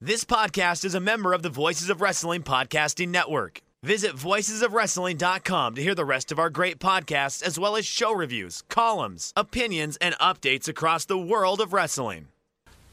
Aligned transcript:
This 0.00 0.24
podcast 0.24 0.84
is 0.84 0.94
a 0.94 1.00
member 1.00 1.32
of 1.32 1.42
the 1.42 1.50
Voices 1.50 1.90
of 1.90 2.00
Wrestling 2.00 2.44
Podcasting 2.44 3.08
Network. 3.08 3.62
Visit 3.82 4.12
voicesofwrestling.com 4.14 5.74
to 5.74 5.82
hear 5.82 5.96
the 5.96 6.04
rest 6.04 6.30
of 6.30 6.38
our 6.38 6.50
great 6.50 6.78
podcasts, 6.78 7.42
as 7.42 7.58
well 7.58 7.74
as 7.74 7.84
show 7.84 8.14
reviews, 8.14 8.62
columns, 8.68 9.32
opinions, 9.36 9.96
and 9.96 10.14
updates 10.20 10.68
across 10.68 11.04
the 11.04 11.18
world 11.18 11.60
of 11.60 11.72
wrestling. 11.72 12.28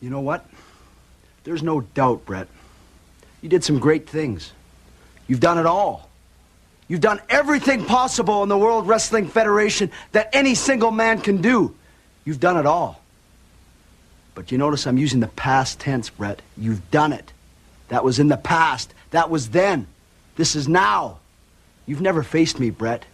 You 0.02 0.10
know 0.10 0.20
what? 0.20 0.50
There's 1.44 1.62
no 1.62 1.82
doubt, 1.82 2.26
Bret. 2.26 2.48
You 3.44 3.50
did 3.50 3.64
some 3.64 3.78
great 3.78 4.10
things. 4.10 4.54
You've 5.28 5.40
done 5.40 5.60
it 5.60 5.68
all. 5.68 6.10
You've 6.88 7.02
done 7.02 7.22
everything 7.30 7.86
possible 7.86 8.42
in 8.42 8.50
the 8.50 8.58
World 8.58 8.88
Wrestling 8.88 9.28
Federation 9.28 9.92
that 10.14 10.32
any 10.34 10.56
single 10.56 10.90
man 10.90 11.22
can 11.22 11.40
do. 11.40 11.76
You've 12.26 12.40
done 12.40 12.58
it 12.58 12.66
all. 12.66 13.00
But 14.36 14.52
you 14.52 14.58
notice 14.58 14.86
I'm 14.86 14.98
using 14.98 15.22
the 15.22 15.28
past 15.28 15.80
tense, 15.80 16.10
Bret. 16.10 16.42
You've 16.58 16.92
done 16.92 17.14
it. 17.14 17.32
That 17.88 18.04
was 18.04 18.20
in 18.20 18.28
the 18.28 18.38
past. 18.38 18.94
That 19.12 19.30
was 19.30 19.50
then. 19.50 19.88
This 20.36 20.56
is 20.56 20.68
now. 20.68 21.20
You've 21.86 22.02
never 22.02 22.22
faced 22.22 22.60
me, 22.60 22.70
Bret. 22.70 23.06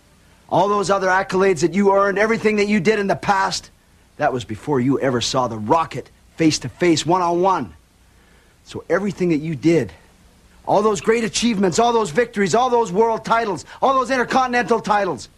All 0.49 0.67
those 0.67 0.89
other 0.89 1.07
accolades 1.07 1.61
that 1.61 1.73
you 1.73 1.93
earned, 1.93 2.17
everything 2.17 2.57
that 2.57 2.67
you 2.67 2.79
did 2.79 2.99
in 2.99 3.07
the 3.07 3.15
past, 3.15 3.69
that 4.17 4.33
was 4.33 4.43
before 4.43 4.79
you 4.79 4.99
ever 4.99 5.21
saw 5.21 5.47
the 5.47 5.57
rocket 5.57 6.09
face 6.35 6.59
to 6.59 6.69
face, 6.69 7.05
one 7.05 7.21
on 7.21 7.41
one. 7.41 7.73
So 8.65 8.83
everything 8.89 9.29
that 9.29 9.37
you 9.37 9.55
did, 9.55 9.91
all 10.65 10.81
those 10.81 11.01
great 11.01 11.23
achievements, 11.23 11.79
all 11.79 11.93
those 11.93 12.09
victories, 12.09 12.55
all 12.55 12.69
those 12.69 12.91
world 12.91 13.23
titles, 13.23 13.65
all 13.81 13.93
those 13.93 14.09
intercontinental 14.09 14.79
titles, 14.79 15.29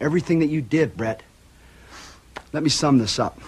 everything 0.00 0.40
that 0.40 0.46
you 0.46 0.60
did, 0.60 0.96
Bret. 0.96 1.22
Let 2.52 2.62
me 2.62 2.68
sum 2.68 2.98
this 2.98 3.18
up. 3.18 3.40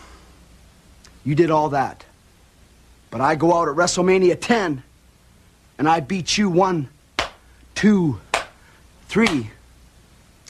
You 1.27 1.35
did 1.35 1.51
all 1.51 1.71
that. 1.71 2.05
But 3.11 3.21
I 3.21 3.35
go 3.35 3.53
out 3.53 3.69
at 3.69 3.75
WrestleMania 3.75 4.39
10 4.41 4.83
and 5.77 5.89
I 5.89 5.99
beat 5.99 6.39
you 6.39 6.49
one, 6.49 6.89
two, 7.75 8.21
three, 9.09 9.51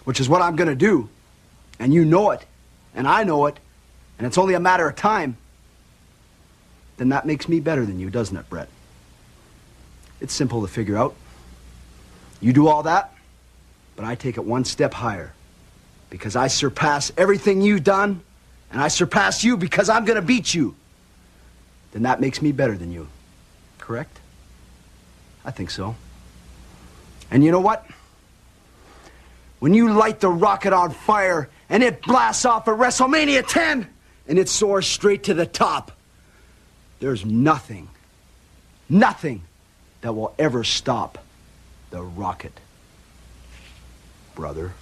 which 0.05 0.21
is 0.21 0.29
what 0.29 0.43
I'm 0.43 0.55
going 0.55 0.69
to 0.69 0.77
do. 0.77 1.09
And 1.79 1.95
you 1.95 2.05
know 2.05 2.31
it, 2.31 2.45
and 2.95 3.09
I 3.09 3.25
know 3.25 3.47
it, 3.47 3.59
and 4.19 4.27
it's 4.27 4.37
only 4.37 4.53
a 4.53 4.61
matter 4.61 4.87
of 4.87 4.97
time. 4.97 5.39
Then 6.99 7.09
that 7.09 7.27
makes 7.27 7.49
me 7.49 7.59
better 7.59 7.87
than 7.87 7.99
you, 7.99 8.11
doesn't 8.11 8.37
it, 8.37 8.49
Bret? 8.51 8.69
It's 10.21 10.35
simple 10.35 10.61
to 10.61 10.69
figure 10.69 10.97
out. 10.97 11.15
You 12.41 12.53
do 12.53 12.69
all 12.69 12.83
that, 12.83 13.15
but 13.97 14.05
I 14.05 14.15
take 14.15 14.37
it 14.37 14.45
one 14.45 14.65
step 14.65 14.93
higher. 14.93 15.33
Because 16.11 16.37
I 16.37 16.49
surpass 16.49 17.13
everything 17.17 17.63
you've 17.63 17.85
done 17.85 18.23
and 18.71 18.81
I 18.81 18.89
surpass 18.89 19.45
you 19.45 19.57
because 19.57 19.89
I'm 19.89 20.05
going 20.05 20.17
to 20.17 20.27
beat 20.27 20.55
you, 20.55 20.75
then 21.93 22.03
that 22.03 22.21
makes 22.21 22.43
me 22.43 22.53
better 22.53 22.77
than 22.77 22.93
you. 22.93 23.09
Correct? 23.79 24.21
I 25.45 25.51
think 25.51 25.71
so. 25.71 25.97
And 27.31 27.45
you 27.45 27.51
know 27.51 27.61
what? 27.61 27.87
When 29.59 29.73
you 29.75 29.93
light 29.93 30.21
the 30.21 30.29
rocket 30.29 30.73
on 30.73 30.91
fire 30.91 31.49
and 31.69 31.83
it 31.83 32.03
blasts 32.03 32.45
off 32.45 32.69
at 32.69 32.77
WrestleMania 32.77 33.47
10 33.47 33.89
and 34.29 34.39
it 34.39 34.49
soars 34.49 34.87
straight 34.87 35.25
to 35.25 35.35
the 35.35 35.47
top, 35.47 35.93
there's 37.01 37.25
nothing, 37.25 37.89
nothing 38.89 39.43
that 40.01 40.13
will 40.13 40.35
ever 40.39 40.65
stop 40.65 41.19
the 41.91 42.03
rocket, 42.03 42.59
brother. 44.35 44.73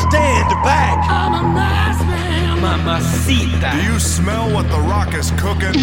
Stand 0.08 0.50
back. 0.64 0.98
I'm 1.08 1.34
a 1.34 1.55
nice 1.55 2.00
man. 2.05 2.61
Mamacita. 2.61 3.70
Do 3.72 3.83
you 3.83 3.98
smell 3.98 4.53
what 4.53 4.69
the 4.70 4.78
rock 4.81 5.14
is 5.14 5.31
cooking? 5.33 5.75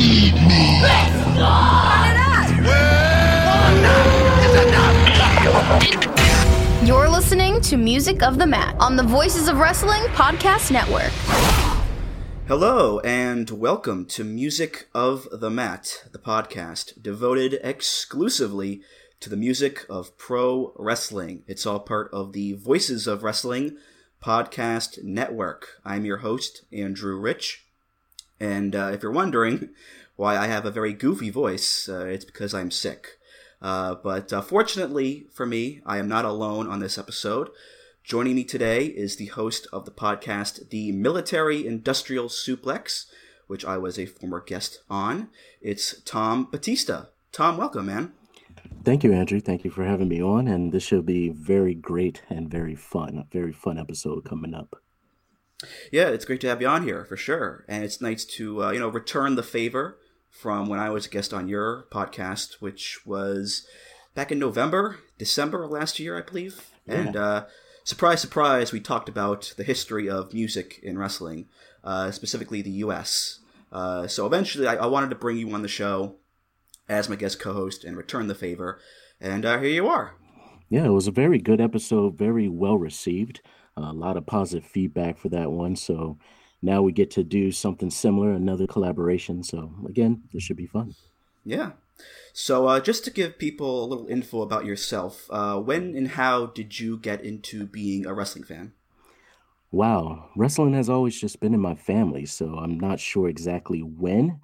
You're 6.85 7.09
listening 7.09 7.61
to 7.61 7.77
Music 7.77 8.23
of 8.23 8.37
the 8.37 8.45
Mat 8.45 8.75
on 8.79 8.95
the 8.95 9.03
Voices 9.03 9.47
of 9.47 9.57
Wrestling 9.57 10.03
Podcast 10.13 10.71
Network. 10.71 11.76
Hello, 12.47 13.01
and 13.01 13.49
welcome 13.49 14.05
to 14.05 14.23
Music 14.23 14.87
of 14.95 15.27
the 15.33 15.49
Mat, 15.49 16.05
the 16.13 16.17
podcast 16.17 17.03
devoted 17.03 17.59
exclusively 17.61 18.81
to 19.19 19.29
the 19.29 19.35
music 19.35 19.85
of 19.89 20.17
pro 20.17 20.71
wrestling. 20.77 21.43
It's 21.45 21.65
all 21.65 21.81
part 21.81 22.09
of 22.13 22.31
the 22.31 22.53
Voices 22.53 23.05
of 23.05 23.21
Wrestling 23.21 23.75
podcast 24.23 25.03
network. 25.03 25.81
I'm 25.83 26.05
your 26.05 26.19
host, 26.19 26.61
Andrew 26.71 27.19
Rich. 27.19 27.65
And 28.39 28.77
uh, 28.77 28.91
if 28.93 29.03
you're 29.03 29.11
wondering 29.11 29.71
why 30.15 30.37
I 30.37 30.47
have 30.47 30.65
a 30.65 30.71
very 30.71 30.93
goofy 30.93 31.29
voice, 31.29 31.89
uh, 31.89 32.05
it's 32.05 32.23
because 32.23 32.53
I'm 32.53 32.71
sick. 32.71 33.19
Uh, 33.61 33.95
but 33.95 34.31
uh, 34.31 34.41
fortunately 34.41 35.27
for 35.33 35.45
me, 35.45 35.81
I 35.85 35.97
am 35.97 36.07
not 36.07 36.23
alone 36.23 36.67
on 36.67 36.79
this 36.79 36.97
episode. 36.97 37.49
Joining 38.07 38.35
me 38.35 38.45
today 38.45 38.85
is 38.85 39.17
the 39.17 39.25
host 39.25 39.67
of 39.73 39.83
the 39.83 39.91
podcast, 39.91 40.69
The 40.69 40.93
Military 40.93 41.67
Industrial 41.67 42.29
Suplex, 42.29 43.07
which 43.47 43.65
I 43.65 43.77
was 43.77 43.99
a 43.99 44.05
former 44.05 44.39
guest 44.39 44.79
on. 44.89 45.27
It's 45.59 46.01
Tom 46.03 46.47
Batista. 46.49 47.07
Tom, 47.33 47.57
welcome, 47.57 47.87
man. 47.87 48.13
Thank 48.85 49.03
you, 49.03 49.11
Andrew. 49.11 49.41
Thank 49.41 49.65
you 49.65 49.71
for 49.71 49.83
having 49.83 50.07
me 50.07 50.23
on. 50.23 50.47
And 50.47 50.71
this 50.71 50.83
should 50.83 51.05
be 51.05 51.27
very 51.27 51.73
great 51.73 52.21
and 52.29 52.49
very 52.49 52.75
fun. 52.75 53.17
A 53.17 53.27
very 53.29 53.51
fun 53.51 53.77
episode 53.77 54.23
coming 54.23 54.53
up. 54.53 54.81
Yeah, 55.91 56.07
it's 56.07 56.23
great 56.23 56.39
to 56.39 56.47
have 56.47 56.61
you 56.61 56.67
on 56.69 56.83
here 56.83 57.03
for 57.03 57.17
sure, 57.17 57.65
and 57.67 57.83
it's 57.83 57.99
nice 57.99 58.23
to 58.23 58.63
uh, 58.63 58.71
you 58.71 58.79
know 58.79 58.87
return 58.87 59.35
the 59.35 59.43
favor 59.43 59.97
from 60.31 60.69
when 60.69 60.79
I 60.79 60.91
was 60.91 61.07
a 61.07 61.09
guest 61.09 61.33
on 61.33 61.49
your 61.49 61.87
podcast, 61.91 62.61
which 62.61 63.05
was 63.05 63.67
back 64.15 64.31
in 64.31 64.39
November, 64.39 64.99
December 65.17 65.65
of 65.65 65.71
last 65.71 65.99
year, 65.99 66.17
I 66.17 66.21
believe. 66.21 66.69
And 66.87 67.17
uh, 67.17 67.47
surprise, 67.87 68.19
surprise, 68.21 68.73
we 68.73 68.81
talked 68.81 69.07
about 69.07 69.53
the 69.55 69.63
history 69.63 70.09
of 70.09 70.33
music 70.33 70.79
in 70.83 70.99
wrestling, 70.99 71.47
uh, 71.85 72.11
specifically 72.11 72.61
the 72.61 72.83
U.S. 72.85 73.39
Uh, 73.71 74.07
so 74.07 74.25
eventually, 74.25 74.67
I, 74.67 74.75
I 74.75 74.85
wanted 74.87 75.09
to 75.09 75.15
bring 75.15 75.37
you 75.37 75.49
on 75.53 75.61
the 75.61 75.69
show 75.69 76.15
as 76.89 77.07
my 77.07 77.15
guest 77.15 77.39
co-host 77.39 77.85
and 77.85 77.95
return 77.95 78.27
the 78.27 78.35
favor, 78.35 78.79
and 79.21 79.45
uh, 79.45 79.59
here 79.59 79.69
you 79.69 79.87
are. 79.87 80.15
Yeah, 80.69 80.85
it 80.85 80.91
was 80.91 81.07
a 81.07 81.11
very 81.11 81.39
good 81.39 81.61
episode, 81.61 82.17
very 82.17 82.49
well 82.49 82.77
received. 82.77 83.41
a 83.77 83.93
lot 83.93 84.17
of 84.17 84.25
positive 84.25 84.69
feedback 84.69 85.17
for 85.17 85.29
that 85.29 85.49
one. 85.49 85.77
So 85.77 86.17
now 86.61 86.81
we 86.81 86.91
get 86.91 87.09
to 87.11 87.23
do 87.23 87.53
something 87.53 87.89
similar, 87.89 88.33
another 88.33 88.67
collaboration. 88.67 89.43
So 89.43 89.71
again, 89.87 90.23
this 90.33 90.43
should 90.43 90.57
be 90.57 90.67
fun. 90.67 90.93
Yeah. 91.45 91.71
So, 92.33 92.67
uh, 92.67 92.79
just 92.79 93.03
to 93.05 93.11
give 93.11 93.39
people 93.39 93.83
a 93.83 93.87
little 93.87 94.07
info 94.07 94.41
about 94.41 94.65
yourself, 94.65 95.27
uh, 95.29 95.59
when 95.59 95.95
and 95.95 96.09
how 96.09 96.47
did 96.47 96.79
you 96.79 96.97
get 96.97 97.21
into 97.21 97.65
being 97.65 98.05
a 98.05 98.13
wrestling 98.13 98.43
fan? 98.45 98.73
Wow, 99.71 100.29
wrestling 100.35 100.73
has 100.73 100.89
always 100.89 101.19
just 101.19 101.39
been 101.39 101.53
in 101.53 101.59
my 101.59 101.75
family, 101.75 102.25
so 102.25 102.55
I'm 102.55 102.79
not 102.79 102.99
sure 102.99 103.27
exactly 103.27 103.81
when. 103.81 104.39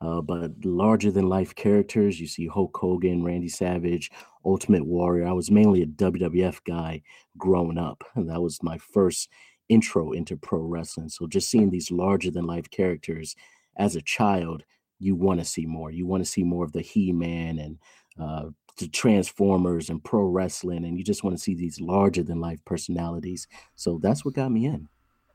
Uh, 0.00 0.20
but 0.20 0.64
larger 0.64 1.10
than 1.10 1.28
life 1.28 1.54
characters, 1.54 2.20
you 2.20 2.28
see 2.28 2.46
Hulk 2.46 2.76
Hogan, 2.76 3.24
Randy 3.24 3.48
Savage, 3.48 4.12
Ultimate 4.44 4.86
Warrior. 4.86 5.26
I 5.26 5.32
was 5.32 5.50
mainly 5.50 5.82
a 5.82 5.86
WWF 5.86 6.62
guy 6.64 7.02
growing 7.36 7.78
up, 7.78 8.04
and 8.14 8.28
that 8.30 8.40
was 8.42 8.62
my 8.62 8.78
first 8.78 9.28
intro 9.68 10.12
into 10.12 10.36
pro 10.36 10.60
wrestling. 10.60 11.08
So 11.08 11.26
just 11.26 11.50
seeing 11.50 11.70
these 11.70 11.90
larger 11.90 12.30
than 12.30 12.46
life 12.46 12.70
characters 12.70 13.34
as 13.76 13.96
a 13.96 14.02
child, 14.02 14.62
you 14.98 15.14
want 15.14 15.40
to 15.40 15.44
see 15.44 15.66
more. 15.66 15.90
You 15.90 16.06
want 16.06 16.24
to 16.24 16.30
see 16.30 16.44
more 16.44 16.64
of 16.64 16.72
the 16.72 16.82
He 16.82 17.12
Man 17.12 17.58
and 17.58 17.78
uh, 18.18 18.50
the 18.78 18.88
Transformers 18.88 19.90
and 19.90 20.02
pro 20.02 20.22
wrestling, 20.22 20.84
and 20.84 20.96
you 20.96 21.04
just 21.04 21.24
want 21.24 21.36
to 21.36 21.42
see 21.42 21.54
these 21.54 21.80
larger 21.80 22.22
than 22.22 22.40
life 22.40 22.64
personalities. 22.64 23.46
So 23.74 23.98
that's 24.02 24.24
what 24.24 24.34
got 24.34 24.50
me 24.50 24.66
in. 24.66 24.88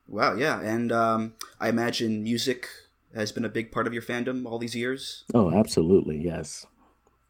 Wow, 0.08 0.36
yeah, 0.36 0.60
and 0.62 0.92
um, 0.92 1.34
I 1.60 1.70
imagine 1.70 2.24
music 2.24 2.68
has 3.16 3.32
been 3.32 3.46
a 3.46 3.50
big 3.50 3.72
part 3.72 3.88
of 3.88 3.94
your 3.94 4.02
fandom 4.02 4.46
all 4.46 4.60
these 4.60 4.76
years. 4.76 5.24
Oh, 5.34 5.52
absolutely, 5.52 6.22
yes, 6.22 6.66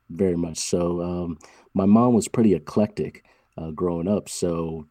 very 0.10 0.36
much 0.36 0.58
so. 0.58 1.02
Um, 1.02 1.38
my 1.74 1.86
mom 1.86 2.14
was 2.14 2.28
pretty 2.28 2.56
eclectic 2.56 3.26
uh, 3.58 3.72
growing 3.72 4.08
up, 4.08 4.28
so 4.30 4.88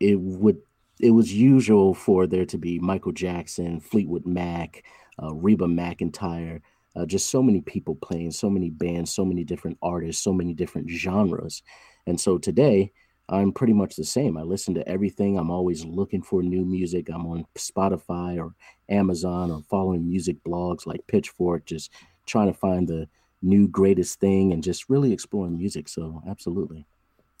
it 0.00 0.20
would 0.20 0.60
it 1.00 1.10
was 1.10 1.32
usual 1.32 1.92
for 1.94 2.26
there 2.26 2.46
to 2.46 2.58
be 2.58 2.78
Michael 2.78 3.12
Jackson, 3.12 3.80
Fleetwood 3.80 4.26
Mac, 4.26 4.84
uh, 5.20 5.34
Reba 5.34 5.66
McEntire, 5.66 6.60
uh, 6.96 7.06
just 7.06 7.30
so 7.30 7.42
many 7.42 7.60
people 7.60 7.94
playing, 7.96 8.30
so 8.30 8.48
many 8.48 8.70
bands, 8.70 9.12
so 9.12 9.24
many 9.24 9.44
different 9.44 9.78
artists, 9.82 10.22
so 10.22 10.32
many 10.32 10.54
different 10.54 10.88
genres. 10.88 11.62
And 12.06 12.20
so 12.20 12.38
today, 12.38 12.92
I'm 13.28 13.52
pretty 13.52 13.72
much 13.72 13.96
the 13.96 14.04
same. 14.04 14.36
I 14.36 14.42
listen 14.42 14.74
to 14.74 14.86
everything. 14.88 15.38
I'm 15.38 15.50
always 15.50 15.84
looking 15.84 16.22
for 16.22 16.42
new 16.42 16.64
music. 16.64 17.08
I'm 17.08 17.26
on 17.26 17.46
Spotify 17.56 18.38
or 18.38 18.54
Amazon 18.88 19.50
or 19.50 19.62
following 19.62 20.06
music 20.06 20.36
blogs 20.44 20.86
like 20.86 21.06
Pitchfork, 21.06 21.64
just 21.64 21.90
trying 22.26 22.48
to 22.48 22.58
find 22.58 22.86
the 22.86 23.08
new 23.40 23.66
greatest 23.66 24.20
thing 24.20 24.52
and 24.52 24.62
just 24.62 24.90
really 24.90 25.12
exploring 25.12 25.56
music. 25.56 25.88
So, 25.88 26.22
absolutely. 26.28 26.86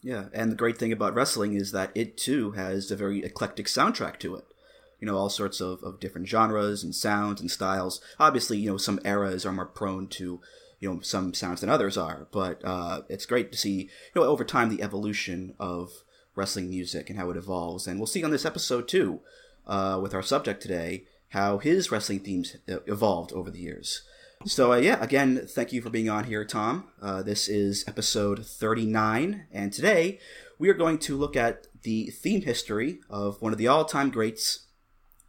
Yeah, 0.02 0.26
and 0.34 0.52
the 0.52 0.56
great 0.56 0.78
thing 0.78 0.92
about 0.92 1.14
wrestling 1.14 1.54
is 1.54 1.72
that 1.72 1.90
it 1.94 2.16
too 2.18 2.52
has 2.52 2.90
a 2.90 2.96
very 2.96 3.24
eclectic 3.24 3.66
soundtrack 3.66 4.18
to 4.20 4.36
it. 4.36 4.44
You 5.04 5.10
know, 5.10 5.18
all 5.18 5.28
sorts 5.28 5.60
of, 5.60 5.82
of 5.82 6.00
different 6.00 6.28
genres 6.28 6.82
and 6.82 6.94
sounds 6.94 7.38
and 7.38 7.50
styles. 7.50 8.00
Obviously, 8.18 8.56
you 8.56 8.70
know, 8.70 8.78
some 8.78 8.98
eras 9.04 9.44
are 9.44 9.52
more 9.52 9.66
prone 9.66 10.08
to, 10.08 10.40
you 10.80 10.90
know, 10.90 11.00
some 11.00 11.34
sounds 11.34 11.60
than 11.60 11.68
others 11.68 11.98
are, 11.98 12.26
but 12.32 12.62
uh, 12.64 13.02
it's 13.10 13.26
great 13.26 13.52
to 13.52 13.58
see, 13.58 13.90
you 14.14 14.22
know, 14.22 14.22
over 14.22 14.46
time 14.46 14.70
the 14.70 14.82
evolution 14.82 15.52
of 15.58 15.90
wrestling 16.34 16.70
music 16.70 17.10
and 17.10 17.18
how 17.18 17.28
it 17.28 17.36
evolves. 17.36 17.86
And 17.86 18.00
we'll 18.00 18.06
see 18.06 18.24
on 18.24 18.30
this 18.30 18.46
episode 18.46 18.88
too, 18.88 19.20
uh, 19.66 19.98
with 20.02 20.14
our 20.14 20.22
subject 20.22 20.62
today, 20.62 21.04
how 21.28 21.58
his 21.58 21.92
wrestling 21.92 22.20
themes 22.20 22.56
evolved 22.66 23.30
over 23.34 23.50
the 23.50 23.60
years. 23.60 24.04
So, 24.46 24.72
uh, 24.72 24.76
yeah, 24.76 25.02
again, 25.02 25.46
thank 25.46 25.74
you 25.74 25.82
for 25.82 25.90
being 25.90 26.08
on 26.08 26.24
here, 26.24 26.46
Tom. 26.46 26.88
Uh, 27.02 27.22
this 27.22 27.46
is 27.46 27.84
episode 27.86 28.46
39, 28.46 29.48
and 29.52 29.70
today 29.70 30.18
we 30.58 30.70
are 30.70 30.74
going 30.74 30.96
to 31.00 31.18
look 31.18 31.36
at 31.36 31.66
the 31.82 32.06
theme 32.06 32.40
history 32.40 33.00
of 33.10 33.42
one 33.42 33.52
of 33.52 33.58
the 33.58 33.68
all 33.68 33.84
time 33.84 34.08
greats. 34.08 34.63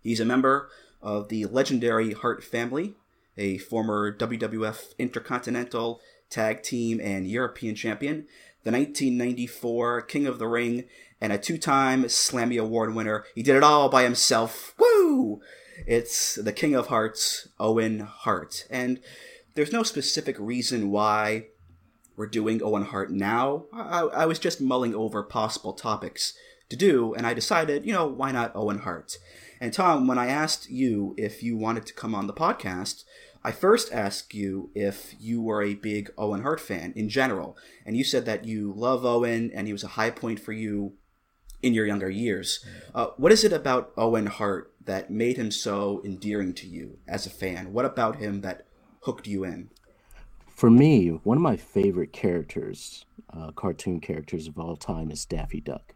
He's 0.06 0.20
a 0.20 0.26
member 0.26 0.70
of 1.02 1.30
the 1.30 1.46
legendary 1.46 2.14
Hart 2.14 2.44
family, 2.44 2.94
a 3.38 3.58
former 3.58 4.16
WWF 4.16 4.94
Intercontinental 5.00 6.00
Tag 6.30 6.62
Team 6.62 7.02
and 7.02 7.28
European 7.28 7.74
Champion, 7.74 8.28
the 8.64 8.72
1994 8.72 10.04
King 10.04 10.28
of 10.28 10.38
the 10.38 10.48
Ring, 10.48 10.84
and 11.20 11.34
a 11.34 11.40
two 11.40 11.58
time 11.58 12.04
Slammy 12.04 12.62
Award 12.62 12.94
winner. 12.94 13.26
He 13.34 13.42
did 13.42 13.56
it 13.56 13.64
all 13.64 13.90
by 13.90 14.04
himself. 14.04 14.76
Woo! 14.78 15.42
It's 15.88 16.36
the 16.36 16.54
King 16.54 16.76
of 16.76 16.88
Hearts, 16.88 17.48
Owen 17.60 18.02
Hart. 18.02 18.68
And 18.70 19.00
there's 19.56 19.74
no 19.74 19.82
specific 19.82 20.36
reason 20.38 20.92
why 20.92 21.48
we're 22.16 22.28
doing 22.28 22.62
Owen 22.62 22.86
Hart 22.86 23.10
now. 23.12 23.66
I, 23.74 24.02
I 24.02 24.26
was 24.28 24.38
just 24.38 24.62
mulling 24.62 24.94
over 24.94 25.24
possible 25.24 25.74
topics 25.74 26.34
to 26.70 26.76
do, 26.76 27.16
and 27.16 27.26
I 27.26 27.34
decided, 27.34 27.88
you 27.88 27.94
know, 27.94 28.06
why 28.06 28.32
not 28.32 28.56
Owen 28.56 28.80
Hart? 28.80 29.18
And 29.60 29.74
Tom, 29.74 30.08
when 30.08 30.18
I 30.18 30.28
asked 30.28 30.70
you 30.70 31.16
if 31.18 31.42
you 31.42 31.58
wanted 31.58 31.86
to 31.86 31.94
come 31.94 32.14
on 32.14 32.28
the 32.28 32.34
podcast, 32.34 33.04
I 33.44 33.52
first 33.52 33.94
asked 33.94 34.34
you 34.34 34.72
if 34.74 35.14
you 35.20 35.42
were 35.42 35.62
a 35.62 35.76
big 35.76 36.10
Owen 36.18 36.42
Hart 36.42 36.60
fan 36.60 36.94
in 36.96 37.10
general, 37.10 37.56
and 37.86 37.96
you 37.96 38.04
said 38.04 38.26
that 38.26 38.46
you 38.46 38.74
love 38.76 39.06
Owen 39.06 39.52
and 39.54 39.68
he 39.68 39.74
was 39.74 39.84
a 39.84 39.90
high 39.90 40.10
point 40.10 40.40
for 40.40 40.52
you 40.52 40.94
in 41.62 41.74
your 41.74 41.86
younger 41.86 42.10
years. 42.10 42.66
Uh, 42.94 43.08
what 43.18 43.32
is 43.32 43.44
it 43.44 43.54
about 43.54 43.92
Owen 43.98 44.28
Hart 44.28 44.74
that 44.84 45.12
made 45.12 45.38
him 45.38 45.52
so 45.52 46.02
endearing 46.04 46.54
to 46.56 46.68
you 46.68 46.98
as 47.08 47.26
a 47.26 47.30
fan? 47.30 47.72
What 47.72 47.86
about 47.86 48.18
him 48.18 48.42
that 48.42 48.66
hooked 49.02 49.28
you 49.28 49.44
in? 49.44 49.70
For 50.48 50.70
me, 50.70 51.10
one 51.10 51.38
of 51.38 51.44
my 51.44 51.58
favorite 51.58 52.14
characters, 52.14 53.06
uh, 53.32 53.52
cartoon 53.52 54.00
characters 54.00 54.48
of 54.48 54.58
all 54.58 54.76
time, 54.76 55.12
is 55.12 55.26
Daffy 55.26 55.60
Duck. 55.60 55.94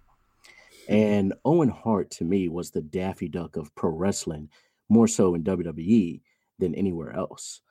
And 0.89 1.35
Owen 1.45 1.69
Hart, 1.69 2.09
to 2.11 2.25
me, 2.25 2.49
was 2.49 2.71
the 2.71 2.81
Daffy 2.81 3.29
Duck 3.29 3.57
of 3.57 3.73
pro 3.75 3.91
wrestling, 3.91 4.49
more 4.89 5.07
so 5.07 5.35
in 5.35 5.43
WWE 5.43 6.19
than 6.57 6.73
anywhere 6.73 7.11
else. 7.15 7.61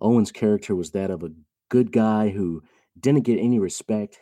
Owen's 0.00 0.30
character 0.30 0.76
was 0.76 0.92
that 0.92 1.10
of 1.10 1.24
a 1.24 1.32
good 1.68 1.90
guy 1.90 2.28
who 2.28 2.62
didn't 2.98 3.24
get 3.24 3.40
any 3.40 3.58
respect. 3.58 4.20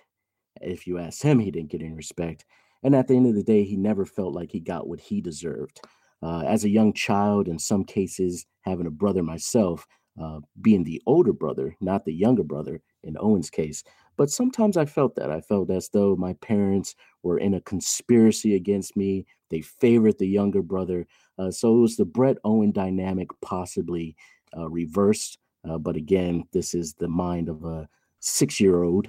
If 0.63 0.87
you 0.87 0.99
asked 0.99 1.23
him, 1.23 1.39
he 1.39 1.51
didn't 1.51 1.71
get 1.71 1.83
any 1.83 1.93
respect. 1.93 2.47
And 2.83 2.95
at 2.95 3.07
the 3.07 3.17
end 3.17 3.27
of 3.27 3.35
the 3.35 3.43
day, 3.43 3.65
he 3.65 3.77
never 3.77 4.07
felt 4.07 4.33
like 4.33 4.51
he 4.51 4.61
got 4.61 4.89
what 4.89 5.01
he 5.01 5.21
deserved. 5.21 5.81
Uh, 6.23 6.41
as 6.41 6.65
a 6.65 6.71
young 6.71 6.95
child, 6.95 7.49
in 7.49 7.59
some 7.59 7.85
cases, 7.85 8.47
having 8.63 8.87
a 8.87 8.91
brother 8.91 9.23
myself, 9.23 9.87
uh, 10.21 10.41
being 10.63 10.85
the 10.85 11.03
older 11.05 11.35
brother, 11.35 11.77
not 11.83 12.07
the 12.07 12.15
younger 12.15 12.43
brother 12.43 12.81
in 13.05 13.17
Owen's 13.21 13.51
case. 13.51 13.85
But 14.19 14.31
sometimes 14.31 14.77
I 14.77 14.85
felt 14.85 15.15
that. 15.15 15.31
I 15.31 15.41
felt 15.41 15.71
as 15.71 15.89
though 15.89 16.17
my 16.17 16.33
parents 16.35 16.97
were 17.23 17.39
in 17.39 17.55
a 17.55 17.61
conspiracy 17.61 18.57
against 18.57 18.97
me. 18.97 19.25
They 19.49 19.61
favored 19.61 20.19
the 20.19 20.27
younger 20.27 20.61
brother. 20.61 21.07
Uh, 21.39 21.53
so 21.53 21.75
it 21.77 21.81
was 21.81 21.97
the 21.97 22.05
Bret 22.05 22.37
Owen 22.45 22.73
dynamic 22.73 23.29
possibly 23.41 24.17
uh, 24.57 24.69
reversed. 24.69 25.39
Uh, 25.67 25.79
but 25.79 25.95
again, 25.95 26.45
this 26.53 26.75
is 26.75 26.95
the 26.95 27.07
mind 27.07 27.49
of 27.49 27.65
a 27.65 27.89
six 28.19 28.59
year 28.59 28.83
old 28.83 29.09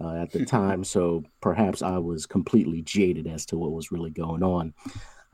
uh, 0.00 0.14
at 0.14 0.32
the 0.32 0.44
time. 0.46 0.82
So 0.84 1.22
perhaps 1.42 1.82
I 1.82 1.98
was 1.98 2.24
completely 2.24 2.80
jaded 2.80 3.26
as 3.26 3.44
to 3.46 3.58
what 3.58 3.72
was 3.72 3.92
really 3.92 4.10
going 4.10 4.42
on. 4.42 4.72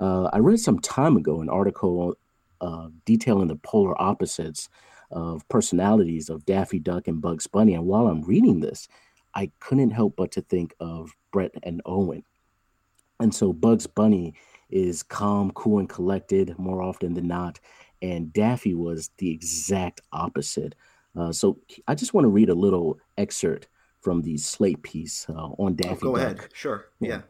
Uh, 0.00 0.30
I 0.32 0.38
read 0.38 0.58
some 0.58 0.80
time 0.80 1.16
ago 1.16 1.40
an 1.42 1.48
article 1.48 2.16
uh, 2.60 2.88
detailing 3.04 3.48
the 3.48 3.56
polar 3.56 4.00
opposites 4.02 4.68
of 5.12 5.46
personalities 5.48 6.28
of 6.28 6.44
Daffy 6.46 6.78
Duck 6.78 7.06
and 7.06 7.20
Bugs 7.20 7.46
Bunny. 7.46 7.74
And 7.74 7.84
while 7.84 8.08
I'm 8.08 8.22
reading 8.22 8.60
this, 8.60 8.88
I 9.34 9.50
couldn't 9.60 9.90
help 9.90 10.16
but 10.16 10.32
to 10.32 10.42
think 10.42 10.74
of 10.80 11.10
Bret 11.32 11.52
and 11.62 11.80
Owen. 11.86 12.24
And 13.20 13.34
so 13.34 13.52
Bugs 13.52 13.86
Bunny 13.86 14.34
is 14.68 15.02
calm, 15.02 15.50
cool, 15.52 15.78
and 15.78 15.88
collected 15.88 16.58
more 16.58 16.82
often 16.82 17.14
than 17.14 17.28
not. 17.28 17.60
And 18.00 18.32
Daffy 18.32 18.74
was 18.74 19.10
the 19.18 19.30
exact 19.30 20.00
opposite. 20.12 20.74
Uh, 21.16 21.32
so 21.32 21.60
I 21.86 21.94
just 21.94 22.14
want 22.14 22.24
to 22.24 22.30
read 22.30 22.48
a 22.48 22.54
little 22.54 22.98
excerpt 23.16 23.68
from 24.00 24.22
the 24.22 24.36
slate 24.38 24.82
piece 24.82 25.26
uh, 25.28 25.32
on 25.32 25.76
Daffy. 25.76 26.06
Oh, 26.06 26.12
go 26.12 26.16
Duck. 26.16 26.24
ahead. 26.24 26.48
Sure. 26.52 26.86
Yeah. 27.00 27.22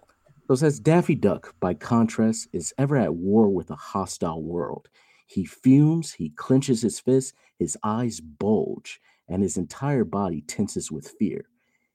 So 0.46 0.54
it 0.54 0.56
says 0.58 0.81
Daffy 0.81 1.14
Duck, 1.14 1.54
by 1.60 1.75
contrast, 1.75 2.49
is 2.52 2.72
ever 2.78 2.96
at 2.96 3.14
war 3.14 3.49
with 3.49 3.70
a 3.70 3.76
hostile 3.76 4.43
world. 4.43 4.88
He 5.26 5.44
fumes, 5.44 6.12
he 6.12 6.31
clenches 6.31 6.82
his 6.82 7.00
fists, 7.00 7.32
his 7.58 7.76
eyes 7.82 8.20
bulge, 8.20 9.00
and 9.28 9.43
his 9.43 9.56
entire 9.56 10.04
body 10.04 10.43
tenses 10.43 10.90
with 10.90 11.14
fear. 11.19 11.46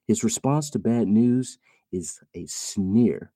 His 0.08 0.24
response 0.24 0.70
to 0.72 0.80
bad 0.80 1.08
news 1.08 1.60
is 1.92 2.20
a 2.34 2.46
sneer. 2.46 3.34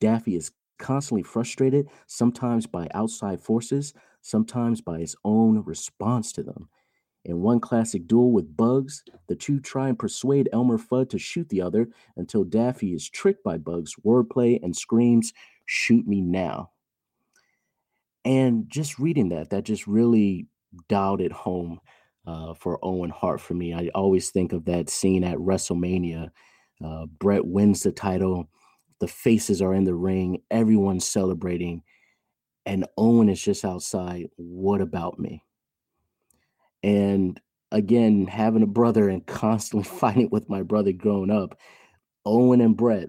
Daffy 0.00 0.34
is 0.36 0.50
constantly 0.78 1.22
frustrated, 1.22 1.88
sometimes 2.06 2.66
by 2.66 2.88
outside 2.94 3.40
forces, 3.40 3.94
sometimes 4.20 4.80
by 4.80 4.98
his 4.98 5.16
own 5.24 5.62
response 5.64 6.32
to 6.32 6.42
them. 6.42 6.68
In 7.24 7.42
one 7.42 7.60
classic 7.60 8.06
duel 8.06 8.32
with 8.32 8.56
Bugs, 8.56 9.02
the 9.28 9.36
two 9.36 9.60
try 9.60 9.88
and 9.88 9.98
persuade 9.98 10.48
Elmer 10.52 10.78
Fudd 10.78 11.10
to 11.10 11.18
shoot 11.18 11.48
the 11.48 11.60
other 11.60 11.88
until 12.16 12.44
Daffy 12.44 12.94
is 12.94 13.08
tricked 13.08 13.44
by 13.44 13.58
Bugs' 13.58 13.94
wordplay 14.04 14.58
and 14.62 14.74
screams, 14.74 15.32
Shoot 15.66 16.06
me 16.06 16.22
now. 16.22 16.70
And 18.24 18.64
just 18.70 18.98
reading 18.98 19.28
that, 19.30 19.50
that 19.50 19.64
just 19.64 19.86
really 19.86 20.46
dialed 20.88 21.20
it 21.20 21.32
home 21.32 21.80
uh, 22.28 22.52
for 22.52 22.78
Owen 22.82 23.10
Hart 23.10 23.40
for 23.40 23.54
me. 23.54 23.72
I 23.72 23.88
always 23.94 24.28
think 24.28 24.52
of 24.52 24.66
that 24.66 24.90
scene 24.90 25.24
at 25.24 25.38
WrestleMania. 25.38 26.28
Uh, 26.84 27.06
Bret 27.06 27.44
wins 27.44 27.82
the 27.82 27.90
title, 27.90 28.48
the 29.00 29.08
faces 29.08 29.62
are 29.62 29.72
in 29.72 29.84
the 29.84 29.94
ring, 29.94 30.42
everyone's 30.50 31.06
celebrating, 31.06 31.82
and 32.66 32.86
Owen 32.98 33.30
is 33.30 33.42
just 33.42 33.64
outside. 33.64 34.26
What 34.36 34.82
about 34.82 35.18
me? 35.18 35.42
And 36.82 37.40
again, 37.72 38.26
having 38.26 38.62
a 38.62 38.66
brother 38.66 39.08
and 39.08 39.26
constantly 39.26 39.88
fighting 39.98 40.28
with 40.30 40.50
my 40.50 40.62
brother 40.62 40.92
growing 40.92 41.30
up, 41.30 41.58
Owen 42.26 42.60
and 42.60 42.76
Bret, 42.76 43.08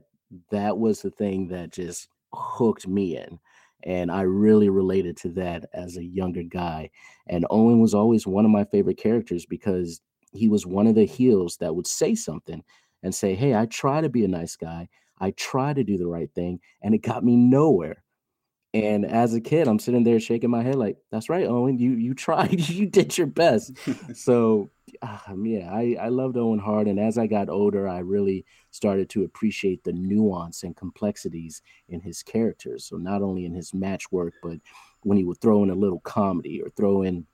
that 0.49 0.77
was 0.77 1.01
the 1.01 1.11
thing 1.11 1.49
that 1.49 1.73
just 1.73 2.07
hooked 2.33 2.87
me 2.87 3.17
in. 3.17 3.39
And 3.83 4.11
I 4.11 4.21
really 4.21 4.69
related 4.69 5.17
to 5.17 5.29
that 5.29 5.65
as 5.73 5.97
a 5.97 6.03
younger 6.03 6.43
guy. 6.43 6.89
And 7.27 7.45
Owen 7.49 7.79
was 7.79 7.93
always 7.93 8.27
one 8.27 8.45
of 8.45 8.51
my 8.51 8.65
favorite 8.65 8.97
characters 8.97 9.45
because 9.45 10.01
he 10.33 10.49
was 10.49 10.65
one 10.65 10.87
of 10.87 10.95
the 10.95 11.05
heels 11.05 11.57
that 11.57 11.75
would 11.75 11.87
say 11.87 12.15
something 12.15 12.63
and 13.03 13.15
say, 13.15 13.35
Hey, 13.35 13.55
I 13.55 13.65
try 13.67 14.01
to 14.01 14.09
be 14.09 14.25
a 14.25 14.27
nice 14.27 14.55
guy. 14.55 14.89
I 15.19 15.31
try 15.31 15.73
to 15.73 15.83
do 15.83 15.97
the 15.97 16.07
right 16.07 16.29
thing. 16.33 16.59
And 16.81 16.93
it 16.93 16.99
got 16.99 17.23
me 17.23 17.35
nowhere. 17.35 18.03
And 18.73 19.03
as 19.05 19.33
a 19.33 19.41
kid, 19.41 19.67
I'm 19.67 19.79
sitting 19.79 20.03
there 20.03 20.19
shaking 20.19 20.51
my 20.51 20.61
head 20.61 20.75
like, 20.75 20.97
"That's 21.11 21.27
right, 21.27 21.47
Owen. 21.47 21.79
You 21.79 21.91
you 21.93 22.13
tried. 22.13 22.59
you 22.69 22.85
did 22.85 23.17
your 23.17 23.25
best." 23.27 23.73
so, 24.13 24.69
um, 25.01 25.45
yeah, 25.45 25.71
I 25.73 25.97
I 25.99 26.09
loved 26.09 26.37
Owen 26.37 26.59
Hart, 26.59 26.87
and 26.87 26.99
as 26.99 27.17
I 27.17 27.25
got 27.25 27.49
older, 27.49 27.87
I 27.87 27.99
really 27.99 28.45
started 28.71 29.09
to 29.09 29.23
appreciate 29.23 29.83
the 29.83 29.93
nuance 29.93 30.63
and 30.63 30.75
complexities 30.75 31.61
in 31.87 32.01
his 32.01 32.23
characters. 32.23 32.85
So 32.85 32.97
not 32.97 33.21
only 33.21 33.45
in 33.45 33.53
his 33.53 33.73
match 33.73 34.11
work, 34.11 34.33
but 34.43 34.59
when 35.01 35.17
he 35.17 35.23
would 35.23 35.41
throw 35.41 35.63
in 35.63 35.69
a 35.69 35.75
little 35.75 35.99
comedy 36.01 36.61
or 36.61 36.69
throw 36.69 37.03
in 37.03 37.25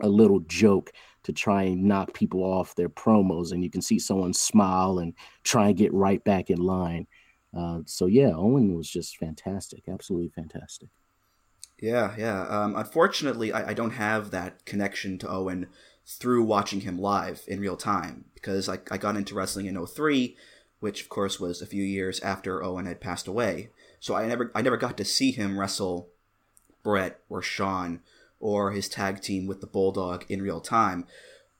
a 0.00 0.08
little 0.08 0.40
joke 0.40 0.92
to 1.22 1.32
try 1.32 1.64
and 1.64 1.84
knock 1.84 2.12
people 2.12 2.42
off 2.42 2.74
their 2.74 2.88
promos, 2.88 3.52
and 3.52 3.64
you 3.64 3.70
can 3.70 3.82
see 3.82 3.98
someone 3.98 4.32
smile 4.32 4.98
and 4.98 5.14
try 5.42 5.68
and 5.68 5.76
get 5.76 5.92
right 5.92 6.22
back 6.24 6.50
in 6.50 6.58
line. 6.58 7.06
Uh, 7.56 7.80
so 7.86 8.06
yeah, 8.06 8.32
Owen 8.34 8.74
was 8.74 8.88
just 8.88 9.16
fantastic, 9.16 9.84
absolutely 9.88 10.28
fantastic. 10.28 10.88
Yeah, 11.80 12.14
yeah. 12.16 12.46
Um, 12.48 12.76
unfortunately, 12.76 13.52
I, 13.52 13.70
I, 13.70 13.74
don't 13.74 13.90
have 13.90 14.30
that 14.30 14.64
connection 14.64 15.18
to 15.18 15.30
Owen 15.30 15.66
through 16.06 16.44
watching 16.44 16.80
him 16.80 16.98
live 16.98 17.42
in 17.46 17.60
real 17.60 17.76
time 17.76 18.24
because 18.34 18.68
I, 18.68 18.78
I 18.90 18.96
got 18.96 19.16
into 19.16 19.34
wrestling 19.34 19.66
in 19.66 19.86
03, 19.86 20.36
which 20.80 21.02
of 21.02 21.08
course 21.08 21.40
was 21.40 21.60
a 21.60 21.66
few 21.66 21.82
years 21.82 22.20
after 22.20 22.62
Owen 22.62 22.86
had 22.86 23.00
passed 23.00 23.26
away. 23.26 23.70
So 24.00 24.14
I 24.14 24.26
never 24.26 24.50
I 24.54 24.62
never 24.62 24.76
got 24.76 24.96
to 24.98 25.04
see 25.04 25.30
him 25.30 25.58
wrestle 25.58 26.08
Bret 26.82 27.20
or 27.28 27.42
Shawn 27.42 28.00
or 28.38 28.72
his 28.72 28.88
tag 28.88 29.20
team 29.20 29.46
with 29.46 29.60
the 29.60 29.66
Bulldog 29.66 30.24
in 30.28 30.42
real 30.42 30.60
time. 30.60 31.06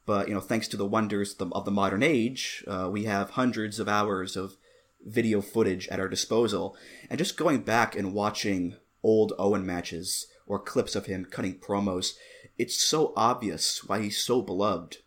But 0.04 0.28
you 0.28 0.34
know, 0.34 0.40
thanks 0.40 0.68
to 0.68 0.76
the 0.76 0.86
wonders 0.86 1.32
of 1.32 1.38
the, 1.38 1.56
of 1.56 1.64
the 1.64 1.70
modern 1.70 2.02
age, 2.02 2.64
uh, 2.68 2.88
we 2.90 3.04
have 3.04 3.30
hundreds 3.30 3.80
of 3.80 3.88
hours 3.88 4.36
of 4.36 4.56
video 5.04 5.40
footage 5.40 5.88
at 5.88 6.00
our 6.00 6.08
disposal, 6.08 6.76
and 7.08 7.18
just 7.18 7.36
going 7.36 7.62
back 7.62 7.96
and 7.96 8.14
watching 8.14 8.76
old 9.02 9.32
Owen 9.38 9.64
matches 9.64 10.26
or 10.46 10.58
clips 10.58 10.94
of 10.94 11.06
him 11.06 11.24
cutting 11.24 11.58
promos, 11.58 12.14
it's 12.58 12.76
so 12.76 13.12
obvious 13.16 13.84
why 13.84 14.00
he's 14.00 14.18
so 14.18 14.42
beloved 14.42 14.98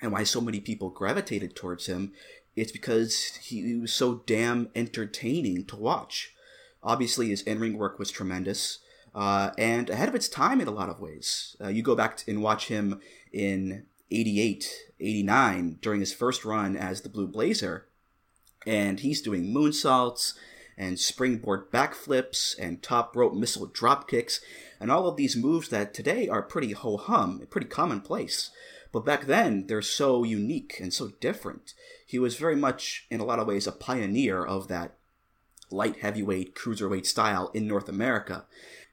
and 0.00 0.12
why 0.12 0.22
so 0.22 0.40
many 0.40 0.60
people 0.60 0.90
gravitated 0.90 1.56
towards 1.56 1.86
him. 1.86 2.12
It's 2.60 2.72
because 2.72 3.36
he, 3.42 3.62
he 3.62 3.74
was 3.76 3.92
so 3.92 4.22
damn 4.26 4.70
entertaining 4.74 5.64
to 5.66 5.76
watch. 5.76 6.34
Obviously, 6.82 7.28
his 7.28 7.42
in 7.42 7.58
ring 7.58 7.78
work 7.78 7.98
was 7.98 8.10
tremendous. 8.10 8.78
Uh, 9.14 9.50
and 9.58 9.90
ahead 9.90 10.08
of 10.08 10.14
its 10.14 10.28
time 10.28 10.60
in 10.60 10.68
a 10.68 10.72
lot 10.72 10.88
of 10.88 11.00
ways. 11.00 11.56
Uh, 11.60 11.68
you 11.68 11.82
go 11.82 11.96
back 11.96 12.22
and 12.28 12.42
watch 12.42 12.68
him 12.68 13.00
in 13.32 13.86
88, 14.10 14.68
89 15.00 15.78
during 15.80 16.00
his 16.00 16.12
first 16.12 16.44
run 16.44 16.76
as 16.76 17.00
the 17.00 17.08
Blue 17.08 17.26
Blazer, 17.26 17.86
and 18.66 19.00
he's 19.00 19.22
doing 19.22 19.52
moonsaults 19.52 20.34
and 20.76 20.98
springboard 20.98 21.70
backflips 21.72 22.56
and 22.58 22.82
top 22.82 23.16
rope 23.16 23.34
missile 23.34 23.66
drop 23.66 24.08
kicks 24.08 24.40
and 24.80 24.90
all 24.90 25.08
of 25.08 25.16
these 25.16 25.36
moves 25.36 25.68
that 25.70 25.92
today 25.92 26.28
are 26.28 26.42
pretty 26.42 26.72
ho 26.72 26.96
hum, 26.96 27.46
pretty 27.50 27.66
commonplace. 27.66 28.50
But 28.92 29.04
back 29.04 29.26
then, 29.26 29.66
they're 29.66 29.82
so 29.82 30.22
unique 30.22 30.78
and 30.80 30.94
so 30.94 31.08
different. 31.20 31.74
He 32.08 32.18
was 32.18 32.36
very 32.36 32.56
much, 32.56 33.06
in 33.10 33.20
a 33.20 33.24
lot 33.24 33.38
of 33.38 33.46
ways, 33.46 33.66
a 33.66 33.72
pioneer 33.72 34.42
of 34.42 34.66
that 34.68 34.94
light 35.70 35.98
heavyweight, 35.98 36.54
cruiserweight 36.54 37.04
style 37.04 37.50
in 37.52 37.68
North 37.68 37.86
America. 37.86 38.46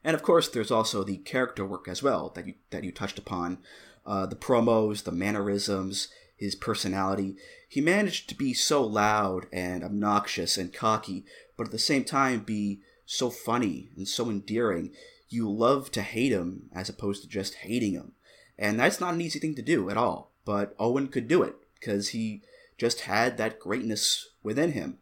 And 0.03 0.15
of 0.15 0.21
course, 0.21 0.49
there's 0.49 0.69
also 0.69 1.01
the 1.01 1.19
character 1.19 1.65
work 1.65 1.87
as 1.87 2.03
well 2.03 2.33
that 2.35 2.45
you 2.45 2.55
that 2.71 2.83
you 2.83 2.91
touched 2.91 3.17
upon, 3.17 3.59
uh, 4.05 4.25
the 4.25 4.35
promos, 4.35 5.05
the 5.05 5.13
mannerisms, 5.13 6.09
his 6.35 6.55
personality. 6.55 7.37
He 7.69 7.79
managed 7.79 8.27
to 8.27 8.35
be 8.35 8.53
so 8.53 8.83
loud 8.83 9.45
and 9.53 9.81
obnoxious 9.81 10.57
and 10.57 10.73
cocky, 10.73 11.23
but 11.55 11.67
at 11.67 11.71
the 11.71 11.79
same 11.79 12.03
time 12.03 12.41
be 12.41 12.81
so 13.05 13.29
funny 13.29 13.91
and 13.95 14.09
so 14.09 14.29
endearing. 14.29 14.91
You 15.29 15.49
love 15.49 15.89
to 15.91 16.01
hate 16.01 16.33
him 16.33 16.69
as 16.73 16.89
opposed 16.89 17.21
to 17.21 17.29
just 17.29 17.55
hating 17.55 17.93
him. 17.93 18.11
And 18.59 18.77
that's 18.77 18.99
not 18.99 19.13
an 19.13 19.21
easy 19.21 19.39
thing 19.39 19.55
to 19.55 19.61
do 19.61 19.89
at 19.89 19.95
all. 19.95 20.33
But 20.43 20.75
Owen 20.77 21.07
could 21.07 21.29
do 21.29 21.43
it 21.43 21.55
because 21.79 22.09
he 22.09 22.41
just 22.77 23.01
had 23.01 23.37
that 23.37 23.59
greatness 23.59 24.29
within 24.43 24.73
him. 24.73 24.97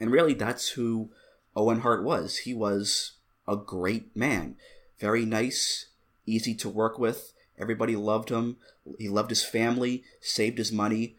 And 0.00 0.10
really, 0.10 0.34
that's 0.34 0.70
who 0.70 1.10
Owen 1.56 1.80
Hart 1.80 2.02
was. 2.02 2.38
He 2.38 2.54
was 2.54 3.12
a 3.46 3.56
great 3.56 4.16
man. 4.16 4.56
Very 4.98 5.24
nice, 5.24 5.86
easy 6.26 6.54
to 6.56 6.68
work 6.68 6.98
with. 6.98 7.32
Everybody 7.58 7.94
loved 7.94 8.30
him. 8.30 8.56
He 8.98 9.08
loved 9.08 9.30
his 9.30 9.44
family, 9.44 10.02
saved 10.20 10.58
his 10.58 10.72
money. 10.72 11.16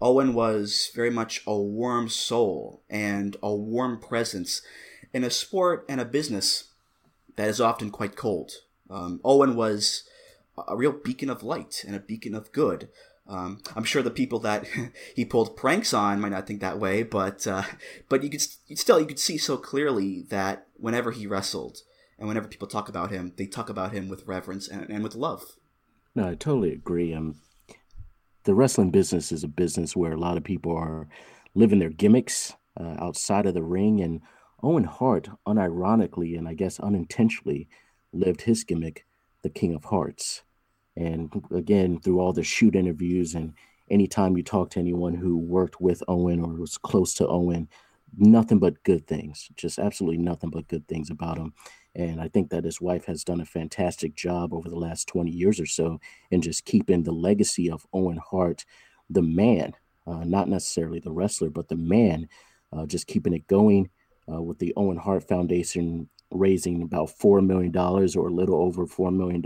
Owen 0.00 0.34
was 0.34 0.90
very 0.94 1.10
much 1.10 1.42
a 1.46 1.56
warm 1.56 2.08
soul 2.08 2.82
and 2.88 3.36
a 3.42 3.54
warm 3.54 3.98
presence 3.98 4.62
in 5.12 5.24
a 5.24 5.30
sport 5.30 5.84
and 5.88 6.00
a 6.00 6.04
business 6.04 6.64
that 7.36 7.48
is 7.48 7.60
often 7.60 7.90
quite 7.90 8.16
cold. 8.16 8.52
Um, 8.90 9.20
Owen 9.24 9.56
was 9.56 10.04
a 10.66 10.76
real 10.76 10.92
beacon 10.92 11.30
of 11.30 11.42
light 11.42 11.84
and 11.86 11.96
a 11.96 12.00
beacon 12.00 12.34
of 12.34 12.52
good. 12.52 12.88
Um, 13.28 13.60
I'm 13.76 13.84
sure 13.84 14.02
the 14.02 14.10
people 14.10 14.38
that 14.40 14.66
he 15.14 15.24
pulled 15.24 15.56
pranks 15.56 15.92
on 15.92 16.20
might 16.20 16.30
not 16.30 16.46
think 16.46 16.60
that 16.60 16.78
way, 16.78 17.02
but 17.02 17.46
uh, 17.46 17.62
but 18.08 18.22
you 18.22 18.30
could 18.30 18.40
still 18.40 19.00
you 19.00 19.06
could 19.06 19.18
see 19.18 19.36
so 19.36 19.56
clearly 19.56 20.22
that 20.30 20.66
whenever 20.76 21.12
he 21.12 21.26
wrestled 21.26 21.82
and 22.18 22.26
whenever 22.26 22.48
people 22.48 22.68
talk 22.68 22.88
about 22.88 23.10
him, 23.10 23.32
they 23.36 23.46
talk 23.46 23.68
about 23.68 23.92
him 23.92 24.08
with 24.08 24.26
reverence 24.26 24.66
and, 24.66 24.88
and 24.88 25.02
with 25.02 25.14
love. 25.14 25.56
No, 26.14 26.28
I 26.28 26.34
totally 26.34 26.72
agree. 26.72 27.14
Um, 27.14 27.36
the 28.44 28.54
wrestling 28.54 28.90
business 28.90 29.30
is 29.30 29.44
a 29.44 29.48
business 29.48 29.94
where 29.94 30.12
a 30.12 30.18
lot 30.18 30.36
of 30.36 30.44
people 30.44 30.74
are 30.74 31.06
living 31.54 31.78
their 31.78 31.90
gimmicks 31.90 32.54
uh, 32.80 32.96
outside 32.98 33.46
of 33.46 33.54
the 33.54 33.62
ring, 33.62 34.00
and 34.00 34.20
Owen 34.62 34.84
Hart, 34.84 35.28
unironically 35.46 36.36
and 36.38 36.48
I 36.48 36.54
guess 36.54 36.80
unintentionally, 36.80 37.68
lived 38.12 38.42
his 38.42 38.64
gimmick, 38.64 39.04
the 39.42 39.50
King 39.50 39.74
of 39.74 39.84
Hearts. 39.84 40.42
And 40.98 41.30
again, 41.54 42.00
through 42.00 42.18
all 42.18 42.32
the 42.32 42.42
shoot 42.42 42.74
interviews 42.74 43.36
and 43.36 43.54
anytime 43.88 44.36
you 44.36 44.42
talk 44.42 44.70
to 44.70 44.80
anyone 44.80 45.14
who 45.14 45.38
worked 45.38 45.80
with 45.80 46.02
Owen 46.08 46.40
or 46.40 46.54
was 46.54 46.76
close 46.76 47.14
to 47.14 47.28
Owen, 47.28 47.68
nothing 48.16 48.58
but 48.58 48.82
good 48.82 49.06
things, 49.06 49.48
just 49.54 49.78
absolutely 49.78 50.18
nothing 50.18 50.50
but 50.50 50.66
good 50.66 50.88
things 50.88 51.08
about 51.08 51.38
him. 51.38 51.54
And 51.94 52.20
I 52.20 52.26
think 52.26 52.50
that 52.50 52.64
his 52.64 52.80
wife 52.80 53.04
has 53.04 53.22
done 53.22 53.40
a 53.40 53.46
fantastic 53.46 54.16
job 54.16 54.52
over 54.52 54.68
the 54.68 54.78
last 54.78 55.06
20 55.06 55.30
years 55.30 55.60
or 55.60 55.66
so 55.66 56.00
in 56.32 56.42
just 56.42 56.64
keeping 56.64 57.04
the 57.04 57.12
legacy 57.12 57.70
of 57.70 57.86
Owen 57.92 58.18
Hart, 58.18 58.64
the 59.08 59.22
man, 59.22 59.74
uh, 60.04 60.24
not 60.24 60.48
necessarily 60.48 60.98
the 60.98 61.12
wrestler, 61.12 61.48
but 61.48 61.68
the 61.68 61.76
man, 61.76 62.28
uh, 62.72 62.86
just 62.86 63.06
keeping 63.06 63.34
it 63.34 63.46
going 63.46 63.88
uh, 64.30 64.42
with 64.42 64.58
the 64.58 64.72
Owen 64.76 64.96
Hart 64.96 65.28
Foundation 65.28 66.08
raising 66.32 66.82
about 66.82 67.08
$4 67.08 67.46
million 67.46 67.76
or 67.76 68.28
a 68.28 68.32
little 68.32 68.56
over 68.56 68.84
$4 68.84 69.14
million 69.14 69.42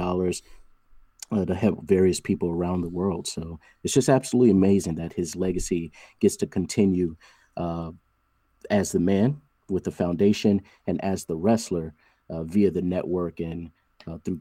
uh, 1.32 1.44
to 1.46 1.54
help 1.54 1.84
various 1.84 2.20
people 2.20 2.50
around 2.50 2.82
the 2.82 2.88
world. 2.88 3.26
So 3.26 3.58
it's 3.82 3.94
just 3.94 4.08
absolutely 4.08 4.50
amazing 4.50 4.96
that 4.96 5.14
his 5.14 5.34
legacy 5.34 5.92
gets 6.20 6.36
to 6.36 6.46
continue 6.46 7.16
uh, 7.56 7.92
as 8.70 8.92
the 8.92 9.00
man 9.00 9.40
with 9.68 9.84
the 9.84 9.90
foundation 9.90 10.62
and 10.86 11.02
as 11.02 11.24
the 11.24 11.36
wrestler 11.36 11.94
uh, 12.28 12.44
via 12.44 12.70
the 12.70 12.82
network 12.82 13.40
and 13.40 13.70
uh, 14.06 14.18
through 14.24 14.40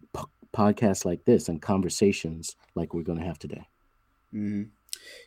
podcasts 0.53 1.05
like 1.05 1.23
this 1.25 1.47
and 1.47 1.61
conversations 1.61 2.55
like 2.75 2.93
we're 2.93 3.03
going 3.03 3.19
to 3.19 3.25
have 3.25 3.39
today. 3.39 3.67
Mm-hmm. 4.33 4.63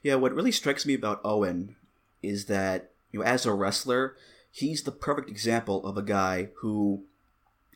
Yeah, 0.03 0.17
what 0.17 0.35
really 0.35 0.53
strikes 0.53 0.85
me 0.85 0.95
about 0.95 1.21
Owen 1.25 1.77
is 2.23 2.47
that 2.47 2.93
you 3.11 3.21
know, 3.21 3.27
as 3.27 3.47
a 3.47 3.53
wrestler, 3.53 4.17
he's 4.51 4.83
the 4.83 4.93
perfect 4.93 5.31
example 5.31 5.87
of 5.87 5.97
a 5.97 6.03
guy 6.03 6.51
who 6.61 7.05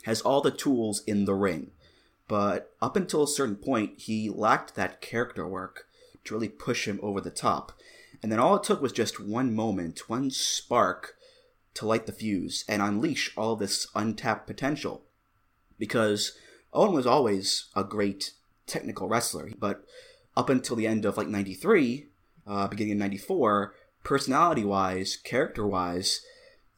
has 0.05 0.21
all 0.21 0.41
the 0.41 0.51
tools 0.51 1.03
in 1.07 1.25
the 1.25 1.35
ring 1.35 1.73
but 2.29 2.75
up 2.81 2.95
until 2.95 3.23
a 3.23 3.29
certain 3.29 3.57
point, 3.57 3.99
he 4.01 4.29
lacked 4.29 4.75
that 4.75 5.01
character 5.01 5.49
work 5.49 5.87
to 6.25 6.35
really 6.35 6.49
push 6.49 6.87
him 6.87 7.01
over 7.03 7.21
the 7.21 7.31
top. 7.31 7.73
And 8.23 8.31
then 8.31 8.39
all 8.39 8.57
it 8.57 8.63
took 8.63 8.83
was 8.83 8.93
just 8.93 9.19
one 9.19 9.55
moment, 9.55 10.09
one 10.09 10.31
spark 10.31 11.15
to 11.75 11.87
light 11.87 12.07
the 12.07 12.13
fuse 12.13 12.65
and 12.69 12.83
unleash 12.83 13.33
all 13.37 13.57
this 13.57 13.87
untapped 13.95 14.47
potential. 14.47 15.05
Because 15.79 16.37
Owen 16.73 16.93
was 16.93 17.07
always 17.07 17.67
a 17.75 17.83
great 17.83 18.33
technical 18.67 19.09
wrestler, 19.09 19.51
but 19.59 19.85
up 20.37 20.51
until 20.51 20.77
the 20.77 20.87
end 20.87 21.07
of 21.07 21.17
like 21.17 21.29
93, 21.29 22.09
uh, 22.47 22.69
beginning 22.69 22.93
of 22.93 22.99
94, 22.99 23.75
personality 24.05 24.65
wise, 24.65 25.17
character 25.17 25.67
wise, 25.67 26.21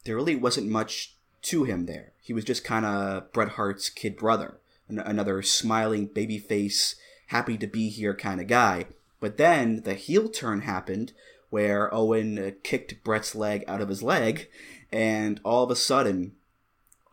there 0.05 0.15
really 0.15 0.35
wasn't 0.35 0.69
much 0.69 1.15
to 1.41 1.65
him 1.65 1.87
there. 1.87 2.13
He 2.21 2.31
was 2.31 2.45
just 2.45 2.63
kind 2.63 2.85
of 2.85 3.33
Bret 3.33 3.49
Hart's 3.49 3.89
kid 3.89 4.15
brother 4.15 4.60
another 4.99 5.41
smiling 5.41 6.07
baby 6.07 6.37
face, 6.37 6.95
happy 7.27 7.57
to 7.57 7.67
be 7.67 7.89
here 7.89 8.13
kind 8.13 8.41
of 8.41 8.47
guy. 8.47 8.85
But 9.19 9.37
then 9.37 9.83
the 9.83 9.93
heel 9.93 10.29
turn 10.29 10.61
happened 10.61 11.13
where 11.49 11.93
Owen 11.93 12.39
uh, 12.39 12.51
kicked 12.63 13.03
Bret's 13.03 13.35
leg 13.35 13.63
out 13.67 13.81
of 13.81 13.89
his 13.89 14.01
leg, 14.01 14.47
and 14.91 15.39
all 15.43 15.63
of 15.63 15.71
a 15.71 15.75
sudden, 15.75 16.33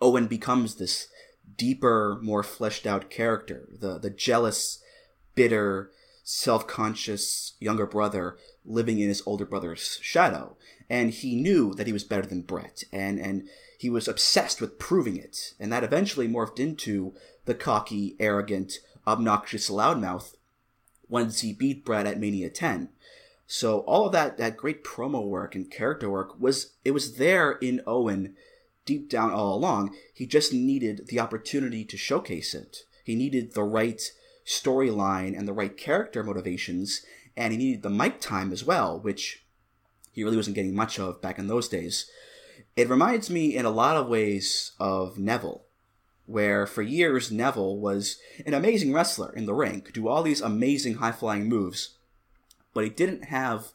Owen 0.00 0.26
becomes 0.26 0.76
this 0.76 1.08
deeper, 1.56 2.18
more 2.22 2.42
fleshed 2.42 2.86
out 2.86 3.10
character. 3.10 3.68
The 3.70 3.98
the 3.98 4.10
jealous, 4.10 4.82
bitter, 5.34 5.90
self 6.22 6.66
conscious 6.66 7.54
younger 7.58 7.86
brother 7.86 8.36
living 8.64 9.00
in 9.00 9.08
his 9.08 9.22
older 9.24 9.46
brother's 9.46 9.98
shadow. 10.02 10.56
And 10.90 11.10
he 11.10 11.36
knew 11.36 11.74
that 11.74 11.86
he 11.86 11.92
was 11.92 12.04
better 12.04 12.26
than 12.26 12.42
Bret, 12.42 12.84
and, 12.92 13.18
and 13.18 13.48
he 13.78 13.90
was 13.90 14.08
obsessed 14.08 14.60
with 14.60 14.78
proving 14.78 15.16
it. 15.16 15.54
And 15.58 15.72
that 15.72 15.84
eventually 15.84 16.28
morphed 16.28 16.58
into 16.60 17.14
the 17.48 17.54
cocky, 17.54 18.14
arrogant, 18.20 18.74
obnoxious 19.06 19.70
loudmouth 19.70 20.34
once 21.08 21.40
he 21.40 21.54
beat 21.54 21.82
Brad 21.82 22.06
at 22.06 22.20
Mania 22.20 22.50
10. 22.50 22.90
So 23.46 23.80
all 23.80 24.06
of 24.06 24.12
that 24.12 24.36
that 24.36 24.58
great 24.58 24.84
promo 24.84 25.26
work 25.26 25.54
and 25.54 25.70
character 25.70 26.10
work 26.10 26.38
was 26.38 26.74
it 26.84 26.90
was 26.90 27.16
there 27.16 27.52
in 27.52 27.80
Owen 27.86 28.36
deep 28.84 29.08
down 29.08 29.32
all 29.32 29.54
along. 29.54 29.96
He 30.12 30.26
just 30.26 30.52
needed 30.52 31.06
the 31.08 31.18
opportunity 31.18 31.86
to 31.86 31.96
showcase 31.96 32.54
it. 32.54 32.84
He 33.02 33.14
needed 33.14 33.54
the 33.54 33.64
right 33.64 34.02
storyline 34.46 35.36
and 35.36 35.48
the 35.48 35.54
right 35.54 35.74
character 35.74 36.22
motivations, 36.22 37.00
and 37.34 37.52
he 37.52 37.58
needed 37.58 37.82
the 37.82 37.88
mic 37.88 38.20
time 38.20 38.52
as 38.52 38.62
well, 38.62 39.00
which 39.00 39.42
he 40.12 40.22
really 40.22 40.36
wasn't 40.36 40.56
getting 40.56 40.74
much 40.74 40.98
of 40.98 41.22
back 41.22 41.38
in 41.38 41.46
those 41.46 41.68
days. 41.68 42.10
It 42.76 42.90
reminds 42.90 43.30
me 43.30 43.56
in 43.56 43.64
a 43.64 43.70
lot 43.70 43.96
of 43.96 44.08
ways 44.08 44.72
of 44.78 45.18
Neville 45.18 45.64
where 46.28 46.66
for 46.66 46.82
years 46.82 47.32
Neville 47.32 47.78
was 47.78 48.18
an 48.44 48.52
amazing 48.52 48.92
wrestler 48.92 49.32
in 49.32 49.46
the 49.46 49.54
ring, 49.54 49.80
could 49.80 49.94
do 49.94 50.08
all 50.08 50.22
these 50.22 50.42
amazing 50.42 50.96
high 50.96 51.12
flying 51.12 51.48
moves, 51.48 51.96
but 52.74 52.84
he 52.84 52.90
didn't 52.90 53.24
have 53.24 53.68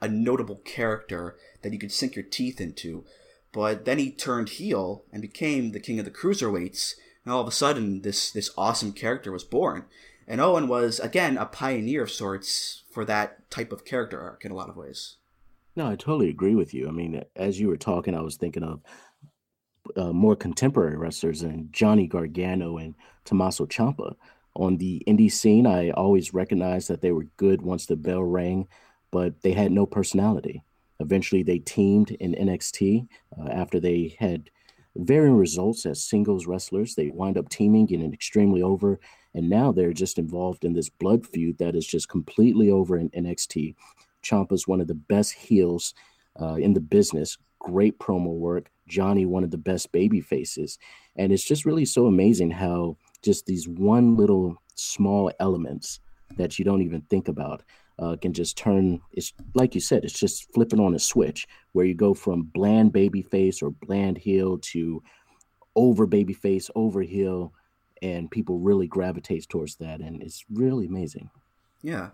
a 0.00 0.08
notable 0.08 0.56
character 0.56 1.36
that 1.62 1.72
you 1.72 1.78
could 1.78 1.92
sink 1.92 2.16
your 2.16 2.24
teeth 2.24 2.60
into. 2.60 3.04
But 3.52 3.84
then 3.84 4.00
he 4.00 4.10
turned 4.10 4.48
heel 4.48 5.04
and 5.12 5.22
became 5.22 5.70
the 5.70 5.78
king 5.78 6.00
of 6.00 6.04
the 6.04 6.10
cruiserweights, 6.10 6.94
and 7.24 7.32
all 7.32 7.40
of 7.40 7.46
a 7.46 7.52
sudden 7.52 8.02
this 8.02 8.32
this 8.32 8.50
awesome 8.58 8.92
character 8.92 9.30
was 9.30 9.44
born. 9.44 9.84
And 10.26 10.40
Owen 10.40 10.66
was 10.66 10.98
again 10.98 11.36
a 11.36 11.46
pioneer 11.46 12.02
of 12.02 12.10
sorts 12.10 12.82
for 12.90 13.04
that 13.04 13.48
type 13.52 13.70
of 13.70 13.84
character 13.84 14.20
arc 14.20 14.44
in 14.44 14.50
a 14.50 14.56
lot 14.56 14.68
of 14.68 14.76
ways. 14.76 15.16
No, 15.76 15.86
I 15.86 15.96
totally 15.96 16.28
agree 16.28 16.56
with 16.56 16.74
you. 16.74 16.88
I 16.88 16.90
mean, 16.90 17.24
as 17.36 17.60
you 17.60 17.68
were 17.68 17.76
talking, 17.76 18.14
I 18.14 18.20
was 18.20 18.36
thinking 18.36 18.64
of 18.64 18.80
uh, 19.96 20.12
more 20.12 20.36
contemporary 20.36 20.96
wrestlers 20.96 21.42
and 21.42 21.72
Johnny 21.72 22.06
Gargano 22.06 22.78
and 22.78 22.94
Tommaso 23.24 23.66
Ciampa. 23.66 24.14
On 24.56 24.76
the 24.76 25.02
indie 25.06 25.32
scene, 25.32 25.66
I 25.66 25.90
always 25.90 26.32
recognized 26.32 26.88
that 26.88 27.00
they 27.00 27.12
were 27.12 27.26
good 27.36 27.60
once 27.62 27.86
the 27.86 27.96
bell 27.96 28.22
rang, 28.22 28.68
but 29.10 29.42
they 29.42 29.52
had 29.52 29.72
no 29.72 29.86
personality. 29.86 30.62
Eventually, 31.00 31.42
they 31.42 31.58
teamed 31.58 32.12
in 32.12 32.34
NXT 32.34 33.08
uh, 33.38 33.48
after 33.50 33.80
they 33.80 34.16
had 34.18 34.50
varying 34.96 35.36
results 35.36 35.86
as 35.86 36.04
singles 36.04 36.46
wrestlers. 36.46 36.94
They 36.94 37.10
wind 37.10 37.36
up 37.36 37.48
teaming, 37.48 37.86
getting 37.86 38.14
extremely 38.14 38.62
over, 38.62 39.00
and 39.34 39.50
now 39.50 39.72
they're 39.72 39.92
just 39.92 40.18
involved 40.18 40.64
in 40.64 40.72
this 40.72 40.88
blood 40.88 41.26
feud 41.26 41.58
that 41.58 41.74
is 41.74 41.86
just 41.86 42.08
completely 42.08 42.70
over 42.70 42.96
in 42.96 43.10
NXT. 43.10 43.74
Ciampa's 44.22 44.68
one 44.68 44.80
of 44.80 44.86
the 44.86 44.94
best 44.94 45.32
heels 45.32 45.94
uh, 46.40 46.54
in 46.54 46.72
the 46.72 46.80
business. 46.80 47.36
Great 47.64 47.98
promo 47.98 48.34
work. 48.34 48.70
Johnny, 48.86 49.24
one 49.24 49.42
of 49.42 49.50
the 49.50 49.56
best 49.56 49.90
baby 49.90 50.20
faces. 50.20 50.78
And 51.16 51.32
it's 51.32 51.42
just 51.44 51.64
really 51.64 51.86
so 51.86 52.06
amazing 52.06 52.50
how 52.50 52.98
just 53.22 53.46
these 53.46 53.66
one 53.66 54.16
little 54.16 54.62
small 54.74 55.32
elements 55.40 56.00
that 56.36 56.58
you 56.58 56.64
don't 56.64 56.82
even 56.82 57.00
think 57.02 57.28
about 57.28 57.62
uh, 57.98 58.16
can 58.20 58.32
just 58.32 58.58
turn 58.58 59.00
it's 59.12 59.32
like 59.54 59.74
you 59.74 59.80
said 59.80 60.04
it's 60.04 60.18
just 60.18 60.52
flipping 60.52 60.80
on 60.80 60.94
a 60.94 60.98
switch 60.98 61.46
where 61.72 61.86
you 61.86 61.94
go 61.94 62.12
from 62.12 62.42
bland 62.42 62.92
baby 62.92 63.22
face 63.22 63.62
or 63.62 63.70
bland 63.70 64.18
heel 64.18 64.58
to 64.58 65.00
over 65.76 66.04
baby 66.04 66.32
face 66.32 66.68
over 66.74 67.02
heel 67.02 67.52
and 68.02 68.32
people 68.32 68.58
really 68.58 68.88
gravitate 68.88 69.48
towards 69.48 69.76
that 69.76 70.00
and 70.00 70.20
it's 70.22 70.44
really 70.52 70.86
amazing 70.86 71.30
yeah. 71.84 72.10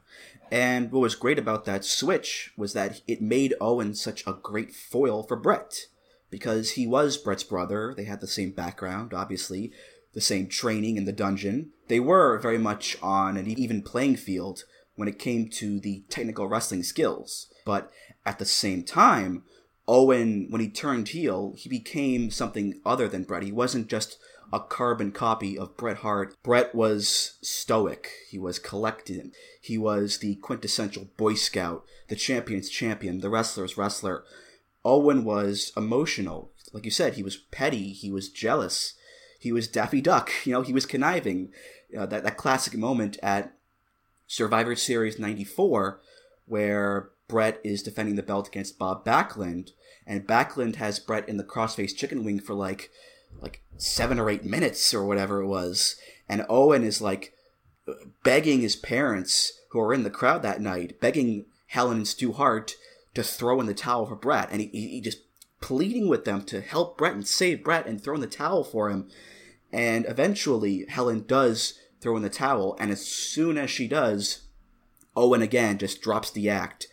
And 0.51 0.91
what 0.91 1.01
was 1.01 1.15
great 1.15 1.39
about 1.39 1.65
that 1.65 1.85
switch 1.85 2.53
was 2.57 2.73
that 2.73 3.03
it 3.07 3.23
made 3.23 3.55
Owen 3.61 3.95
such 3.95 4.27
a 4.27 4.33
great 4.33 4.75
foil 4.75 5.23
for 5.23 5.37
Bret 5.37 5.87
because 6.29 6.73
he 6.73 6.89
was 6.89 7.17
Bret's 7.17 7.45
brother. 7.45 7.95
They 7.97 8.05
had 8.05 8.21
the 8.21 8.27
same 8.27 8.51
background, 8.51 9.15
obviously, 9.15 9.73
the 10.13 10.21
same 10.21 10.49
training 10.49 10.97
in 10.97 11.05
the 11.05 11.13
dungeon. 11.13 11.71
They 11.87 12.01
were 12.01 12.39
very 12.41 12.59
much 12.59 12.99
on 13.01 13.37
an 13.37 13.47
even 13.47 13.83
playing 13.83 14.17
field 14.17 14.65
when 14.97 15.07
it 15.07 15.21
came 15.21 15.49
to 15.51 15.79
the 15.79 16.03
technical 16.09 16.49
wrestling 16.49 16.83
skills. 16.83 17.47
But 17.65 17.93
at 18.27 18.41
the 18.41 18.45
same 18.45 18.83
time, 18.83 19.45
Owen, 19.87 20.49
when 20.51 20.61
he 20.61 20.69
turned 20.69 21.09
heel, 21.09 21.55
he 21.57 21.69
became 21.69 22.33
something 22.33 22.81
other 22.85 23.07
than 23.07 23.23
Bret. 23.23 23.45
He 23.45 23.53
wasn't 23.53 23.89
just 23.89 24.19
a 24.53 24.61
carbon 24.61 25.13
copy 25.13 25.59
of 25.59 25.77
Bret 25.77 25.99
Hart. 25.99 26.35
Bret 26.43 26.75
was 26.75 27.39
stoic. 27.43 28.11
He 28.29 28.39
was 28.39 28.59
collected. 28.59 29.33
He 29.61 29.79
was 29.79 30.19
the 30.19 30.37
quintessential 30.37 31.09
Boy 31.17 31.35
Scout, 31.35 31.85
the 32.09 32.17
champion's 32.17 32.69
champion, 32.69 33.21
the 33.21 33.31
wrestler's 33.31 33.77
wrestler. 33.77 34.25
Owen 34.85 35.25
was 35.25 35.73
emotional. 35.77 36.51
Like 36.73 36.85
you 36.85 36.91
said, 36.91 37.15
he 37.15 37.23
was 37.23 37.37
petty. 37.37 37.93
He 37.93 38.11
was 38.11 38.29
jealous. 38.29 38.95
He 39.39 39.53
was 39.53 39.69
Daffy 39.69 40.01
Duck. 40.01 40.31
You 40.45 40.53
know, 40.53 40.63
he 40.63 40.73
was 40.73 40.87
conniving. 40.87 41.53
Uh, 41.97 42.07
that, 42.07 42.23
that 42.25 42.37
classic 42.37 42.77
moment 42.77 43.19
at 43.23 43.53
Survivor 44.27 44.77
Series 44.77 45.19
94 45.19 46.01
where 46.51 47.11
Bret 47.29 47.61
is 47.63 47.83
defending 47.83 48.17
the 48.17 48.25
belt 48.25 48.49
against 48.49 48.77
Bob 48.77 49.05
Backlund, 49.05 49.71
and 50.05 50.27
Backlund 50.27 50.75
has 50.77 50.99
Bret 50.99 51.29
in 51.29 51.37
the 51.37 51.45
crossface 51.45 51.97
chicken 51.97 52.25
wing 52.25 52.41
for 52.41 52.55
like 52.55 52.91
like 53.41 53.63
seven 53.77 54.19
or 54.19 54.31
eight 54.31 54.45
minutes 54.45 54.93
or 54.95 55.05
whatever 55.05 55.41
it 55.41 55.47
was. 55.47 55.97
And 56.29 56.47
Owen 56.49 56.85
is 56.85 57.01
like 57.01 57.33
begging 58.23 58.61
his 58.61 58.77
parents 58.77 59.53
who 59.71 59.81
are 59.81 59.95
in 59.95 60.03
the 60.03 60.11
crowd 60.11 60.43
that 60.43 60.61
night, 60.61 61.01
begging 61.01 61.47
Helen 61.67 61.99
and 61.99 62.09
Stu 62.09 62.33
Hart 62.33 62.75
to 63.15 63.23
throw 63.23 63.61
in 63.61 63.67
the 63.67 63.75
towel 63.75 64.07
for 64.07 64.17
Bret. 64.17 64.49
And 64.51 64.61
he, 64.61 64.69
he 64.69 65.01
just 65.01 65.19
pleading 65.61 66.09
with 66.09 66.25
them 66.25 66.43
to 66.43 66.61
help 66.61 66.97
Bret 66.97 67.15
and 67.15 67.27
save 67.27 67.65
Bret 67.65 67.87
and 67.87 68.03
throw 68.03 68.15
in 68.15 68.21
the 68.21 68.27
towel 68.27 68.65
for 68.65 68.91
him. 68.91 69.09
And 69.73 70.07
eventually, 70.09 70.87
Helen 70.89 71.25
does 71.27 71.79
throw 72.01 72.17
in 72.17 72.23
the 72.23 72.31
towel. 72.31 72.77
And 72.81 72.91
as 72.91 73.07
soon 73.07 73.59
as 73.59 73.71
she 73.71 73.87
does, 73.87 74.43
Owen 75.17 75.43
again 75.43 75.79
just 75.79 76.03
drops 76.03 76.31
the 76.31 76.49
act 76.49 76.87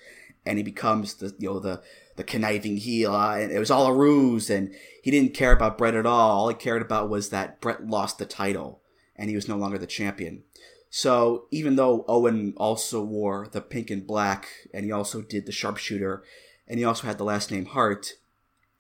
and 0.46 0.58
he 0.58 0.64
becomes 0.64 1.16
the, 1.16 1.36
you 1.38 1.50
know, 1.50 1.60
the, 1.60 1.82
the 2.18 2.24
conniving 2.24 2.78
heel, 2.78 3.16
and 3.16 3.52
it 3.52 3.60
was 3.60 3.72
all 3.72 3.88
a 3.88 3.94
ruse, 3.94 4.50
and 4.50 4.74
he 5.02 5.12
didn't 5.12 5.34
care 5.34 5.54
about 5.54 5.78
Bret 5.78 5.96
at 5.96 6.06
all. 6.06 6.32
All 6.32 6.50
he 6.50 6.56
cared 6.56 6.82
about 6.82 7.10
was 7.10 7.30
that 7.30 7.62
Bret 7.62 7.88
lost 7.88 8.18
the 8.18 8.26
title, 8.26 8.82
and 9.16 9.30
he 9.30 9.36
was 9.36 9.48
no 9.48 9.56
longer 9.56 9.78
the 9.78 9.88
champion. 9.88 10.44
So 10.90 11.46
even 11.52 11.76
though 11.76 12.06
Owen 12.08 12.54
also 12.58 13.04
wore 13.04 13.48
the 13.52 13.62
pink 13.62 13.90
and 13.90 14.06
black, 14.06 14.48
and 14.74 14.84
he 14.84 14.92
also 14.92 15.22
did 15.22 15.46
the 15.46 15.52
sharpshooter, 15.52 16.24
and 16.68 16.80
he 16.80 16.86
also 16.86 17.08
had 17.08 17.18
the 17.18 17.24
last 17.24 17.52
name 17.52 17.66
Hart, 17.66 18.14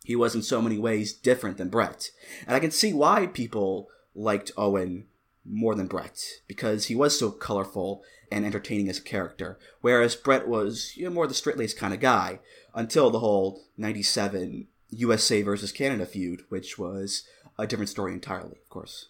he 0.03 0.15
was 0.15 0.35
in 0.35 0.41
so 0.41 0.61
many 0.61 0.77
ways 0.77 1.13
different 1.13 1.57
than 1.57 1.69
Bret. 1.69 2.11
And 2.45 2.55
I 2.55 2.59
can 2.59 2.71
see 2.71 2.93
why 2.93 3.27
people 3.27 3.89
liked 4.15 4.51
Owen 4.57 5.05
more 5.45 5.75
than 5.75 5.87
Bret, 5.87 6.21
because 6.47 6.85
he 6.85 6.95
was 6.95 7.17
so 7.17 7.31
colorful 7.31 8.03
and 8.31 8.45
entertaining 8.45 8.89
as 8.89 8.97
a 8.97 9.03
character, 9.03 9.57
whereas 9.81 10.15
Bret 10.15 10.47
was 10.47 10.93
you 10.97 11.05
know, 11.05 11.11
more 11.11 11.27
the 11.27 11.33
straight 11.33 11.57
laced 11.57 11.77
kind 11.77 11.93
of 11.93 11.99
guy 11.99 12.39
until 12.77 13.09
the 13.09 13.19
whole 13.19 13.63
97 13.75 14.67
USA 14.89 15.41
versus 15.41 15.71
Canada 15.71 16.05
feud, 16.05 16.43
which 16.49 16.77
was 16.77 17.23
a 17.57 17.65
different 17.65 17.89
story 17.89 18.13
entirely, 18.13 18.55
of 18.61 18.69
course. 18.69 19.07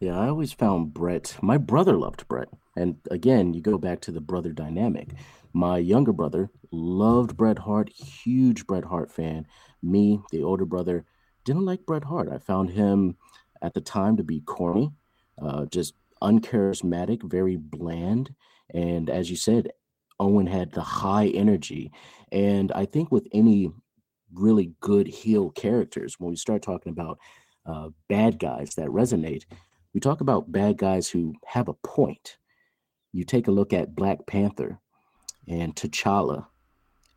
Yeah, 0.00 0.18
I 0.18 0.28
always 0.28 0.52
found 0.52 0.92
Bret, 0.92 1.36
my 1.40 1.58
brother 1.58 1.96
loved 1.96 2.26
Bret. 2.26 2.48
And 2.76 2.96
again, 3.08 3.54
you 3.54 3.62
go 3.62 3.78
back 3.78 4.00
to 4.02 4.10
the 4.10 4.20
brother 4.20 4.52
dynamic. 4.52 5.10
My 5.52 5.78
younger 5.78 6.12
brother 6.12 6.50
loved 6.72 7.36
Bret 7.36 7.60
Hart, 7.60 7.88
huge 7.90 8.66
Bret 8.66 8.84
Hart 8.84 9.12
fan. 9.12 9.46
Me, 9.80 10.20
the 10.32 10.42
older 10.42 10.66
brother, 10.66 11.04
didn't 11.44 11.64
like 11.64 11.86
Bret 11.86 12.04
Hart. 12.04 12.28
I 12.30 12.38
found 12.38 12.70
him 12.70 13.16
at 13.62 13.74
the 13.74 13.80
time 13.80 14.16
to 14.16 14.24
be 14.24 14.40
corny, 14.40 14.90
uh, 15.40 15.66
just 15.66 15.94
uncharismatic, 16.20 17.22
very 17.22 17.56
bland. 17.56 18.34
And 18.74 19.08
as 19.08 19.30
you 19.30 19.36
said, 19.36 19.70
Owen 20.18 20.46
had 20.46 20.72
the 20.72 20.82
high 20.82 21.28
energy. 21.28 21.92
And 22.36 22.70
I 22.72 22.84
think 22.84 23.10
with 23.10 23.26
any 23.32 23.72
really 24.34 24.74
good 24.80 25.06
heel 25.06 25.48
characters, 25.48 26.16
when 26.20 26.28
we 26.28 26.36
start 26.36 26.60
talking 26.60 26.92
about 26.92 27.18
uh, 27.64 27.88
bad 28.10 28.38
guys 28.38 28.74
that 28.74 28.88
resonate, 28.88 29.44
we 29.94 30.00
talk 30.00 30.20
about 30.20 30.52
bad 30.52 30.76
guys 30.76 31.08
who 31.08 31.32
have 31.46 31.68
a 31.68 31.72
point. 31.72 32.36
You 33.14 33.24
take 33.24 33.48
a 33.48 33.52
look 33.52 33.72
at 33.72 33.94
Black 33.94 34.26
Panther 34.26 34.78
and 35.48 35.74
T'Challa 35.74 36.44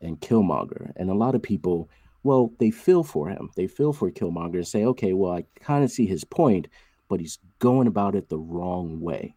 and 0.00 0.18
Killmonger, 0.18 0.92
and 0.96 1.10
a 1.10 1.14
lot 1.14 1.34
of 1.34 1.42
people, 1.42 1.90
well, 2.22 2.54
they 2.58 2.70
feel 2.70 3.04
for 3.04 3.28
him. 3.28 3.50
They 3.56 3.66
feel 3.66 3.92
for 3.92 4.10
Killmonger 4.10 4.54
and 4.54 4.66
say, 4.66 4.86
okay, 4.86 5.12
well, 5.12 5.32
I 5.32 5.44
kind 5.60 5.84
of 5.84 5.90
see 5.90 6.06
his 6.06 6.24
point, 6.24 6.66
but 7.10 7.20
he's 7.20 7.38
going 7.58 7.88
about 7.88 8.14
it 8.14 8.30
the 8.30 8.38
wrong 8.38 9.02
way 9.02 9.34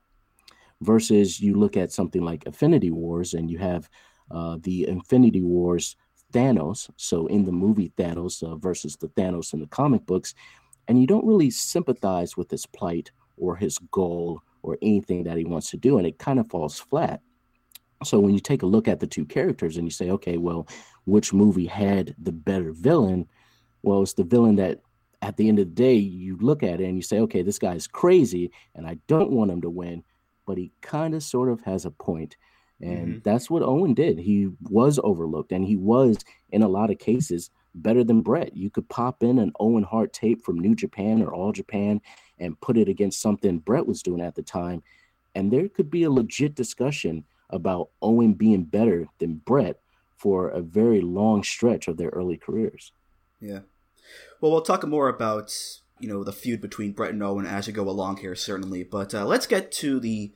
versus 0.79 1.41
you 1.41 1.55
look 1.55 1.75
at 1.75 1.91
something 1.91 2.21
like 2.21 2.45
Infinity 2.45 2.91
Wars 2.91 3.33
and 3.33 3.51
you 3.51 3.57
have 3.57 3.89
uh, 4.33 4.57
the 4.61 4.87
Infinity 4.87 5.41
Wars 5.41 5.95
Thanos. 6.33 6.89
So 6.97 7.27
in 7.27 7.45
the 7.45 7.51
movie 7.51 7.91
Thanos 7.97 8.43
uh, 8.43 8.55
versus 8.55 8.95
the 8.95 9.09
Thanos 9.09 9.53
in 9.53 9.59
the 9.59 9.67
comic 9.67 10.05
books, 10.05 10.33
and 10.87 10.99
you 10.99 11.07
don't 11.07 11.25
really 11.25 11.49
sympathize 11.49 12.35
with 12.35 12.51
his 12.51 12.65
plight 12.65 13.11
or 13.37 13.55
his 13.55 13.77
goal 13.91 14.41
or 14.63 14.77
anything 14.81 15.23
that 15.23 15.37
he 15.37 15.45
wants 15.45 15.69
to 15.71 15.77
do, 15.77 15.97
and 15.97 16.07
it 16.07 16.17
kind 16.17 16.39
of 16.39 16.49
falls 16.49 16.79
flat. 16.79 17.21
So 18.03 18.19
when 18.19 18.33
you 18.33 18.39
take 18.39 18.63
a 18.63 18.67
look 18.67 18.87
at 18.87 18.99
the 18.99 19.07
two 19.07 19.25
characters 19.25 19.77
and 19.77 19.87
you 19.87 19.91
say, 19.91 20.09
okay, 20.09 20.37
well, 20.37 20.67
which 21.05 21.31
movie 21.31 21.65
had 21.65 22.15
the 22.17 22.33
better 22.33 22.73
villain? 22.73 23.27
Well, 23.81 24.01
it's 24.01 24.13
the 24.13 24.25
villain 24.25 24.57
that 24.57 24.81
at 25.21 25.37
the 25.37 25.47
end 25.47 25.59
of 25.59 25.67
the 25.69 25.75
day, 25.75 25.93
you 25.93 26.37
look 26.37 26.63
at 26.63 26.81
it 26.81 26.85
and 26.85 26.97
you 26.97 27.01
say, 27.01 27.19
okay, 27.19 27.43
this 27.43 27.59
guy's 27.59 27.87
crazy 27.87 28.51
and 28.75 28.85
I 28.85 28.97
don't 29.07 29.31
want 29.31 29.51
him 29.51 29.61
to 29.61 29.69
win 29.69 30.03
but 30.45 30.57
he 30.57 30.71
kind 30.81 31.13
of 31.13 31.23
sort 31.23 31.49
of 31.49 31.61
has 31.61 31.85
a 31.85 31.91
point. 31.91 32.35
And 32.81 33.07
mm-hmm. 33.07 33.17
that's 33.23 33.49
what 33.49 33.63
Owen 33.63 33.93
did. 33.93 34.19
He 34.19 34.49
was 34.61 34.99
overlooked 35.03 35.51
and 35.51 35.65
he 35.65 35.75
was, 35.75 36.17
in 36.51 36.63
a 36.63 36.67
lot 36.67 36.91
of 36.91 36.99
cases, 36.99 37.49
better 37.75 38.03
than 38.03 38.21
Bret. 38.21 38.55
You 38.55 38.69
could 38.69 38.89
pop 38.89 39.23
in 39.23 39.39
an 39.39 39.53
Owen 39.59 39.83
Hart 39.83 40.13
tape 40.13 40.43
from 40.43 40.59
New 40.59 40.75
Japan 40.75 41.21
or 41.21 41.33
All 41.33 41.51
Japan 41.51 42.01
and 42.39 42.59
put 42.59 42.77
it 42.77 42.89
against 42.89 43.21
something 43.21 43.59
Bret 43.59 43.87
was 43.87 44.03
doing 44.03 44.21
at 44.21 44.35
the 44.35 44.43
time. 44.43 44.83
And 45.35 45.51
there 45.51 45.69
could 45.69 45.89
be 45.89 46.03
a 46.03 46.11
legit 46.11 46.55
discussion 46.55 47.25
about 47.49 47.89
Owen 48.01 48.33
being 48.33 48.63
better 48.63 49.07
than 49.19 49.41
Bret 49.45 49.79
for 50.17 50.49
a 50.49 50.61
very 50.61 51.01
long 51.01 51.43
stretch 51.43 51.87
of 51.87 51.97
their 51.97 52.09
early 52.09 52.37
careers. 52.37 52.91
Yeah. 53.39 53.59
Well, 54.41 54.51
we'll 54.51 54.61
talk 54.61 54.85
more 54.85 55.09
about 55.09 55.55
you 55.99 56.07
know 56.07 56.23
the 56.23 56.33
feud 56.33 56.59
between 56.59 56.91
Bret 56.91 57.11
and 57.11 57.23
Owen 57.23 57.45
as 57.45 57.67
we 57.67 57.73
go 57.73 57.87
along 57.87 58.17
here, 58.17 58.35
certainly. 58.35 58.83
But 58.83 59.13
uh, 59.13 59.25
let's 59.25 59.47
get 59.47 59.71
to 59.73 59.99
the 59.99 60.31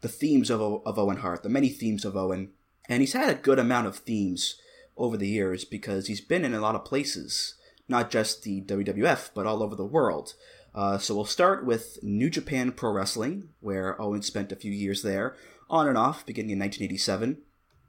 the 0.00 0.08
themes 0.08 0.50
of 0.50 0.60
of 0.60 0.98
Owen 0.98 1.18
Hart, 1.18 1.42
the 1.42 1.48
many 1.48 1.68
themes 1.68 2.04
of 2.04 2.16
Owen, 2.16 2.50
and 2.88 3.00
he's 3.00 3.12
had 3.12 3.30
a 3.30 3.34
good 3.34 3.58
amount 3.58 3.86
of 3.86 3.96
themes 3.96 4.60
over 4.96 5.16
the 5.16 5.28
years 5.28 5.64
because 5.64 6.06
he's 6.06 6.20
been 6.20 6.44
in 6.44 6.54
a 6.54 6.60
lot 6.60 6.74
of 6.74 6.84
places, 6.84 7.54
not 7.88 8.10
just 8.10 8.42
the 8.42 8.60
WWF, 8.62 9.30
but 9.34 9.46
all 9.46 9.62
over 9.62 9.76
the 9.76 9.84
world. 9.84 10.34
Uh, 10.74 10.98
so 10.98 11.14
we'll 11.14 11.24
start 11.24 11.64
with 11.64 11.98
New 12.02 12.30
Japan 12.30 12.72
Pro 12.72 12.92
Wrestling, 12.92 13.48
where 13.60 14.00
Owen 14.00 14.22
spent 14.22 14.52
a 14.52 14.56
few 14.56 14.72
years 14.72 15.02
there, 15.02 15.36
on 15.70 15.88
and 15.88 15.98
off, 15.98 16.26
beginning 16.26 16.50
in 16.50 16.58
1987. 16.58 17.38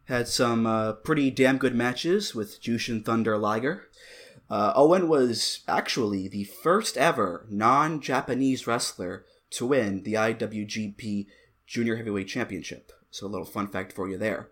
had 0.05 0.27
some 0.27 0.65
uh, 0.65 0.93
pretty 0.93 1.29
damn 1.29 1.57
good 1.57 1.75
matches 1.75 2.33
with 2.33 2.61
Jushin 2.61 3.03
Thunder 3.03 3.37
Liger. 3.37 3.89
Uh, 4.49 4.73
Owen 4.75 5.07
was 5.07 5.61
actually 5.67 6.27
the 6.27 6.45
first 6.45 6.97
ever 6.97 7.45
non 7.49 8.01
Japanese 8.01 8.65
wrestler 8.65 9.25
to 9.51 9.67
win 9.67 10.03
the 10.03 10.13
IWGP 10.13 11.27
Junior 11.69 11.97
Heavyweight 11.97 12.27
Championship. 12.27 12.91
So, 13.11 13.27
a 13.27 13.29
little 13.29 13.45
fun 13.45 13.67
fact 13.67 13.93
for 13.93 14.09
you 14.09 14.17
there. 14.17 14.49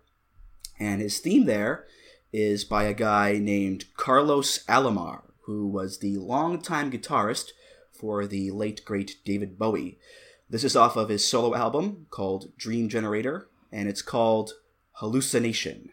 And 0.78 1.00
his 1.00 1.18
theme 1.18 1.46
there 1.46 1.84
is 2.32 2.64
by 2.64 2.84
a 2.84 2.94
guy 2.94 3.38
named 3.38 3.86
Carlos 3.96 4.64
Alomar, 4.66 5.22
who 5.46 5.66
was 5.66 5.98
the 5.98 6.16
longtime 6.18 6.92
guitarist 6.92 7.46
for 7.90 8.24
the 8.28 8.52
late 8.52 8.84
great 8.84 9.16
David 9.24 9.58
Bowie. 9.58 9.98
This 10.48 10.62
is 10.62 10.76
off 10.76 10.96
of 10.96 11.08
his 11.08 11.26
solo 11.26 11.56
album 11.56 12.06
called 12.10 12.56
Dream 12.56 12.88
Generator, 12.88 13.48
and 13.72 13.88
it's 13.88 14.02
called 14.02 14.52
Hallucination. 14.92 15.90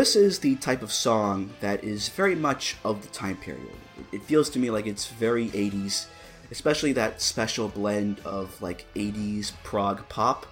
This 0.00 0.16
is 0.16 0.38
the 0.38 0.56
type 0.56 0.80
of 0.80 0.90
song 0.90 1.50
that 1.60 1.84
is 1.84 2.08
very 2.08 2.34
much 2.34 2.74
of 2.86 3.02
the 3.02 3.08
time 3.08 3.36
period. 3.36 3.76
It 4.12 4.22
feels 4.22 4.48
to 4.48 4.58
me 4.58 4.70
like 4.70 4.86
it's 4.86 5.08
very 5.08 5.48
80s, 5.48 6.06
especially 6.50 6.94
that 6.94 7.20
special 7.20 7.68
blend 7.68 8.18
of 8.20 8.62
like 8.62 8.86
80s 8.94 9.52
prog 9.62 10.08
pop, 10.08 10.46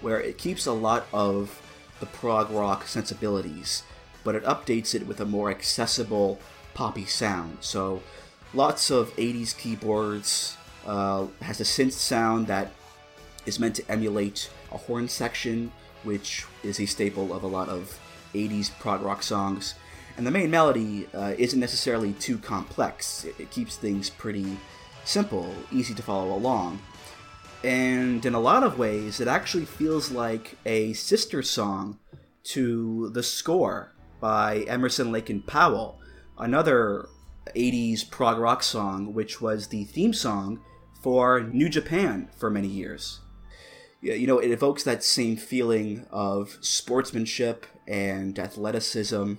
where 0.00 0.20
it 0.20 0.36
keeps 0.36 0.66
a 0.66 0.72
lot 0.72 1.06
of 1.12 1.62
the 2.00 2.06
prog 2.06 2.50
rock 2.50 2.88
sensibilities, 2.88 3.84
but 4.24 4.34
it 4.34 4.42
updates 4.42 4.96
it 4.96 5.06
with 5.06 5.20
a 5.20 5.24
more 5.24 5.48
accessible 5.48 6.40
poppy 6.74 7.06
sound. 7.06 7.58
So 7.60 8.02
lots 8.52 8.90
of 8.90 9.14
80s 9.14 9.56
keyboards, 9.56 10.56
uh, 10.84 11.28
has 11.40 11.60
a 11.60 11.64
synth 11.64 11.92
sound 11.92 12.48
that 12.48 12.72
is 13.46 13.60
meant 13.60 13.76
to 13.76 13.88
emulate 13.88 14.50
a 14.72 14.76
horn 14.76 15.06
section, 15.06 15.70
which 16.02 16.46
is 16.64 16.80
a 16.80 16.86
staple 16.86 17.32
of 17.32 17.44
a 17.44 17.46
lot 17.46 17.68
of 17.68 17.96
80s 18.34 18.70
prog 18.78 19.02
rock 19.02 19.22
songs. 19.22 19.74
And 20.16 20.26
the 20.26 20.30
main 20.30 20.50
melody 20.50 21.06
uh, 21.14 21.34
isn't 21.38 21.60
necessarily 21.60 22.12
too 22.14 22.38
complex, 22.38 23.24
it, 23.24 23.34
it 23.38 23.50
keeps 23.50 23.76
things 23.76 24.10
pretty 24.10 24.56
simple, 25.04 25.54
easy 25.70 25.94
to 25.94 26.02
follow 26.02 26.34
along. 26.34 26.80
And 27.64 28.24
in 28.24 28.34
a 28.34 28.40
lot 28.40 28.62
of 28.62 28.78
ways, 28.78 29.20
it 29.20 29.28
actually 29.28 29.64
feels 29.64 30.10
like 30.10 30.56
a 30.64 30.92
sister 30.92 31.42
song 31.42 31.98
to 32.44 33.10
The 33.10 33.22
Score 33.22 33.94
by 34.20 34.64
Emerson, 34.68 35.12
Lake 35.12 35.30
and 35.30 35.46
Powell, 35.46 36.00
another 36.38 37.08
80s 37.54 38.08
prog 38.08 38.38
rock 38.38 38.62
song, 38.62 39.12
which 39.12 39.40
was 39.40 39.68
the 39.68 39.84
theme 39.84 40.12
song 40.12 40.60
for 41.02 41.40
New 41.40 41.68
Japan 41.68 42.28
for 42.36 42.50
many 42.50 42.68
years. 42.68 43.20
You 44.00 44.26
know, 44.26 44.38
it 44.38 44.52
evokes 44.52 44.84
that 44.84 45.02
same 45.02 45.36
feeling 45.36 46.06
of 46.10 46.56
sportsmanship 46.60 47.66
and 47.88 48.38
athleticism 48.38 49.34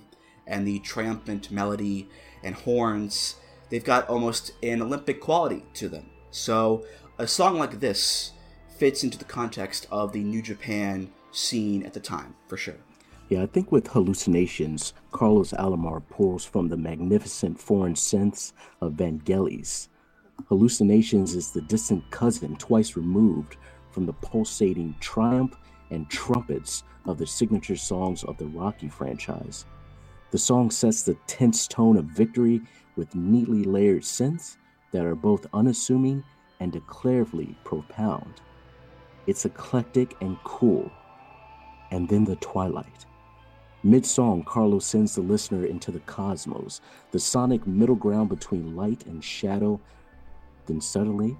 and 0.46 0.66
the 0.66 0.80
triumphant 0.80 1.50
melody 1.50 2.08
and 2.42 2.54
horns. 2.54 3.36
They've 3.70 3.84
got 3.84 4.08
almost 4.08 4.52
an 4.62 4.82
Olympic 4.82 5.20
quality 5.20 5.64
to 5.74 5.88
them. 5.88 6.10
So, 6.30 6.84
a 7.18 7.26
song 7.26 7.58
like 7.58 7.80
this 7.80 8.32
fits 8.76 9.04
into 9.04 9.18
the 9.18 9.24
context 9.24 9.86
of 9.90 10.12
the 10.12 10.24
New 10.24 10.42
Japan 10.42 11.10
scene 11.32 11.84
at 11.84 11.92
the 11.92 12.00
time, 12.00 12.34
for 12.48 12.56
sure. 12.56 12.78
Yeah, 13.28 13.42
I 13.42 13.46
think 13.46 13.70
with 13.70 13.86
Hallucinations, 13.86 14.92
Carlos 15.12 15.52
Alomar 15.52 16.02
pulls 16.10 16.44
from 16.44 16.68
the 16.68 16.76
magnificent 16.76 17.60
foreign 17.60 17.94
synths 17.94 18.52
of 18.80 18.94
Vangelis. 18.94 19.88
Hallucinations 20.48 21.36
is 21.36 21.52
the 21.52 21.60
distant 21.60 22.10
cousin, 22.10 22.56
twice 22.56 22.96
removed, 22.96 23.56
from 23.92 24.06
the 24.06 24.12
pulsating 24.14 24.96
triumph 24.98 25.56
and 25.90 26.08
trumpets 26.10 26.82
of 27.06 27.18
the 27.18 27.26
signature 27.26 27.76
songs 27.76 28.24
of 28.24 28.36
the 28.36 28.46
Rocky 28.46 28.88
franchise. 28.88 29.64
The 30.30 30.38
song 30.38 30.70
sets 30.70 31.02
the 31.02 31.14
tense 31.26 31.66
tone 31.66 31.96
of 31.96 32.04
victory 32.04 32.60
with 32.96 33.14
neatly 33.14 33.64
layered 33.64 34.02
synths 34.02 34.56
that 34.92 35.04
are 35.04 35.14
both 35.14 35.46
unassuming 35.52 36.22
and 36.60 36.72
declaratively 36.72 37.56
profound. 37.64 38.40
It's 39.26 39.44
eclectic 39.44 40.16
and 40.20 40.36
cool. 40.44 40.90
And 41.90 42.08
then 42.08 42.24
the 42.24 42.36
twilight. 42.36 43.06
Mid 43.82 44.04
song, 44.04 44.44
Carlos 44.44 44.84
sends 44.84 45.14
the 45.14 45.22
listener 45.22 45.64
into 45.64 45.90
the 45.90 46.00
cosmos, 46.00 46.80
the 47.12 47.18
sonic 47.18 47.66
middle 47.66 47.96
ground 47.96 48.28
between 48.28 48.76
light 48.76 49.06
and 49.06 49.24
shadow. 49.24 49.80
Then 50.66 50.80
suddenly, 50.80 51.36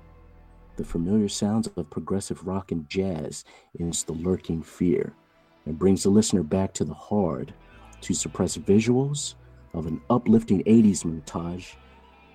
the 0.77 0.85
familiar 0.85 1.29
sounds 1.29 1.69
of 1.77 1.91
progressive 1.91 2.47
rock 2.47 2.73
and 2.73 2.89
jazz 2.89 3.45
into 3.79 4.07
the 4.07 4.13
lurking 4.13 4.63
fear 4.63 5.13
and 5.71 5.79
brings 5.79 6.03
the 6.03 6.11
listener 6.11 6.43
back 6.43 6.75
to 6.75 6.85
the 6.85 6.93
hard, 6.93 7.55
to 8.01 8.13
suppress 8.13 8.57
visuals 8.57 9.35
of 9.73 9.87
an 9.87 10.01
uplifting 10.11 10.65
80s 10.65 11.05
montage 11.05 11.75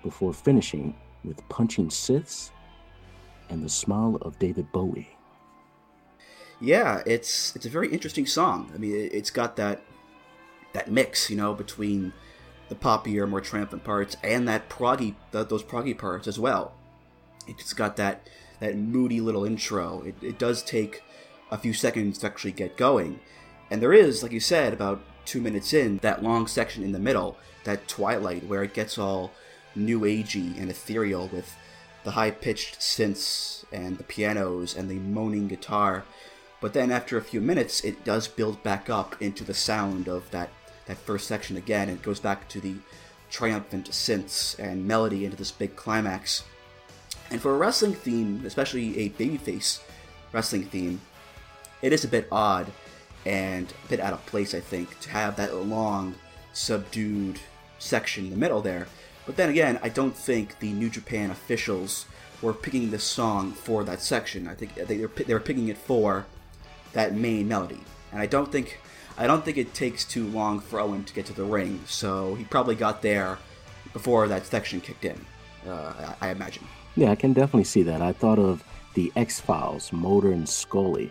before 0.02 0.32
finishing 0.32 0.96
with 1.22 1.46
punching 1.50 1.88
synths 1.88 2.50
and 3.50 3.62
the 3.62 3.68
smile 3.68 4.16
of 4.22 4.38
David 4.38 4.72
Bowie. 4.72 5.10
Yeah, 6.62 7.02
it's 7.04 7.54
it's 7.54 7.66
a 7.66 7.68
very 7.68 7.92
interesting 7.92 8.24
song. 8.24 8.70
I 8.74 8.78
mean, 8.78 9.10
it's 9.12 9.28
got 9.30 9.56
that 9.56 9.82
that 10.72 10.90
mix, 10.90 11.28
you 11.28 11.36
know, 11.36 11.52
between 11.52 12.14
the 12.70 12.74
poppier, 12.74 13.28
more 13.28 13.42
triumphant 13.42 13.84
parts 13.84 14.16
and 14.24 14.48
that 14.48 14.70
proggy, 14.70 15.14
those 15.30 15.62
proggy 15.62 15.96
parts 15.96 16.26
as 16.26 16.38
well. 16.38 16.72
It's 17.46 17.74
got 17.74 17.96
that 17.96 18.30
that 18.60 18.78
moody 18.78 19.20
little 19.20 19.44
intro. 19.44 20.00
It, 20.06 20.14
it 20.22 20.38
does 20.38 20.62
take 20.62 21.02
a 21.50 21.58
few 21.58 21.72
seconds 21.72 22.18
to 22.18 22.26
actually 22.26 22.52
get 22.52 22.76
going, 22.76 23.20
and 23.70 23.82
there 23.82 23.92
is, 23.92 24.22
like 24.22 24.32
you 24.32 24.40
said, 24.40 24.72
about 24.72 25.00
two 25.24 25.40
minutes 25.40 25.72
in, 25.72 25.98
that 25.98 26.22
long 26.22 26.46
section 26.46 26.82
in 26.82 26.92
the 26.92 26.98
middle, 26.98 27.36
that 27.64 27.88
twilight 27.88 28.46
where 28.46 28.62
it 28.62 28.74
gets 28.74 28.96
all 28.96 29.32
new 29.74 30.00
agey 30.00 30.58
and 30.58 30.70
ethereal 30.70 31.28
with 31.28 31.56
the 32.04 32.12
high 32.12 32.30
pitched 32.30 32.78
synths 32.78 33.64
and 33.72 33.98
the 33.98 34.04
pianos 34.04 34.76
and 34.76 34.88
the 34.88 34.98
moaning 35.00 35.48
guitar. 35.48 36.04
But 36.60 36.72
then 36.72 36.92
after 36.92 37.18
a 37.18 37.22
few 37.22 37.40
minutes, 37.40 37.82
it 37.82 38.04
does 38.04 38.28
build 38.28 38.62
back 38.62 38.88
up 38.88 39.20
into 39.20 39.42
the 39.42 39.54
sound 39.54 40.08
of 40.08 40.30
that, 40.30 40.50
that 40.86 40.96
first 40.96 41.26
section 41.26 41.56
again. 41.56 41.88
It 41.88 42.02
goes 42.02 42.20
back 42.20 42.48
to 42.50 42.60
the 42.60 42.76
triumphant 43.28 43.90
synths 43.90 44.56
and 44.58 44.86
melody 44.86 45.24
into 45.24 45.36
this 45.36 45.50
big 45.50 45.74
climax. 45.74 46.44
And 47.30 47.40
for 47.40 47.52
a 47.52 47.58
wrestling 47.58 47.94
theme, 47.94 48.44
especially 48.46 48.98
a 49.00 49.10
babyface 49.10 49.82
wrestling 50.32 50.66
theme, 50.66 51.00
it 51.86 51.92
is 51.92 52.04
a 52.04 52.08
bit 52.08 52.26
odd 52.32 52.66
and 53.24 53.72
a 53.84 53.88
bit 53.88 54.00
out 54.00 54.12
of 54.12 54.26
place, 54.26 54.54
I 54.54 54.60
think, 54.60 54.98
to 55.00 55.10
have 55.10 55.36
that 55.36 55.54
long, 55.54 56.16
subdued 56.52 57.38
section 57.78 58.24
in 58.24 58.30
the 58.30 58.36
middle 58.36 58.60
there. 58.60 58.88
But 59.24 59.36
then 59.36 59.50
again, 59.50 59.78
I 59.82 59.88
don't 59.88 60.16
think 60.16 60.58
the 60.58 60.72
New 60.72 60.90
Japan 60.90 61.30
officials 61.30 62.06
were 62.42 62.52
picking 62.52 62.90
this 62.90 63.04
song 63.04 63.52
for 63.52 63.84
that 63.84 64.00
section. 64.00 64.48
I 64.48 64.54
think 64.54 64.74
they 64.74 64.98
were, 64.98 65.08
they 65.08 65.32
were 65.32 65.40
picking 65.40 65.68
it 65.68 65.78
for 65.78 66.26
that 66.92 67.14
main 67.14 67.46
melody. 67.46 67.80
And 68.10 68.20
I 68.20 68.26
don't 68.26 68.50
think 68.50 68.80
I 69.18 69.26
don't 69.26 69.44
think 69.44 69.56
it 69.56 69.72
takes 69.72 70.04
too 70.04 70.26
long 70.28 70.60
for 70.60 70.78
Owen 70.78 71.04
to 71.04 71.14
get 71.14 71.24
to 71.26 71.32
the 71.32 71.44
ring, 71.44 71.80
so 71.86 72.34
he 72.34 72.44
probably 72.44 72.74
got 72.74 73.00
there 73.00 73.38
before 73.94 74.28
that 74.28 74.44
section 74.44 74.80
kicked 74.80 75.06
in. 75.06 75.18
Uh, 75.66 76.14
I, 76.20 76.28
I 76.28 76.30
imagine. 76.32 76.66
Yeah, 76.96 77.12
I 77.12 77.14
can 77.14 77.32
definitely 77.32 77.64
see 77.64 77.82
that. 77.84 78.02
I 78.02 78.12
thought 78.12 78.38
of 78.38 78.62
the 78.92 79.10
X 79.16 79.40
Files, 79.40 79.90
Mulder 79.92 80.32
and 80.32 80.46
Scully, 80.46 81.10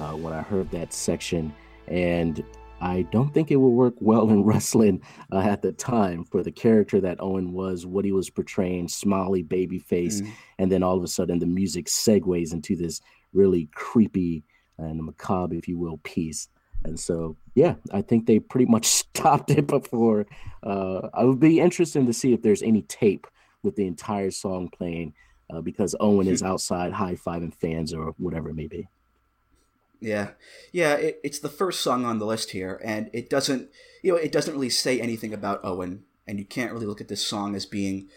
uh, 0.00 0.12
when 0.12 0.32
I 0.32 0.42
heard 0.42 0.70
that 0.70 0.92
section, 0.92 1.54
and 1.88 2.44
I 2.80 3.02
don't 3.10 3.32
think 3.32 3.50
it 3.50 3.56
would 3.56 3.68
work 3.68 3.94
well 4.00 4.28
in 4.30 4.44
wrestling 4.44 5.02
uh, 5.32 5.38
at 5.38 5.62
the 5.62 5.72
time 5.72 6.24
for 6.24 6.42
the 6.42 6.52
character 6.52 7.00
that 7.00 7.20
Owen 7.20 7.52
was, 7.52 7.86
what 7.86 8.04
he 8.04 8.12
was 8.12 8.30
portraying, 8.30 8.88
smiley 8.88 9.42
baby 9.42 9.78
face, 9.78 10.20
mm. 10.20 10.30
and 10.58 10.70
then 10.70 10.82
all 10.82 10.96
of 10.96 11.04
a 11.04 11.08
sudden 11.08 11.38
the 11.38 11.46
music 11.46 11.86
segues 11.86 12.52
into 12.52 12.76
this 12.76 13.00
really 13.32 13.68
creepy 13.74 14.42
and 14.78 15.02
macabre, 15.02 15.56
if 15.56 15.68
you 15.68 15.78
will, 15.78 15.98
piece. 15.98 16.48
And 16.84 16.98
so, 16.98 17.36
yeah, 17.54 17.74
I 17.92 18.02
think 18.02 18.26
they 18.26 18.38
pretty 18.38 18.66
much 18.66 18.86
stopped 18.86 19.50
it 19.50 19.66
before. 19.66 20.26
Uh, 20.62 21.08
I 21.14 21.24
would 21.24 21.40
be 21.40 21.60
interested 21.60 22.06
to 22.06 22.12
see 22.12 22.32
if 22.32 22.42
there's 22.42 22.62
any 22.62 22.82
tape 22.82 23.26
with 23.62 23.76
the 23.76 23.86
entire 23.86 24.30
song 24.30 24.68
playing 24.68 25.14
uh, 25.50 25.60
because 25.60 25.94
Owen 26.00 26.28
is 26.28 26.42
outside 26.42 26.92
high 26.92 27.14
fiving 27.14 27.54
fans 27.54 27.94
or 27.94 28.14
whatever 28.18 28.50
it 28.50 28.54
may 28.54 28.66
be. 28.66 28.88
Yeah, 30.00 30.30
yeah, 30.72 30.94
it, 30.94 31.20
it's 31.24 31.38
the 31.38 31.48
first 31.48 31.80
song 31.80 32.04
on 32.04 32.18
the 32.18 32.26
list 32.26 32.50
here, 32.50 32.80
and 32.84 33.08
it 33.12 33.30
doesn't, 33.30 33.70
you 34.02 34.12
know, 34.12 34.18
it 34.18 34.32
doesn't 34.32 34.54
really 34.54 34.70
say 34.70 35.00
anything 35.00 35.32
about 35.32 35.64
Owen, 35.64 36.04
and 36.26 36.38
you 36.38 36.44
can't 36.44 36.72
really 36.72 36.86
look 36.86 37.00
at 37.00 37.08
this 37.08 37.26
song 37.26 37.54
as 37.54 37.64
being 37.66 38.08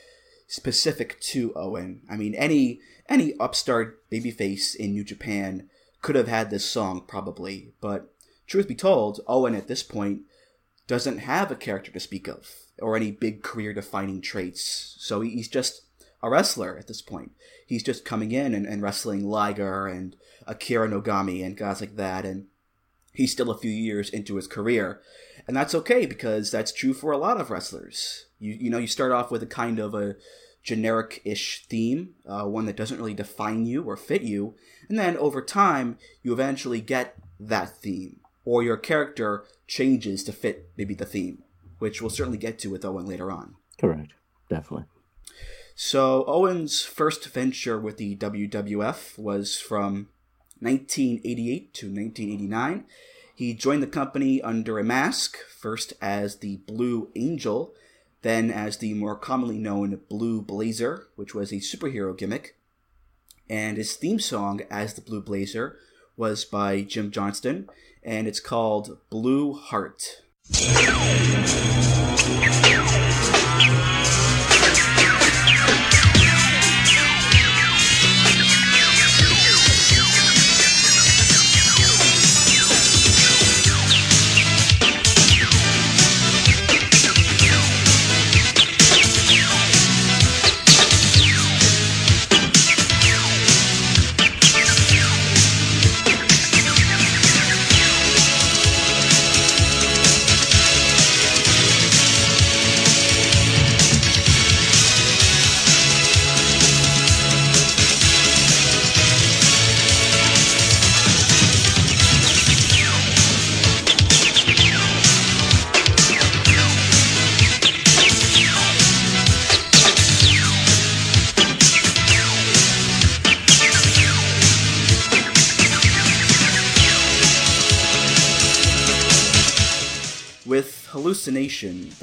specific 0.48 1.20
to 1.22 1.54
Owen. 1.56 2.02
I 2.10 2.18
mean, 2.18 2.36
any 2.36 2.82
any 3.08 3.34
upstart 3.39 4.10
babyface 4.10 4.76
in 4.76 4.92
New 4.92 5.04
Japan 5.04 5.70
could 6.02 6.15
have 6.15 6.28
had 6.28 6.50
this 6.50 6.65
song 6.65 7.04
probably, 7.08 7.74
but 7.82 8.13
truth 8.48 8.68
be 8.68 8.76
told, 8.76 9.22
Owen 9.28 9.56
at 9.56 9.68
this 9.68 9.84
point 9.84 10.22
doesn't 10.88 11.20
have 11.20 11.52
a 11.52 11.56
character 11.56 11.92
to 11.92 12.00
speak 12.00 12.28
of 12.28 12.50
or 12.82 12.96
any 12.96 13.12
big 13.12 13.44
career 13.44 13.74
defining 13.74 14.22
traits. 14.22 14.96
So 14.98 15.22
he's 15.22 15.48
just 15.48 15.84
a 16.21 16.29
wrestler 16.29 16.77
at 16.77 16.88
this 16.88 17.01
point. 17.01 17.32
He's 17.65 17.84
just 17.84 18.05
coming 18.05 18.32
in 18.32 18.53
and, 18.53 18.65
and 18.65 18.82
wrestling 18.82 19.25
Liger 19.25 19.88
and 19.88 20.15
Akira 20.47 20.89
Nogami 20.89 21.45
and 21.45 21.55
guys 21.55 21.82
like 21.82 21.95
that, 21.95 22.25
and 22.25 22.47
he's 23.13 23.32
still 23.32 23.51
a 23.51 23.58
few 23.58 23.71
years 23.71 24.10
into 24.10 24.36
his 24.36 24.47
career. 24.47 25.01
And 25.47 25.55
that's 25.55 25.75
okay 25.75 26.05
because 26.05 26.51
that's 26.51 26.71
true 26.71 26.93
for 26.93 27.12
a 27.12 27.17
lot 27.17 27.39
of 27.39 27.49
wrestlers. 27.49 28.25
You, 28.39 28.53
you 28.53 28.69
know, 28.69 28.77
you 28.77 28.88
start 28.88 29.12
off 29.12 29.32
with 29.32 29.43
a 29.43 29.47
kind 29.47 29.79
of 29.79 29.93
a 29.93 30.15
generic 30.63 31.21
ish 31.23 31.65
theme, 31.67 32.15
uh, 32.27 32.43
one 32.45 32.65
that 32.65 32.75
doesn't 32.75 32.97
really 32.97 33.13
define 33.13 33.65
you 33.65 33.84
or 33.84 33.95
fit 33.95 34.21
you, 34.21 34.55
and 34.89 34.97
then 34.97 35.17
over 35.17 35.41
time, 35.41 35.97
you 36.21 36.34
eventually 36.34 36.82
get 36.82 37.15
that 37.39 37.77
theme, 37.77 38.19
or 38.43 38.62
your 38.62 38.77
character 38.77 39.45
changes 39.67 40.23
to 40.23 40.34
fit 40.34 40.69
maybe 40.75 40.93
the 40.93 41.05
theme, 41.05 41.43
which 41.77 42.01
we'll 42.01 42.10
certainly 42.10 42.38
get 42.38 42.60
to 42.60 42.69
with 42.69 42.84
Owen 42.84 43.05
later 43.05 43.32
on. 43.32 43.55
Correct. 43.79 44.13
Definitely. 44.49 44.86
So 45.82 46.26
Owen's 46.28 46.82
first 46.84 47.26
venture 47.30 47.80
with 47.80 47.96
the 47.96 48.18
WWF 48.18 49.18
was 49.18 49.62
from 49.62 50.10
1988 50.60 51.74
to 51.74 51.86
1989. 51.86 52.84
He 53.34 53.54
joined 53.54 53.82
the 53.82 53.88
company 53.88 54.42
under 54.42 54.78
a 54.78 54.84
mask, 54.84 55.38
first 55.48 55.94
as 56.02 56.39
the 56.39 56.58
Blue 56.58 57.08
Angel, 57.15 57.74
then 58.24 58.52
as 58.52 58.80
the 58.80 58.94
more 58.94 59.15
commonly 59.15 59.58
known 59.58 60.02
Blue 60.10 60.42
Blazer, 60.42 61.08
which 61.15 61.34
was 61.34 61.54
a 61.54 61.62
superhero 61.62 62.15
gimmick. 62.15 62.58
And 63.50 63.78
his 63.78 63.96
theme 63.96 64.20
song 64.20 64.60
as 64.70 64.96
the 64.96 65.02
Blue 65.02 65.22
Blazer 65.22 65.78
was 66.18 66.44
by 66.44 66.82
Jim 66.82 67.10
Johnston, 67.10 67.70
and 68.04 68.28
it's 68.28 68.42
called 68.42 68.98
Blue 69.10 69.54
Heart. 69.54 70.24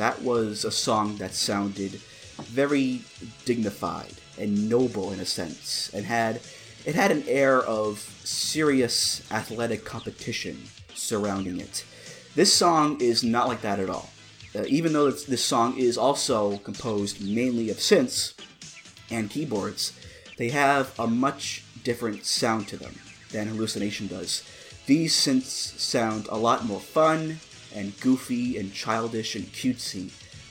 That 0.07 0.23
was 0.23 0.65
a 0.65 0.71
song 0.71 1.17
that 1.17 1.35
sounded 1.35 2.01
very 2.45 3.01
dignified 3.45 4.15
and 4.39 4.69
noble 4.69 5.11
in 5.11 5.19
a 5.19 5.25
sense, 5.25 5.91
and 5.93 6.07
had 6.07 6.41
it 6.85 6.95
had 6.95 7.11
an 7.11 7.25
air 7.27 7.61
of 7.63 7.99
serious 8.23 9.21
athletic 9.33 9.85
competition 9.85 10.57
surrounding 10.95 11.59
it. 11.59 11.85
This 12.37 12.53
song 12.53 13.01
is 13.01 13.25
not 13.25 13.49
like 13.49 13.63
that 13.63 13.81
at 13.81 13.91
all. 13.91 14.11
Uh, 14.55 14.63
even 14.69 14.93
though 14.93 15.11
this 15.11 15.45
song 15.45 15.77
is 15.77 15.99
also 15.99 16.59
composed 16.59 17.21
mainly 17.21 17.69
of 17.69 17.79
synths 17.79 18.35
and 19.11 19.29
keyboards, 19.29 19.93
they 20.39 20.51
have 20.51 20.97
a 21.01 21.09
much 21.09 21.65
different 21.83 22.25
sound 22.25 22.69
to 22.69 22.77
them 22.77 22.95
than 23.33 23.49
Hallucination 23.49 24.07
does. 24.07 24.45
These 24.87 25.17
synths 25.17 25.77
sound 25.81 26.29
a 26.31 26.39
lot 26.39 26.65
more 26.65 26.79
fun 26.79 27.41
and 27.77 27.99
goofy 28.01 28.57
and 28.57 28.73
childish 28.73 29.37
and 29.37 29.45
cutesy 29.53 30.11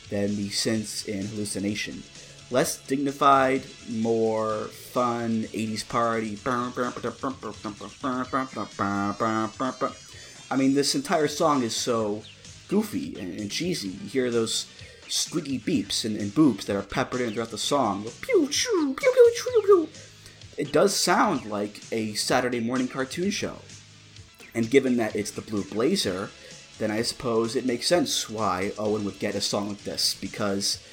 than 0.10 0.36
the 0.36 0.50
sense 0.50 1.06
in 1.06 1.26
Hallucination. 1.26 2.04
Less 2.52 2.78
dignified, 2.78 3.64
more 3.90 4.66
fun, 4.66 5.44
80s 5.46 5.88
party. 5.90 6.38
I 10.52 10.56
mean, 10.56 10.76
this 10.76 10.94
entire 10.94 11.28
song 11.28 11.64
is 11.64 11.76
so 11.76 12.22
goofy 12.68 13.20
and, 13.20 13.40
and 13.40 13.50
cheesy. 13.50 13.90
You 13.90 14.10
hear 14.10 14.32
those 14.32 14.68
squeaky 15.08 15.60
beeps 15.60 16.06
and, 16.06 16.16
and 16.18 16.32
boops 16.32 16.66
that 16.66 16.76
are 16.76 16.84
peppered 16.84 17.22
in 17.22 17.34
throughout 17.34 17.50
the 17.50 17.58
song. 17.58 18.06
It 20.58 20.72
does 20.72 20.96
sound 20.96 21.46
like 21.46 21.82
a 21.92 22.14
Saturday 22.14 22.60
morning 22.60 22.88
cartoon 22.88 23.32
show. 23.32 23.58
And 24.54 24.70
given 24.70 24.98
that 24.98 25.16
it's 25.16 25.32
the 25.32 25.42
Blue 25.42 25.64
Blazer, 25.64 26.30
then 26.78 26.92
I 26.92 27.02
suppose 27.02 27.56
it 27.56 27.66
makes 27.66 27.88
sense 27.88 28.30
why 28.30 28.72
Owen 28.78 29.06
would 29.06 29.20
get 29.20 29.36
a 29.36 29.42
song 29.42 29.70
like 29.70 29.84
this 29.84 30.16
because 30.16 30.84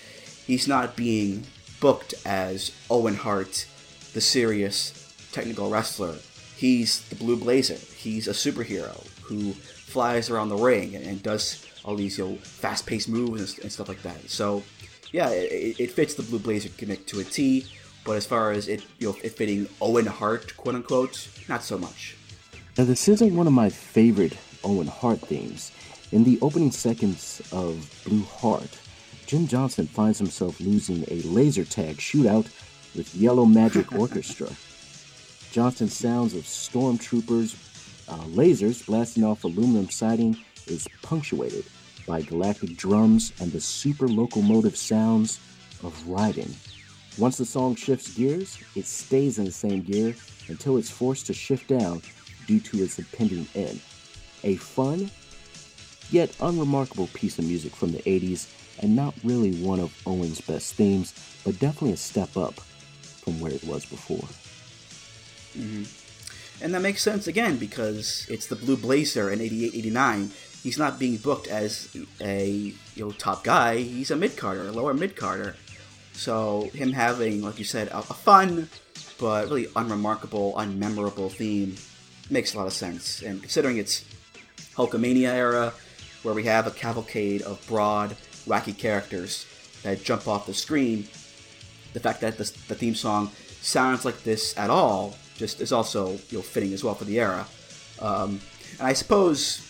he's 0.47 0.68
not 0.68 0.97
being 0.97 1.45
booked 1.81 2.14
as 2.25 2.71
Owen 2.88 3.16
Hart, 3.16 3.66
the 4.12 4.21
serious 4.21 5.12
technical 5.33 5.71
wrestler. 5.71 6.16
He's 6.57 7.07
the 7.09 7.16
Blue 7.16 7.37
Blazer. 7.37 7.79
He's 7.97 8.29
a 8.29 8.33
superhero 8.33 9.05
who 9.23 9.53
flies 9.53 10.31
around 10.31 10.49
the 10.49 10.57
ring 10.57 10.95
and, 10.95 11.23
does 11.23 11.66
all 11.85 11.97
these 11.97 12.18
you 12.18 12.29
know, 12.29 12.37
fast-paced 12.37 13.09
moves 13.09 13.55
and, 13.55 13.64
and, 13.64 13.73
stuff 13.73 13.88
like 13.88 14.03
that. 14.03 14.31
So, 14.31 14.62
yeah, 15.11 15.29
it, 15.31 15.81
it, 15.81 15.90
fits 15.90 16.14
the 16.14 16.23
Blue 16.23 16.38
Blazer 16.38 16.68
gimmick 16.77 17.07
to 17.07 17.21
a 17.21 17.25
T. 17.25 17.66
But 18.05 18.16
as 18.16 18.27
far 18.27 18.53
as 18.53 18.68
it, 18.68 18.85
you 18.99 19.09
know, 19.09 19.16
it 19.23 19.31
fitting 19.31 19.68
Owen 19.81 20.07
Hart, 20.07 20.57
quote 20.57 20.77
unquote, 20.77 21.29
not 21.49 21.64
so 21.64 21.79
much. 21.79 22.16
Now, 22.79 22.85
this 22.85 23.09
isn't 23.09 23.35
one 23.35 23.47
of 23.47 23.53
my 23.53 23.68
favorite 23.68 24.37
Owen 24.64 24.87
Hart 24.87 25.20
themes. 25.20 25.72
In 26.12 26.25
the 26.25 26.38
opening 26.42 26.70
seconds 26.70 27.40
of 27.53 28.03
Blue 28.05 28.22
Heart, 28.25 28.79
Jim 29.27 29.46
Johnston 29.46 29.87
finds 29.87 30.18
himself 30.18 30.61
losing 30.61 31.05
a 31.09 31.22
laser 31.22 31.64
tag 31.64 31.96
shootout 31.96 32.46
with 32.94 33.14
Yellow 33.14 33.46
Magic 33.46 33.92
Orchestra. 33.98 34.51
Johnston's 35.53 35.96
sounds 35.96 36.35
of 36.35 36.42
stormtroopers, 36.42 37.57
uh, 38.09 38.25
lasers 38.25 38.85
blasting 38.85 39.25
off 39.25 39.44
aluminum 39.44 39.88
siding 39.88 40.37
is 40.66 40.87
punctuated 41.03 41.64
by 42.07 42.20
galactic 42.20 42.77
drums 42.77 43.33
and 43.40 43.53
the 43.53 43.61
super 43.61 44.09
locomotive 44.09 44.77
sounds 44.77 45.40
of 45.83 46.07
riding. 46.07 46.55
Once 47.18 47.38
the 47.38 47.44
song 47.44 47.75
shifts 47.75 48.14
gears, 48.14 48.59
it 48.75 48.87
stays 48.87 49.38
in 49.38 49.44
the 49.44 49.51
same 49.53 49.83
gear 49.83 50.14
until 50.48 50.77
it's 50.77 50.90
forced 50.90 51.27
to 51.27 51.33
shift 51.33 51.68
down 51.68 52.03
due 52.46 52.61
to 52.61 52.83
its 52.83 52.98
impending 52.98 53.46
end 53.55 53.81
a 54.44 54.57
fun 54.57 55.11
yet 56.11 56.35
unremarkable 56.40 57.09
piece 57.09 57.38
of 57.38 57.46
music 57.46 57.74
from 57.74 57.92
the 57.92 58.02
80s 58.02 58.46
and 58.81 58.94
not 58.94 59.14
really 59.24 59.52
one 59.62 59.81
of 59.81 59.94
Owen's 60.07 60.40
best 60.40 60.74
themes, 60.74 61.14
but 61.44 61.59
definitely 61.59 61.92
a 61.92 61.96
step 61.96 62.37
up. 62.37 62.61
from 63.22 63.38
where 63.38 63.52
it 63.52 63.62
was 63.62 63.87
before. 63.87 64.28
Mm-hmm. 65.57 65.85
And 66.64 66.74
that 66.74 66.83
makes 66.83 67.02
sense 67.02 67.28
again 67.28 67.57
because 67.57 68.26
it's 68.28 68.48
the 68.48 68.57
Blue 68.57 68.76
Blazer 68.76 69.31
in 69.31 69.40
88 69.40 69.74
89. 69.74 70.31
He's 70.62 70.78
not 70.78 70.98
being 70.98 71.16
booked 71.16 71.46
as 71.46 71.88
a 72.20 72.74
you 72.94 73.05
know 73.05 73.12
top 73.12 73.44
guy. 73.44 73.76
He's 73.76 74.11
a 74.11 74.16
mid 74.16 74.37
carder, 74.37 74.66
a 74.66 74.72
lower 74.72 74.94
mid 74.94 75.14
carder. 75.14 75.57
So 76.12 76.68
him 76.74 76.92
having, 76.92 77.42
like 77.42 77.59
you 77.59 77.64
said, 77.64 77.88
a, 77.88 77.98
a 77.98 78.02
fun 78.02 78.68
but 79.18 79.44
really 79.46 79.68
unremarkable, 79.76 80.55
unmemorable 80.55 81.31
theme 81.31 81.76
makes 82.31 82.55
a 82.55 82.59
lot 82.59 82.66
of 82.66 82.72
sense. 82.72 83.22
And 83.22 83.40
considering 83.40 83.78
it's 83.78 84.05
Hulkamania 84.76 85.32
era, 85.32 85.72
where 86.22 86.35
we 86.35 86.44
have 86.44 86.66
a 86.66 86.70
cavalcade 86.70 87.42
of 87.42 87.64
broad, 87.66 88.16
wacky 88.46 88.76
characters 88.76 89.46
that 89.82 90.02
jump 90.02 90.26
off 90.28 90.46
the 90.46 90.54
screen, 90.54 91.08
the 91.92 92.00
fact 92.00 92.20
that 92.20 92.38
the, 92.38 92.44
the 92.68 92.74
theme 92.74 92.94
song 92.94 93.30
sounds 93.61 94.04
like 94.04 94.22
this 94.22 94.56
at 94.56 94.70
all 94.70 95.14
just 95.37 95.61
is 95.61 95.72
also 95.72 96.12
you 96.30 96.38
know 96.38 96.42
fitting 96.42 96.72
as 96.72 96.85
well 96.85 96.94
for 96.94 97.04
the 97.04 97.18
era. 97.18 97.46
Um, 98.00 98.40
and 98.78 98.88
I 98.88 98.92
suppose 98.92 99.68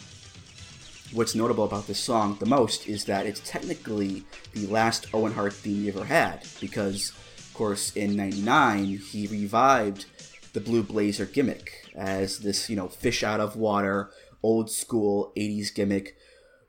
what's 1.12 1.34
notable 1.34 1.64
about 1.64 1.86
this 1.86 1.98
song 1.98 2.36
the 2.40 2.46
most 2.46 2.88
is 2.88 3.04
that 3.04 3.26
it's 3.26 3.40
technically 3.44 4.24
the 4.54 4.66
last 4.66 5.06
Owen 5.12 5.32
Hart 5.32 5.52
theme 5.52 5.82
he 5.82 5.88
ever 5.88 6.04
had, 6.04 6.42
because, 6.60 7.10
of 7.38 7.54
course, 7.54 7.94
in 7.96 8.16
'99 8.16 8.98
he 8.98 9.26
revived 9.26 10.06
the 10.52 10.60
Blue 10.60 10.82
Blazer 10.82 11.26
gimmick 11.26 11.90
as 11.94 12.38
this 12.38 12.68
you 12.70 12.76
know 12.76 12.88
fish 12.88 13.22
out 13.22 13.40
of 13.40 13.56
water, 13.56 14.10
old 14.42 14.70
school 14.70 15.32
'80s 15.36 15.74
gimmick, 15.74 16.16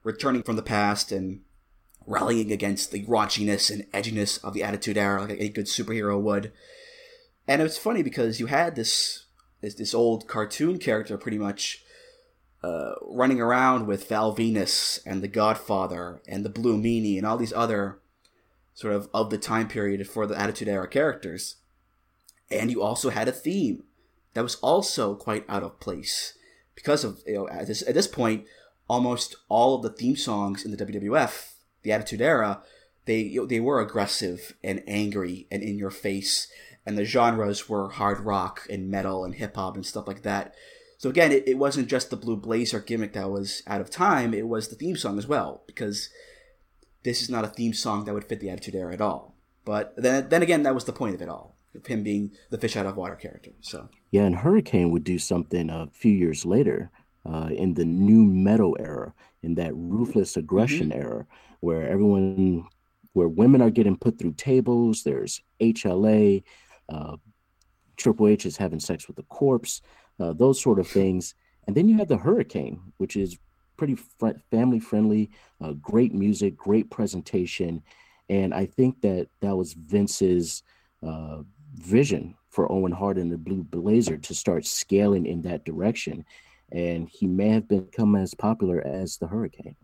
returning 0.04 0.44
from 0.44 0.56
the 0.56 0.64
past 0.64 1.12
and 1.12 1.42
rallying 2.06 2.52
against 2.52 2.92
the 2.92 3.06
raunchiness 3.06 3.72
and 3.72 3.90
edginess 3.92 4.44
of 4.44 4.54
the 4.54 4.64
Attitude 4.64 4.98
Era, 4.98 5.22
like 5.22 5.40
a 5.40 5.50
good 5.50 5.66
superhero 5.66 6.20
would. 6.20 6.52
And 7.48 7.62
it's 7.62 7.78
funny 7.78 8.04
because 8.04 8.40
you 8.40 8.48
had 8.48 8.76
this 8.76 9.26
this, 9.62 9.76
this 9.76 9.94
old 9.94 10.28
cartoon 10.28 10.78
character 10.78 11.18
pretty 11.18 11.38
much 11.38 11.84
uh, 12.64 12.94
running 13.02 13.42
around 13.42 13.88
with 13.88 14.08
Val 14.08 14.36
Venis 14.36 15.00
and 15.06 15.22
The 15.22 15.28
Godfather 15.28 16.22
and 16.28 16.44
the 16.44 16.50
Blue 16.50 16.78
Meanie 16.78 17.18
and 17.18 17.26
all 17.26 17.38
these 17.38 17.54
other 17.54 18.00
sort 18.74 18.94
of 18.94 19.10
of 19.14 19.30
the 19.30 19.38
time 19.38 19.68
period 19.68 20.08
for 20.08 20.26
the 20.26 20.40
Attitude 20.40 20.68
Era 20.68 20.88
characters. 20.88 21.58
And 22.50 22.72
you 22.72 22.82
also 22.82 23.10
had 23.10 23.28
a 23.28 23.34
theme 23.34 23.84
that 24.34 24.44
was 24.44 24.56
also 24.56 25.16
quite 25.16 25.46
out 25.48 25.64
of 25.64 25.80
place 25.80 26.34
because 26.76 27.04
of 27.04 27.22
you 27.26 27.36
know 27.36 27.50
at 27.50 27.68
this 27.68 27.88
at 27.88 27.94
this 27.94 28.08
point 28.08 28.46
almost 28.90 29.36
all 29.50 29.76
of 29.76 29.82
the 29.82 29.90
theme 29.90 30.16
songs 30.16 30.66
in 30.66 30.72
the 30.72 30.86
WWF, 30.86 31.54
the 31.84 31.92
Attitude 31.92 32.22
Era, 32.22 32.62
they 33.06 33.20
you 33.20 33.42
know, 33.42 33.46
they 33.46 33.60
were 33.60 33.80
aggressive 33.80 34.54
and 34.64 34.84
angry 34.88 35.48
and 35.50 35.64
in 35.64 35.78
your 35.78 35.92
face 35.92 36.48
and 36.86 36.98
the 36.98 37.06
genres 37.06 37.70
were 37.70 37.90
hard 37.90 38.20
rock 38.20 38.68
and 38.70 38.90
metal 38.90 39.24
and 39.24 39.36
hip 39.36 39.56
hop 39.56 39.76
and 39.76 39.86
stuff 39.86 40.08
like 40.08 40.24
that. 40.24 40.54
So 40.98 41.10
again, 41.10 41.32
it, 41.32 41.48
it 41.48 41.58
wasn't 41.58 41.90
just 41.90 42.10
the 42.10 42.16
Blue 42.16 42.38
Blazer 42.38 42.80
gimmick 42.80 43.14
that 43.14 43.30
was 43.30 43.62
out 43.68 43.82
of 43.82 43.90
time; 43.90 44.34
it 44.34 44.48
was 44.48 44.68
the 44.68 44.76
theme 44.76 44.96
song 44.96 45.18
as 45.18 45.28
well, 45.28 45.64
because 45.68 46.10
this 47.04 47.22
is 47.22 47.30
not 47.30 47.44
a 47.44 47.50
theme 47.50 47.74
song 47.74 48.06
that 48.06 48.14
would 48.14 48.24
fit 48.26 48.40
the 48.40 48.50
Attitude 48.50 48.76
Era 48.76 48.94
at 48.94 49.02
all. 49.02 49.36
But 49.66 49.94
then, 49.98 50.30
then 50.30 50.42
again, 50.42 50.64
that 50.64 50.76
was 50.76 50.86
the 50.86 50.94
point 50.94 51.16
of 51.16 51.22
it 51.22 51.30
all, 51.30 51.56
him 51.86 52.04
being 52.04 52.32
the 52.50 52.58
fish 52.58 52.76
out 52.76 52.86
of 52.86 52.98
water 52.98 53.16
character. 53.16 53.52
So 53.62 53.90
yeah, 54.12 54.24
and 54.24 54.36
Hurricane 54.36 54.92
would 54.92 55.04
do 55.04 55.18
something 55.20 55.70
a 55.70 55.88
few 55.92 56.12
years 56.12 56.46
later 56.46 56.92
uh, 57.26 57.50
in 57.52 57.74
the 57.74 57.86
new 57.86 58.24
metal 58.24 58.76
era, 58.80 59.14
in 59.42 59.56
that 59.56 59.74
ruthless 59.76 60.38
aggression 60.38 60.90
mm-hmm. 60.90 61.02
era, 61.02 61.28
where 61.62 61.88
everyone, 61.88 62.68
where 63.14 63.28
women 63.28 63.62
are 63.62 63.70
getting 63.70 63.98
put 63.98 64.20
through 64.20 64.34
tables. 64.34 65.04
There's 65.04 65.42
HLA, 65.62 66.44
uh, 66.90 67.18
Triple 67.98 68.28
H 68.28 68.46
is 68.46 68.58
having 68.58 68.80
sex 68.80 69.08
with 69.08 69.16
the 69.16 69.24
corpse, 69.24 69.82
uh, 70.20 70.34
those 70.34 70.62
sort 70.62 70.80
of 70.80 70.88
things. 70.88 71.36
And 71.68 71.76
then 71.76 71.88
you 71.88 71.98
have 71.98 72.08
the 72.08 72.18
Hurricane, 72.18 72.82
which 72.98 73.16
is 73.16 73.38
pretty 73.78 73.96
fr- 73.96 74.40
family 74.52 74.80
friendly, 74.80 75.32
uh, 75.62 75.74
great 75.74 76.14
music, 76.14 76.56
great 76.58 76.90
presentation. 76.90 77.82
And 78.30 78.54
I 78.54 78.66
think 78.66 79.02
that 79.02 79.28
that 79.42 79.56
was 79.56 79.74
Vince's 79.74 80.64
uh, 81.06 81.40
vision 81.74 82.36
for 82.50 82.72
Owen 82.72 82.92
Hart 82.92 83.18
and 83.18 83.32
the 83.32 83.38
Blue 83.38 83.64
Blazer 83.64 84.18
to 84.18 84.36
start 84.36 84.66
scaling 84.66 85.26
in 85.26 85.42
that 85.44 85.66
direction. 85.66 86.26
And 86.72 87.10
he 87.10 87.28
may 87.28 87.50
have 87.50 87.68
become 87.68 88.16
as 88.16 88.34
popular 88.34 88.86
as 88.86 89.18
the 89.18 89.28
Hurricane. 89.28 89.76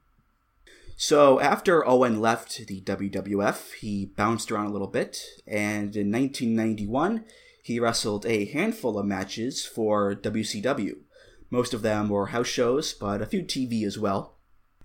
So 1.02 1.39
after 1.39 1.88
Owen 1.88 2.19
left 2.19 2.67
the 2.67 2.82
WWF, 2.82 3.73
he 3.75 4.06
bounced 4.06 4.52
around 4.52 4.65
a 4.65 4.73
little 4.73 4.88
bit, 4.88 5.17
and 5.47 5.95
in 5.95 6.12
1991, 6.12 7.23
he 7.63 7.80
wrestled 7.80 8.25
a 8.25 8.45
handful 8.45 8.99
of 8.99 9.06
matches 9.06 9.65
for 9.65 10.13
WCW. 10.13 10.95
Most 11.49 11.73
of 11.73 11.84
them 11.84 12.10
were 12.10 12.28
house 12.28 12.47
shows, 12.47 12.93
but 12.93 13.21
a 13.21 13.25
few 13.25 13.43
TV 13.43 13.86
as 13.86 13.97
well. 13.97 14.39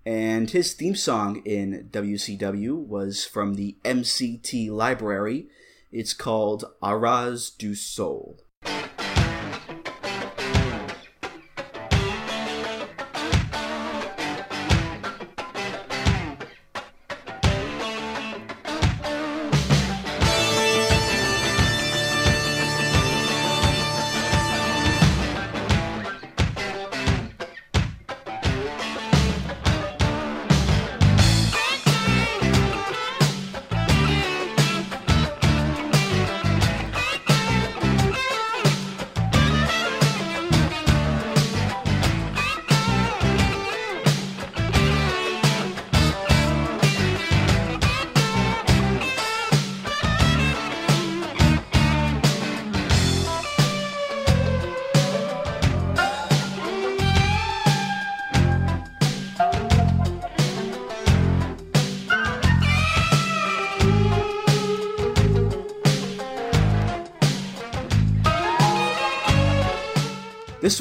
And 0.07 0.51
his 0.51 0.75
theme 0.75 0.95
song 0.95 1.43
in 1.45 1.88
WCW 1.90 2.77
was 2.77 3.25
from 3.25 3.55
the 3.55 3.79
MCT 3.85 4.71
library. 4.71 5.49
It's 5.94 6.12
called 6.12 6.64
Arras 6.83 7.50
du 7.50 7.76
Sol. 7.76 8.43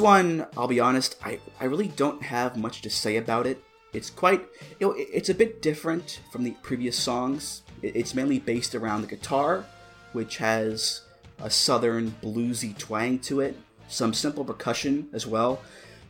One, 0.04 0.46
I'll 0.58 0.68
be 0.68 0.82
honest, 0.82 1.16
I, 1.24 1.40
I 1.62 1.66
really 1.66 1.88
don't 1.88 2.22
have 2.22 2.58
much 2.58 2.82
to 2.82 2.90
say 2.90 3.16
about 3.16 3.48
it. 3.48 3.64
It's 3.94 4.10
quite, 4.10 4.42
you 4.80 4.88
know, 4.88 4.96
it's 4.98 5.30
a 5.30 5.34
bit 5.34 5.62
different 5.62 6.20
from 6.30 6.44
the 6.44 6.52
previous 6.62 6.98
songs. 6.98 7.64
It's 7.82 8.14
mainly 8.14 8.40
based 8.40 8.76
around 8.76 9.02
the 9.02 9.08
guitar, 9.08 9.66
which 10.12 10.38
has 10.38 11.02
a 11.42 11.50
southern 11.50 12.12
bluesy 12.22 12.78
twang 12.78 13.18
to 13.20 13.40
it, 13.40 13.58
some 13.88 14.14
simple 14.14 14.44
percussion 14.44 15.08
as 15.14 15.26
well. 15.26 15.62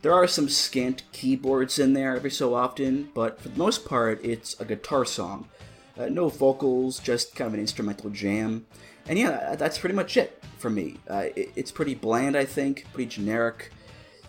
There 0.02 0.12
are 0.12 0.26
some 0.26 0.48
scant 0.48 1.04
keyboards 1.12 1.78
in 1.78 1.92
there 1.92 2.16
every 2.16 2.32
so 2.32 2.54
often, 2.54 3.10
but 3.14 3.40
for 3.40 3.48
the 3.48 3.58
most 3.58 3.84
part, 3.86 4.22
it's 4.24 4.58
a 4.60 4.64
guitar 4.64 5.04
song. 5.04 5.48
Uh, 5.96 6.06
no 6.06 6.28
vocals, 6.28 6.98
just 6.98 7.36
kind 7.36 7.46
of 7.46 7.54
an 7.54 7.60
instrumental 7.60 8.10
jam. 8.10 8.66
And 9.06 9.18
yeah, 9.18 9.54
that's 9.54 9.78
pretty 9.78 9.94
much 9.94 10.16
it 10.16 10.42
for 10.58 10.68
me. 10.68 10.98
Uh, 11.08 11.26
it, 11.36 11.52
it's 11.54 11.70
pretty 11.70 11.94
bland, 11.94 12.36
I 12.36 12.44
think, 12.44 12.86
pretty 12.92 13.08
generic 13.08 13.70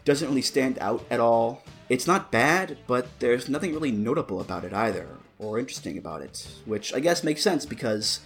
doesn't 0.05 0.27
really 0.27 0.41
stand 0.41 0.79
out 0.79 1.03
at 1.09 1.19
all. 1.19 1.63
It's 1.89 2.07
not 2.07 2.31
bad, 2.31 2.77
but 2.87 3.07
there's 3.19 3.49
nothing 3.49 3.73
really 3.73 3.91
notable 3.91 4.39
about 4.39 4.63
it 4.63 4.73
either, 4.73 5.07
or 5.37 5.59
interesting 5.59 5.97
about 5.97 6.21
it, 6.21 6.47
which 6.65 6.93
I 6.93 6.99
guess 6.99 7.23
makes 7.23 7.41
sense 7.41 7.65
because 7.65 8.21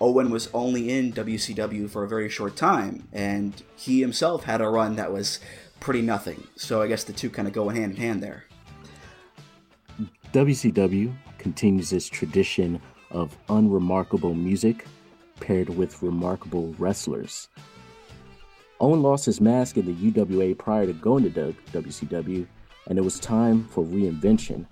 Owen 0.00 0.30
was 0.30 0.48
only 0.54 0.90
in 0.90 1.12
WCW 1.12 1.88
for 1.90 2.04
a 2.04 2.08
very 2.08 2.28
short 2.28 2.56
time, 2.56 3.08
and 3.12 3.62
he 3.76 4.00
himself 4.00 4.44
had 4.44 4.60
a 4.60 4.68
run 4.68 4.96
that 4.96 5.12
was 5.12 5.40
pretty 5.80 6.02
nothing. 6.02 6.46
So 6.56 6.82
I 6.82 6.86
guess 6.86 7.04
the 7.04 7.12
two 7.12 7.30
kind 7.30 7.46
of 7.46 7.54
go 7.54 7.68
hand 7.68 7.92
in 7.92 7.96
hand 7.96 8.22
there. 8.22 8.44
WCW 10.32 11.14
continues 11.38 11.92
its 11.92 12.08
tradition 12.08 12.80
of 13.10 13.36
unremarkable 13.48 14.34
music 14.34 14.86
paired 15.40 15.68
with 15.68 16.02
remarkable 16.02 16.74
wrestlers. 16.78 17.48
Owen 18.80 19.02
lost 19.02 19.24
his 19.24 19.40
mask 19.40 19.76
in 19.76 19.86
the 19.86 20.10
UWA 20.10 20.56
prior 20.56 20.86
to 20.86 20.92
going 20.92 21.24
to 21.24 21.54
WCW, 21.72 22.46
and 22.88 22.98
it 22.98 23.02
was 23.02 23.18
time 23.18 23.64
for 23.64 23.84
reinvention. 23.84 24.66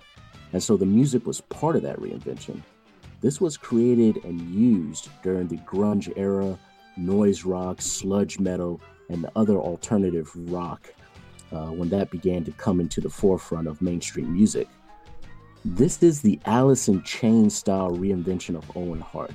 And 0.53 0.63
so 0.63 0.77
the 0.77 0.87
music 0.87 1.27
was 1.27 1.41
part 1.41 1.77
of 1.77 1.83
that 1.83 1.99
reinvention. 1.99 2.63
This 3.21 3.41
was 3.41 3.57
created 3.57 4.23
and 4.25 4.41
used 4.51 5.09
during 5.23 5.49
the 5.49 5.57
grunge 5.59 6.13
era 6.17 6.59
noise 6.97 7.45
rock, 7.45 7.81
sludge 7.81 8.39
metal, 8.39 8.81
and 9.09 9.29
other 9.35 9.57
alternative 9.57 10.31
rock 10.51 10.93
uh, 11.53 11.67
when 11.67 11.89
that 11.89 12.11
began 12.11 12.45
to 12.45 12.53
come 12.53 12.81
into 12.81 13.01
the 13.01 13.09
forefront 13.09 13.67
of 13.67 13.83
mainstream 13.83 14.33
music. 14.33 14.69
This 15.65 16.03
is 16.03 16.21
the 16.21 16.39
Alice 16.45 16.89
in 16.89 17.03
Chains 17.03 17.57
style 17.57 17.91
reinvention 17.91 18.57
of 18.57 18.77
Owen 18.77 19.01
Hart. 19.01 19.35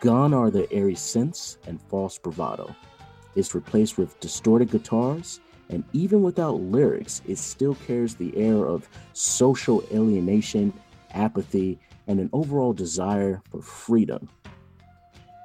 Gone 0.00 0.32
are 0.32 0.50
the 0.50 0.70
airy 0.72 0.94
synths 0.94 1.56
and 1.66 1.80
false 1.82 2.18
bravado. 2.18 2.74
It's 3.36 3.54
replaced 3.54 3.98
with 3.98 4.18
distorted 4.18 4.70
guitars, 4.70 5.40
and 5.68 5.84
even 5.92 6.22
without 6.22 6.60
lyrics, 6.60 7.20
it 7.28 7.36
still 7.36 7.74
carries 7.86 8.14
the 8.14 8.34
air 8.36 8.66
of 8.66 8.88
social 9.12 9.84
alienation, 9.92 10.72
apathy, 11.12 11.78
and 12.06 12.18
an 12.18 12.30
overall 12.32 12.72
desire 12.72 13.42
for 13.50 13.60
freedom. 13.60 14.28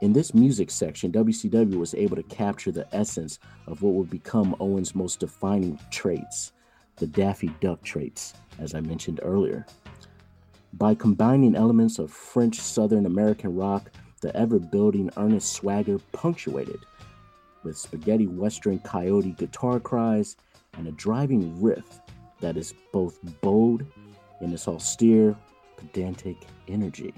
In 0.01 0.13
this 0.13 0.33
music 0.33 0.71
section, 0.71 1.11
WCW 1.11 1.75
was 1.75 1.93
able 1.93 2.15
to 2.15 2.23
capture 2.23 2.71
the 2.71 2.87
essence 2.95 3.39
of 3.67 3.81
what 3.81 3.93
would 3.93 4.09
become 4.09 4.55
Owen's 4.59 4.95
most 4.95 5.19
defining 5.19 5.77
traits, 5.91 6.53
the 6.95 7.07
Daffy 7.07 7.51
Duck 7.59 7.83
traits, 7.83 8.33
as 8.57 8.73
I 8.73 8.79
mentioned 8.79 9.19
earlier. 9.21 9.65
By 10.73 10.95
combining 10.95 11.55
elements 11.55 11.99
of 11.99 12.09
French 12.09 12.59
Southern 12.59 13.05
American 13.05 13.53
rock, 13.53 13.91
the 14.21 14.35
ever 14.35 14.59
building 14.59 15.09
earnest 15.17 15.53
swagger 15.53 15.99
punctuated 16.13 16.79
with 17.63 17.77
spaghetti 17.77 18.27
western 18.27 18.79
coyote 18.79 19.31
guitar 19.31 19.79
cries 19.79 20.35
and 20.77 20.87
a 20.87 20.91
driving 20.91 21.61
riff 21.61 22.01
that 22.39 22.57
is 22.57 22.73
both 22.91 23.19
bold 23.41 23.85
in 24.41 24.51
its 24.51 24.67
austere, 24.67 25.35
pedantic 25.77 26.37
energy. 26.67 27.13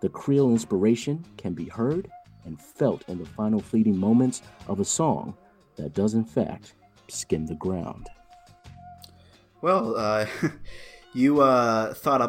The 0.00 0.08
Creole 0.08 0.50
inspiration 0.50 1.24
can 1.36 1.54
be 1.54 1.66
heard 1.66 2.10
and 2.44 2.60
felt 2.60 3.08
in 3.08 3.18
the 3.18 3.26
final 3.26 3.60
fleeting 3.60 3.96
moments 3.96 4.42
of 4.66 4.80
a 4.80 4.84
song 4.84 5.36
that 5.76 5.94
does, 5.94 6.14
in 6.14 6.24
fact, 6.24 6.74
skim 7.08 7.46
the 7.46 7.54
ground. 7.54 8.08
Well, 9.62 9.94
uh, 9.96 10.26
you 11.12 11.42
uh, 11.42 11.94
thought 11.94 12.22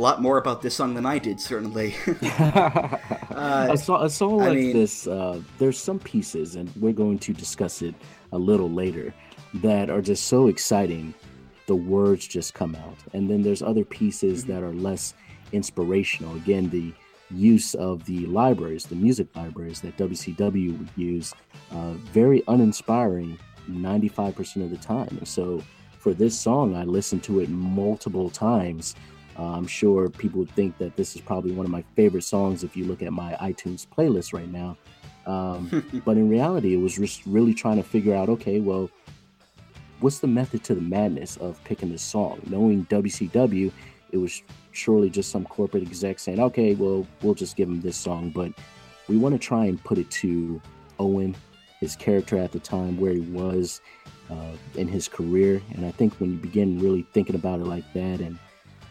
a 0.00 0.02
lot 0.02 0.22
more 0.22 0.38
about 0.38 0.62
this 0.62 0.74
song 0.74 0.94
than 0.94 1.04
I 1.04 1.18
did, 1.18 1.38
certainly. 1.38 1.94
uh, 2.22 3.68
a 3.70 3.76
song 3.76 4.38
like 4.38 4.54
mean- 4.54 4.72
this, 4.72 5.06
uh, 5.06 5.42
there's 5.58 5.78
some 5.78 5.98
pieces, 5.98 6.56
and 6.56 6.74
we're 6.76 6.94
going 6.94 7.18
to 7.18 7.34
discuss 7.34 7.82
it 7.82 7.94
a 8.32 8.38
little 8.38 8.70
later, 8.70 9.12
that 9.54 9.90
are 9.90 10.00
just 10.00 10.24
so 10.28 10.48
exciting. 10.48 11.12
The 11.66 11.76
words 11.76 12.26
just 12.26 12.54
come 12.54 12.74
out. 12.74 12.96
And 13.12 13.28
then 13.28 13.42
there's 13.42 13.62
other 13.62 13.84
pieces 13.84 14.46
that 14.46 14.62
are 14.62 14.72
less 14.72 15.12
inspirational. 15.52 16.34
Again, 16.34 16.70
the 16.70 16.94
use 17.30 17.74
of 17.74 18.02
the 18.06 18.24
libraries, 18.24 18.86
the 18.86 18.96
music 18.96 19.28
libraries 19.36 19.82
that 19.82 19.98
WCW 19.98 20.78
would 20.78 20.88
use, 20.96 21.34
uh, 21.72 21.92
very 21.92 22.42
uninspiring 22.48 23.38
95% 23.68 24.64
of 24.64 24.70
the 24.70 24.78
time. 24.78 25.22
So 25.26 25.62
for 25.98 26.14
this 26.14 26.36
song, 26.38 26.74
I 26.74 26.84
listened 26.84 27.22
to 27.24 27.40
it 27.40 27.50
multiple 27.50 28.30
times. 28.30 28.94
Uh, 29.40 29.56
I'm 29.56 29.66
sure 29.66 30.10
people 30.10 30.40
would 30.40 30.50
think 30.50 30.76
that 30.76 30.96
this 30.96 31.16
is 31.16 31.22
probably 31.22 31.52
one 31.52 31.64
of 31.64 31.72
my 31.72 31.82
favorite 31.96 32.24
songs 32.24 32.62
if 32.62 32.76
you 32.76 32.84
look 32.84 33.00
at 33.00 33.10
my 33.10 33.32
iTunes 33.40 33.86
playlist 33.86 34.34
right 34.34 34.50
now. 34.50 34.76
Um, 35.24 35.82
but 36.04 36.18
in 36.18 36.28
reality, 36.28 36.74
it 36.74 36.76
was 36.76 36.96
just 36.96 37.24
really 37.24 37.54
trying 37.54 37.78
to 37.78 37.82
figure 37.82 38.14
out 38.14 38.28
okay, 38.28 38.60
well, 38.60 38.90
what's 40.00 40.18
the 40.18 40.26
method 40.26 40.62
to 40.64 40.74
the 40.74 40.82
madness 40.82 41.38
of 41.38 41.62
picking 41.64 41.90
this 41.90 42.02
song? 42.02 42.42
Knowing 42.46 42.84
WCW, 42.86 43.72
it 44.10 44.18
was 44.18 44.42
surely 44.72 45.08
just 45.08 45.30
some 45.30 45.46
corporate 45.46 45.84
exec 45.84 46.18
saying, 46.18 46.38
okay, 46.38 46.74
well, 46.74 47.06
we'll 47.22 47.34
just 47.34 47.56
give 47.56 47.68
him 47.68 47.80
this 47.80 47.96
song. 47.96 48.28
But 48.28 48.52
we 49.08 49.16
want 49.16 49.34
to 49.34 49.38
try 49.38 49.64
and 49.64 49.82
put 49.82 49.96
it 49.96 50.10
to 50.10 50.60
Owen, 50.98 51.34
his 51.78 51.96
character 51.96 52.36
at 52.36 52.52
the 52.52 52.60
time, 52.60 53.00
where 53.00 53.14
he 53.14 53.20
was 53.20 53.80
uh, 54.30 54.52
in 54.74 54.86
his 54.86 55.08
career. 55.08 55.62
And 55.74 55.86
I 55.86 55.92
think 55.92 56.12
when 56.20 56.32
you 56.32 56.36
begin 56.36 56.78
really 56.78 57.06
thinking 57.14 57.36
about 57.36 57.60
it 57.60 57.66
like 57.66 57.90
that, 57.94 58.20
and 58.20 58.38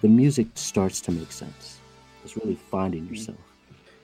the 0.01 0.07
music 0.07 0.47
starts 0.55 1.01
to 1.01 1.11
make 1.11 1.31
sense, 1.31 1.79
it's 2.23 2.37
really 2.37 2.55
finding 2.55 3.07
yourself. 3.07 3.37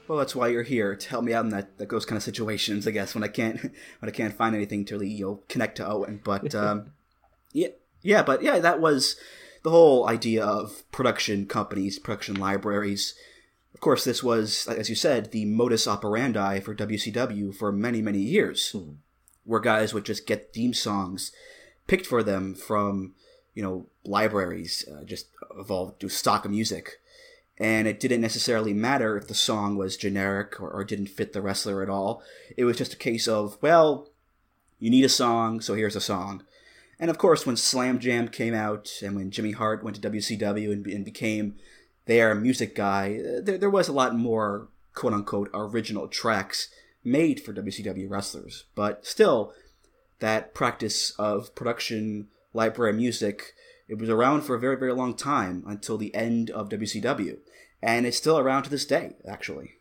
Well, 0.08 0.20
that's 0.20 0.36
why 0.36 0.50
you're 0.50 0.64
here 0.64 0.96
to 0.96 1.10
help 1.10 1.24
me 1.24 1.34
out 1.34 1.46
in 1.46 1.52
that, 1.52 1.78
that 1.80 1.90
those 1.90 2.06
kind 2.06 2.18
of 2.18 2.24
situations, 2.24 2.88
I 2.88 2.92
guess, 2.92 3.16
when 3.16 3.24
I 3.24 3.28
can't 3.28 3.60
when 4.00 4.10
I 4.10 4.12
can't 4.12 4.36
find 4.36 4.56
anything 4.56 4.86
to 4.86 4.96
really 4.96 5.10
you 5.10 5.26
know, 5.26 5.44
connect 5.50 5.78
to 5.78 5.88
Owen. 5.88 6.22
But 6.24 6.54
um, 6.56 6.92
yeah, 7.54 7.70
yeah, 8.02 8.22
but 8.22 8.44
yeah, 8.44 8.60
that 8.60 8.80
was 8.80 9.16
the 9.64 9.72
whole 9.72 10.08
idea 10.08 10.46
of 10.46 10.84
production 10.92 11.48
companies, 11.48 11.98
production 11.98 12.36
libraries. 12.36 13.16
Of 13.74 13.82
course, 13.82 14.06
this 14.06 14.24
was, 14.24 14.68
as 14.68 14.90
you 14.90 14.96
said, 14.96 15.32
the 15.32 15.46
modus 15.46 15.88
operandi 15.88 16.60
for 16.60 16.76
WCW 16.76 17.54
for 17.54 17.72
many, 17.72 18.02
many 18.02 18.20
years, 18.20 18.74
where 19.44 19.60
guys 19.60 19.94
would 19.94 20.06
just 20.06 20.28
get 20.28 20.54
theme 20.54 20.74
songs 20.74 21.32
picked 21.88 22.06
for 22.06 22.24
them 22.24 22.56
from, 22.56 23.14
you 23.56 23.64
know, 23.64 23.88
libraries, 24.04 24.86
uh, 24.92 25.04
just 25.04 25.30
evolved 25.58 26.00
to 26.02 26.10
stock 26.10 26.48
music. 26.48 27.02
And 27.58 27.88
it 27.88 28.02
didn't 28.02 28.22
necessarily 28.22 28.74
matter 28.74 29.18
if 29.18 29.28
the 29.28 29.34
song 29.34 29.78
was 29.78 29.96
generic 29.96 30.62
or, 30.62 30.70
or 30.70 30.84
didn't 30.84 31.08
fit 31.08 31.32
the 31.32 31.42
wrestler 31.42 31.82
at 31.82 31.90
all. 31.90 32.22
It 32.58 32.66
was 32.66 32.78
just 32.78 32.94
a 32.94 32.98
case 32.98 33.28
of, 33.28 33.58
well, 33.62 34.10
you 34.78 34.90
need 34.90 35.06
a 35.06 35.10
song, 35.10 35.62
so 35.62 35.74
here's 35.74 35.96
a 35.96 36.02
song. 36.02 36.44
And 37.00 37.10
of 37.10 37.18
course, 37.18 37.46
when 37.46 37.56
Slam 37.56 38.00
Jam 38.00 38.28
came 38.28 38.54
out 38.54 38.92
and 39.02 39.16
when 39.16 39.32
Jimmy 39.32 39.52
Hart 39.52 39.84
went 39.84 40.02
to 40.02 40.10
WCW 40.10 40.72
and, 40.72 40.86
and 40.86 41.06
became 41.06 41.56
their 42.06 42.36
music 42.36 42.76
guy, 42.76 43.20
uh, 43.20 43.42
there, 43.42 43.58
there 43.58 43.70
was 43.70 43.88
a 43.88 43.94
lot 43.94 44.16
more 44.16 44.68
quote 44.94 45.14
unquote 45.14 45.50
original 45.54 46.08
tracks 46.08 46.70
made 47.04 47.40
for 47.40 47.54
WCW 47.54 48.10
wrestlers. 48.10 48.66
But 48.76 49.06
still, 49.06 49.54
that 50.20 50.54
practice 50.54 51.12
of 51.12 51.56
production 51.56 52.28
library 52.56 52.94
music, 52.94 53.54
it 53.88 54.00
was 54.00 54.10
around 54.10 54.42
for 54.42 54.56
a 54.56 54.60
very, 54.60 54.78
very 54.78 54.94
long 54.94 55.16
time 55.16 55.64
until 55.68 55.98
the 55.98 56.14
end 56.16 56.50
of 56.50 56.70
WCW. 56.70 57.38
And 57.82 58.06
it's 58.06 58.18
still 58.18 58.40
around 58.40 58.64
to 58.64 58.70
this 58.70 58.86
day, 58.86 59.16
actually. 59.28 59.74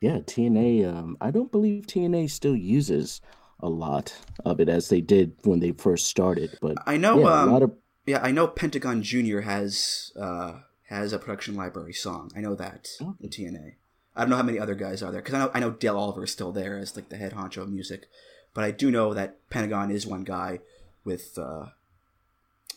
Yeah, 0.00 0.18
TNA. 0.18 0.88
Um, 0.92 1.16
I 1.20 1.30
don't 1.30 1.52
believe 1.52 1.86
TNA 1.86 2.30
still 2.30 2.56
uses 2.56 3.20
a 3.60 3.68
lot 3.68 4.14
of 4.44 4.60
it 4.60 4.68
as 4.68 4.88
they 4.88 5.00
did 5.00 5.32
when 5.42 5.60
they 5.60 5.72
first 5.72 6.06
started. 6.06 6.56
But 6.60 6.76
I 6.86 6.96
know, 6.96 7.20
yeah, 7.20 7.42
um, 7.42 7.48
a 7.48 7.52
lot 7.52 7.62
of 7.62 7.72
yeah, 8.06 8.20
I 8.22 8.30
know 8.30 8.46
Pentagon 8.46 9.02
Junior 9.02 9.42
has 9.42 10.12
uh, 10.18 10.60
has 10.88 11.12
a 11.12 11.18
production 11.18 11.54
library 11.54 11.92
song. 11.92 12.30
I 12.36 12.40
know 12.40 12.54
that 12.54 12.88
Okay. 13.00 13.12
in 13.20 13.30
TNA. 13.30 13.74
I 14.16 14.22
don't 14.22 14.30
know 14.30 14.36
how 14.36 14.42
many 14.42 14.58
other 14.58 14.74
guys 14.74 15.02
are 15.02 15.12
there 15.12 15.20
because 15.20 15.34
I 15.34 15.38
know 15.38 15.50
I 15.54 15.60
know 15.60 15.70
Dale 15.70 15.96
Oliver 15.96 16.24
is 16.24 16.32
still 16.32 16.52
there 16.52 16.78
as 16.78 16.96
like 16.96 17.08
the 17.08 17.16
head 17.16 17.32
honcho 17.32 17.62
of 17.62 17.68
music, 17.68 18.06
but 18.54 18.64
I 18.64 18.70
do 18.70 18.90
know 18.90 19.14
that 19.14 19.48
Pentagon 19.50 19.90
is 19.90 20.06
one 20.06 20.24
guy 20.24 20.60
with 21.04 21.36
uh, 21.38 21.66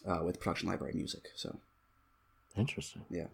uh, 0.06 0.20
with 0.24 0.40
production 0.40 0.70
library 0.70 0.94
music. 0.94 1.30
So 1.36 1.60
interesting. 2.58 3.04
yeah. 3.10 3.28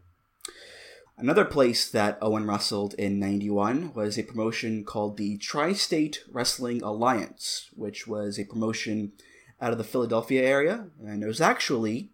Another 1.20 1.46
place 1.46 1.90
that 1.90 2.20
Owen 2.22 2.46
wrestled 2.46 2.94
in 2.94 3.20
91 3.20 3.94
was 3.96 4.20
a 4.20 4.24
promotion 4.24 4.84
called 4.84 5.18
the 5.18 5.38
Tri 5.38 5.74
State 5.74 6.24
Wrestling 6.32 6.84
Alliance, 6.84 7.72
which 7.76 8.06
was 8.06 8.38
a 8.38 8.46
promotion 8.46 9.14
out 9.60 9.72
of 9.72 9.80
the 9.80 9.84
Philadelphia 9.84 10.44
area, 10.44 10.90
and 11.04 11.24
it 11.24 11.28
was 11.28 11.42
actually 11.42 12.12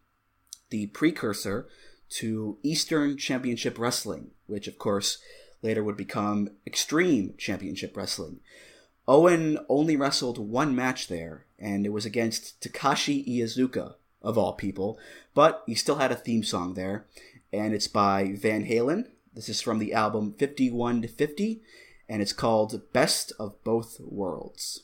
the 0.70 0.88
precursor 0.88 1.68
to 2.08 2.58
Eastern 2.64 3.18
Championship 3.18 3.78
Wrestling, 3.78 4.32
which, 4.48 4.68
of 4.68 4.78
course, 4.78 5.18
later 5.62 5.84
would 5.84 5.98
become 5.98 6.52
Extreme 6.66 7.34
Championship 7.38 7.98
Wrestling. 7.98 8.40
Owen 9.06 9.60
only 9.68 9.98
wrestled 9.98 10.38
one 10.38 10.74
match 10.74 11.10
there, 11.10 11.46
and 11.60 11.86
it 11.86 11.92
was 11.92 12.06
against 12.06 12.62
Takashi 12.62 13.28
Iizuka, 13.28 13.96
of 14.24 14.38
all 14.38 14.54
people, 14.54 14.98
but 15.34 15.64
he 15.66 15.76
still 15.76 15.96
had 15.96 16.12
a 16.12 16.16
theme 16.16 16.44
song 16.44 16.74
there, 16.74 17.06
and 17.52 17.74
it's 17.74 17.88
by 17.88 18.34
Van 18.36 18.66
Halen. 18.66 19.08
This 19.34 19.50
is 19.50 19.62
from 19.62 19.80
the 19.80 19.94
album 19.94 20.34
51 20.38 21.02
to 21.02 21.08
50, 21.08 21.62
and 22.08 22.22
it's 22.22 22.34
called 22.34 22.94
Best 22.94 23.34
of 23.40 23.62
Both 23.64 24.00
Worlds. 24.00 24.84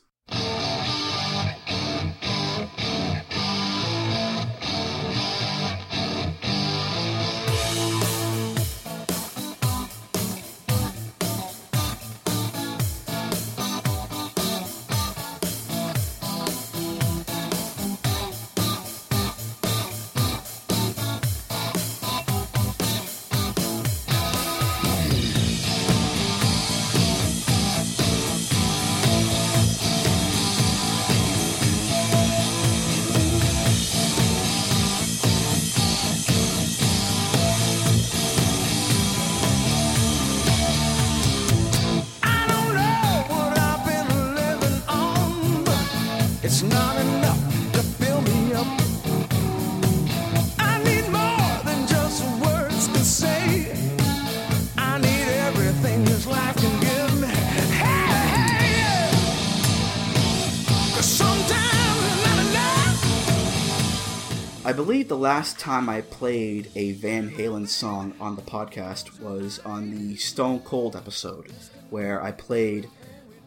Last 65.20 65.59
time 65.59 65.89
I 65.89 65.99
played 65.99 66.72
a 66.76 66.93
Van 66.93 67.30
Halen 67.30 67.67
song 67.67 68.13
on 68.22 68.38
the 68.38 68.41
podcast 68.41 69.20
was 69.20 69.59
on 69.59 69.91
the 69.91 70.15
Stone 70.15 70.61
Cold 70.61 70.95
episode, 70.95 71.51
where 71.89 72.24
I 72.24 72.32
played 72.32 72.89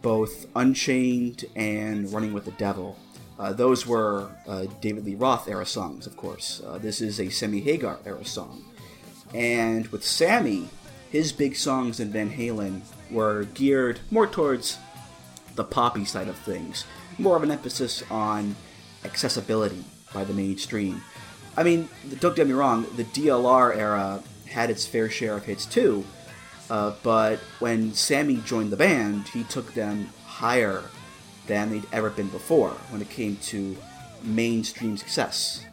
both 0.03 0.45
Unchained 0.55 1.45
and 1.55 2.13
Running 2.13 2.31
with 2.31 2.45
the 2.45 2.51
Devil. 2.51 2.99
Uh, 3.39 3.53
those 3.53 3.87
were 3.87 4.29
uh, 4.47 4.67
David 4.81 5.03
Lee 5.03 5.15
Roth 5.15 5.47
era 5.47 5.65
songs, 5.65 6.05
of 6.05 6.15
course. 6.15 6.61
Uh, 6.63 6.77
this 6.77 7.01
is 7.01 7.19
a 7.19 7.29
Sammy 7.29 7.61
Hagar 7.61 7.97
era 8.05 8.23
song. 8.23 8.63
And 9.33 9.87
with 9.87 10.05
Sammy, 10.05 10.69
his 11.09 11.31
big 11.31 11.55
songs 11.55 11.99
in 11.99 12.11
Van 12.11 12.29
Halen 12.29 12.81
were 13.09 13.45
geared 13.55 13.99
more 14.11 14.27
towards 14.27 14.77
the 15.55 15.63
poppy 15.63 16.05
side 16.05 16.27
of 16.27 16.37
things, 16.37 16.85
more 17.17 17.35
of 17.35 17.41
an 17.41 17.49
emphasis 17.49 18.03
on 18.11 18.55
accessibility 19.03 19.83
by 20.13 20.23
the 20.23 20.33
mainstream. 20.35 21.01
I 21.55 21.63
mean, 21.63 21.89
don't 22.19 22.35
get 22.35 22.47
me 22.47 22.53
wrong, 22.53 22.85
the 22.95 23.03
DLR 23.03 23.75
era 23.75 24.23
had 24.47 24.69
its 24.69 24.85
fair 24.85 25.09
share 25.09 25.35
of 25.35 25.45
hits 25.45 25.65
too, 25.65 26.03
uh, 26.69 26.93
but 27.03 27.39
when 27.59 27.93
Sammy 27.93 28.37
joined 28.37 28.71
the 28.71 28.77
band, 28.77 29.27
he 29.27 29.43
took 29.43 29.73
them 29.73 30.09
higher 30.25 30.83
than 31.47 31.69
they'd 31.69 31.85
ever 31.91 32.09
been 32.09 32.29
before 32.29 32.71
when 32.89 33.01
it 33.01 33.09
came 33.09 33.35
to 33.37 33.77
mainstream 34.23 34.97
success. 34.97 35.65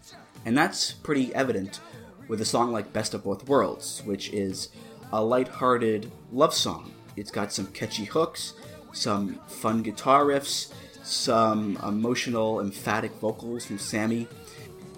And 0.45 0.57
that's 0.57 0.93
pretty 0.93 1.35
evident 1.35 1.81
with 2.29 2.41
a 2.41 2.45
song 2.45 2.73
like 2.73 2.93
Best 2.93 3.15
of 3.15 3.25
Both 3.25 3.49
Worlds, 3.49 4.03
which 4.05 4.31
is 4.33 4.69
a 5.13 5.23
light-hearted 5.23 6.11
love 6.33 6.55
song. 6.55 6.93
It's 7.17 7.31
got 7.31 7.53
some 7.53 7.67
catchy 7.69 8.05
hooks, 8.05 8.55
some 8.93 9.41
fun 9.47 9.83
guitar 9.83 10.25
riffs, 10.25 10.73
some 11.03 11.77
emotional, 11.87 12.61
emphatic 12.61 13.13
vocals 13.15 13.65
from 13.65 13.79
Sammy, 13.79 14.29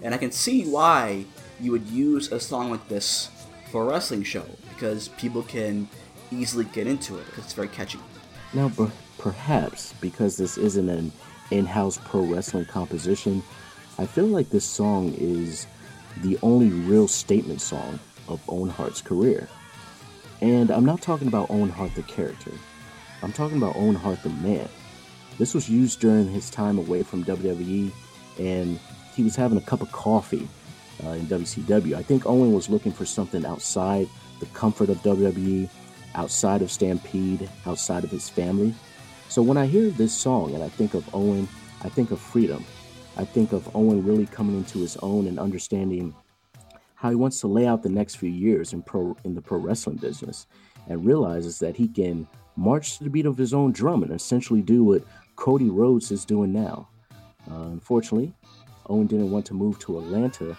and 0.03 0.13
I 0.13 0.17
can 0.17 0.31
see 0.31 0.65
why 0.65 1.25
you 1.59 1.71
would 1.71 1.87
use 1.87 2.31
a 2.31 2.39
song 2.39 2.69
like 2.71 2.87
this 2.87 3.29
for 3.71 3.83
a 3.83 3.85
wrestling 3.85 4.23
show 4.23 4.45
because 4.69 5.07
people 5.09 5.41
can 5.43 5.87
easily 6.31 6.65
get 6.65 6.87
into 6.87 7.17
it 7.17 7.25
because 7.27 7.45
it's 7.45 7.53
very 7.53 7.69
catchy. 7.69 7.99
Now, 8.53 8.69
per- 8.69 8.91
perhaps 9.17 9.93
because 10.01 10.37
this 10.37 10.57
isn't 10.57 10.89
an 10.89 11.11
in 11.51 11.65
house 11.65 11.99
pro 12.03 12.21
wrestling 12.21 12.65
composition, 12.65 13.41
I 13.97 14.05
feel 14.05 14.27
like 14.27 14.49
this 14.49 14.65
song 14.65 15.13
is 15.17 15.67
the 16.21 16.37
only 16.43 16.69
real 16.69 17.07
statement 17.07 17.61
song 17.61 17.99
of 18.27 18.41
Owen 18.49 18.69
Hart's 18.69 19.01
career. 19.01 19.47
And 20.41 20.71
I'm 20.71 20.85
not 20.85 21.01
talking 21.01 21.27
about 21.27 21.49
Owen 21.49 21.69
Hart 21.69 21.95
the 21.95 22.03
character, 22.03 22.51
I'm 23.21 23.31
talking 23.31 23.57
about 23.57 23.77
Owen 23.77 23.95
Hart 23.95 24.21
the 24.21 24.29
man. 24.29 24.67
This 25.37 25.53
was 25.53 25.69
used 25.69 26.01
during 26.01 26.29
his 26.29 26.49
time 26.49 26.77
away 26.77 27.03
from 27.03 27.23
WWE, 27.23 27.91
and 28.37 28.79
he 29.15 29.23
was 29.23 29.35
having 29.35 29.57
a 29.57 29.61
cup 29.61 29.81
of 29.81 29.91
coffee 29.91 30.47
uh, 31.03 31.09
in 31.09 31.25
WCW. 31.27 31.95
I 31.95 32.03
think 32.03 32.25
Owen 32.25 32.53
was 32.53 32.69
looking 32.69 32.91
for 32.91 33.05
something 33.05 33.45
outside 33.45 34.07
the 34.39 34.45
comfort 34.47 34.89
of 34.89 34.97
WWE, 35.03 35.69
outside 36.15 36.61
of 36.61 36.71
Stampede, 36.71 37.49
outside 37.65 38.03
of 38.03 38.11
his 38.11 38.29
family. 38.29 38.73
So 39.29 39.41
when 39.41 39.57
I 39.57 39.65
hear 39.65 39.89
this 39.89 40.13
song 40.13 40.53
and 40.53 40.63
I 40.63 40.69
think 40.69 40.93
of 40.93 41.07
Owen, 41.13 41.47
I 41.83 41.89
think 41.89 42.11
of 42.11 42.19
freedom. 42.19 42.63
I 43.17 43.25
think 43.25 43.51
of 43.51 43.73
Owen 43.75 44.03
really 44.05 44.25
coming 44.25 44.57
into 44.57 44.79
his 44.79 44.97
own 44.97 45.27
and 45.27 45.39
understanding 45.39 46.13
how 46.95 47.09
he 47.09 47.15
wants 47.15 47.39
to 47.41 47.47
lay 47.47 47.67
out 47.67 47.83
the 47.83 47.89
next 47.89 48.15
few 48.15 48.29
years 48.29 48.73
in 48.73 48.81
pro 48.81 49.15
in 49.23 49.35
the 49.35 49.41
pro 49.41 49.57
wrestling 49.57 49.97
business 49.97 50.47
and 50.87 51.05
realizes 51.05 51.59
that 51.59 51.75
he 51.75 51.87
can 51.87 52.27
march 52.55 52.97
to 52.97 53.03
the 53.03 53.09
beat 53.09 53.25
of 53.25 53.37
his 53.37 53.53
own 53.53 53.71
drum 53.71 54.03
and 54.03 54.11
essentially 54.11 54.61
do 54.61 54.83
what 54.83 55.03
Cody 55.35 55.69
Rhodes 55.69 56.11
is 56.11 56.25
doing 56.25 56.53
now. 56.53 56.87
Uh, 57.49 57.63
unfortunately, 57.71 58.33
Owen 58.87 59.07
didn't 59.07 59.31
want 59.31 59.45
to 59.47 59.53
move 59.53 59.79
to 59.79 59.99
Atlanta, 59.99 60.57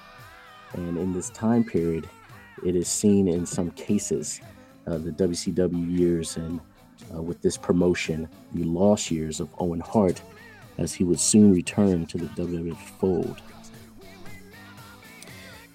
and 0.72 0.98
in 0.98 1.12
this 1.12 1.30
time 1.30 1.64
period, 1.64 2.08
it 2.64 2.74
is 2.76 2.88
seen 2.88 3.28
in 3.28 3.44
some 3.46 3.70
cases, 3.72 4.40
uh, 4.86 4.98
the 4.98 5.10
WCW 5.10 5.98
years 5.98 6.36
and 6.36 6.60
uh, 7.14 7.20
with 7.20 7.42
this 7.42 7.56
promotion, 7.56 8.28
the 8.52 8.64
lost 8.64 9.10
years 9.10 9.40
of 9.40 9.48
Owen 9.58 9.80
Hart, 9.80 10.22
as 10.78 10.92
he 10.92 11.04
would 11.04 11.20
soon 11.20 11.52
return 11.52 12.06
to 12.06 12.18
the 12.18 12.26
WWF 12.26 12.76
fold. 12.98 13.40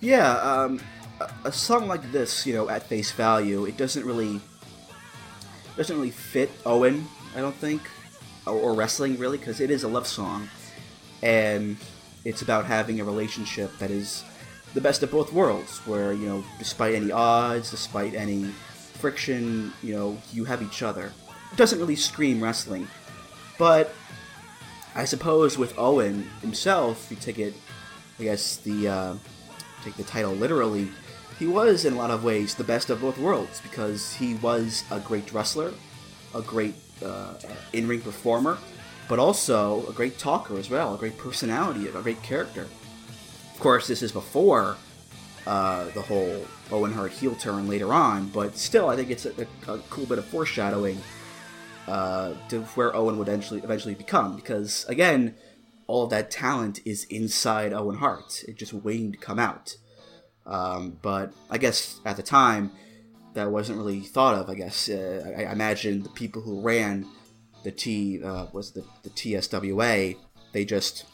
Yeah, 0.02 0.38
um, 0.38 0.80
a, 1.20 1.30
a 1.46 1.52
song 1.52 1.88
like 1.88 2.12
this, 2.12 2.46
you 2.46 2.54
know, 2.54 2.70
at 2.70 2.84
face 2.84 3.12
value, 3.12 3.66
it 3.66 3.78
doesn't 3.78 4.06
really 4.06 4.40
doesn't 5.76 5.96
really 5.96 6.12
fit 6.12 6.52
Owen. 6.66 7.06
I 7.36 7.42
don't 7.42 7.56
think, 7.56 7.82
or, 8.46 8.54
or 8.54 8.74
wrestling 8.74 9.18
really, 9.18 9.38
because 9.38 9.62
it 9.62 9.72
is 9.72 9.84
a 9.84 9.88
love 9.88 10.08
song, 10.08 10.50
and 11.22 11.78
it's 12.26 12.42
about 12.42 12.66
having 12.66 13.00
a 13.00 13.04
relationship 13.04 13.78
that 13.80 13.92
is 13.92 14.24
the 14.74 14.82
best 14.82 15.04
of 15.04 15.12
both 15.12 15.34
worlds, 15.34 15.80
where 15.88 16.14
you 16.14 16.28
know, 16.28 16.44
despite 16.58 16.96
any 16.96 17.12
odds, 17.12 17.72
despite 17.72 18.14
any 18.14 18.44
friction, 18.44 19.74
you 19.82 19.96
know, 19.96 20.18
you 20.32 20.46
have 20.46 20.62
each 20.62 20.84
other. 20.84 21.12
It 21.52 21.58
doesn't 21.58 21.80
really 21.80 21.96
scream 21.96 22.44
wrestling, 22.44 22.88
but 23.58 23.94
I 24.96 25.06
suppose 25.06 25.58
with 25.58 25.78
Owen 25.78 26.30
himself, 26.42 27.08
you 27.10 27.18
take 27.18 27.40
it, 27.40 27.54
I 28.20 28.24
guess 28.24 28.58
the 28.58 28.88
uh, 28.88 29.16
take 29.84 29.96
the 29.96 30.04
title 30.04 30.34
literally, 30.34 30.90
he 31.40 31.48
was 31.48 31.86
in 31.86 31.94
a 31.94 31.96
lot 31.96 32.12
of 32.12 32.24
ways 32.24 32.56
the 32.56 32.64
best 32.64 32.90
of 32.90 33.02
both 33.02 33.18
worlds 33.18 33.62
because 33.62 34.14
he 34.14 34.36
was 34.36 34.84
a 34.92 35.00
great 35.00 35.32
wrestler, 35.32 35.74
a 36.36 36.42
great 36.42 36.76
uh, 37.04 37.34
in-ring 37.72 38.02
performer, 38.02 38.58
but 39.10 39.20
also 39.20 39.86
a 39.88 39.92
great 39.92 40.18
talker 40.18 40.58
as 40.58 40.70
well, 40.70 40.94
a 40.94 40.98
great 40.98 41.18
personality, 41.18 41.88
a 41.88 41.92
great 41.92 42.22
character. 42.22 42.68
Of 43.54 43.60
course, 43.60 43.88
this 43.88 44.02
is 44.02 44.14
before 44.14 44.78
uh, 45.46 45.86
the 45.90 46.02
whole 46.02 46.46
Owen 46.72 46.94
Hart 46.94 47.12
heel 47.12 47.36
turn 47.36 47.68
later 47.68 47.92
on, 47.92 48.30
but 48.30 48.56
still, 48.56 48.88
I 48.88 48.96
think 48.96 49.10
it's 49.10 49.26
a, 49.26 49.34
a, 49.68 49.74
a 49.74 49.78
cool 49.90 50.06
bit 50.06 50.20
of 50.20 50.26
foreshadowing 50.26 51.00
uh, 51.88 52.36
to 52.50 52.62
where 52.76 52.96
Owen 52.96 53.18
would 53.18 53.28
eventually 53.28 53.62
eventually 53.62 53.96
become. 53.96 54.36
Because 54.36 54.86
again, 54.88 55.36
all 55.88 56.04
of 56.04 56.12
that 56.12 56.30
talent 56.30 56.80
is 56.86 57.06
inside 57.06 57.74
Owen 57.74 57.98
Hart; 57.98 58.44
it 58.48 58.58
just 58.58 58.74
waiting 58.74 59.12
to 59.12 59.18
come 59.18 59.40
out. 59.40 59.76
Um, 60.46 61.00
but 61.02 61.34
I 61.50 61.58
guess 61.58 62.00
at 62.06 62.16
the 62.16 62.24
time, 62.24 62.72
that 63.34 63.50
wasn't 63.50 63.80
really 63.80 64.02
thought 64.02 64.36
of. 64.36 64.50
I 64.50 64.54
guess 64.54 64.88
uh, 64.88 65.34
I, 65.36 65.46
I 65.46 65.52
imagine 65.52 66.04
the 66.04 66.10
people 66.10 66.44
who 66.44 66.62
ran 66.62 67.08
the 67.64 67.72
T 67.72 68.24
uh, 68.24 68.48
was 68.52 68.72
the 68.72 68.84
the 69.04 69.10
TSWA. 69.10 70.16
They 70.52 70.66
just 70.66 71.06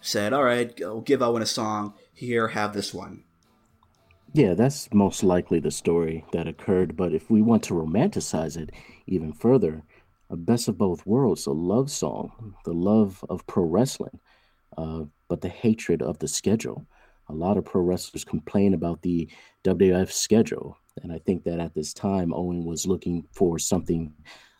said, 0.00 0.32
"All 0.32 0.44
right, 0.44 0.72
we'll 0.78 1.00
give 1.00 1.22
Owen 1.22 1.42
a 1.42 1.46
song. 1.46 1.94
Here, 2.14 2.48
have 2.48 2.72
this 2.72 2.94
one." 2.94 3.24
Yeah, 4.34 4.54
that's 4.54 4.92
most 4.94 5.22
likely 5.22 5.60
the 5.60 5.70
story 5.70 6.24
that 6.32 6.48
occurred. 6.48 6.96
But 6.96 7.12
if 7.12 7.30
we 7.30 7.42
want 7.42 7.62
to 7.64 7.74
romanticize 7.74 8.56
it 8.56 8.70
even 9.06 9.32
further, 9.32 9.82
a 10.30 10.36
best 10.36 10.68
of 10.68 10.78
both 10.78 11.04
worlds, 11.04 11.46
a 11.46 11.52
love 11.52 11.90
song, 11.90 12.54
the 12.64 12.72
love 12.72 13.22
of 13.28 13.46
pro 13.46 13.64
wrestling, 13.64 14.18
uh, 14.78 15.02
but 15.28 15.42
the 15.42 15.50
hatred 15.50 16.00
of 16.00 16.18
the 16.18 16.28
schedule. 16.28 16.86
A 17.28 17.34
lot 17.34 17.56
of 17.56 17.64
pro 17.64 17.82
wrestlers 17.82 18.24
complain 18.24 18.74
about 18.74 19.02
the 19.02 19.30
WWF 19.64 20.10
schedule. 20.10 20.78
And 21.02 21.12
I 21.12 21.18
think 21.18 21.44
that 21.44 21.60
at 21.60 21.74
this 21.74 21.92
time, 21.92 22.32
Owen 22.34 22.64
was 22.64 22.86
looking 22.86 23.26
for 23.32 23.58
something 23.58 24.12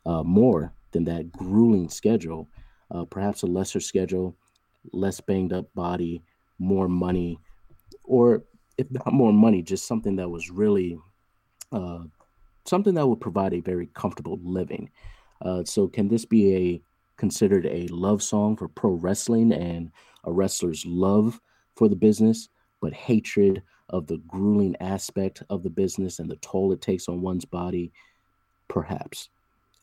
uh, 0.07 0.23
more 0.23 0.75
than 0.93 1.05
that 1.05 1.33
grueling 1.33 1.89
schedule, 1.89 2.49
uh, 2.91 3.05
perhaps 3.05 3.43
a 3.43 3.47
lesser 3.47 3.81
schedule, 3.81 4.37
less 4.93 5.21
banged 5.21 5.53
up 5.53 5.73
body, 5.75 6.23
more 6.59 6.89
money, 6.89 7.39
or 8.05 8.45
if 8.79 8.91
not 8.91 9.13
more 9.13 9.33
money, 9.33 9.63
just 9.63 9.87
something 9.87 10.17
that 10.17 10.29
was 10.29 10.51
really 10.51 10.99
uh, 11.73 12.05
something 12.65 12.95
that 12.95 13.07
would 13.07 13.21
provide 13.21 13.55
a 13.55 13.61
very 13.61 13.89
comfortable 13.95 14.39
living. 14.43 14.91
Uh, 15.41 15.65
so, 15.65 15.89
can 15.89 16.09
this 16.09 16.25
be 16.25 16.55
a 16.55 16.83
considered 17.17 17.67
a 17.67 17.87
love 17.89 18.23
song 18.23 18.57
for 18.57 18.69
pro 18.69 18.91
wrestling 18.93 19.53
and 19.53 19.91
a 20.25 20.33
wrestler's 20.33 20.85
love 20.87 21.41
for 21.77 21.89
the 21.89 21.97
business, 21.97 22.49
but 22.81 22.93
hatred 22.93 23.63
of 23.91 24.07
the 24.07 24.19
grueling 24.27 24.75
aspect 24.81 25.43
of 25.51 25.63
the 25.63 25.71
business 25.71 26.19
and 26.19 26.31
the 26.31 26.37
toll 26.37 26.73
it 26.73 26.81
takes 26.81 27.09
on 27.09 27.21
one's 27.21 27.45
body? 27.45 27.93
Perhaps. 28.69 29.29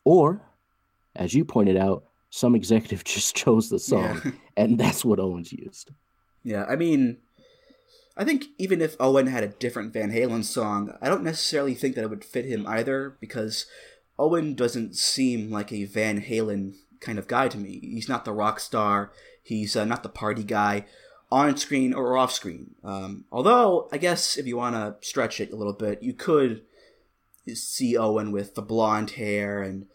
Or, 0.04 0.42
as 1.16 1.34
you 1.34 1.44
pointed 1.44 1.76
out, 1.76 2.04
some 2.30 2.54
executive 2.54 3.04
just 3.04 3.34
chose 3.34 3.68
the 3.70 3.78
song, 3.78 4.20
Yeah. 4.24 4.30
and 4.56 4.78
that's 4.78 5.04
what 5.04 5.18
Owens 5.20 5.52
used. 5.52 5.90
Yeah, 6.42 6.64
I 6.68 6.76
mean, 6.76 7.18
I 8.16 8.24
think 8.24 8.44
even 8.58 8.80
if 8.80 8.96
Owen 9.00 9.26
had 9.26 9.42
a 9.44 9.48
different 9.48 9.92
Van 9.92 10.10
Halen 10.12 10.44
song, 10.44 10.96
I 11.02 11.08
don't 11.08 11.24
necessarily 11.24 11.74
think 11.74 11.94
that 11.94 12.04
it 12.04 12.10
would 12.10 12.24
fit 12.24 12.44
him 12.44 12.66
either 12.66 13.16
because 13.20 13.66
Owen 14.18 14.54
doesn't 14.54 14.96
seem 14.96 15.50
like 15.50 15.72
a 15.72 15.84
Van 15.84 16.20
Halen 16.22 16.74
kind 17.00 17.18
of 17.18 17.26
guy 17.28 17.48
to 17.48 17.58
me. 17.58 17.80
He's 17.82 18.08
not 18.08 18.24
the 18.24 18.32
rock 18.32 18.60
star. 18.60 19.12
He's 19.42 19.74
uh, 19.76 19.84
not 19.84 20.02
the 20.02 20.08
party 20.08 20.44
guy 20.44 20.84
on 21.32 21.56
screen 21.56 21.94
or 21.94 22.16
off 22.16 22.32
screen. 22.32 22.74
Um, 22.84 23.24
although, 23.32 23.88
I 23.92 23.98
guess 23.98 24.36
if 24.36 24.46
you 24.46 24.56
want 24.56 24.74
to 24.76 24.96
stretch 25.06 25.40
it 25.40 25.52
a 25.52 25.56
little 25.56 25.72
bit, 25.72 26.02
you 26.02 26.12
could 26.12 26.62
see 27.54 27.96
Owen 27.96 28.32
with 28.32 28.54
the 28.54 28.62
blonde 28.62 29.12
hair 29.12 29.62
and 29.62 29.86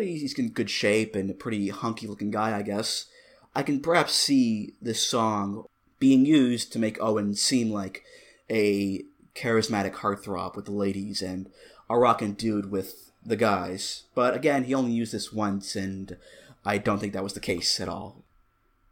he's 0.00 0.38
in 0.38 0.50
good 0.50 0.70
shape 0.70 1.14
and 1.14 1.30
a 1.30 1.34
pretty 1.34 1.68
hunky 1.68 2.06
looking 2.06 2.30
guy, 2.30 2.56
I 2.56 2.62
guess. 2.62 3.06
I 3.54 3.62
can 3.62 3.80
perhaps 3.80 4.14
see 4.14 4.74
this 4.80 5.06
song 5.06 5.66
being 5.98 6.24
used 6.24 6.72
to 6.72 6.78
make 6.78 7.00
Owen 7.00 7.34
seem 7.34 7.70
like 7.70 8.02
a 8.50 9.04
charismatic 9.34 9.94
heartthrob 9.94 10.56
with 10.56 10.64
the 10.64 10.72
ladies 10.72 11.22
and 11.22 11.50
a 11.88 11.98
rockin' 11.98 12.32
dude 12.32 12.70
with 12.70 13.10
the 13.24 13.36
guys. 13.36 14.04
But 14.14 14.34
again, 14.34 14.64
he 14.64 14.74
only 14.74 14.92
used 14.92 15.12
this 15.12 15.32
once, 15.32 15.76
and 15.76 16.16
I 16.64 16.78
don't 16.78 16.98
think 16.98 17.12
that 17.12 17.24
was 17.24 17.34
the 17.34 17.40
case 17.40 17.80
at 17.80 17.88
all. 17.88 18.22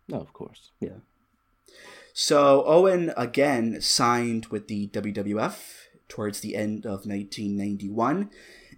No, 0.08 0.20
of 0.20 0.32
course. 0.32 0.70
Yeah. 0.80 1.00
So 2.12 2.64
Owen 2.66 3.12
again 3.16 3.80
signed 3.80 4.46
with 4.46 4.68
the 4.68 4.88
WWF 4.88 5.86
towards 6.08 6.40
the 6.40 6.56
end 6.56 6.84
of 6.84 7.06
1991, 7.06 8.30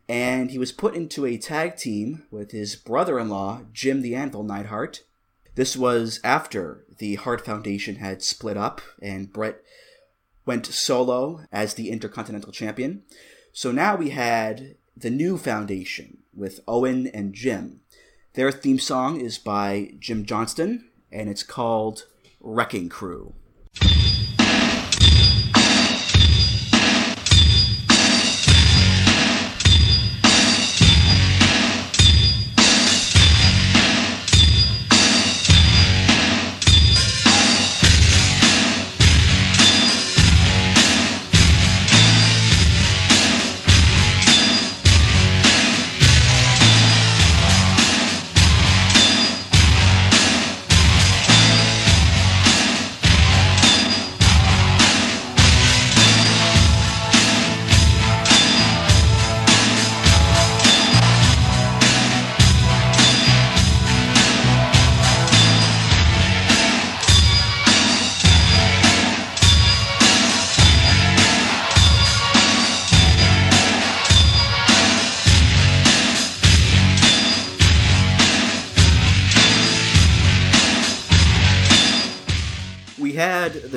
and 0.09 0.50
he 0.50 0.59
was 0.59 0.72
put 0.72 0.94
into 0.94 1.26
a 1.26 1.38
tag 1.38 1.76
team 1.76 2.24
with 2.30 2.50
his 2.50 2.76
brother 2.76 3.18
in 3.18 3.28
law, 3.28 3.62
Jim 3.72 4.03
the 4.03 4.14
Anvil 4.14 4.42
Neidhart. 4.42 5.03
This 5.55 5.76
was 5.76 6.20
after 6.24 6.84
the 6.98 7.16
Hart 7.16 7.44
Foundation 7.44 7.96
had 7.96 8.22
split 8.22 8.57
up 8.57 8.80
and 9.00 9.32
Bret 9.32 9.62
went 10.44 10.66
solo 10.66 11.46
as 11.53 11.74
the 11.74 11.90
Intercontinental 11.90 12.53
Champion. 12.53 13.03
So 13.53 13.70
now 13.70 13.96
we 13.96 14.11
had 14.11 14.76
the 14.96 15.11
new 15.11 15.38
foundation 15.38 16.18
with 16.34 16.61
Owen 16.66 17.07
and 17.09 17.34
Jim. 17.34 17.80
Their 18.34 18.50
theme 18.50 18.78
song 18.78 19.20
is 19.20 19.38
by 19.38 19.92
Jim 19.98 20.24
Johnston, 20.24 20.88
and 21.11 21.28
it's 21.28 21.42
called 21.42 22.07
Wrecking 22.40 22.88
Crew. 22.88 23.34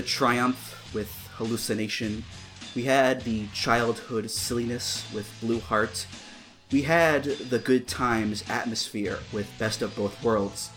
Triumph 0.06 0.94
with 0.94 1.12
hallucination. 1.36 2.24
We 2.76 2.84
had 2.84 3.22
the 3.22 3.48
childhood 3.48 4.30
silliness 4.30 5.06
with 5.14 5.32
Blue 5.42 5.60
Heart. 5.60 6.08
We 6.72 6.84
had 6.84 7.24
the 7.24 7.60
good 7.60 7.88
times 7.88 8.44
atmosphere 8.50 9.20
with 9.32 9.52
Best 9.58 9.82
of 9.82 9.96
Both 9.96 10.24
Worlds. 10.24 10.70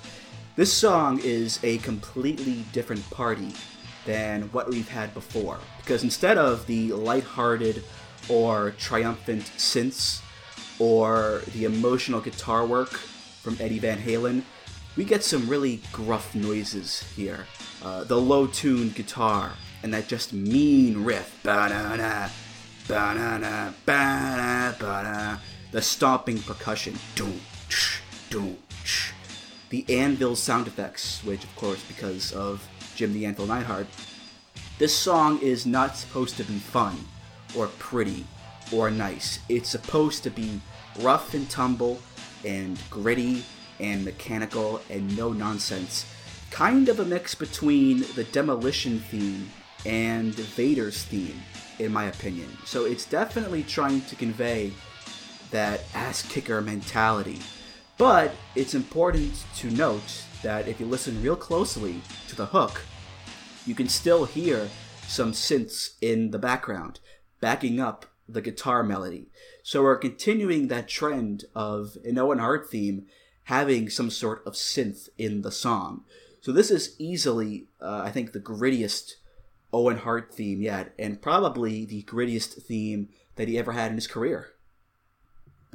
This 0.57 0.73
song 0.73 1.21
is 1.23 1.61
a 1.63 1.79
completely 1.79 2.65
different 2.73 3.09
party 3.11 3.53
than 4.05 4.43
what 4.53 4.69
we've 4.69 4.89
had 4.89 5.15
before. 5.15 5.59
Because 5.77 6.03
instead 6.03 6.39
of 6.39 6.67
the 6.67 6.93
lighthearted 6.93 7.85
or 8.29 8.73
triumphant 8.73 9.45
synths 9.57 10.21
or 10.79 11.43
the 11.53 11.65
emotional 11.65 12.21
guitar 12.21 12.67
work 12.67 12.91
from 12.91 13.57
Eddie 13.61 13.79
Van 13.79 13.99
Halen, 13.99 14.43
we 14.99 15.05
get 15.05 15.23
some 15.23 15.49
really 15.49 15.81
gruff 15.93 16.35
noises 16.35 17.05
here. 17.15 17.47
Uh, 17.85 18.03
the 18.03 18.21
low 18.21 18.49
tuned 18.49 18.97
guitar 18.97 19.53
and 19.85 19.95
that 19.95 20.09
just 20.09 20.33
mean 20.33 21.05
riff. 21.05 21.41
The 25.71 25.83
stomping 25.83 26.39
percussion. 26.39 26.99
Doom, 27.15 27.41
tsh, 27.69 28.01
doom, 28.29 28.59
tsh. 28.83 29.13
The 29.71 29.85
anvil 29.89 30.35
sound 30.35 30.67
effects, 30.67 31.23
which, 31.23 31.45
of 31.45 31.55
course, 31.55 31.83
because 31.85 32.33
of 32.33 32.67
Jim 32.97 33.13
the 33.13 33.25
Anvil 33.25 33.47
Neidhart. 33.47 33.87
This 34.81 34.97
song 34.97 35.39
is 35.41 35.65
not 35.65 35.97
supposed 35.97 36.37
to 36.39 36.45
be 36.45 36.59
fun 36.59 36.97
or 37.57 37.69
pretty 37.79 38.25
or 38.73 38.91
nice. 38.91 39.39
It's 39.49 39.69
supposed 39.69 40.25
to 40.25 40.31
be 40.31 40.61
rough 40.99 41.35
and 41.35 41.49
tumble 41.49 42.01
and 42.45 42.81
gritty 42.91 43.45
and 43.81 44.05
mechanical 44.05 44.81
and 44.91 45.17
no 45.17 45.33
nonsense. 45.33 46.07
Kind 46.51 46.89
of 46.89 47.01
a 47.01 47.05
mix 47.05 47.35
between 47.35 48.05
the 48.15 48.25
Demolition 48.25 49.01
theme 49.01 49.51
and 49.85 50.35
Vader's 50.35 51.05
theme, 51.05 51.41
in 51.79 51.93
my 51.93 52.05
opinion. 52.05 52.49
So 52.65 52.85
it's 52.85 53.05
definitely 53.05 53.63
trying 53.63 54.03
to 54.03 54.17
convey 54.17 54.73
that 55.51 55.83
ass 55.95 56.23
kicker 56.23 56.61
mentality. 56.61 57.41
But 57.97 58.33
it's 58.55 58.75
important 58.75 59.45
to 59.57 59.71
note 59.71 60.25
that 60.43 60.69
if 60.69 60.79
you 60.81 60.87
listen 60.87 61.23
real 61.23 61.37
closely 61.37 62.01
to 62.29 62.37
the 62.37 62.47
hook, 62.47 62.83
you 63.67 63.75
can 63.75 63.89
still 63.89 64.25
hear 64.25 64.69
some 65.07 65.33
synths 65.33 65.95
in 66.01 66.31
the 66.31 66.39
background, 66.39 67.01
backing 67.41 67.81
up 67.81 68.07
the 68.29 68.43
guitar 68.43 68.83
melody. 68.83 69.29
So 69.63 69.83
we're 69.83 69.97
continuing 69.97 70.69
that 70.69 70.89
trend 70.89 71.45
of 71.55 71.97
an 72.05 72.19
Owen 72.19 72.39
Hart 72.39 72.71
theme 72.71 73.07
having 73.49 73.89
some 73.89 74.11
sort 74.11 74.47
of 74.47 74.53
synth 74.53 75.09
in 75.17 75.41
the 75.41 75.51
song. 75.51 76.05
So 76.43 76.53
this 76.53 76.71
is 76.71 76.95
easily, 76.99 77.67
uh, 77.81 78.03
I 78.05 78.11
think, 78.11 78.33
the 78.33 78.41
grittiest 78.41 79.15
Owen 79.73 79.97
Hart 79.97 80.35
theme 80.35 80.61
yet, 80.61 80.93
and 80.99 81.23
probably 81.23 81.87
the 81.87 82.03
grittiest 82.03 82.63
theme 82.63 83.09
that 83.37 83.49
he 83.49 83.59
ever 83.59 83.73
had 83.73 83.91
in 83.91 83.97
his 83.97 84.07
career. 84.07 84.49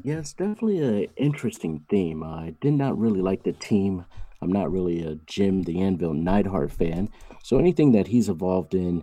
Yeah, 0.03 0.19
it's 0.19 0.33
definitely 0.33 0.83
an 0.83 1.07
interesting 1.17 1.83
theme. 1.89 2.21
I 2.23 2.53
did 2.61 2.73
not 2.73 2.95
really 2.95 3.21
like 3.21 3.41
the 3.41 3.53
team. 3.53 4.05
I'm 4.39 4.51
not 4.51 4.71
really 4.71 5.03
a 5.03 5.15
Jim 5.25 5.63
the 5.63 5.81
Anvil 5.81 6.13
Neidhart 6.13 6.71
fan, 6.71 7.09
so 7.41 7.57
anything 7.57 7.91
that 7.93 8.05
he's 8.05 8.29
involved 8.29 8.75
in 8.75 9.01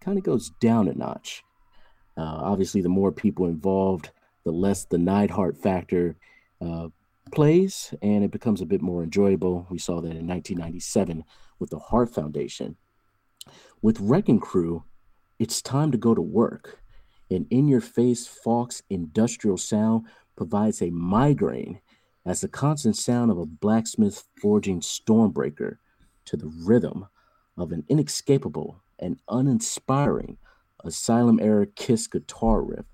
kind 0.00 0.18
of 0.18 0.24
goes 0.24 0.50
down 0.60 0.88
a 0.88 0.94
notch. 0.94 1.44
Uh, 2.16 2.22
obviously, 2.22 2.80
the 2.80 2.88
more 2.88 3.12
people 3.12 3.46
involved, 3.46 4.10
the 4.44 4.50
less 4.50 4.86
the 4.86 4.98
Neidhart 4.98 5.56
factor 5.56 6.16
uh, 6.60 6.88
plays, 7.28 7.94
and 8.02 8.24
it 8.24 8.30
becomes 8.30 8.60
a 8.60 8.66
bit 8.66 8.82
more 8.82 9.02
enjoyable. 9.02 9.66
We 9.70 9.78
saw 9.78 10.00
that 10.00 10.16
in 10.16 10.26
1997 10.26 11.24
with 11.58 11.70
the 11.70 11.78
Hart 11.78 12.14
Foundation. 12.14 12.76
With 13.82 14.00
Wrecking 14.00 14.40
Crew, 14.40 14.84
it's 15.38 15.62
time 15.62 15.92
to 15.92 15.98
go 15.98 16.14
to 16.14 16.20
work. 16.20 16.80
An 17.30 17.46
in 17.50 17.68
your 17.68 17.80
face 17.80 18.26
Fox 18.26 18.82
industrial 18.90 19.56
sound 19.56 20.06
provides 20.36 20.82
a 20.82 20.90
migraine 20.90 21.80
as 22.24 22.40
the 22.40 22.48
constant 22.48 22.96
sound 22.96 23.30
of 23.30 23.38
a 23.38 23.46
blacksmith 23.46 24.24
forging 24.40 24.80
stormbreaker 24.80 25.76
to 26.24 26.36
the 26.36 26.52
rhythm 26.64 27.06
of 27.56 27.72
an 27.72 27.84
inescapable 27.88 28.82
and 28.98 29.20
uninspiring 29.28 30.38
Asylum 30.84 31.40
era 31.40 31.66
Kiss 31.66 32.06
guitar 32.06 32.62
riff. 32.62 32.84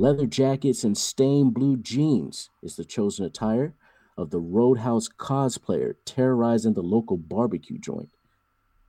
Leather 0.00 0.24
jackets 0.24 0.82
and 0.82 0.96
stained 0.96 1.52
blue 1.52 1.76
jeans 1.76 2.48
is 2.62 2.74
the 2.74 2.86
chosen 2.86 3.26
attire 3.26 3.74
of 4.16 4.30
the 4.30 4.40
Roadhouse 4.40 5.10
cosplayer 5.10 5.92
terrorizing 6.06 6.72
the 6.72 6.80
local 6.80 7.18
barbecue 7.18 7.76
joint. 7.76 8.08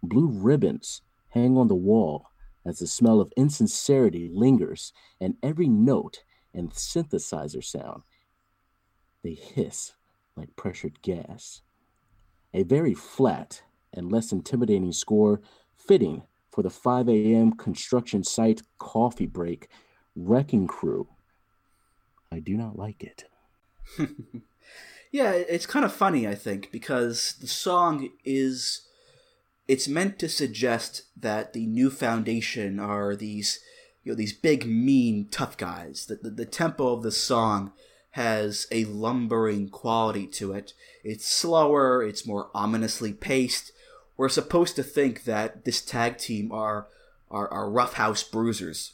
Blue 0.01 0.29
ribbons 0.29 1.01
hang 1.31 1.57
on 1.57 1.67
the 1.67 1.75
wall 1.75 2.27
as 2.65 2.79
the 2.79 2.87
smell 2.87 3.19
of 3.19 3.33
insincerity 3.35 4.29
lingers, 4.33 4.93
and 5.19 5.35
every 5.43 5.67
note 5.67 6.23
and 6.53 6.71
synthesizer 6.71 7.61
sound 7.61 8.03
they 9.21 9.33
hiss 9.33 9.91
like 10.37 10.55
pressured 10.55 11.01
gas. 11.01 11.61
A 12.53 12.63
very 12.63 12.93
flat 12.93 13.63
and 13.91 14.09
less 14.09 14.31
intimidating 14.31 14.93
score, 14.93 15.41
fitting 15.75 16.23
for 16.53 16.63
the 16.63 16.69
5 16.69 17.09
a.m. 17.09 17.51
construction 17.51 18.23
site 18.23 18.61
coffee 18.77 19.27
break, 19.27 19.67
Wrecking 20.15 20.67
Crew. 20.67 21.07
I 22.31 22.39
do 22.39 22.55
not 22.55 22.77
like 22.77 23.03
it. 23.03 23.25
Yeah, 25.11 25.31
it's 25.33 25.65
kind 25.65 25.83
of 25.83 25.91
funny, 25.91 26.25
I 26.25 26.35
think, 26.35 26.71
because 26.71 27.35
the 27.39 27.47
song 27.47 28.09
is. 28.23 28.87
It's 29.67 29.87
meant 29.87 30.19
to 30.19 30.27
suggest 30.27 31.03
that 31.15 31.53
the 31.53 31.65
new 31.65 31.89
foundation 31.89 32.79
are 32.79 33.15
these, 33.15 33.59
you 34.03 34.11
know, 34.11 34.15
these 34.17 34.33
big, 34.33 34.65
mean, 34.65 35.27
tough 35.29 35.55
guys. 35.55 36.07
The, 36.07 36.15
the, 36.15 36.29
the 36.29 36.45
tempo 36.45 36.91
of 36.91 37.03
the 37.03 37.11
song 37.11 37.71
has 38.11 38.67
a 38.69 38.83
lumbering 38.85 39.69
quality 39.69 40.27
to 40.27 40.51
it. 40.51 40.73
It's 41.05 41.25
slower, 41.25 42.03
it's 42.03 42.27
more 42.27 42.49
ominously 42.53 43.13
paced. 43.13 43.71
We're 44.17 44.29
supposed 44.29 44.75
to 44.75 44.83
think 44.83 45.23
that 45.23 45.63
this 45.63 45.81
tag 45.81 46.17
team 46.17 46.51
are, 46.51 46.87
are, 47.29 47.47
are 47.47 47.69
roughhouse 47.69 48.23
bruisers. 48.23 48.93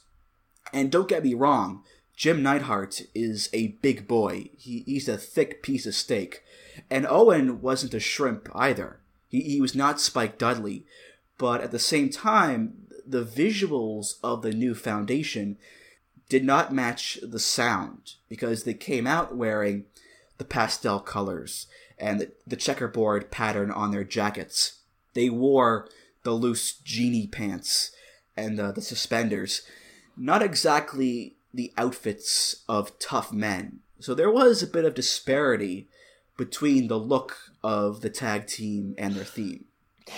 And 0.74 0.92
don't 0.92 1.08
get 1.08 1.24
me 1.24 1.34
wrong, 1.34 1.84
Jim 2.16 2.42
Neidhart 2.42 3.02
is 3.14 3.50
a 3.54 3.70
big 3.82 4.08
boy. 4.08 4.50
He, 4.58 4.84
he's 4.86 5.08
a 5.08 5.18
thick 5.18 5.62
piece 5.62 5.86
of 5.86 5.96
steak. 5.96 6.44
And 6.90 7.06
Owen 7.08 7.62
wasn't 7.62 7.94
a 7.94 8.00
shrimp 8.00 8.50
either. 8.56 9.00
He, 9.30 9.42
he 9.42 9.62
was 9.62 9.76
not 9.76 10.02
Spike 10.02 10.38
Dudley. 10.38 10.86
But 11.38 11.62
at 11.62 11.72
the 11.72 11.80
same 11.80 12.10
time, 12.10 12.88
the 13.06 13.24
visuals 13.24 14.16
of 14.24 14.42
the 14.42 14.52
new 14.52 14.74
foundation 14.74 15.58
did 16.30 16.44
not 16.44 16.74
match 16.74 17.20
the 17.24 17.40
sound 17.40 18.14
because 18.28 18.64
they 18.64 18.74
came 18.74 19.08
out 19.08 19.36
wearing 19.36 19.86
the 20.38 20.46
pastel 20.46 21.00
colors 21.00 21.68
and 21.98 22.32
the, 22.46 22.56
checkerboard 22.56 23.32
pattern 23.32 23.72
on 23.72 23.92
their 23.92 24.04
jackets. 24.04 24.80
They 25.14 25.30
wore 25.30 25.88
the 26.24 26.34
loose 26.34 26.74
genie 26.74 27.28
pants 27.28 27.92
and 28.36 28.60
the 28.60 28.82
suspenders. 28.82 29.62
Not 30.18 30.42
exactly 30.42 31.36
the 31.54 31.72
outfits 31.78 32.64
of 32.68 32.98
tough 33.00 33.32
men. 33.32 33.80
So 34.00 34.14
there 34.14 34.32
was 34.32 34.62
a 34.62 34.68
bit 34.68 34.86
of 34.86 34.94
disparity 34.94 35.88
between 36.38 36.88
the 36.88 36.98
look 37.00 37.38
of 37.64 38.02
the 38.02 38.10
tag 38.10 38.48
team 38.48 38.94
and 38.98 39.16
their 39.16 39.24
theme. 39.26 39.66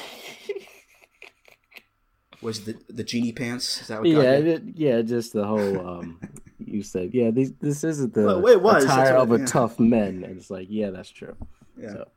Was 2.41 2.63
the 2.63 2.77
the 2.87 3.03
genie 3.03 3.33
pants? 3.33 3.81
Is 3.81 3.87
that 3.87 3.99
what 3.99 4.07
Yeah, 4.07 4.21
it, 4.31 4.63
yeah, 4.75 5.01
just 5.01 5.33
the 5.33 5.45
whole. 5.45 5.85
Um, 5.85 6.19
you 6.59 6.83
said, 6.83 7.13
yeah, 7.13 7.31
these, 7.31 7.51
this 7.59 7.83
isn't 7.83 8.13
the 8.13 8.21
Well, 8.25 8.47
it 8.47 8.61
was, 8.61 8.85
attire 8.85 9.15
what- 9.15 9.23
of 9.23 9.31
a 9.33 9.39
yeah. 9.39 9.45
tough 9.45 9.77
men, 9.79 10.23
and 10.23 10.37
it's 10.37 10.49
like, 10.49 10.67
yeah, 10.69 10.89
that's 10.89 11.09
true. 11.09 11.35
Yeah. 11.77 11.91
So, 11.91 12.07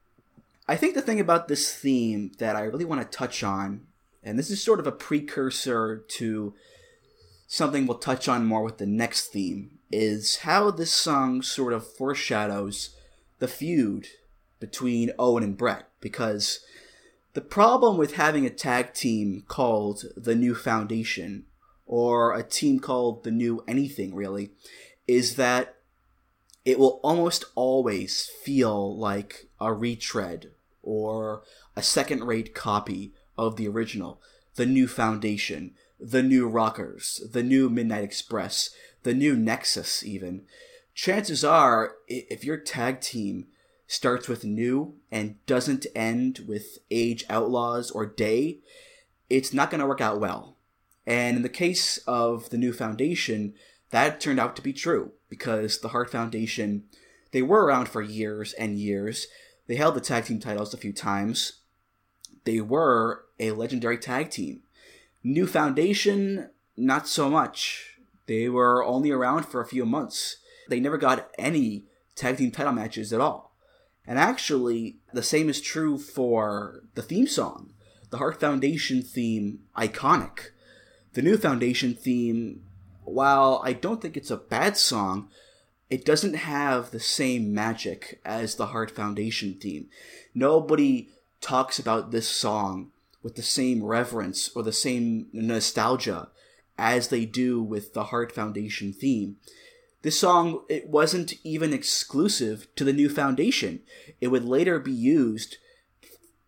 I 0.69 0.77
think 0.77 0.95
the 0.95 1.03
thing 1.03 1.19
about 1.19 1.49
this 1.49 1.75
theme 1.75 2.31
that 2.39 2.55
I 2.55 2.63
really 2.63 2.85
want 2.85 3.03
to 3.03 3.17
touch 3.19 3.43
on, 3.43 3.87
and 4.23 4.39
this 4.39 4.49
is 4.51 4.63
sort 4.63 4.79
of 4.79 4.87
a 4.87 4.93
precursor 4.93 6.05
to 6.11 6.55
something 7.53 7.87
we'll 7.87 7.99
touch 7.99 8.29
on 8.29 8.47
more 8.47 8.63
with 8.63 8.79
the 8.79 8.87
next 8.87 9.27
theme, 9.27 9.79
is 9.91 10.37
how 10.37 10.71
this 10.71 10.91
song 10.91 11.43
sort 11.43 11.75
of 11.75 11.87
foreshadows 11.87 12.97
the 13.41 13.47
feud 13.47 14.07
between 14.59 15.11
Owen 15.19 15.45
and 15.45 15.55
Bret. 15.55 15.87
Because 16.01 16.61
the 17.35 17.43
problem 17.43 17.99
with 17.99 18.15
having 18.15 18.47
a 18.47 18.51
tag 18.51 18.95
team 18.95 19.45
called 19.49 20.05
the 20.17 20.35
New 20.35 20.55
Foundation, 20.55 21.45
or 21.85 22.35
a 22.35 22.43
team 22.43 22.81
called 22.81 23.23
the 23.23 23.31
New 23.31 23.63
Anything, 23.69 24.15
really, 24.15 24.53
is 25.07 25.37
that 25.37 25.77
it 26.65 26.79
will 26.79 27.01
almost 27.03 27.45
always 27.55 28.31
feel 28.43 28.97
like 28.97 29.49
a 29.61 29.75
retread 29.75 30.53
or 30.83 31.43
a 31.77 31.83
second 31.83 32.25
rate 32.25 32.55
copy 32.55 33.13
of 33.37 33.57
the 33.57 33.69
original. 33.69 34.23
The 34.55 34.65
new 34.65 34.89
Foundation, 34.89 35.75
the 36.03 36.23
new 36.23 36.49
Rockers, 36.49 37.23
the 37.33 37.43
new 37.43 37.71
Midnight 37.71 38.03
Express, 38.03 38.71
the 39.05 39.15
new 39.15 39.37
Nexus, 39.37 40.05
even. 40.05 40.43
Chances 40.95 41.45
are, 41.45 41.95
if 42.09 42.45
your 42.45 42.57
tag 42.57 43.01
team 43.01 43.47
starts 43.87 44.29
with 44.29 44.45
new 44.45 44.95
and 45.11 45.45
doesn't 45.47 45.87
end 45.95 46.45
with 46.49 46.79
Age 46.91 47.25
Outlaws 47.31 47.91
or 47.91 48.05
Day, 48.05 48.59
it's 49.31 49.53
not 49.53 49.71
going 49.71 49.81
to 49.81 49.87
work 49.87 50.01
out 50.01 50.21
well. 50.21 50.57
And 51.07 51.37
in 51.37 51.43
the 51.43 51.49
case 51.49 51.99
of 52.07 52.51
the 52.51 52.59
new 52.59 52.73
foundation, 52.73 53.55
that 53.91 54.21
turned 54.21 54.41
out 54.41 54.57
to 54.57 54.63
be 54.63 54.73
true 54.73 55.13
because 55.29 55.81
the 55.81 55.89
Hart 55.89 56.11
Foundation, 56.11 56.85
they 57.31 57.43
were 57.43 57.65
around 57.65 57.89
for 57.89 58.03
years 58.03 58.53
and 58.55 58.79
years. 58.79 59.27
They 59.67 59.77
held 59.77 59.95
the 59.95 60.01
tag 60.01 60.25
team 60.25 60.41
titles 60.41 60.75
a 60.75 60.79
few 60.79 60.93
times. 60.93 61.61
They 62.45 62.61
were 62.61 63.25
a 63.39 63.53
legendary 63.53 63.99
tag 63.99 64.31
team. 64.31 64.63
New 65.25 65.47
Foundation, 65.47 66.51
not 66.77 67.07
so 67.07 67.31
much. 67.31 67.99
They 68.27 68.49
were 68.49 68.85
only 68.85 69.11
around 69.11 69.45
for 69.45 69.61
a 69.61 69.67
few 69.67 69.87
months. 69.87 70.39
They 70.69 70.81
never 70.81 70.99
got 70.99 71.31
any 71.39 71.85
tag 72.15 72.39
team 72.39 72.51
title 72.51 72.73
matches 72.73 73.13
at 73.13 73.21
all. 73.21 73.55
And 74.07 74.19
actually, 74.19 74.97
the 75.13 75.23
same 75.23 75.49
is 75.49 75.61
true 75.61 75.97
for 75.97 76.83
the 76.95 77.03
theme 77.03 77.27
song. 77.27 77.73
The 78.11 78.19
Hart 78.19 78.41
Foundation 78.41 79.03
theme, 79.03 79.61
iconic. 79.77 80.51
The 81.15 81.23
New 81.23 81.37
Foundation 81.37 81.95
theme, 81.95 82.65
while 83.05 83.63
I 83.65 83.73
don't 83.73 84.03
think 84.03 84.17
it's 84.17 84.31
a 84.31 84.37
bad 84.37 84.77
song, 84.77 85.29
it 85.89 86.05
doesn't 86.05 86.35
have 86.35 86.91
the 86.91 87.01
same 87.01 87.55
magic 87.55 88.21
as 88.25 88.55
the 88.55 88.69
Hart 88.69 88.91
Foundation 88.91 89.55
theme. 89.55 89.89
Nobody 90.35 91.11
talks 91.41 91.79
about 91.79 92.11
this 92.11 92.29
song 92.29 92.91
with 93.23 93.37
the 93.37 93.43
same 93.43 93.85
reverence 93.85 94.51
or 94.55 94.63
the 94.63 94.73
same 94.73 95.29
nostalgia 95.33 96.29
as 96.79 97.09
they 97.09 97.25
do 97.25 97.63
with 97.63 97.95
the 97.95 98.05
Hart 98.05 98.33
Foundation 98.33 98.93
theme. 98.93 99.37
This 100.03 100.19
song 100.19 100.65
it 100.69 100.89
wasn't 100.89 101.35
even 101.45 101.73
exclusive 101.73 102.67
to 102.75 102.85
the 102.85 102.93
New 102.93 103.09
Foundation. 103.09 103.81
It 104.21 104.29
would 104.29 104.45
later 104.45 104.81
be 104.81 104.93
used 104.93 105.59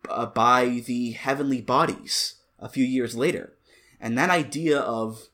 uh, 0.09 0.25
by 0.25 0.83
the 0.85 1.11
Heavenly 1.11 1.61
Bodies 1.61 2.35
a 2.59 2.69
few 2.69 2.83
years 2.83 3.15
later. 3.15 3.53
And 3.99 4.17
that 4.17 4.29
idea 4.29 4.79
of 4.79 5.29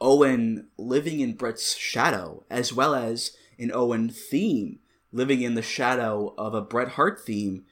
Owen 0.00 0.66
living 0.76 1.20
in 1.20 1.34
Bret's 1.34 1.76
shadow, 1.76 2.44
as 2.50 2.72
well 2.72 2.94
as 2.94 3.36
an 3.58 3.70
Owen 3.72 4.10
theme 4.10 4.80
living 5.12 5.42
in 5.42 5.54
the 5.54 5.62
shadow 5.62 6.34
of 6.36 6.54
a 6.54 6.60
Bret 6.60 6.88
Hart 6.88 7.20
theme, 7.24 7.64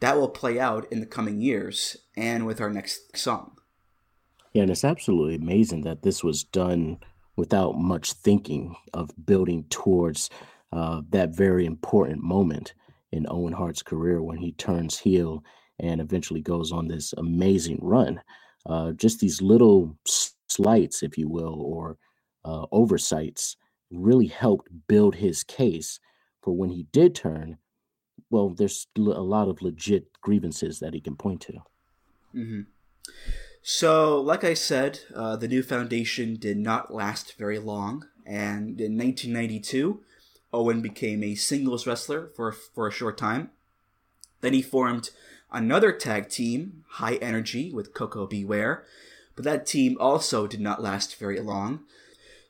that 0.00 0.16
will 0.16 0.28
play 0.28 0.58
out 0.58 0.86
in 0.90 1.00
the 1.00 1.06
coming 1.06 1.40
years 1.40 1.96
and 2.16 2.46
with 2.46 2.60
our 2.60 2.70
next 2.70 3.16
song. 3.16 3.56
yeah, 4.52 4.62
and 4.62 4.70
it's 4.70 4.84
absolutely 4.84 5.36
amazing 5.36 5.82
that 5.82 6.02
this 6.02 6.22
was 6.24 6.44
done 6.44 6.98
without 7.36 7.78
much 7.78 8.12
thinking 8.12 8.74
of 8.94 9.10
building 9.24 9.64
towards 9.68 10.30
uh, 10.72 11.02
that 11.10 11.36
very 11.36 11.66
important 11.66 12.22
moment 12.22 12.74
in 13.12 13.26
Owen 13.28 13.52
Hart's 13.52 13.82
career 13.82 14.22
when 14.22 14.38
he 14.38 14.52
turns 14.52 14.98
heel 14.98 15.44
and 15.78 16.00
eventually 16.00 16.40
goes 16.40 16.72
on 16.72 16.88
this 16.88 17.12
amazing 17.14 17.78
run. 17.82 18.20
Uh, 18.64 18.92
just 18.92 19.20
these 19.20 19.42
little 19.42 19.96
slights, 20.48 21.02
if 21.02 21.16
you 21.18 21.28
will, 21.28 21.60
or 21.60 21.98
uh, 22.44 22.66
oversights 22.72 23.56
really 23.90 24.26
helped 24.26 24.68
build 24.88 25.14
his 25.14 25.44
case 25.44 26.00
for 26.42 26.52
when 26.56 26.70
he 26.70 26.86
did 26.92 27.14
turn. 27.14 27.58
Well, 28.30 28.50
there's 28.50 28.86
a 28.96 29.00
lot 29.00 29.48
of 29.48 29.62
legit 29.62 30.20
grievances 30.20 30.80
that 30.80 30.94
he 30.94 31.00
can 31.00 31.16
point 31.16 31.40
to. 31.42 31.62
hmm 32.32 32.60
So, 33.62 34.20
like 34.20 34.44
I 34.44 34.54
said, 34.54 35.00
uh, 35.14 35.36
the 35.36 35.48
new 35.48 35.62
foundation 35.62 36.36
did 36.36 36.56
not 36.56 36.94
last 36.94 37.36
very 37.36 37.58
long, 37.58 38.06
and 38.24 38.80
in 38.80 38.96
1992, 38.96 40.00
Owen 40.52 40.80
became 40.80 41.22
a 41.22 41.34
singles 41.34 41.86
wrestler 41.86 42.30
for 42.34 42.52
for 42.52 42.88
a 42.88 42.92
short 42.92 43.18
time. 43.18 43.50
Then 44.40 44.52
he 44.52 44.62
formed 44.62 45.10
another 45.50 45.92
tag 45.92 46.28
team, 46.28 46.84
High 46.88 47.16
Energy, 47.16 47.72
with 47.72 47.94
Koko 47.94 48.26
B. 48.26 48.44
Ware, 48.44 48.84
but 49.34 49.44
that 49.44 49.66
team 49.66 49.96
also 50.00 50.46
did 50.46 50.60
not 50.60 50.82
last 50.82 51.16
very 51.16 51.40
long. 51.40 51.80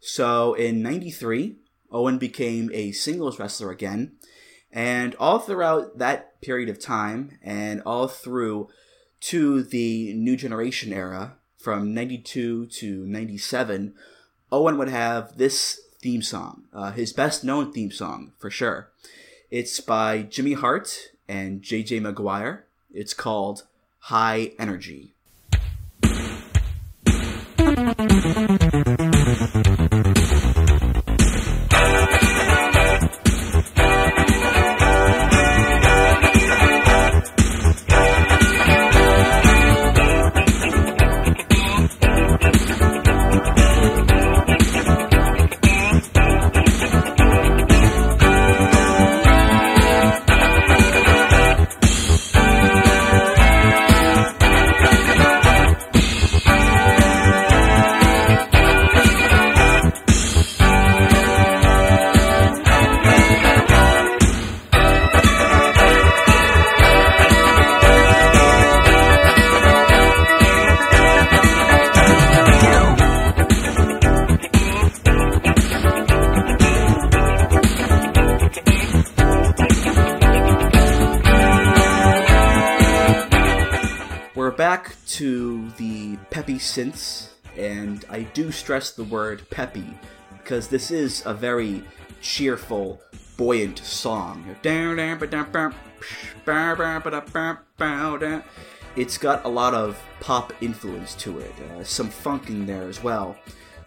So, 0.00 0.54
in 0.54 0.82
'93, 0.82 1.56
Owen 1.90 2.18
became 2.18 2.70
a 2.72 2.92
singles 2.92 3.38
wrestler 3.38 3.70
again, 3.70 4.12
and 4.72 5.14
all 5.16 5.38
throughout 5.38 5.98
that 5.98 6.40
period 6.40 6.68
of 6.68 6.78
time, 6.78 7.38
and 7.42 7.82
all 7.86 8.08
through 8.08 8.68
to 9.20 9.62
the 9.62 10.12
new 10.14 10.36
generation 10.36 10.92
era 10.92 11.36
from 11.56 11.94
92 11.94 12.66
to 12.66 13.06
97 13.06 13.94
owen 14.52 14.78
would 14.78 14.88
have 14.88 15.36
this 15.36 15.80
theme 16.00 16.22
song 16.22 16.64
uh, 16.72 16.92
his 16.92 17.12
best 17.12 17.42
known 17.42 17.72
theme 17.72 17.90
song 17.90 18.32
for 18.38 18.50
sure. 18.50 18.90
It's 19.50 19.80
by 19.80 20.22
jimmy 20.22 20.52
hart 20.52 21.10
and 21.28 21.62
jj 21.62 22.00
Maguire 22.00 22.66
it's 22.92 23.14
called 23.14 23.64
high 23.98 24.52
energy 24.58 25.14
synths, 86.76 87.28
and 87.56 88.04
I 88.10 88.22
do 88.34 88.52
stress 88.52 88.90
the 88.90 89.04
word 89.04 89.48
peppy 89.48 89.86
because 90.30 90.68
this 90.68 90.90
is 90.90 91.24
a 91.24 91.32
very 91.32 91.82
cheerful, 92.20 93.00
buoyant 93.38 93.78
song. 93.78 94.44
It's 98.94 99.16
got 99.16 99.44
a 99.44 99.48
lot 99.48 99.72
of 99.72 99.98
pop 100.20 100.52
influence 100.60 101.14
to 101.16 101.38
it, 101.38 101.54
uh, 101.70 101.82
some 101.82 102.10
funk 102.10 102.48
in 102.48 102.66
there 102.66 102.88
as 102.88 103.02
well. 103.02 103.36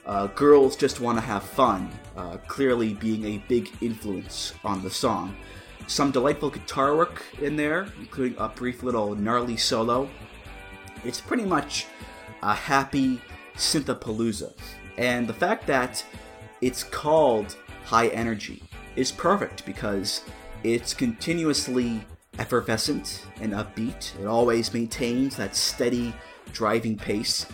Uh, 0.05 0.25
girls 0.27 0.75
just 0.75 0.99
want 0.99 1.17
to 1.19 1.21
have 1.21 1.43
fun, 1.43 1.91
uh, 2.17 2.37
clearly 2.47 2.95
being 2.95 3.25
a 3.25 3.43
big 3.47 3.69
influence 3.81 4.53
on 4.63 4.81
the 4.81 4.89
song. 4.89 5.35
Some 5.85 6.09
delightful 6.09 6.49
guitar 6.49 6.95
work 6.95 7.23
in 7.39 7.55
there, 7.55 7.87
including 7.99 8.37
a 8.39 8.49
brief 8.49 8.81
little 8.81 9.13
gnarly 9.15 9.57
solo. 9.57 10.09
It's 11.03 11.21
pretty 11.21 11.45
much 11.45 11.85
a 12.41 12.53
happy 12.53 13.21
synthapalooza. 13.55 14.53
And 14.97 15.27
the 15.27 15.33
fact 15.33 15.67
that 15.67 16.03
it's 16.61 16.83
called 16.83 17.55
High 17.85 18.07
Energy 18.07 18.63
is 18.95 19.11
perfect 19.11 19.65
because 19.65 20.23
it's 20.63 20.93
continuously 20.93 22.05
effervescent 22.37 23.25
and 23.41 23.53
upbeat. 23.53 24.19
It 24.19 24.25
always 24.25 24.73
maintains 24.73 25.35
that 25.37 25.55
steady 25.55 26.13
driving 26.51 26.97
pace. 26.97 27.45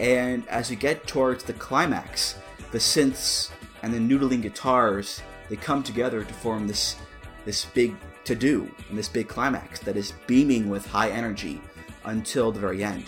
And 0.00 0.46
as 0.48 0.70
you 0.70 0.76
get 0.76 1.06
towards 1.06 1.44
the 1.44 1.52
climax, 1.52 2.36
the 2.70 2.78
synths 2.78 3.50
and 3.82 3.92
the 3.92 3.98
noodling 3.98 4.42
guitars 4.42 5.22
they 5.48 5.56
come 5.56 5.82
together 5.82 6.22
to 6.24 6.34
form 6.34 6.66
this 6.66 6.96
this 7.44 7.64
big 7.66 7.96
to 8.24 8.34
do 8.34 8.70
and 8.88 8.98
this 8.98 9.08
big 9.08 9.28
climax 9.28 9.80
that 9.80 9.96
is 9.96 10.12
beaming 10.26 10.68
with 10.68 10.84
high 10.86 11.10
energy 11.10 11.60
until 12.04 12.52
the 12.52 12.60
very 12.60 12.84
end. 12.84 13.04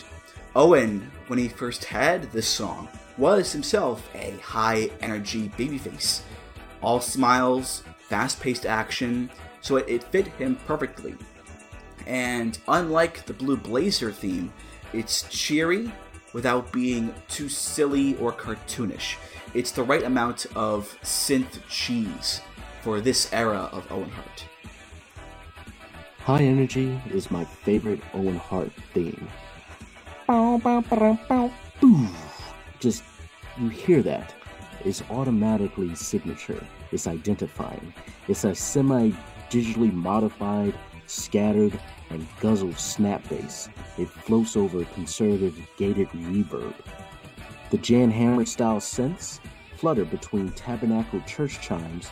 Owen, 0.57 1.11
when 1.31 1.39
he 1.39 1.47
first 1.47 1.85
had 1.85 2.25
this 2.33 2.49
song, 2.49 2.89
was 3.17 3.53
himself 3.53 4.11
a 4.17 4.33
high 4.39 4.91
energy 5.01 5.49
babyface. 5.51 6.23
All 6.83 7.01
smiles, 7.01 7.85
fast 8.01 8.41
paced 8.41 8.67
action, 8.67 9.31
so 9.61 9.77
it, 9.77 9.89
it 9.89 10.03
fit 10.03 10.27
him 10.27 10.57
perfectly. 10.67 11.15
And 12.05 12.59
unlike 12.67 13.27
the 13.27 13.33
Blue 13.33 13.57
Blazer 13.57 14.11
theme, 14.11 14.53
it's 14.93 15.23
cheery 15.29 15.93
without 16.33 16.73
being 16.73 17.15
too 17.29 17.49
silly 17.49 18.17
or 18.17 18.33
cartoonish. 18.33 19.15
It's 19.55 19.71
the 19.71 19.85
right 19.85 20.03
amount 20.03 20.47
of 20.57 20.99
synth 21.05 21.61
cheese 21.69 22.41
for 22.83 23.01
this 23.01 23.33
era 23.33 23.69
of 23.71 23.87
Owen 23.93 24.11
Hart. 24.11 24.45
High 26.19 26.43
Energy 26.43 27.01
is 27.15 27.31
my 27.31 27.45
favorite 27.45 28.01
Owen 28.15 28.37
Hart 28.37 28.73
theme. 28.93 29.29
Just, 32.79 33.03
you 33.59 33.69
hear 33.69 34.01
that. 34.03 34.33
It's 34.85 35.03
automatically 35.11 35.93
signature. 35.97 36.65
It's 36.93 37.09
identifying. 37.09 37.93
It's 38.29 38.45
a 38.45 38.55
semi 38.55 39.11
digitally 39.51 39.93
modified, 39.93 40.75
scattered, 41.07 41.77
and 42.11 42.25
guzzled 42.41 42.79
snap 42.79 43.29
bass. 43.29 43.69
It 43.99 44.09
floats 44.09 44.57
over 44.57 44.85
conservative 44.85 45.59
gated 45.77 46.09
reverb. 46.11 46.75
The 47.71 47.79
Jan 47.79 48.13
Hammer 48.13 48.45
style 48.45 48.79
synths 48.79 49.41
flutter 49.75 50.05
between 50.05 50.53
tabernacle 50.53 51.23
church 51.27 51.61
chimes 51.61 52.09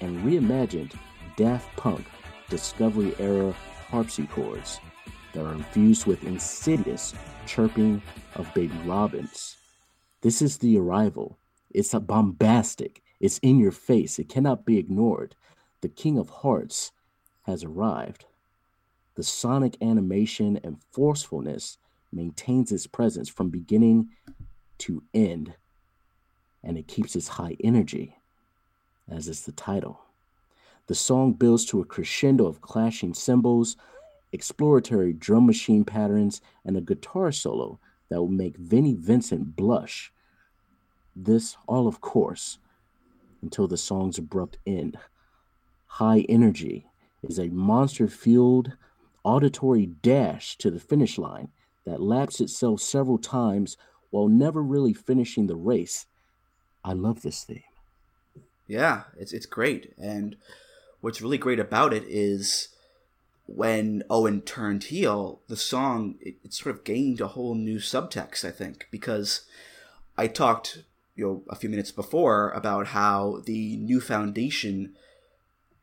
and 0.00 0.24
reimagined 0.24 0.94
Daft 1.36 1.76
Punk 1.76 2.06
Discovery 2.48 3.12
era 3.18 3.52
harpsichords 3.90 4.78
that 5.32 5.44
are 5.44 5.52
infused 5.52 6.06
with 6.06 6.22
insidious 6.22 7.12
chirping 7.46 8.02
of 8.34 8.52
baby 8.54 8.76
robins. 8.84 9.56
This 10.22 10.42
is 10.42 10.58
the 10.58 10.78
arrival. 10.78 11.38
It's 11.70 11.94
bombastic. 11.94 13.02
It's 13.20 13.38
in 13.38 13.58
your 13.58 13.72
face. 13.72 14.18
It 14.18 14.28
cannot 14.28 14.66
be 14.66 14.78
ignored. 14.78 15.34
The 15.80 15.88
King 15.88 16.18
of 16.18 16.28
Hearts 16.28 16.92
has 17.44 17.64
arrived. 17.64 18.24
The 19.14 19.22
sonic 19.22 19.76
animation 19.80 20.58
and 20.62 20.82
forcefulness 20.92 21.78
maintains 22.12 22.72
its 22.72 22.86
presence 22.86 23.28
from 23.28 23.50
beginning 23.50 24.10
to 24.78 25.02
end, 25.14 25.54
and 26.62 26.76
it 26.76 26.88
keeps 26.88 27.16
its 27.16 27.28
high 27.28 27.56
energy, 27.62 28.16
as 29.08 29.28
is 29.28 29.44
the 29.44 29.52
title. 29.52 30.00
The 30.86 30.94
song 30.94 31.32
builds 31.32 31.64
to 31.66 31.80
a 31.80 31.84
crescendo 31.84 32.46
of 32.46 32.60
clashing 32.60 33.14
cymbals, 33.14 33.76
exploratory 34.32 35.12
drum 35.12 35.46
machine 35.46 35.84
patterns, 35.84 36.40
and 36.64 36.76
a 36.76 36.80
guitar 36.80 37.32
solo 37.32 37.78
that 38.08 38.20
will 38.20 38.28
make 38.28 38.56
Vinnie 38.56 38.94
Vincent 38.94 39.56
blush. 39.56 40.12
This, 41.14 41.56
all 41.66 41.88
of 41.88 42.00
course, 42.00 42.58
until 43.42 43.66
the 43.66 43.76
song's 43.76 44.18
abrupt 44.18 44.58
end. 44.66 44.98
High 45.86 46.26
Energy 46.28 46.86
is 47.22 47.38
a 47.38 47.48
monster 47.48 48.08
fueled 48.08 48.72
auditory 49.24 49.86
dash 49.86 50.56
to 50.58 50.70
the 50.70 50.80
finish 50.80 51.18
line 51.18 51.48
that 51.84 52.00
laps 52.00 52.40
itself 52.40 52.80
several 52.80 53.18
times 53.18 53.76
while 54.10 54.28
never 54.28 54.62
really 54.62 54.92
finishing 54.92 55.46
the 55.46 55.56
race. 55.56 56.06
I 56.84 56.92
love 56.92 57.22
this 57.22 57.44
theme. 57.44 57.62
Yeah, 58.68 59.04
it's 59.18 59.32
it's 59.32 59.46
great. 59.46 59.94
And 59.98 60.36
what's 61.00 61.22
really 61.22 61.38
great 61.38 61.60
about 61.60 61.92
it 61.92 62.04
is 62.06 62.68
when 63.46 64.02
Owen 64.10 64.42
turned 64.42 64.84
heel, 64.84 65.40
the 65.48 65.56
song 65.56 66.16
it, 66.20 66.36
it 66.44 66.52
sort 66.52 66.74
of 66.74 66.84
gained 66.84 67.20
a 67.20 67.28
whole 67.28 67.54
new 67.54 67.78
subtext, 67.78 68.44
I 68.44 68.50
think, 68.50 68.88
because 68.90 69.42
I 70.18 70.26
talked 70.26 70.82
you 71.14 71.24
know 71.24 71.42
a 71.48 71.56
few 71.56 71.68
minutes 71.68 71.92
before 71.92 72.50
about 72.50 72.88
how 72.88 73.42
the 73.46 73.76
new 73.76 74.00
foundation 74.00 74.94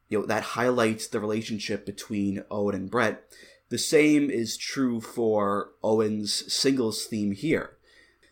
you 0.09 0.19
know 0.19 0.25
that 0.25 0.43
highlights 0.43 1.07
the 1.07 1.19
relationship 1.19 1.85
between 1.85 2.43
Owen 2.51 2.75
and 2.75 2.91
Bret. 2.91 3.23
The 3.69 3.77
same 3.77 4.29
is 4.29 4.57
true 4.57 5.01
for 5.01 5.71
Owen's 5.83 6.53
singles 6.53 7.05
theme 7.05 7.31
here. 7.31 7.77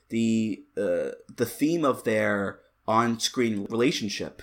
The 0.09 0.63
uh, 0.77 1.15
the 1.35 1.47
theme 1.47 1.85
of 1.85 2.03
their 2.03 2.59
on-screen 2.87 3.65
relationship 3.69 4.41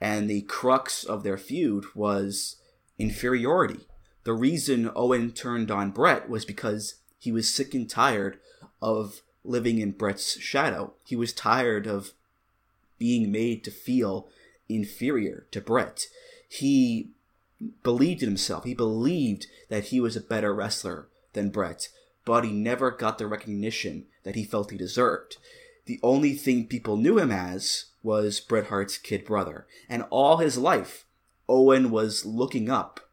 and 0.00 0.28
the 0.28 0.42
crux 0.42 1.02
of 1.02 1.22
their 1.22 1.38
feud 1.38 1.86
was 1.94 2.56
inferiority. 2.98 3.88
The 4.28 4.34
reason 4.34 4.90
Owen 4.94 5.32
turned 5.32 5.70
on 5.70 5.90
Bret 5.90 6.28
was 6.28 6.44
because 6.44 6.96
he 7.18 7.32
was 7.32 7.48
sick 7.48 7.72
and 7.72 7.88
tired 7.88 8.38
of 8.82 9.22
living 9.42 9.78
in 9.78 9.92
Bret's 9.92 10.38
shadow. 10.38 10.92
He 11.02 11.16
was 11.16 11.32
tired 11.32 11.86
of 11.86 12.12
being 12.98 13.32
made 13.32 13.64
to 13.64 13.70
feel 13.70 14.28
inferior 14.68 15.46
to 15.50 15.62
Bret. 15.62 16.08
He 16.46 17.12
believed 17.82 18.22
in 18.22 18.28
himself. 18.28 18.64
He 18.64 18.74
believed 18.74 19.46
that 19.70 19.84
he 19.84 19.98
was 19.98 20.14
a 20.14 20.20
better 20.20 20.52
wrestler 20.52 21.08
than 21.32 21.48
Bret, 21.48 21.88
but 22.26 22.44
he 22.44 22.52
never 22.52 22.90
got 22.90 23.16
the 23.16 23.26
recognition 23.26 24.08
that 24.24 24.34
he 24.34 24.44
felt 24.44 24.70
he 24.70 24.76
deserved. 24.76 25.38
The 25.86 26.00
only 26.02 26.34
thing 26.34 26.66
people 26.66 26.98
knew 26.98 27.18
him 27.18 27.32
as 27.32 27.86
was 28.02 28.40
Bret 28.40 28.66
Hart's 28.66 28.98
kid 28.98 29.24
brother, 29.24 29.66
and 29.88 30.04
all 30.10 30.36
his 30.36 30.58
life, 30.58 31.06
Owen 31.48 31.90
was 31.90 32.26
looking 32.26 32.68
up 32.68 33.07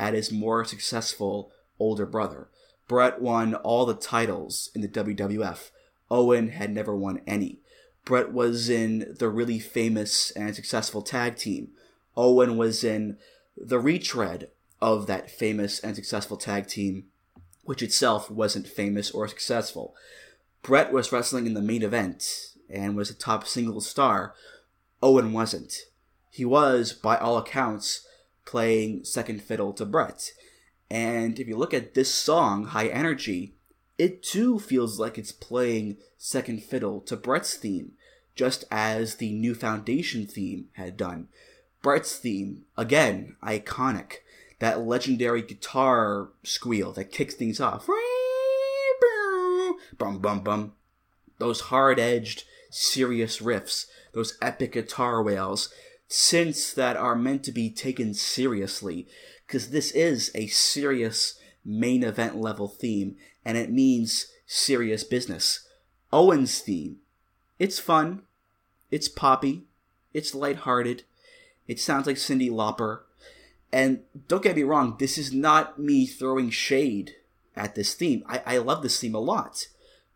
at 0.00 0.14
his 0.14 0.32
more 0.32 0.64
successful 0.64 1.52
older 1.78 2.06
brother. 2.06 2.48
Bret 2.88 3.20
won 3.20 3.54
all 3.54 3.86
the 3.86 3.94
titles 3.94 4.70
in 4.74 4.80
the 4.80 4.88
WWF. 4.88 5.70
Owen 6.10 6.48
had 6.48 6.72
never 6.72 6.96
won 6.96 7.20
any. 7.26 7.60
Bret 8.04 8.32
was 8.32 8.68
in 8.68 9.14
the 9.18 9.28
really 9.28 9.60
famous 9.60 10.32
and 10.32 10.56
successful 10.56 11.02
tag 11.02 11.36
team. 11.36 11.68
Owen 12.16 12.56
was 12.56 12.82
in 12.82 13.18
the 13.56 13.78
retread 13.78 14.48
of 14.80 15.06
that 15.06 15.30
famous 15.30 15.78
and 15.78 15.94
successful 15.94 16.38
tag 16.38 16.66
team, 16.66 17.04
which 17.62 17.82
itself 17.82 18.30
wasn't 18.30 18.66
famous 18.66 19.10
or 19.10 19.28
successful. 19.28 19.94
Bret 20.62 20.92
was 20.92 21.12
wrestling 21.12 21.46
in 21.46 21.54
the 21.54 21.60
main 21.60 21.82
event 21.82 22.54
and 22.70 22.96
was 22.96 23.10
a 23.10 23.14
top 23.14 23.46
single 23.46 23.82
star. 23.82 24.34
Owen 25.02 25.32
wasn't. 25.32 25.74
He 26.30 26.44
was, 26.44 26.92
by 26.92 27.18
all 27.18 27.36
accounts, 27.36 28.06
playing 28.44 29.04
second 29.04 29.42
fiddle 29.42 29.72
to 29.74 29.84
Bret. 29.84 30.32
And 30.90 31.38
if 31.38 31.46
you 31.46 31.56
look 31.56 31.72
at 31.72 31.94
this 31.94 32.12
song, 32.12 32.66
High 32.66 32.88
Energy, 32.88 33.54
it 33.98 34.22
too 34.22 34.58
feels 34.58 34.98
like 34.98 35.18
it's 35.18 35.32
playing 35.32 35.98
second 36.16 36.62
fiddle 36.62 37.00
to 37.02 37.16
Bret's 37.16 37.54
theme, 37.54 37.92
just 38.34 38.64
as 38.70 39.16
the 39.16 39.32
New 39.32 39.54
Foundation 39.54 40.26
theme 40.26 40.68
had 40.72 40.96
done. 40.96 41.28
Bret's 41.82 42.16
theme, 42.16 42.64
again, 42.76 43.36
iconic. 43.42 44.16
That 44.58 44.80
legendary 44.80 45.42
guitar 45.42 46.30
squeal 46.42 46.92
that 46.92 47.12
kicks 47.12 47.34
things 47.34 47.60
off. 47.60 47.88
Bum 49.96 50.18
bum 50.18 50.40
bum. 50.40 50.72
Those 51.38 51.60
hard 51.62 51.98
edged, 51.98 52.44
serious 52.70 53.38
riffs, 53.40 53.86
those 54.12 54.36
epic 54.42 54.72
guitar 54.72 55.22
wails, 55.22 55.72
synths 56.10 56.74
that 56.74 56.96
are 56.96 57.14
meant 57.14 57.44
to 57.44 57.52
be 57.52 57.70
taken 57.70 58.12
seriously, 58.12 59.06
because 59.46 59.70
this 59.70 59.92
is 59.92 60.30
a 60.34 60.48
serious 60.48 61.38
main 61.64 62.02
event 62.02 62.36
level 62.36 62.68
theme, 62.68 63.16
and 63.44 63.56
it 63.56 63.70
means 63.70 64.26
serious 64.46 65.04
business. 65.04 65.68
Owen's 66.12 66.58
theme, 66.58 66.96
it's 67.58 67.78
fun, 67.78 68.22
it's 68.90 69.08
poppy, 69.08 69.64
it's 70.12 70.34
lighthearted, 70.34 71.04
it 71.68 71.78
sounds 71.78 72.06
like 72.06 72.16
Cyndi 72.16 72.50
Lauper. 72.50 73.02
And 73.72 74.00
don't 74.26 74.42
get 74.42 74.56
me 74.56 74.64
wrong, 74.64 74.96
this 74.98 75.16
is 75.16 75.32
not 75.32 75.78
me 75.78 76.06
throwing 76.06 76.50
shade 76.50 77.14
at 77.54 77.76
this 77.76 77.94
theme. 77.94 78.24
I, 78.26 78.42
I 78.44 78.58
love 78.58 78.82
this 78.82 78.98
theme 78.98 79.14
a 79.14 79.20
lot. 79.20 79.68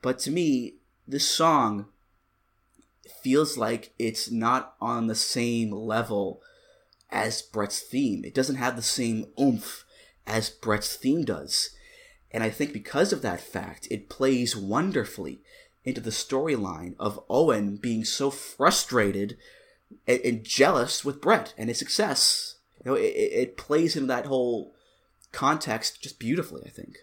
But 0.03 0.19
to 0.21 0.33
me, 0.33 0.75
this 1.07 1.29
song 1.29 1.87
feels 3.23 3.57
like 3.57 3.93
it's 3.99 4.31
not 4.31 4.75
on 4.81 5.07
the 5.07 5.15
same 5.15 5.71
level 5.71 6.43
as 7.11 7.43
Bret's 7.43 7.81
theme. 7.81 8.25
It 8.25 8.35
doesn't 8.35 8.57
have 8.57 8.77
the 8.77 8.83
same 8.83 9.27
oomph 9.41 9.85
as 10.27 10.51
Bret's 10.51 10.97
theme 10.97 11.25
does. 11.25 11.71
And 12.31 12.43
I 12.43 12.51
think 12.51 12.73
because 12.73 13.13
of 13.13 13.23
that 13.23 13.41
fact, 13.41 13.87
it 13.91 14.09
plays 14.09 14.57
wonderfully 14.57 15.41
into 15.85 16.01
the 16.01 16.11
storyline 16.11 16.95
of 16.99 17.23
Owen 17.29 17.77
being 17.77 18.05
so 18.05 18.31
frustrated 18.31 19.37
and, 20.09 20.21
and, 20.21 20.45
jealous 20.45 21.05
with 21.05 21.21
Bret 21.21 21.55
and 21.57 21.69
his 21.69 21.79
success. 21.79 22.57
You 22.85 22.91
know, 22.91 22.97
it, 22.97 23.03
it 23.03 23.57
plays 23.57 23.95
into 23.95 24.09
that 24.09 24.27
whole 24.27 24.73
context 25.31 26.03
just 26.03 26.19
beautifully, 26.19 26.63
I 26.67 26.71
think. 26.71 26.99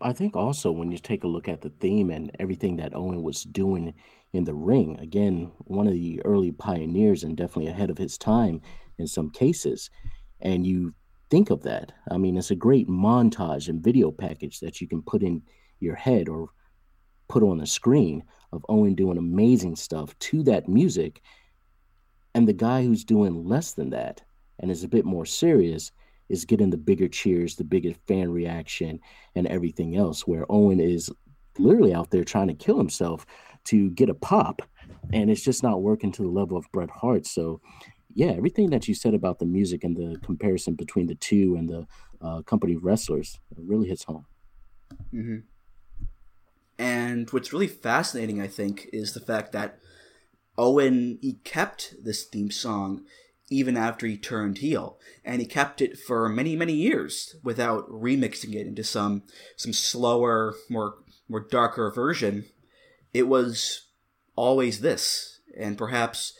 I 0.00 0.12
think 0.12 0.36
also 0.36 0.70
when 0.70 0.90
you 0.92 0.98
take 0.98 1.24
a 1.24 1.28
look 1.28 1.48
at 1.48 1.62
the 1.62 1.70
theme 1.70 2.10
and 2.10 2.30
everything 2.38 2.76
that 2.76 2.94
Owen 2.94 3.22
was 3.22 3.44
doing 3.44 3.94
in 4.36 4.44
the 4.44 4.54
ring, 4.54 4.98
again, 5.00 5.50
one 5.64 5.86
of 5.86 5.92
the 5.92 6.20
early 6.24 6.52
pioneers 6.52 7.24
and 7.24 7.36
definitely 7.36 7.70
ahead 7.70 7.90
of 7.90 7.98
his 7.98 8.18
time 8.18 8.60
in 8.98 9.06
some 9.06 9.30
cases. 9.30 9.90
And 10.40 10.66
you 10.66 10.94
think 11.30 11.50
of 11.50 11.62
that. 11.62 11.92
I 12.10 12.18
mean, 12.18 12.36
it's 12.36 12.50
a 12.50 12.56
great 12.56 12.88
montage 12.88 13.68
and 13.68 13.82
video 13.82 14.10
package 14.10 14.60
that 14.60 14.80
you 14.80 14.88
can 14.88 15.02
put 15.02 15.22
in 15.22 15.42
your 15.80 15.94
head 15.94 16.28
or 16.28 16.48
put 17.28 17.42
on 17.42 17.58
the 17.58 17.66
screen 17.66 18.22
of 18.52 18.64
Owen 18.68 18.94
doing 18.94 19.18
amazing 19.18 19.76
stuff 19.76 20.16
to 20.20 20.42
that 20.44 20.68
music. 20.68 21.22
And 22.34 22.46
the 22.46 22.52
guy 22.52 22.84
who's 22.84 23.04
doing 23.04 23.44
less 23.44 23.72
than 23.72 23.90
that 23.90 24.22
and 24.60 24.70
is 24.70 24.84
a 24.84 24.88
bit 24.88 25.04
more 25.04 25.26
serious 25.26 25.90
is 26.28 26.44
getting 26.44 26.70
the 26.70 26.76
bigger 26.76 27.08
cheers, 27.08 27.56
the 27.56 27.64
bigger 27.64 27.94
fan 28.06 28.30
reaction, 28.30 29.00
and 29.34 29.46
everything 29.46 29.96
else. 29.96 30.26
Where 30.26 30.46
Owen 30.50 30.80
is 30.80 31.10
literally 31.58 31.94
out 31.94 32.10
there 32.10 32.24
trying 32.24 32.48
to 32.48 32.54
kill 32.54 32.78
himself 32.78 33.26
to 33.66 33.90
get 33.90 34.08
a 34.08 34.14
pop, 34.14 34.62
and 35.12 35.30
it's 35.30 35.42
just 35.42 35.62
not 35.62 35.82
working 35.82 36.12
to 36.12 36.22
the 36.22 36.28
level 36.28 36.56
of 36.56 36.70
Bret 36.72 36.90
Hart. 36.90 37.26
So, 37.26 37.60
yeah, 38.14 38.28
everything 38.28 38.70
that 38.70 38.88
you 38.88 38.94
said 38.94 39.14
about 39.14 39.38
the 39.38 39.46
music 39.46 39.84
and 39.84 39.96
the 39.96 40.18
comparison 40.20 40.74
between 40.74 41.06
the 41.06 41.14
two 41.14 41.56
and 41.56 41.68
the 41.68 41.86
uh, 42.20 42.42
company 42.42 42.76
wrestlers 42.76 43.38
really 43.56 43.88
hits 43.88 44.04
home. 44.04 44.26
Mm-hmm. 45.12 45.38
And 46.78 47.30
what's 47.30 47.52
really 47.52 47.68
fascinating, 47.68 48.40
I 48.40 48.46
think, 48.46 48.88
is 48.92 49.14
the 49.14 49.20
fact 49.20 49.52
that 49.52 49.78
Owen 50.58 51.18
he 51.20 51.34
kept 51.44 51.94
this 52.02 52.24
theme 52.24 52.50
song 52.50 53.04
even 53.48 53.76
after 53.76 54.06
he 54.06 54.16
turned 54.16 54.58
heel, 54.58 54.98
and 55.24 55.40
he 55.40 55.46
kept 55.46 55.80
it 55.80 55.98
for 55.98 56.28
many 56.28 56.56
many 56.56 56.72
years 56.72 57.36
without 57.42 57.88
remixing 57.88 58.54
it 58.54 58.66
into 58.66 58.82
some 58.82 59.22
some 59.56 59.72
slower, 59.72 60.54
more 60.68 60.96
more 61.28 61.40
darker 61.40 61.90
version. 61.90 62.46
It 63.16 63.28
was 63.28 63.86
always 64.34 64.82
this, 64.82 65.40
and 65.56 65.78
perhaps 65.78 66.34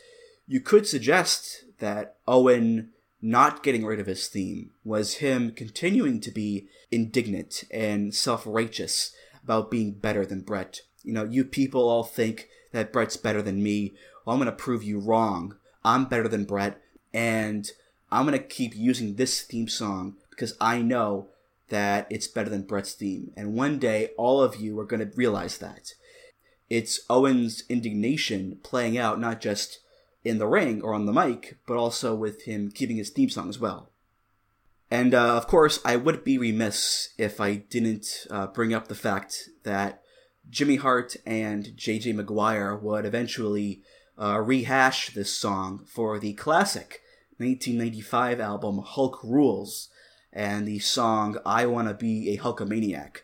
you 0.46 0.60
could 0.60 0.86
suggest 0.86 1.64
that 1.78 2.16
Owen 2.28 2.90
not 3.22 3.62
getting 3.62 3.86
rid 3.86 3.98
of 3.98 4.06
his 4.06 4.28
theme 4.28 4.72
was 4.84 5.14
him 5.14 5.52
continuing 5.52 6.20
to 6.20 6.30
be 6.30 6.68
indignant 6.90 7.64
and 7.70 8.14
self 8.14 8.42
righteous 8.46 9.14
about 9.42 9.70
being 9.70 9.92
better 9.92 10.26
than 10.26 10.42
Bret. 10.42 10.82
You 11.02 11.14
know, 11.14 11.24
you 11.24 11.46
people 11.46 11.88
all 11.88 12.04
think 12.04 12.50
that 12.72 12.92
Bret's 12.92 13.16
better 13.16 13.40
than 13.40 13.62
me. 13.62 13.94
Well, 14.26 14.34
I'm 14.34 14.42
going 14.42 14.54
to 14.54 14.64
prove 14.64 14.84
you 14.84 14.98
wrong. 14.98 15.56
I'm 15.82 16.04
better 16.04 16.28
than 16.28 16.44
Bret, 16.44 16.78
and 17.14 17.70
I'm 18.12 18.26
going 18.26 18.38
to 18.38 18.44
keep 18.44 18.76
using 18.76 19.14
this 19.14 19.40
theme 19.40 19.68
song 19.68 20.16
because 20.28 20.54
I 20.60 20.82
know 20.82 21.28
that 21.70 22.06
it's 22.10 22.28
better 22.28 22.50
than 22.50 22.66
Bret's 22.66 22.92
theme. 22.92 23.32
And 23.34 23.54
one 23.54 23.78
day, 23.78 24.10
all 24.18 24.42
of 24.42 24.56
you 24.56 24.78
are 24.78 24.84
going 24.84 25.00
to 25.00 25.16
realize 25.16 25.56
that. 25.56 25.94
It's 26.68 27.00
Owen's 27.08 27.62
indignation 27.68 28.58
playing 28.62 28.98
out 28.98 29.20
not 29.20 29.40
just 29.40 29.80
in 30.24 30.38
the 30.38 30.46
ring 30.46 30.82
or 30.82 30.92
on 30.92 31.06
the 31.06 31.12
mic, 31.12 31.58
but 31.66 31.76
also 31.76 32.14
with 32.14 32.42
him 32.42 32.70
keeping 32.70 32.96
his 32.96 33.10
theme 33.10 33.30
song 33.30 33.48
as 33.48 33.58
well. 33.58 33.90
And 34.90 35.14
uh, 35.14 35.36
of 35.36 35.46
course, 35.46 35.80
I 35.84 35.96
would 35.96 36.24
be 36.24 36.38
remiss 36.38 37.10
if 37.18 37.40
I 37.40 37.56
didn't 37.56 38.26
uh, 38.30 38.46
bring 38.48 38.72
up 38.74 38.88
the 38.88 38.94
fact 38.94 39.48
that 39.64 40.02
Jimmy 40.48 40.76
Hart 40.76 41.16
and 41.26 41.72
JJ 41.76 42.14
Maguire 42.14 42.76
would 42.76 43.04
eventually 43.04 43.82
uh, 44.20 44.40
rehash 44.40 45.10
this 45.10 45.32
song 45.32 45.84
for 45.86 46.18
the 46.18 46.34
classic 46.34 47.00
1995 47.38 48.40
album 48.40 48.80
Hulk 48.84 49.20
Rules 49.22 49.88
and 50.32 50.66
the 50.66 50.78
song 50.78 51.36
I 51.44 51.66
Wanna 51.66 51.94
Be 51.94 52.30
a 52.30 52.38
Hulkamaniac. 52.38 53.22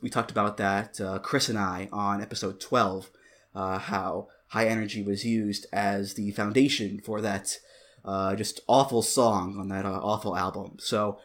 We, 0.00 0.10
talked 0.10 0.30
about 0.30 0.56
that, 0.56 1.00
uh, 1.00 1.18
Chris 1.18 1.48
and 1.48 1.58
I, 1.58 1.88
on 1.92 2.22
episode 2.22 2.60
12, 2.60 3.10
uh, 3.54 3.78
how 3.78 4.28
high 4.48 4.66
energy 4.66 5.02
was 5.02 5.24
used 5.24 5.66
as 5.72 6.14
the 6.14 6.30
foundation 6.32 7.00
for 7.00 7.20
that 7.20 7.58
uh, 8.04 8.34
just 8.34 8.60
awful 8.66 9.02
song 9.02 9.58
on 9.58 9.68
that 9.68 9.84
uh, 9.84 10.00
awful 10.02 10.36
album. 10.36 10.76
So 10.78 11.18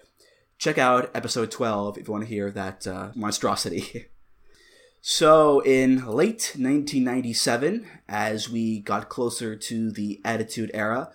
check 0.57 0.77
out 0.77 1.11
episode 1.15 1.51
12 1.51 1.97
if 1.97 2.07
you 2.07 2.11
want 2.11 2.25
to 2.25 2.29
hear 2.29 2.51
that 2.51 2.85
uh, 2.87 3.11
monstrosity. 3.15 4.07
so 5.01 5.61
in 5.61 6.05
late 6.05 6.53
1997, 6.55 7.87
as 8.09 8.49
we 8.49 8.79
got 8.79 9.09
closer 9.09 9.55
to 9.55 9.91
the 9.91 10.19
Attitude 10.25 10.71
Era, 10.73 11.11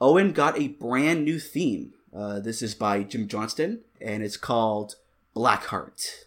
Owen 0.00 0.32
got 0.32 0.58
a 0.58 0.68
brand 0.68 1.24
new 1.24 1.38
theme. 1.38 1.94
this 2.12 2.60
is 2.60 2.74
by 2.74 3.02
Jim 3.02 3.28
Johnston, 3.28 3.80
and 4.00 4.22
it's 4.22 4.36
called 4.36 4.96
Blackheart. 5.34 6.26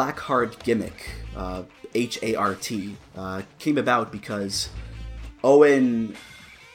Whole 0.00 0.12
Blackheart 0.12 0.62
gimmick, 0.62 1.10
uh, 1.36 1.62
H 1.94 2.18
A 2.22 2.34
R 2.34 2.54
T, 2.54 2.96
uh, 3.16 3.42
came 3.58 3.78
about 3.78 4.12
because 4.12 4.68
Owen, 5.42 6.16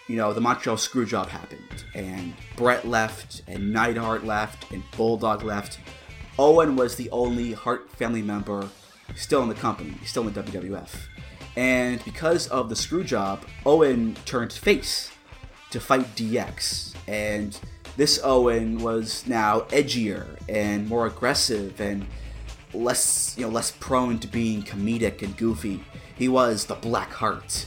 you 0.08 0.16
know, 0.16 0.34
the 0.34 0.42
Montreal 0.42 0.78
Screwjob 0.78 1.28
happened, 1.28 1.86
and 1.94 2.34
Bret 2.56 2.88
left, 2.88 3.42
and 3.48 3.74
Neidhart 3.74 4.26
left, 4.26 4.72
and 4.72 4.84
Bulldog 4.98 5.44
left. 5.44 5.80
Owen 6.38 6.76
was 6.76 6.96
the 6.96 7.10
only 7.12 7.54
Hart 7.54 7.90
family 7.92 8.22
member 8.22 8.70
still 9.16 9.42
in 9.44 9.50
the 9.50 9.56
company, 9.56 9.94
still 10.06 10.28
in 10.28 10.34
WWF. 10.34 11.08
And 11.56 12.04
because 12.04 12.48
of 12.48 12.68
the 12.68 12.76
Screwjob, 12.76 13.40
Owen 13.66 14.18
turned 14.26 14.52
face 14.52 15.12
to 15.70 15.80
fight 15.80 16.16
DX, 16.16 16.94
and 17.08 17.58
this 17.96 18.20
Owen 18.24 18.80
was 18.80 19.26
now 19.26 19.62
edgier 19.70 20.38
and 20.50 20.90
more 20.90 21.08
aggressive 21.08 21.80
and 21.80 22.06
less, 22.76 23.36
you 23.38 23.46
know, 23.46 23.52
less 23.52 23.72
prone 23.72 24.20
to 24.20 24.28
being 24.28 24.64
comedic 24.64 25.22
and 25.22 25.36
goofy. 25.38 25.84
He 26.16 26.28
was 26.28 26.66
the 26.66 26.76
Black 26.76 27.12
Heart. 27.12 27.66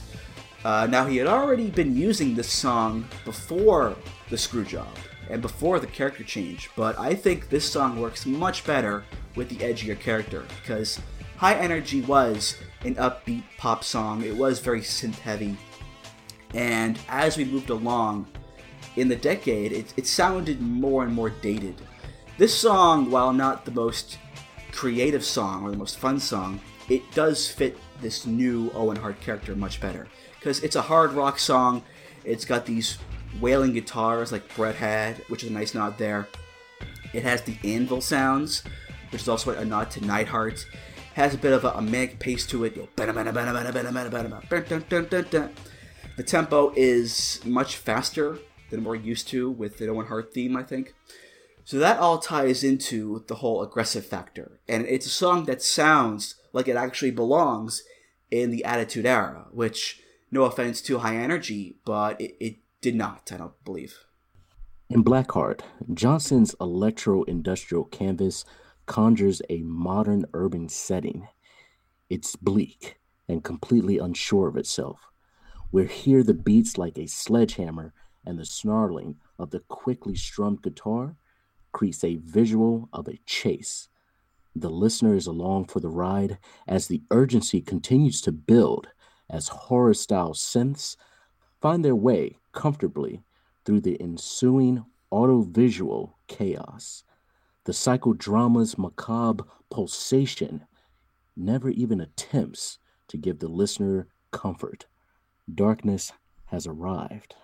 Uh, 0.63 0.87
now 0.89 1.05
he 1.05 1.17
had 1.17 1.27
already 1.27 1.69
been 1.69 1.95
using 1.95 2.35
this 2.35 2.51
song 2.51 3.07
before 3.23 3.95
the 4.29 4.37
screw 4.37 4.65
job 4.65 4.87
and 5.29 5.41
before 5.41 5.79
the 5.79 5.87
character 5.87 6.23
change, 6.23 6.69
but 6.75 6.99
I 6.99 7.13
think 7.13 7.49
this 7.49 7.69
song 7.69 8.01
works 8.01 8.25
much 8.25 8.65
better 8.65 9.03
with 9.35 9.47
the 9.49 9.57
edgier 9.57 9.97
character 9.97 10.43
because 10.59 10.99
High 11.37 11.55
Energy 11.55 12.01
was 12.01 12.57
an 12.83 12.95
upbeat 12.95 13.43
pop 13.57 13.83
song. 13.83 14.23
It 14.23 14.35
was 14.35 14.59
very 14.59 14.81
synth 14.81 15.19
heavy, 15.19 15.55
and 16.53 16.99
as 17.07 17.37
we 17.37 17.45
moved 17.45 17.69
along 17.69 18.27
in 18.95 19.07
the 19.07 19.15
decade, 19.15 19.71
it, 19.71 19.93
it 19.95 20.07
sounded 20.07 20.61
more 20.61 21.03
and 21.03 21.13
more 21.13 21.29
dated. 21.29 21.75
This 22.37 22.53
song, 22.55 23.11
while 23.11 23.31
not 23.31 23.65
the 23.65 23.71
most 23.71 24.17
creative 24.71 25.23
song 25.23 25.63
or 25.63 25.71
the 25.71 25.77
most 25.77 25.97
fun 25.97 26.19
song, 26.19 26.59
it 26.89 27.03
does 27.13 27.47
fit 27.49 27.77
this 28.01 28.25
new 28.25 28.71
Owen 28.73 28.97
Hart 28.97 29.19
character 29.21 29.55
much 29.55 29.79
better 29.79 30.07
because 30.39 30.61
it's 30.63 30.75
a 30.75 30.81
hard 30.81 31.11
rock 31.11 31.37
song. 31.39 31.83
It's 32.23 32.45
got 32.45 32.65
these 32.65 32.97
wailing 33.39 33.73
guitars 33.73 34.31
like 34.31 34.55
Bret 34.55 34.75
had, 34.75 35.17
which 35.27 35.43
is 35.43 35.49
a 35.49 35.53
nice 35.53 35.73
nod 35.73 35.97
there. 35.97 36.27
It 37.13 37.23
has 37.23 37.41
the 37.41 37.57
anvil 37.63 38.01
sounds, 38.01 38.63
which 39.11 39.21
is 39.21 39.29
also 39.29 39.51
a 39.51 39.65
nod 39.65 39.91
to 39.91 40.05
Neidhart. 40.05 40.65
Has 41.13 41.33
a 41.33 41.37
bit 41.37 41.53
of 41.53 41.65
a, 41.65 41.69
a 41.69 41.81
manic 41.81 42.19
pace 42.19 42.45
to 42.47 42.63
it. 42.65 42.95
The 46.15 46.23
tempo 46.23 46.73
is 46.75 47.41
much 47.45 47.75
faster 47.77 48.39
than 48.69 48.83
we're 48.83 48.95
used 48.95 49.27
to 49.29 49.49
with 49.49 49.77
the 49.77 49.87
Owen 49.87 50.05
Hart 50.05 50.33
theme, 50.33 50.55
I 50.55 50.63
think. 50.63 50.93
So 51.69 51.77
that 51.77 51.99
all 51.99 52.17
ties 52.17 52.63
into 52.63 53.23
the 53.27 53.35
whole 53.35 53.61
aggressive 53.61 54.03
factor. 54.03 54.59
And 54.67 54.87
it's 54.87 55.05
a 55.05 55.09
song 55.09 55.45
that 55.45 55.61
sounds 55.61 56.33
like 56.51 56.67
it 56.67 56.75
actually 56.75 57.11
belongs 57.11 57.83
in 58.31 58.49
the 58.49 58.65
Attitude 58.65 59.05
Era, 59.05 59.45
which, 59.51 60.01
no 60.31 60.45
offense 60.45 60.81
to 60.81 60.97
High 60.97 61.17
Energy, 61.17 61.77
but 61.85 62.19
it, 62.19 62.35
it 62.39 62.55
did 62.81 62.95
not, 62.95 63.31
I 63.31 63.37
don't 63.37 63.63
believe. 63.63 63.99
In 64.89 65.03
Blackheart, 65.03 65.61
Johnston's 65.93 66.55
electro 66.59 67.21
industrial 67.25 67.83
canvas 67.83 68.45
conjures 68.87 69.43
a 69.47 69.61
modern 69.61 70.25
urban 70.33 70.69
setting. 70.69 71.27
It's 72.09 72.35
bleak 72.35 72.97
and 73.27 73.43
completely 73.43 73.99
unsure 73.99 74.47
of 74.47 74.57
itself. 74.57 75.01
We 75.71 75.85
hear 75.85 76.23
the 76.23 76.33
beats 76.33 76.79
like 76.79 76.97
a 76.97 77.05
sledgehammer 77.05 77.93
and 78.25 78.39
the 78.39 78.45
snarling 78.45 79.17
of 79.37 79.51
the 79.51 79.59
quickly 79.59 80.15
strummed 80.15 80.63
guitar 80.63 81.15
creates 81.71 82.03
a 82.03 82.15
visual 82.17 82.89
of 82.91 83.07
a 83.07 83.19
chase. 83.25 83.87
The 84.55 84.69
listener 84.69 85.15
is 85.15 85.27
along 85.27 85.65
for 85.65 85.79
the 85.79 85.89
ride 85.89 86.37
as 86.67 86.87
the 86.87 87.03
urgency 87.11 87.61
continues 87.61 88.21
to 88.21 88.31
build 88.31 88.87
as 89.29 89.47
horror 89.47 89.93
style 89.93 90.33
synths 90.33 90.95
find 91.61 91.83
their 91.85 91.95
way 91.95 92.37
comfortably 92.51 93.23
through 93.65 93.81
the 93.81 94.01
ensuing 94.01 94.85
audiovisual 95.11 96.17
chaos. 96.27 97.03
The 97.65 97.73
psychodrama's 97.73 98.77
macabre 98.77 99.43
pulsation 99.69 100.65
never 101.35 101.69
even 101.69 102.01
attempts 102.01 102.79
to 103.07 103.17
give 103.17 103.39
the 103.39 103.47
listener 103.47 104.07
comfort. 104.31 104.87
Darkness 105.53 106.11
has 106.47 106.65
arrived. 106.65 107.35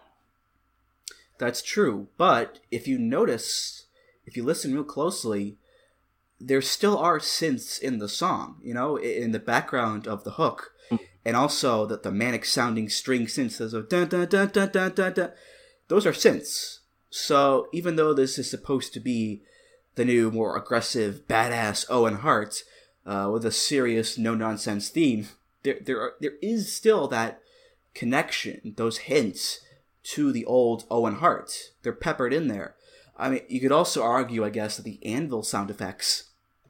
That's 1.38 1.62
true, 1.62 2.08
but 2.18 2.62
if 2.72 2.88
you 2.88 2.98
notice, 2.98 3.85
if 4.26 4.36
you 4.36 4.44
listen 4.44 4.74
real 4.74 4.84
closely, 4.84 5.58
there 6.40 6.62
still 6.62 6.98
are 6.98 7.20
synths 7.20 7.80
in 7.80 8.00
the 8.00 8.10
song, 8.10 8.60
you 8.62 8.74
know, 8.74 8.98
in 8.98 9.32
the 9.32 9.40
background 9.40 10.08
of 10.08 10.24
the 10.24 10.32
hook. 10.32 10.72
And 11.24 11.36
also 11.36 11.88
that 11.88 12.04
the 12.04 12.12
manic 12.12 12.46
sounding 12.46 12.88
string 12.88 13.26
synths, 13.26 13.58
those 13.58 13.74
are 13.74 13.82
dun, 13.82 14.08
dun, 14.10 14.28
dun, 14.28 14.50
dun, 14.50 14.70
dun, 14.70 14.94
dun, 14.94 15.14
dun. 15.14 15.32
Those 15.88 16.06
are 16.06 16.12
synths. 16.12 16.80
So 17.10 17.68
even 17.74 17.96
though 17.96 18.14
this 18.14 18.38
is 18.38 18.50
supposed 18.50 18.94
to 18.94 19.00
be 19.00 19.42
the 19.96 20.06
new, 20.06 20.30
more 20.30 20.56
aggressive, 20.56 21.28
badass 21.28 21.86
Owen 21.90 22.18
Hart 22.18 22.64
uh, 23.06 23.30
with 23.34 23.46
a 23.46 23.52
serious, 23.52 24.18
no 24.18 24.36
nonsense 24.36 24.90
theme, 24.90 25.30
there 25.64 25.80
there 25.82 26.00
are, 26.00 26.14
there 26.20 26.36
is 26.44 26.76
still 26.76 27.08
that 27.08 27.42
connection, 27.96 28.74
those 28.78 28.98
hints 29.00 29.62
to 30.04 30.32
the 30.32 30.46
old 30.46 30.84
Owen 30.92 31.16
Hart. 31.16 31.72
They're 31.82 31.94
peppered 31.94 32.34
in 32.34 32.50
there. 32.50 32.76
I 33.18 33.30
mean, 33.30 33.42
you 33.48 33.62
could 33.62 33.72
also 33.72 34.04
argue, 34.04 34.44
I 34.44 34.50
guess, 34.50 34.78
that 34.78 34.84
the 34.84 35.00
anvil 35.06 35.44
sound 35.44 35.70
effects 35.70 36.26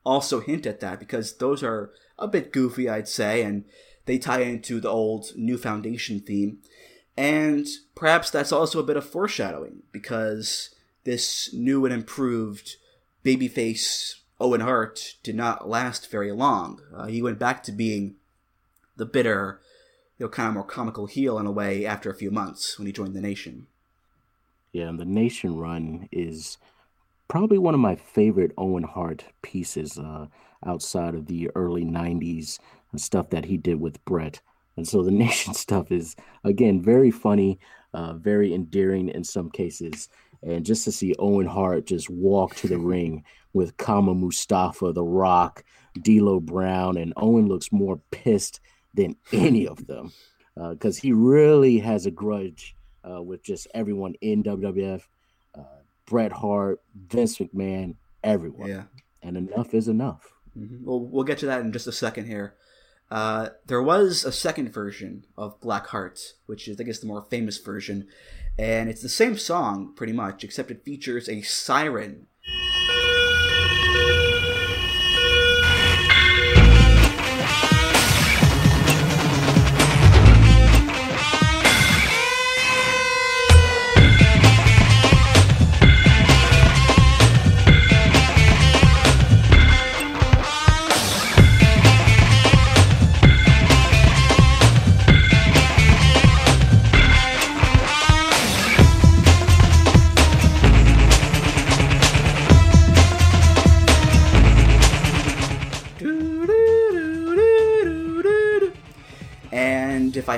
also 0.05 0.39
hint 0.39 0.65
at 0.65 0.79
that 0.81 0.99
because 0.99 1.37
those 1.37 1.63
are 1.63 1.91
a 2.19 2.27
bit 2.27 2.51
goofy, 2.51 2.87
I'd 2.87 3.07
say, 3.07 3.41
and 3.41 3.65
they 4.05 4.17
tie 4.17 4.41
into 4.41 4.79
the 4.79 4.89
old 4.89 5.35
New 5.35 5.57
Foundation 5.57 6.19
theme. 6.19 6.59
And 7.17 7.65
perhaps 7.95 8.29
that's 8.29 8.51
also 8.51 8.79
a 8.79 8.83
bit 8.83 8.97
of 8.97 9.09
foreshadowing 9.09 9.83
because 9.91 10.69
this 11.03 11.53
new 11.53 11.85
and 11.85 11.93
improved 11.93 12.75
babyface 13.23 14.15
Owen 14.39 14.61
Hart 14.61 15.15
did 15.23 15.35
not 15.35 15.69
last 15.69 16.11
very 16.11 16.31
long. 16.31 16.81
Uh, 16.93 17.05
he 17.05 17.21
went 17.21 17.39
back 17.39 17.63
to 17.63 17.71
being 17.71 18.15
the 18.97 19.05
bitter, 19.05 19.61
you 20.17 20.25
know, 20.25 20.29
kind 20.29 20.49
of 20.49 20.53
more 20.53 20.63
comical 20.63 21.05
heel 21.05 21.39
in 21.39 21.45
a 21.45 21.51
way 21.51 21.85
after 21.85 22.09
a 22.09 22.15
few 22.15 22.31
months 22.31 22.77
when 22.77 22.85
he 22.85 22.91
joined 22.91 23.15
the 23.15 23.21
Nation. 23.21 23.67
Yeah, 24.75 24.89
and 24.89 24.99
the 24.99 25.05
Nation 25.05 25.55
run 25.55 26.09
is 26.11 26.57
probably 27.29 27.57
one 27.57 27.73
of 27.73 27.79
my 27.79 27.95
favorite 27.95 28.51
Owen 28.57 28.83
Hart 28.83 29.23
pieces 29.41 29.97
uh, 29.97 30.25
outside 30.65 31.15
of 31.15 31.27
the 31.27 31.49
early 31.55 31.85
90s 31.85 32.59
and 32.91 32.99
stuff 32.99 33.29
that 33.29 33.45
he 33.45 33.55
did 33.55 33.79
with 33.79 34.03
Bret. 34.03 34.41
And 34.75 34.85
so 34.85 35.01
the 35.01 35.11
Nation 35.25 35.53
stuff 35.53 35.93
is, 35.93 36.17
again, 36.43 36.81
very 36.81 37.09
funny, 37.09 37.57
uh, 37.93 38.15
very 38.15 38.53
endearing 38.53 39.07
in 39.07 39.23
some 39.23 39.49
cases. 39.49 40.09
And 40.43 40.65
just 40.65 40.83
to 40.83 40.91
see 40.91 41.15
Owen 41.19 41.47
Hart 41.47 41.85
just 41.85 42.09
walk 42.09 42.55
to 42.55 42.67
the 42.67 42.77
ring 42.77 43.23
with 43.53 43.77
Kama 43.77 44.13
Mustafa, 44.13 44.91
The 44.91 45.05
Rock, 45.05 45.63
D'Lo 46.01 46.41
Brown, 46.41 46.97
and 46.97 47.13
Owen 47.15 47.47
looks 47.47 47.71
more 47.71 48.01
pissed 48.11 48.59
than 48.93 49.15
any 49.31 49.69
of 49.69 49.87
them 49.87 50.11
because 50.69 50.97
uh, 50.97 51.01
he 51.01 51.13
really 51.13 51.79
has 51.79 52.05
a 52.05 52.11
grudge 52.11 52.74
uh, 53.09 53.21
with 53.21 53.43
just 53.43 53.67
everyone 53.73 54.15
in 54.21 54.43
WWF. 54.43 55.03
Uh, 55.57 55.63
Bret 56.05 56.31
Hart, 56.31 56.81
Vince 56.95 57.37
McMahon, 57.37 57.95
everyone. 58.23 58.69
Yeah. 58.69 58.83
And 59.21 59.37
enough 59.37 59.73
is 59.73 59.87
enough. 59.87 60.33
Mm-hmm. 60.57 60.85
Well, 60.85 60.99
we'll 60.99 61.23
get 61.23 61.39
to 61.39 61.45
that 61.47 61.61
in 61.61 61.71
just 61.71 61.87
a 61.87 61.91
second 61.91 62.25
here. 62.25 62.55
Uh, 63.11 63.49
there 63.67 63.83
was 63.83 64.23
a 64.23 64.31
second 64.31 64.73
version 64.73 65.25
of 65.37 65.59
Black 65.61 65.87
Heart, 65.87 66.33
which 66.47 66.67
is, 66.67 66.79
I 66.79 66.83
guess, 66.83 66.99
the 66.99 67.05
more 67.05 67.21
famous 67.21 67.57
version, 67.59 68.07
and 68.57 68.89
it's 68.89 69.01
the 69.01 69.09
same 69.09 69.37
song 69.37 69.93
pretty 69.95 70.13
much, 70.13 70.43
except 70.43 70.71
it 70.71 70.83
features 70.83 71.29
a 71.29 71.41
siren. 71.41 72.27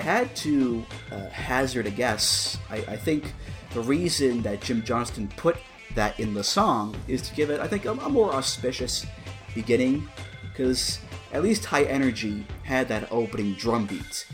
Had 0.08 0.34
to 0.34 0.86
uh, 1.12 1.28
hazard 1.28 1.86
a 1.86 1.92
guess, 1.92 2.58
I, 2.70 2.78
I, 2.78 2.96
think 2.96 3.34
the 3.74 3.82
reason 3.82 4.42
that 4.44 4.62
Jim 4.62 4.82
Johnston 4.82 5.28
put 5.36 5.58
that 5.96 6.18
in 6.18 6.34
the 6.34 6.46
song 6.46 6.96
is 7.10 7.22
to 7.24 7.36
give 7.36 7.50
it, 7.50 7.60
I 7.60 7.68
think, 7.68 7.84
a, 7.84 7.92
a 7.92 8.08
more 8.08 8.34
auspicious 8.34 9.06
beginning, 9.54 10.08
because 10.44 11.00
at 11.34 11.44
least 11.44 11.66
High 11.66 11.84
Energy 11.84 12.48
had 12.64 12.88
that 12.88 13.12
opening 13.12 13.56
drum 13.56 13.86
beat. 13.86 14.26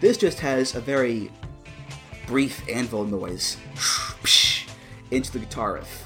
This 0.00 0.16
just 0.16 0.40
has 0.40 0.74
a 0.74 0.80
very 0.80 1.30
brief 2.26 2.68
anvil 2.68 3.04
noise 3.04 3.56
into 5.12 5.30
the 5.30 5.38
guitar 5.38 5.74
riff. 5.74 6.04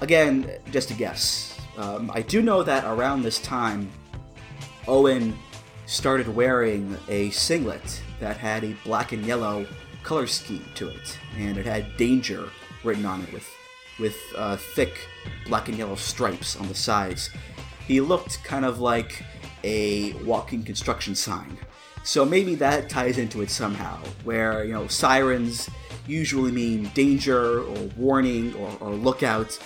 Again, 0.00 0.50
just 0.72 0.90
a 0.90 0.94
guess. 0.94 1.60
Um, 1.76 2.10
I 2.12 2.22
do 2.22 2.42
know 2.42 2.64
that 2.64 2.82
around 2.86 3.22
this 3.22 3.38
time, 3.38 3.88
Owen 4.88 5.38
started 5.86 6.26
wearing 6.26 6.98
a 7.08 7.30
singlet 7.30 8.02
that 8.24 8.38
had 8.38 8.64
a 8.64 8.72
black 8.84 9.12
and 9.12 9.22
yellow 9.26 9.66
color 10.02 10.26
scheme 10.26 10.64
to 10.74 10.88
it, 10.88 11.18
and 11.36 11.58
it 11.58 11.66
had 11.66 11.94
danger 11.98 12.48
written 12.82 13.04
on 13.04 13.20
it 13.20 13.30
with 13.32 13.46
with 14.00 14.16
uh, 14.36 14.56
thick 14.56 15.06
black 15.46 15.68
and 15.68 15.76
yellow 15.76 15.94
stripes 15.94 16.56
on 16.56 16.66
the 16.66 16.74
sides. 16.74 17.28
He 17.86 18.00
looked 18.00 18.42
kind 18.42 18.64
of 18.64 18.80
like 18.80 19.22
a 19.62 20.14
walking 20.24 20.62
construction 20.64 21.14
sign. 21.14 21.58
So 22.02 22.24
maybe 22.24 22.54
that 22.56 22.88
ties 22.88 23.18
into 23.18 23.42
it 23.42 23.50
somehow, 23.50 23.98
where, 24.24 24.64
you 24.64 24.72
know, 24.72 24.86
sirens 24.88 25.70
usually 26.06 26.50
mean 26.50 26.90
danger 26.94 27.60
or 27.60 27.90
warning 27.96 28.54
or, 28.54 28.70
or 28.80 28.90
lookout. 28.90 29.58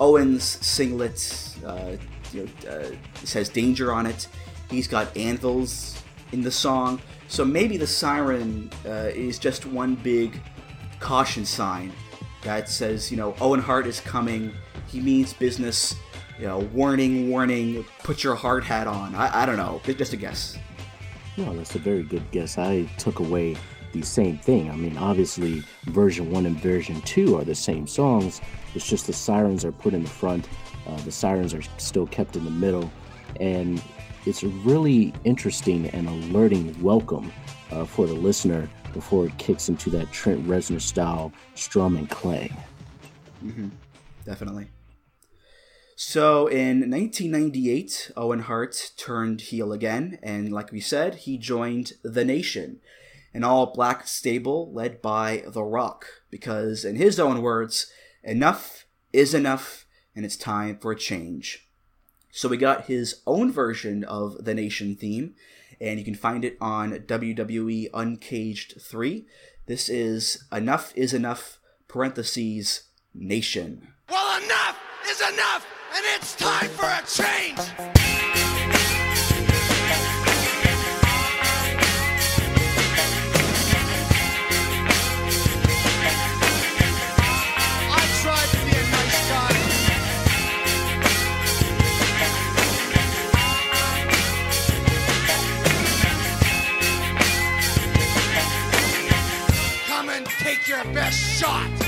Owen's 0.00 0.44
singlet 0.44 1.54
uh, 1.64 1.92
you 2.32 2.48
know, 2.64 2.70
uh, 2.70 2.90
says 3.24 3.48
danger 3.48 3.92
on 3.92 4.06
it. 4.06 4.28
He's 4.70 4.88
got 4.88 5.16
anvils 5.16 6.02
in 6.32 6.40
the 6.42 6.50
song. 6.50 7.00
So 7.28 7.44
maybe 7.44 7.76
the 7.76 7.86
siren 7.86 8.70
uh, 8.86 9.10
is 9.14 9.38
just 9.38 9.66
one 9.66 9.94
big 9.96 10.40
caution 10.98 11.44
sign 11.44 11.92
that 12.42 12.68
says, 12.68 13.10
you 13.10 13.16
know, 13.16 13.34
Owen 13.40 13.60
Hart 13.60 13.86
is 13.86 14.00
coming. 14.00 14.52
He 14.88 15.00
means 15.00 15.32
business. 15.32 15.94
You 16.38 16.46
know, 16.46 16.58
warning, 16.72 17.30
warning, 17.30 17.84
put 18.04 18.22
your 18.22 18.36
hard 18.36 18.62
hat 18.62 18.86
on. 18.86 19.12
I, 19.16 19.42
I 19.42 19.46
don't 19.46 19.56
know. 19.56 19.80
Just 19.84 20.12
a 20.12 20.16
guess. 20.16 20.56
No, 21.36 21.52
that's 21.52 21.74
a 21.74 21.80
very 21.80 22.04
good 22.04 22.30
guess. 22.30 22.58
I 22.58 22.84
took 22.96 23.18
away 23.18 23.56
the 23.92 24.02
same 24.02 24.38
thing. 24.38 24.70
I 24.70 24.76
mean, 24.76 24.96
obviously, 24.98 25.64
version 25.86 26.30
one 26.30 26.46
and 26.46 26.56
version 26.56 27.00
two 27.00 27.36
are 27.36 27.42
the 27.42 27.56
same 27.56 27.88
songs. 27.88 28.40
It's 28.76 28.86
just 28.86 29.08
the 29.08 29.12
sirens 29.12 29.64
are 29.64 29.72
put 29.72 29.94
in 29.94 30.04
the 30.04 30.08
front, 30.08 30.48
uh, 30.86 30.96
the 30.98 31.10
sirens 31.10 31.54
are 31.54 31.62
still 31.76 32.06
kept 32.06 32.36
in 32.36 32.44
the 32.44 32.52
middle, 32.52 32.88
and 33.40 33.82
it's 34.26 34.42
a 34.42 34.48
really 34.48 35.12
interesting 35.24 35.88
and 35.90 36.08
alerting 36.08 36.80
welcome 36.82 37.32
uh, 37.70 37.84
for 37.84 38.06
the 38.06 38.14
listener 38.14 38.68
before 38.92 39.26
it 39.26 39.36
kicks 39.38 39.68
into 39.68 39.90
that 39.90 40.10
Trent 40.12 40.46
Reznor 40.46 40.80
style 40.80 41.32
strum 41.54 41.96
and 41.96 42.08
clang. 42.08 42.56
Mm-hmm. 43.44 43.68
Definitely. 44.24 44.68
So 45.96 46.46
in 46.46 46.90
1998, 46.90 48.12
Owen 48.16 48.40
Hart 48.40 48.92
turned 48.96 49.40
heel 49.40 49.72
again, 49.72 50.18
and 50.22 50.52
like 50.52 50.70
we 50.70 50.80
said, 50.80 51.16
he 51.16 51.38
joined 51.38 51.94
The 52.04 52.24
Nation, 52.24 52.80
an 53.34 53.42
all 53.42 53.72
black 53.72 54.06
stable 54.06 54.72
led 54.72 55.02
by 55.02 55.42
The 55.46 55.64
Rock, 55.64 56.06
because 56.30 56.84
in 56.84 56.96
his 56.96 57.18
own 57.18 57.42
words, 57.42 57.90
enough 58.22 58.86
is 59.12 59.34
enough, 59.34 59.86
and 60.14 60.24
it's 60.24 60.36
time 60.36 60.78
for 60.78 60.92
a 60.92 60.96
change. 60.96 61.67
So 62.30 62.48
we 62.48 62.56
got 62.56 62.86
his 62.86 63.22
own 63.26 63.50
version 63.50 64.04
of 64.04 64.44
the 64.44 64.54
Nation 64.54 64.94
theme, 64.94 65.34
and 65.80 65.98
you 65.98 66.04
can 66.04 66.14
find 66.14 66.44
it 66.44 66.56
on 66.60 66.92
WWE 66.92 67.88
Uncaged 67.94 68.80
3. 68.80 69.26
This 69.66 69.88
is 69.88 70.44
Enough 70.52 70.92
is 70.96 71.14
Enough, 71.14 71.58
parentheses, 71.88 72.84
Nation. 73.14 73.88
Well, 74.10 74.42
enough 74.42 74.78
is 75.08 75.20
enough, 75.20 75.66
and 75.94 76.04
it's 76.16 76.34
time 76.36 76.68
for 76.70 76.86
a 76.86 77.02
change. 77.06 78.27
Your 100.68 100.84
best 100.92 101.40
shot. 101.40 101.87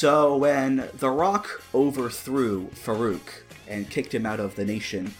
So 0.00 0.34
when 0.34 0.88
The 0.94 1.10
Rock 1.10 1.62
overthrew 1.74 2.70
Farouk 2.70 3.42
and 3.68 3.90
kicked 3.90 4.14
him 4.14 4.24
out 4.24 4.40
of 4.40 4.54
the 4.54 4.64
nation, 4.64 5.12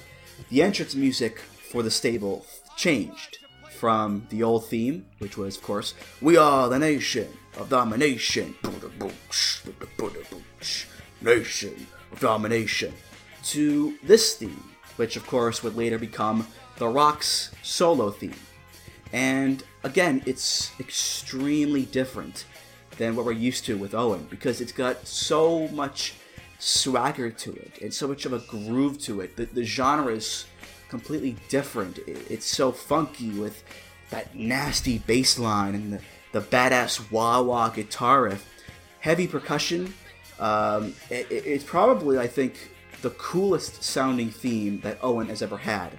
the 0.48 0.62
entrance 0.62 0.94
music 0.94 1.38
for 1.38 1.82
the 1.82 1.90
stable 1.90 2.46
changed 2.78 3.40
from 3.78 4.26
the 4.30 4.42
old 4.42 4.70
theme, 4.70 5.04
which 5.18 5.36
was, 5.36 5.58
of 5.58 5.62
course, 5.62 5.92
"We 6.22 6.38
are 6.38 6.70
the 6.70 6.78
nation 6.78 7.28
of 7.58 7.68
domination," 7.68 8.56
nation 11.20 11.86
of 12.10 12.20
domination, 12.20 12.94
to 13.48 13.98
this 14.02 14.34
theme, 14.34 14.64
which 14.96 15.14
of 15.14 15.26
course 15.26 15.62
would 15.62 15.76
later 15.76 15.98
become 15.98 16.46
The 16.78 16.88
Rock's 16.88 17.50
solo 17.62 18.10
theme. 18.10 18.40
And 19.12 19.62
again, 19.84 20.22
it's 20.24 20.70
extremely 20.80 21.84
different 21.84 22.46
than 23.00 23.16
what 23.16 23.24
we're 23.24 23.32
used 23.32 23.64
to 23.64 23.78
with 23.78 23.94
Owen 23.94 24.26
because 24.28 24.60
it's 24.60 24.72
got 24.72 25.06
so 25.06 25.66
much 25.68 26.12
swagger 26.58 27.30
to 27.30 27.50
it 27.54 27.78
and 27.80 27.92
so 27.94 28.06
much 28.06 28.26
of 28.26 28.34
a 28.34 28.40
groove 28.40 28.98
to 29.00 29.22
it. 29.22 29.36
The, 29.36 29.46
the 29.46 29.64
genre 29.64 30.12
is 30.12 30.44
completely 30.90 31.34
different. 31.48 31.96
It- 32.06 32.30
it's 32.30 32.44
so 32.46 32.70
funky 32.72 33.30
with 33.30 33.64
that 34.10 34.34
nasty 34.36 34.98
bass 34.98 35.38
line 35.38 35.74
and 35.74 35.92
the, 35.94 36.00
the 36.32 36.40
badass 36.42 37.10
wah 37.10 37.40
wah 37.40 37.70
guitar 37.70 38.24
riff. 38.24 38.46
Heavy 39.00 39.26
percussion. 39.26 39.94
Um, 40.38 40.94
it- 41.08 41.26
it- 41.30 41.46
it's 41.46 41.64
probably, 41.64 42.18
I 42.18 42.26
think, 42.26 42.70
the 43.00 43.10
coolest 43.10 43.82
sounding 43.82 44.30
theme 44.30 44.80
that 44.82 44.98
Owen 45.02 45.28
has 45.28 45.40
ever 45.40 45.56
had. 45.56 45.92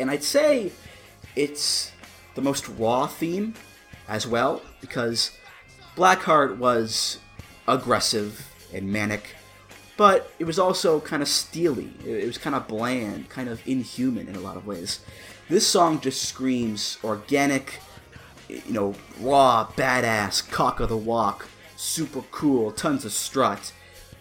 And 0.00 0.10
I'd 0.10 0.24
say 0.24 0.72
it's 1.36 1.92
the 2.34 2.42
most 2.42 2.68
raw 2.70 3.06
theme 3.06 3.54
as 4.08 4.26
well 4.26 4.60
because 4.80 5.30
Blackheart 5.96 6.56
was 6.58 7.18
aggressive 7.68 8.50
and 8.72 8.92
manic, 8.92 9.36
but 9.96 10.32
it 10.38 10.44
was 10.44 10.58
also 10.58 11.00
kind 11.00 11.22
of 11.22 11.28
steely. 11.28 11.92
It 12.04 12.26
was 12.26 12.38
kind 12.38 12.56
of 12.56 12.66
bland, 12.66 13.28
kind 13.28 13.48
of 13.48 13.66
inhuman 13.66 14.28
in 14.28 14.34
a 14.34 14.40
lot 14.40 14.56
of 14.56 14.66
ways. 14.66 15.00
This 15.48 15.66
song 15.66 16.00
just 16.00 16.22
screams 16.22 16.98
organic, 17.04 17.78
you 18.48 18.72
know, 18.72 18.94
raw, 19.20 19.68
badass, 19.76 20.50
cock 20.50 20.80
of 20.80 20.88
the 20.88 20.96
walk, 20.96 21.46
super 21.76 22.22
cool, 22.30 22.72
tons 22.72 23.04
of 23.04 23.12
strut, 23.12 23.72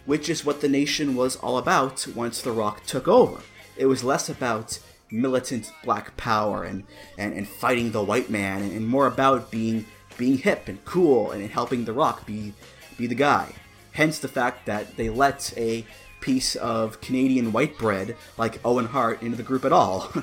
which 0.06 0.30
is 0.30 0.46
what 0.46 0.62
the 0.62 0.68
nation 0.68 1.16
was 1.16 1.38
all 1.38 1.58
about 1.58 2.06
once 2.16 2.42
The 2.42 2.52
Rock 2.52 2.86
took 2.86 3.08
over. 3.08 3.42
It 3.78 3.88
was 3.88 4.04
less 4.04 4.30
about 4.30 4.80
militant 5.10 5.72
black 5.84 6.18
power 6.18 6.64
and, 6.64 6.84
and, 7.18 7.34
and 7.34 7.48
fighting 7.48 7.92
the 7.92 8.04
white 8.04 8.30
man 8.30 8.62
and 8.62 8.88
more 8.88 9.08
about 9.08 9.50
being 9.50 9.86
being 10.18 10.38
hip 10.38 10.68
and 10.68 10.84
cool 10.86 11.32
and 11.32 11.50
helping 11.50 11.86
The 11.86 11.94
Rock 11.94 12.26
be 12.26 12.54
be 12.98 13.08
the 13.08 13.16
guy. 13.16 13.54
Hence 13.92 14.20
the 14.20 14.28
fact 14.28 14.66
that 14.66 14.98
they 14.98 15.10
let 15.10 15.54
a 15.58 15.86
piece 16.20 16.56
of 16.56 17.02
Canadian 17.02 17.52
white 17.52 17.78
bread 17.78 18.16
like 18.38 18.60
Owen 18.64 18.86
Hart 18.86 19.22
into 19.22 19.38
the 19.38 19.44
group 19.44 19.66
at 19.66 19.74
all. 19.74 20.12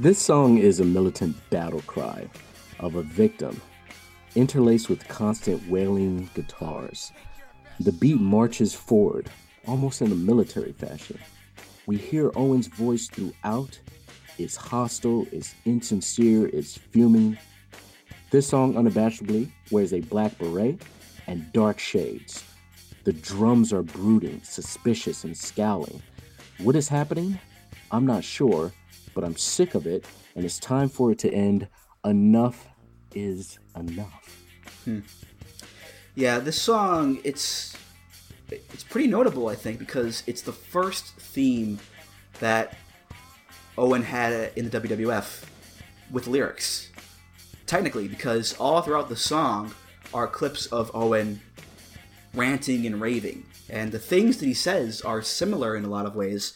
This 0.00 0.20
song 0.20 0.58
is 0.58 0.78
a 0.78 0.84
militant 0.84 1.34
battle 1.50 1.82
cry 1.88 2.28
of 2.78 2.94
a 2.94 3.02
victim, 3.02 3.60
interlaced 4.36 4.88
with 4.88 5.08
constant 5.08 5.68
wailing 5.68 6.30
guitars. 6.34 7.10
The 7.80 7.90
beat 7.90 8.20
marches 8.20 8.72
forward, 8.72 9.28
almost 9.66 10.00
in 10.00 10.12
a 10.12 10.14
military 10.14 10.70
fashion. 10.70 11.18
We 11.86 11.96
hear 11.96 12.30
Owen's 12.36 12.68
voice 12.68 13.08
throughout. 13.08 13.80
It's 14.38 14.54
hostile, 14.54 15.26
it's 15.32 15.54
insincere, 15.64 16.46
it's 16.46 16.78
fuming. 16.78 17.36
This 18.30 18.46
song 18.46 18.74
unabashedly 18.74 19.50
wears 19.72 19.92
a 19.92 20.00
black 20.00 20.38
beret 20.38 20.80
and 21.26 21.52
dark 21.52 21.80
shades. 21.80 22.44
The 23.02 23.12
drums 23.12 23.72
are 23.72 23.82
brooding, 23.82 24.40
suspicious, 24.44 25.24
and 25.24 25.36
scowling. 25.36 26.00
What 26.58 26.76
is 26.76 26.88
happening? 26.88 27.38
I'm 27.90 28.06
not 28.06 28.22
sure, 28.22 28.72
but 29.14 29.24
I'm 29.24 29.36
sick 29.36 29.74
of 29.74 29.86
it, 29.86 30.04
and 30.36 30.44
it's 30.44 30.58
time 30.58 30.88
for 30.88 31.10
it 31.10 31.18
to 31.20 31.32
end. 31.32 31.66
Enough 32.04 32.66
is 33.14 33.58
enough. 33.76 34.44
Hmm. 34.84 35.00
Yeah, 36.14 36.38
this 36.38 36.60
song 36.60 37.18
it's 37.24 37.76
it's 38.50 38.84
pretty 38.84 39.08
notable, 39.08 39.48
I 39.48 39.54
think, 39.54 39.78
because 39.78 40.22
it's 40.26 40.42
the 40.42 40.52
first 40.52 41.14
theme 41.16 41.78
that 42.40 42.76
Owen 43.78 44.02
had 44.02 44.52
in 44.56 44.68
the 44.68 44.80
WWF 44.80 45.44
with 46.10 46.26
lyrics. 46.26 46.90
Technically, 47.66 48.08
because 48.08 48.54
all 48.54 48.82
throughout 48.82 49.08
the 49.08 49.16
song 49.16 49.74
are 50.12 50.26
clips 50.26 50.66
of 50.66 50.90
Owen 50.94 51.40
ranting 52.34 52.86
and 52.86 53.00
raving. 53.00 53.46
And 53.68 53.92
the 53.92 53.98
things 53.98 54.38
that 54.38 54.46
he 54.46 54.54
says 54.54 55.00
are 55.02 55.22
similar 55.22 55.76
in 55.76 55.84
a 55.84 55.88
lot 55.88 56.06
of 56.06 56.16
ways 56.16 56.54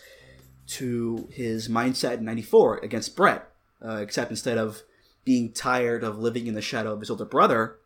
to 0.69 1.29
his 1.33 1.69
mindset 1.69 2.19
in 2.19 2.25
94 2.25 2.79
against 2.79 3.15
Bret, 3.15 3.49
uh, 3.85 3.97
except 3.97 4.31
instead 4.31 4.59
of 4.59 4.83
being 5.25 5.53
tired 5.53 6.03
of 6.03 6.19
living 6.19 6.47
in 6.47 6.55
the 6.55 6.63
shadow 6.63 6.93
of 6.93 7.01
his 7.01 7.11
older 7.11 7.25
brother, 7.25 7.77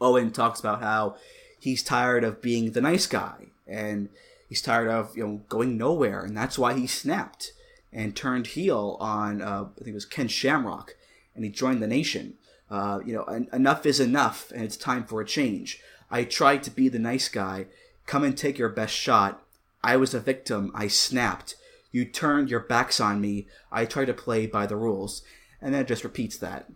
Owen 0.00 0.32
talks 0.32 0.60
about 0.60 0.82
how 0.82 1.16
he's 1.58 1.82
tired 1.82 2.24
of 2.24 2.42
being 2.42 2.72
the 2.72 2.80
nice 2.80 3.06
guy 3.06 3.46
and 3.66 4.08
he's 4.48 4.60
tired 4.60 4.88
of 4.88 5.16
you 5.16 5.26
know 5.26 5.40
going 5.48 5.78
nowhere, 5.78 6.20
and 6.20 6.36
that's 6.36 6.58
why 6.58 6.74
he 6.74 6.86
snapped 6.86 7.52
and 7.92 8.16
turned 8.16 8.48
heel 8.48 8.96
on 9.00 9.42
uh, 9.42 9.64
I 9.64 9.78
think 9.78 9.88
it 9.88 9.94
was 9.94 10.06
Ken 10.06 10.28
Shamrock, 10.28 10.94
and 11.34 11.44
he 11.44 11.50
joined 11.50 11.82
the 11.82 11.86
Nation. 11.86 12.34
Uh, 12.70 13.00
you 13.04 13.12
know, 13.12 13.24
en- 13.24 13.48
enough 13.52 13.84
is 13.84 14.00
enough, 14.00 14.50
and 14.52 14.64
it's 14.64 14.76
time 14.76 15.04
for 15.04 15.20
a 15.20 15.26
change. 15.26 15.80
I 16.10 16.24
tried 16.24 16.62
to 16.64 16.70
be 16.70 16.88
the 16.88 16.98
nice 16.98 17.28
guy. 17.28 17.66
Come 18.06 18.24
and 18.24 18.36
take 18.36 18.58
your 18.58 18.68
best 18.68 18.94
shot. 18.94 19.42
I 19.82 19.96
was 19.96 20.14
a 20.14 20.20
victim. 20.20 20.70
I 20.74 20.86
snapped. 20.88 21.56
You 21.90 22.04
turned 22.04 22.50
your 22.50 22.60
backs 22.60 23.00
on 23.00 23.20
me. 23.20 23.46
I 23.70 23.84
tried 23.84 24.06
to 24.06 24.14
play 24.14 24.46
by 24.46 24.66
the 24.66 24.76
rules. 24.76 25.22
And 25.60 25.74
then 25.74 25.82
it 25.82 25.88
just 25.88 26.04
repeats 26.04 26.36
that. 26.38 26.70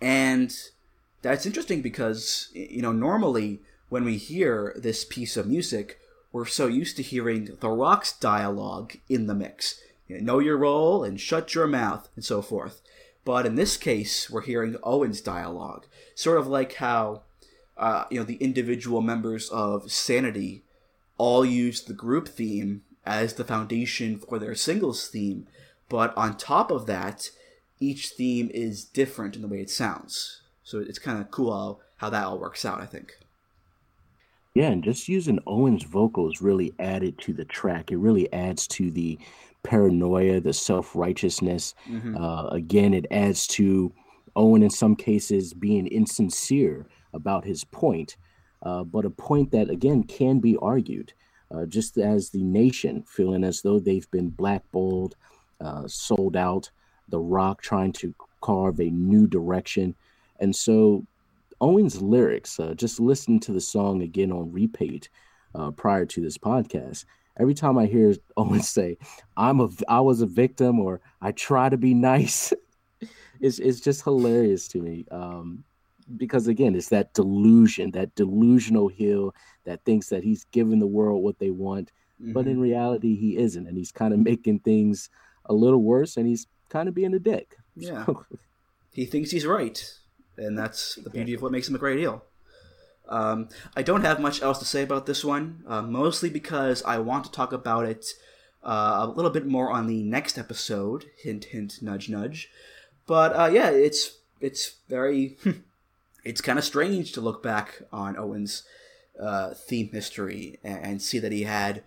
And 0.00 0.54
that's 1.22 1.46
interesting 1.46 1.82
because, 1.82 2.48
you 2.52 2.82
know, 2.82 2.92
normally 2.92 3.60
when 3.88 4.04
we 4.04 4.16
hear 4.16 4.74
this 4.76 5.04
piece 5.04 5.36
of 5.36 5.46
music, 5.46 5.98
we're 6.32 6.46
so 6.46 6.66
used 6.66 6.96
to 6.96 7.02
hearing 7.02 7.56
The 7.60 7.68
Rock's 7.68 8.12
dialogue 8.12 8.94
in 9.08 9.26
the 9.26 9.34
mix. 9.34 9.78
You 10.12 10.20
know, 10.20 10.34
know 10.34 10.38
your 10.38 10.56
role 10.56 11.04
and 11.04 11.20
shut 11.20 11.54
your 11.54 11.66
mouth 11.66 12.08
and 12.14 12.24
so 12.24 12.42
forth. 12.42 12.82
But 13.24 13.46
in 13.46 13.54
this 13.54 13.76
case, 13.76 14.28
we're 14.28 14.42
hearing 14.42 14.76
Owen's 14.82 15.20
dialogue, 15.20 15.86
sort 16.14 16.38
of 16.38 16.46
like 16.46 16.74
how 16.74 17.22
uh, 17.76 18.04
you 18.10 18.18
know 18.18 18.24
the 18.24 18.36
individual 18.36 19.00
members 19.00 19.48
of 19.48 19.90
Sanity 19.90 20.62
all 21.18 21.44
use 21.44 21.82
the 21.82 21.94
group 21.94 22.28
theme 22.28 22.82
as 23.06 23.34
the 23.34 23.44
foundation 23.44 24.18
for 24.18 24.38
their 24.38 24.54
singles 24.54 25.08
theme, 25.08 25.46
but 25.88 26.16
on 26.16 26.36
top 26.36 26.70
of 26.70 26.86
that, 26.86 27.30
each 27.80 28.10
theme 28.10 28.50
is 28.52 28.84
different 28.84 29.36
in 29.36 29.42
the 29.42 29.48
way 29.48 29.60
it 29.60 29.70
sounds. 29.70 30.42
So 30.64 30.78
it's 30.78 30.98
kind 30.98 31.20
of 31.20 31.30
cool 31.30 31.52
how, 31.52 31.78
how 31.96 32.10
that 32.10 32.24
all 32.24 32.38
works 32.38 32.64
out. 32.64 32.80
I 32.80 32.86
think. 32.86 33.14
Yeah, 34.54 34.68
and 34.68 34.84
just 34.84 35.08
using 35.08 35.38
Owen's 35.46 35.84
vocals 35.84 36.42
really 36.42 36.74
added 36.78 37.18
to 37.20 37.32
the 37.32 37.46
track. 37.46 37.90
It 37.90 37.96
really 37.96 38.30
adds 38.32 38.66
to 38.68 38.90
the 38.90 39.18
paranoia, 39.62 40.40
the 40.40 40.52
self 40.52 40.94
righteousness. 40.94 41.74
Mhm. 41.88 42.18
Uh, 42.18 42.48
again, 42.48 42.94
it 42.94 43.06
adds 43.10 43.46
to 43.48 43.92
Owen 44.36 44.62
in 44.62 44.70
some 44.70 44.96
cases 44.96 45.52
being 45.54 45.86
insincere 45.86 46.86
about 47.12 47.44
his 47.44 47.64
point, 47.64 48.16
uh, 48.62 48.84
but 48.84 49.04
a 49.04 49.10
point 49.10 49.50
that 49.50 49.70
again 49.70 50.02
can 50.04 50.40
be 50.40 50.56
argued. 50.58 51.12
Uh, 51.50 51.66
just 51.66 51.98
as 51.98 52.30
the 52.30 52.42
nation 52.42 53.02
feeling 53.06 53.44
as 53.44 53.60
though 53.60 53.78
they've 53.78 54.10
been 54.10 54.30
blackballed, 54.30 55.16
uh, 55.60 55.86
sold 55.86 56.34
out, 56.34 56.70
The 57.08 57.20
Rock 57.20 57.60
trying 57.60 57.92
to 57.94 58.14
carve 58.40 58.80
a 58.80 58.88
new 58.90 59.26
direction. 59.26 59.94
And 60.40 60.56
so 60.56 61.06
Owen's 61.60 62.00
lyrics, 62.00 62.58
uh, 62.58 62.72
just 62.74 62.98
listening 62.98 63.38
to 63.40 63.52
the 63.52 63.60
song 63.60 64.02
again 64.02 64.32
on 64.32 64.50
repeat 64.50 65.10
uh, 65.54 65.70
prior 65.72 66.06
to 66.06 66.20
this 66.22 66.38
podcast, 66.38 67.04
every 67.38 67.54
time 67.54 67.78
I 67.78 67.86
hear 67.86 68.14
Owen 68.36 68.62
say, 68.62 68.98
"I'm 69.36 69.60
a, 69.60 69.68
I 69.88 70.00
was 70.00 70.20
a 70.20 70.26
victim," 70.26 70.78
or 70.80 71.00
"I 71.20 71.32
try 71.32 71.68
to 71.68 71.76
be 71.76 71.94
nice," 71.94 72.52
it's 73.40 73.58
it's 73.58 73.80
just 73.80 74.04
hilarious 74.04 74.68
to 74.68 74.80
me. 74.82 75.06
Um, 75.10 75.64
because 76.16 76.46
again, 76.48 76.74
it's 76.74 76.88
that 76.88 77.14
delusion, 77.14 77.92
that 77.92 78.14
delusional 78.14 78.88
heel 78.88 79.34
that 79.64 79.84
thinks 79.84 80.08
that 80.08 80.24
he's 80.24 80.44
giving 80.44 80.80
the 80.80 80.86
world 80.86 81.22
what 81.22 81.38
they 81.38 81.50
want, 81.50 81.92
but 82.18 82.46
in 82.46 82.60
reality, 82.60 83.16
he 83.16 83.36
isn't, 83.36 83.66
and 83.66 83.76
he's 83.76 83.92
kind 83.92 84.12
of 84.12 84.20
making 84.20 84.58
things 84.60 85.08
a 85.46 85.54
little 85.54 85.82
worse, 85.82 86.16
and 86.16 86.26
he's 86.26 86.46
kind 86.68 86.88
of 86.88 86.94
being 86.94 87.14
a 87.14 87.18
dick. 87.18 87.56
Yeah. 87.74 88.04
he 88.92 89.06
thinks 89.06 89.30
he's 89.30 89.46
right, 89.46 89.82
and 90.36 90.58
that's 90.58 90.96
the 90.96 91.08
beauty 91.08 91.32
of 91.32 91.40
what 91.40 91.52
makes 91.52 91.68
him 91.68 91.74
a 91.74 91.78
great 91.78 91.98
heel. 91.98 92.22
Um, 93.08 93.48
I 93.76 93.82
don't 93.82 94.04
have 94.04 94.20
much 94.20 94.42
else 94.42 94.58
to 94.58 94.64
say 94.64 94.82
about 94.82 95.06
this 95.06 95.24
one, 95.24 95.64
uh, 95.66 95.82
mostly 95.82 96.30
because 96.30 96.82
I 96.84 96.98
want 96.98 97.24
to 97.24 97.32
talk 97.32 97.52
about 97.52 97.84
it 97.84 98.06
uh, 98.62 98.98
a 99.00 99.06
little 99.06 99.30
bit 99.30 99.46
more 99.46 99.70
on 99.70 99.86
the 99.86 100.02
next 100.02 100.38
episode. 100.38 101.06
Hint, 101.22 101.44
hint, 101.46 101.82
nudge, 101.82 102.08
nudge. 102.08 102.48
But 103.06 103.34
uh, 103.34 103.50
yeah, 103.52 103.70
it's 103.70 104.18
it's 104.40 104.76
very 104.88 105.36
it's 106.24 106.40
kind 106.40 106.58
of 106.58 106.64
strange 106.64 107.12
to 107.12 107.20
look 107.20 107.42
back 107.42 107.82
on 107.92 108.16
Owen's 108.16 108.64
uh, 109.20 109.54
theme 109.54 109.90
history 109.90 110.58
and, 110.62 110.84
and 110.84 111.02
see 111.02 111.18
that 111.18 111.32
he 111.32 111.42
had 111.42 111.82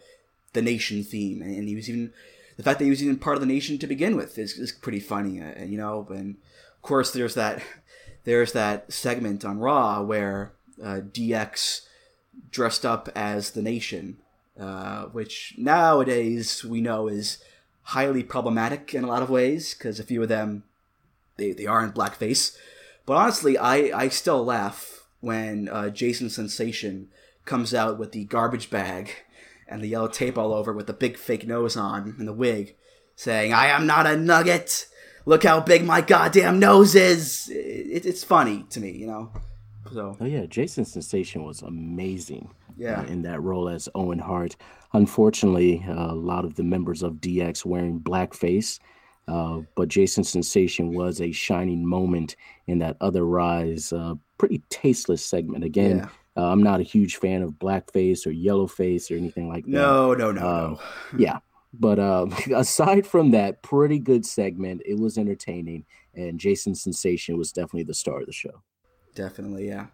the 0.54 0.62
nation 0.62 1.04
theme, 1.04 1.42
and, 1.42 1.56
and 1.56 1.68
he 1.68 1.76
was 1.76 1.90
even 1.90 2.14
the 2.58 2.64
fact 2.64 2.80
that 2.80 2.86
he 2.86 2.92
was 2.92 3.04
even 3.04 3.18
part 3.18 3.36
of 3.36 3.42
the 3.42 3.48
nation 3.48 3.78
to 3.78 3.88
begin 3.88 4.16
with 4.16 4.38
is, 4.38 4.58
is 4.58 4.72
pretty 4.72 5.00
funny, 5.00 5.42
uh, 5.42 5.64
you 5.64 5.78
know. 5.78 6.08
And 6.10 6.38
of 6.76 6.82
course, 6.82 7.12
there's 7.12 7.36
that 7.36 7.62
there's 8.24 8.54
that 8.54 8.92
segment 8.92 9.46
on 9.46 9.60
Raw 9.60 10.02
where 10.02 10.54
uh, 10.82 11.02
DX 11.02 11.82
dressed 12.52 12.86
up 12.86 13.10
as 13.16 13.52
the 13.52 13.62
nation, 13.62 14.18
uh, 14.60 15.06
which 15.06 15.56
nowadays 15.58 16.64
we 16.64 16.82
know 16.82 17.08
is 17.08 17.38
highly 17.90 18.24
problematic 18.24 18.94
in 18.94 19.04
a 19.04 19.08
lot 19.08 19.22
of 19.22 19.30
ways 19.30 19.74
because 19.74 20.00
a 20.00 20.04
few 20.04 20.22
of 20.24 20.30
them 20.30 20.64
they, 21.38 21.52
they 21.52 21.66
are 21.66 21.84
in 21.84 21.92
blackface. 21.92 22.58
But 23.06 23.18
honestly, 23.18 23.58
I, 23.58 23.92
I 23.94 24.08
still 24.10 24.44
laugh 24.44 25.06
when 25.22 25.70
uh, 25.70 25.90
Jason 25.90 26.30
Sensation 26.30 27.10
comes 27.46 27.74
out 27.74 28.00
with 28.00 28.12
the 28.12 28.26
garbage 28.26 28.70
bag 28.70 29.12
and 29.68 29.82
the 29.82 29.88
yellow 29.88 30.08
tape 30.08 30.38
all 30.38 30.54
over 30.54 30.74
with 30.74 30.88
the 30.88 30.94
big 30.94 31.18
fake 31.18 31.48
nose 31.48 31.78
on 31.78 32.16
and 32.18 32.28
the 32.28 32.34
wig, 32.34 32.76
saying, 33.16 33.54
I 33.54 33.68
am 33.68 33.86
not 33.86 34.08
a 34.08 34.16
nugget! 34.16 34.88
Look 35.28 35.44
how 35.44 35.60
big 35.60 35.84
my 35.84 36.02
goddamn 36.02 36.60
nose 36.60 36.94
is! 36.94 37.50
It, 37.50 38.06
it's 38.06 38.24
funny 38.24 38.66
to 38.70 38.80
me, 38.80 38.92
you 38.92 39.08
know? 39.08 39.32
So, 39.94 40.18
Oh 40.20 40.26
yeah, 40.26 40.46
Jason 40.46 40.86
Sensation 40.86 41.44
was 41.44 41.62
amazing. 41.62 42.50
Yeah. 42.78 43.02
uh, 43.02 43.06
in 43.06 43.22
that 43.22 43.42
role 43.42 43.70
as 43.70 43.88
Owen 43.96 44.20
Hart. 44.20 44.58
Unfortunately, 44.92 45.82
uh, 45.88 46.12
a 46.12 46.14
lot 46.16 46.44
of 46.44 46.56
the 46.56 46.64
members 46.64 47.04
of 47.04 47.14
DX 47.22 47.64
wearing 47.66 48.02
blackface, 48.02 48.80
uh, 49.30 49.62
but 49.76 49.88
Jason 49.88 50.26
Sensation 50.26 50.94
was 50.94 51.22
a 51.22 51.32
shining 51.32 51.86
moment 51.88 52.36
in 52.68 52.80
that 52.80 52.98
otherwise 53.00 53.94
uh, 53.94 54.16
pretty 54.38 54.62
tasteless 54.70 55.26
segment. 55.26 55.64
Again, 55.64 56.00
Yeah. 56.00 56.10
uh, 56.36 56.52
I'm 56.52 56.62
not 56.64 56.82
a 56.82 56.84
huge 56.84 57.16
fan 57.16 57.44
of 57.44 57.52
blackface 57.54 58.28
or 58.28 58.32
yellowface 58.32 59.10
or 59.10 59.16
anything 59.16 59.48
like 59.48 59.64
that. 59.66 59.72
no, 59.72 60.14
no, 60.14 60.32
no, 60.34 60.42
Um, 60.46 60.72
no. 60.74 60.80
yeah. 61.18 61.40
But 61.74 62.00
uh, 62.00 62.28
aside 62.56 63.08
from 63.08 63.32
that, 63.32 63.62
pretty 63.64 64.00
good 64.00 64.26
segment. 64.26 64.82
It 64.86 65.00
was 65.00 65.18
entertaining, 65.18 65.86
and 66.14 66.40
Jason 66.42 66.76
Sensation 66.76 67.38
was 67.38 67.54
definitely 67.54 67.84
the 67.84 67.94
star 67.94 68.20
of 68.20 68.26
the 68.26 68.34
show. 68.34 68.62
Definitely, 69.16 69.70
yeah. 69.70 69.88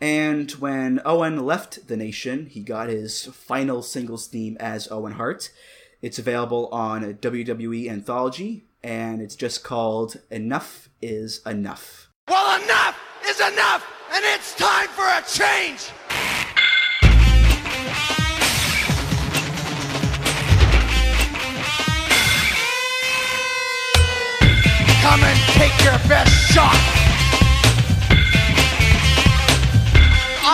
And 0.00 0.50
when 0.52 1.00
Owen 1.04 1.46
left 1.46 1.86
the 1.86 1.96
nation, 1.96 2.46
he 2.46 2.60
got 2.60 2.88
his 2.88 3.26
final 3.26 3.82
singles 3.82 4.26
theme 4.26 4.56
as 4.58 4.90
Owen 4.90 5.12
Hart. 5.12 5.50
It's 6.02 6.18
available 6.18 6.68
on 6.72 7.04
a 7.04 7.14
WWE 7.14 7.88
Anthology, 7.88 8.64
and 8.82 9.22
it's 9.22 9.36
just 9.36 9.62
called 9.62 10.16
Enough 10.28 10.88
is 11.00 11.40
Enough. 11.46 12.08
Well, 12.26 12.60
enough 12.60 12.98
is 13.28 13.38
enough, 13.38 13.86
and 14.12 14.24
it's 14.24 14.56
time 14.56 14.88
for 14.88 15.04
a 15.04 15.22
change. 15.22 15.90
Come 25.00 25.20
and 25.22 25.38
take 25.54 25.84
your 25.84 25.98
best 26.08 26.52
shot. 26.52 27.01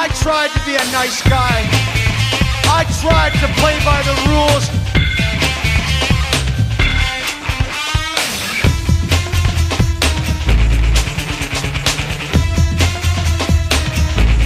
I 0.01 0.07
tried 0.11 0.53
to 0.53 0.61
be 0.65 0.77
a 0.77 0.93
nice 0.93 1.21
guy. 1.29 1.67
I 2.71 2.85
tried 3.03 3.33
to 3.43 3.49
play 3.59 3.81
by 3.85 4.01
the 4.07 4.15
rules. 4.31 4.69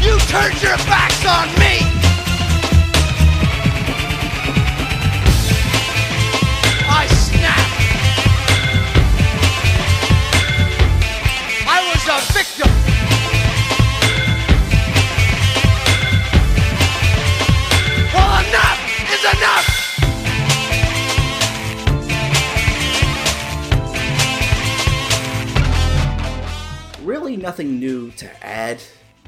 You 0.03 0.19
turned 0.31 0.63
your 0.63 0.79
backs 0.89 1.27
on 1.27 1.49
me. 1.61 1.92
Really 27.33 27.43
nothing 27.43 27.81
new 27.81 28.11
to 28.11 28.47
add 28.47 28.79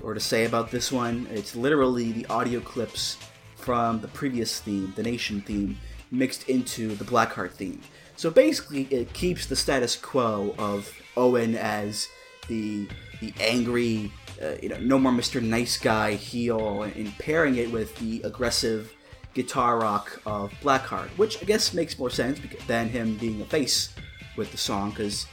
or 0.02 0.12
to 0.12 0.20
say 0.20 0.44
about 0.44 0.70
this 0.70 0.92
one. 0.92 1.26
It's 1.30 1.56
literally 1.56 2.12
the 2.12 2.26
audio 2.26 2.60
clips 2.60 3.16
from 3.56 4.00
the 4.00 4.08
previous 4.08 4.60
theme, 4.60 4.92
the 4.94 5.02
Nation 5.02 5.40
theme, 5.40 5.78
mixed 6.10 6.50
into 6.50 6.94
the 6.96 7.04
Blackheart 7.04 7.52
theme. 7.52 7.80
So 8.16 8.30
basically, 8.30 8.82
it 8.90 9.10
keeps 9.14 9.46
the 9.46 9.56
status 9.56 9.96
quo 9.96 10.54
of 10.58 10.92
Owen 11.16 11.54
as 11.54 12.06
the 12.46 12.86
the 13.22 13.32
angry, 13.40 14.12
uh, 14.42 14.56
you 14.62 14.68
know, 14.68 14.78
no 14.80 14.98
more 14.98 15.12
Mr. 15.12 15.40
Nice 15.40 15.78
Guy 15.78 16.12
heel, 16.12 16.82
and 16.82 17.18
pairing 17.18 17.56
it 17.56 17.72
with 17.72 17.96
the 17.96 18.20
aggressive 18.22 18.92
guitar 19.32 19.78
rock 19.78 20.20
of 20.26 20.52
Blackheart, 20.62 21.08
which 21.16 21.40
I 21.40 21.46
guess 21.46 21.72
makes 21.72 21.98
more 21.98 22.10
sense 22.10 22.38
than 22.66 22.90
him 22.90 23.16
being 23.16 23.40
a 23.40 23.46
face 23.46 23.94
with 24.36 24.52
the 24.52 24.58
song, 24.58 24.90
because 24.90 25.26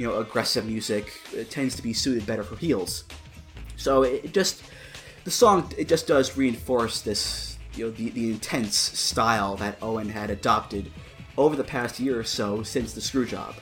you 0.00 0.06
know, 0.06 0.18
aggressive 0.18 0.64
music 0.64 1.12
tends 1.50 1.76
to 1.76 1.82
be 1.82 1.92
suited 1.92 2.26
better 2.26 2.42
for 2.42 2.56
heels. 2.56 3.04
So 3.76 4.02
it 4.02 4.32
just 4.32 4.62
the 5.24 5.30
song 5.30 5.70
it 5.76 5.88
just 5.88 6.06
does 6.06 6.38
reinforce 6.38 7.02
this 7.02 7.58
you 7.74 7.84
know 7.84 7.90
the, 7.90 8.08
the 8.10 8.30
intense 8.30 8.76
style 8.76 9.56
that 9.56 9.76
Owen 9.82 10.08
had 10.08 10.30
adopted 10.30 10.90
over 11.36 11.54
the 11.54 11.64
past 11.64 12.00
year 12.00 12.18
or 12.18 12.24
so 12.24 12.62
since 12.62 12.94
the 12.94 13.00
Screwjob, 13.02 13.54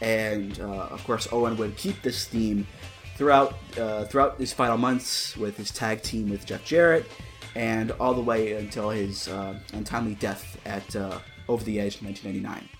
and 0.00 0.58
uh, 0.58 0.88
of 0.90 1.04
course 1.04 1.28
Owen 1.30 1.56
would 1.56 1.76
keep 1.76 2.02
this 2.02 2.26
theme 2.26 2.66
throughout 3.14 3.54
uh, 3.78 4.06
throughout 4.06 4.40
his 4.40 4.52
final 4.52 4.76
months 4.76 5.36
with 5.36 5.56
his 5.56 5.70
tag 5.70 6.02
team 6.02 6.28
with 6.28 6.46
Jeff 6.46 6.64
Jarrett, 6.64 7.06
and 7.54 7.92
all 7.92 8.12
the 8.12 8.20
way 8.20 8.54
until 8.54 8.90
his 8.90 9.28
uh, 9.28 9.56
untimely 9.72 10.16
death 10.16 10.58
at 10.66 10.96
uh, 10.96 11.20
Over 11.48 11.62
the 11.62 11.78
Edge 11.78 12.00
in 12.00 12.08
1999. 12.08 12.75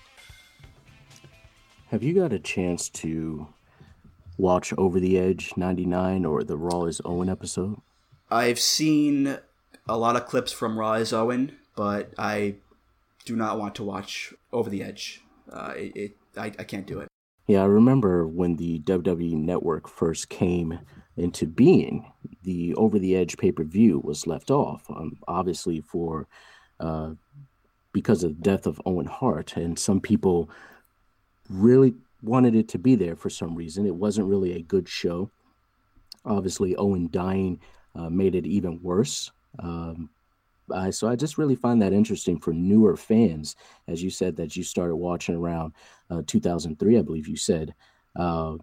Have 1.89 2.03
you 2.03 2.13
got 2.13 2.33
a 2.33 2.39
chance 2.39 2.89
to 2.89 3.47
watch 4.37 4.73
Over 4.77 4.99
the 4.99 5.17
Edge 5.17 5.53
99 5.55 6.25
or 6.25 6.43
the 6.43 6.57
Raw 6.57 6.83
is 6.83 6.99
Owen 7.05 7.29
episode? 7.29 7.79
I've 8.29 8.59
seen 8.59 9.37
a 9.87 9.97
lot 9.97 10.17
of 10.17 10.25
clips 10.25 10.51
from 10.51 10.77
Raw 10.77 10.93
is 10.93 11.13
Owen, 11.13 11.55
but 11.77 12.11
I 12.17 12.55
do 13.23 13.37
not 13.37 13.57
want 13.57 13.75
to 13.75 13.85
watch 13.85 14.33
Over 14.51 14.69
the 14.69 14.83
Edge. 14.83 15.21
Uh, 15.49 15.75
it, 15.77 15.95
it 15.95 16.17
I, 16.35 16.47
I 16.59 16.65
can't 16.65 16.85
do 16.85 16.99
it. 16.99 17.07
Yeah, 17.47 17.61
I 17.61 17.67
remember 17.67 18.27
when 18.27 18.57
the 18.57 18.81
WWE 18.81 19.37
Network 19.37 19.87
first 19.87 20.27
came 20.27 20.79
into 21.15 21.45
being, 21.45 22.11
the 22.43 22.75
Over 22.75 22.99
the 22.99 23.15
Edge 23.15 23.37
pay 23.37 23.53
per 23.53 23.63
view 23.63 24.01
was 24.03 24.27
left 24.27 24.51
off, 24.51 24.83
um, 24.89 25.19
obviously 25.25 25.79
for 25.79 26.27
uh, 26.81 27.11
because 27.93 28.25
of 28.25 28.35
the 28.35 28.41
death 28.41 28.67
of 28.67 28.81
Owen 28.85 29.05
Hart, 29.05 29.55
and 29.55 29.79
some 29.79 30.01
people 30.01 30.49
really 31.49 31.93
wanted 32.21 32.55
it 32.55 32.67
to 32.69 32.77
be 32.77 32.95
there 32.95 33.15
for 33.15 33.29
some 33.29 33.55
reason. 33.55 33.85
It 33.85 33.95
wasn't 33.95 34.27
really 34.27 34.53
a 34.53 34.61
good 34.61 34.87
show. 34.87 35.31
Obviously, 36.25 36.75
Owen 36.75 37.09
dying 37.11 37.59
uh, 37.95 38.09
made 38.09 38.35
it 38.35 38.45
even 38.45 38.81
worse. 38.81 39.31
Um, 39.59 40.09
I, 40.73 40.89
so 40.89 41.07
I 41.07 41.15
just 41.15 41.37
really 41.37 41.55
find 41.55 41.81
that 41.81 41.93
interesting 41.93 42.39
for 42.39 42.53
newer 42.53 42.97
fans, 42.97 43.55
as 43.87 44.03
you 44.03 44.09
said 44.09 44.35
that 44.37 44.55
you 44.55 44.63
started 44.63 44.95
watching 44.95 45.35
around 45.35 45.73
uh, 46.09 46.21
2003, 46.27 46.97
I 46.97 47.01
believe 47.01 47.27
you 47.27 47.37
said. 47.37 47.73
Uh, 48.15 48.57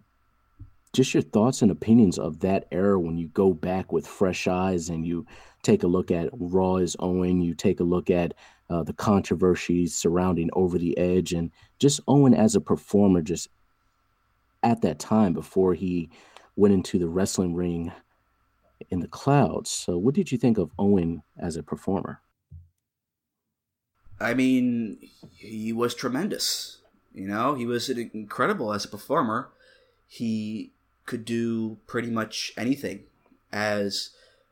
just 0.93 1.13
your 1.13 1.23
thoughts 1.23 1.61
and 1.61 1.71
opinions 1.71 2.17
of 2.17 2.39
that 2.39 2.67
era 2.71 2.99
when 2.99 3.17
you 3.17 3.27
go 3.29 3.53
back 3.53 3.91
with 3.91 4.07
fresh 4.07 4.47
eyes 4.47 4.89
and 4.89 5.05
you 5.05 5.25
take 5.61 5.83
a 5.83 5.87
look 5.87 6.09
at 6.09 6.29
Raw 6.31 6.77
is 6.77 6.95
Owen, 6.99 7.41
you 7.41 7.53
take 7.53 7.79
a 7.79 7.83
look 7.83 8.09
at 8.09 8.33
uh, 8.69 8.83
the 8.83 8.93
controversies 8.93 9.95
surrounding 9.95 10.49
Over 10.53 10.77
the 10.77 10.97
Edge, 10.97 11.33
and 11.33 11.51
just 11.79 11.99
Owen 12.07 12.33
as 12.33 12.55
a 12.55 12.61
performer, 12.61 13.21
just 13.21 13.49
at 14.63 14.81
that 14.81 14.99
time 14.99 15.33
before 15.33 15.73
he 15.73 16.09
went 16.55 16.73
into 16.73 16.97
the 16.97 17.07
wrestling 17.07 17.53
ring 17.53 17.91
in 18.89 18.99
the 18.99 19.07
clouds. 19.07 19.69
So, 19.69 19.97
what 19.97 20.15
did 20.15 20.31
you 20.31 20.37
think 20.37 20.57
of 20.57 20.71
Owen 20.79 21.21
as 21.37 21.55
a 21.55 21.63
performer? 21.63 22.21
I 24.19 24.33
mean, 24.33 24.97
he 25.35 25.73
was 25.73 25.93
tremendous. 25.93 26.81
You 27.13 27.27
know, 27.27 27.55
he 27.55 27.65
was 27.65 27.89
incredible 27.89 28.73
as 28.73 28.85
a 28.85 28.89
performer. 28.89 29.49
He 30.07 30.73
could 31.05 31.25
do 31.25 31.77
pretty 31.87 32.09
much 32.09 32.53
anything 32.57 33.03
as 33.51 34.11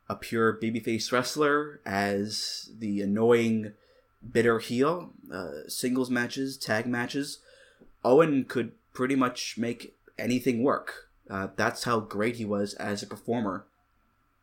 a 0.09 0.15
pure 0.15 0.53
babyface 0.53 1.11
wrestler, 1.11 1.81
as 1.85 2.69
the 2.77 3.01
annoying 3.01 3.73
bitter 4.31 4.59
heel, 4.59 5.11
uh, 5.31 5.67
singles 5.67 6.09
matches, 6.09 6.57
tag 6.57 6.85
matches. 6.85 7.39
Owen 8.03 8.45
could 8.45 8.71
pretty 8.93 9.15
much 9.15 9.57
make 9.57 9.95
anything 10.17 10.63
work. 10.63 11.09
Uh, 11.29 11.47
that's 11.55 11.83
how 11.83 11.99
great 11.99 12.35
he 12.35 12.45
was 12.45 12.73
as 12.75 13.01
a 13.01 13.07
performer. 13.07 13.65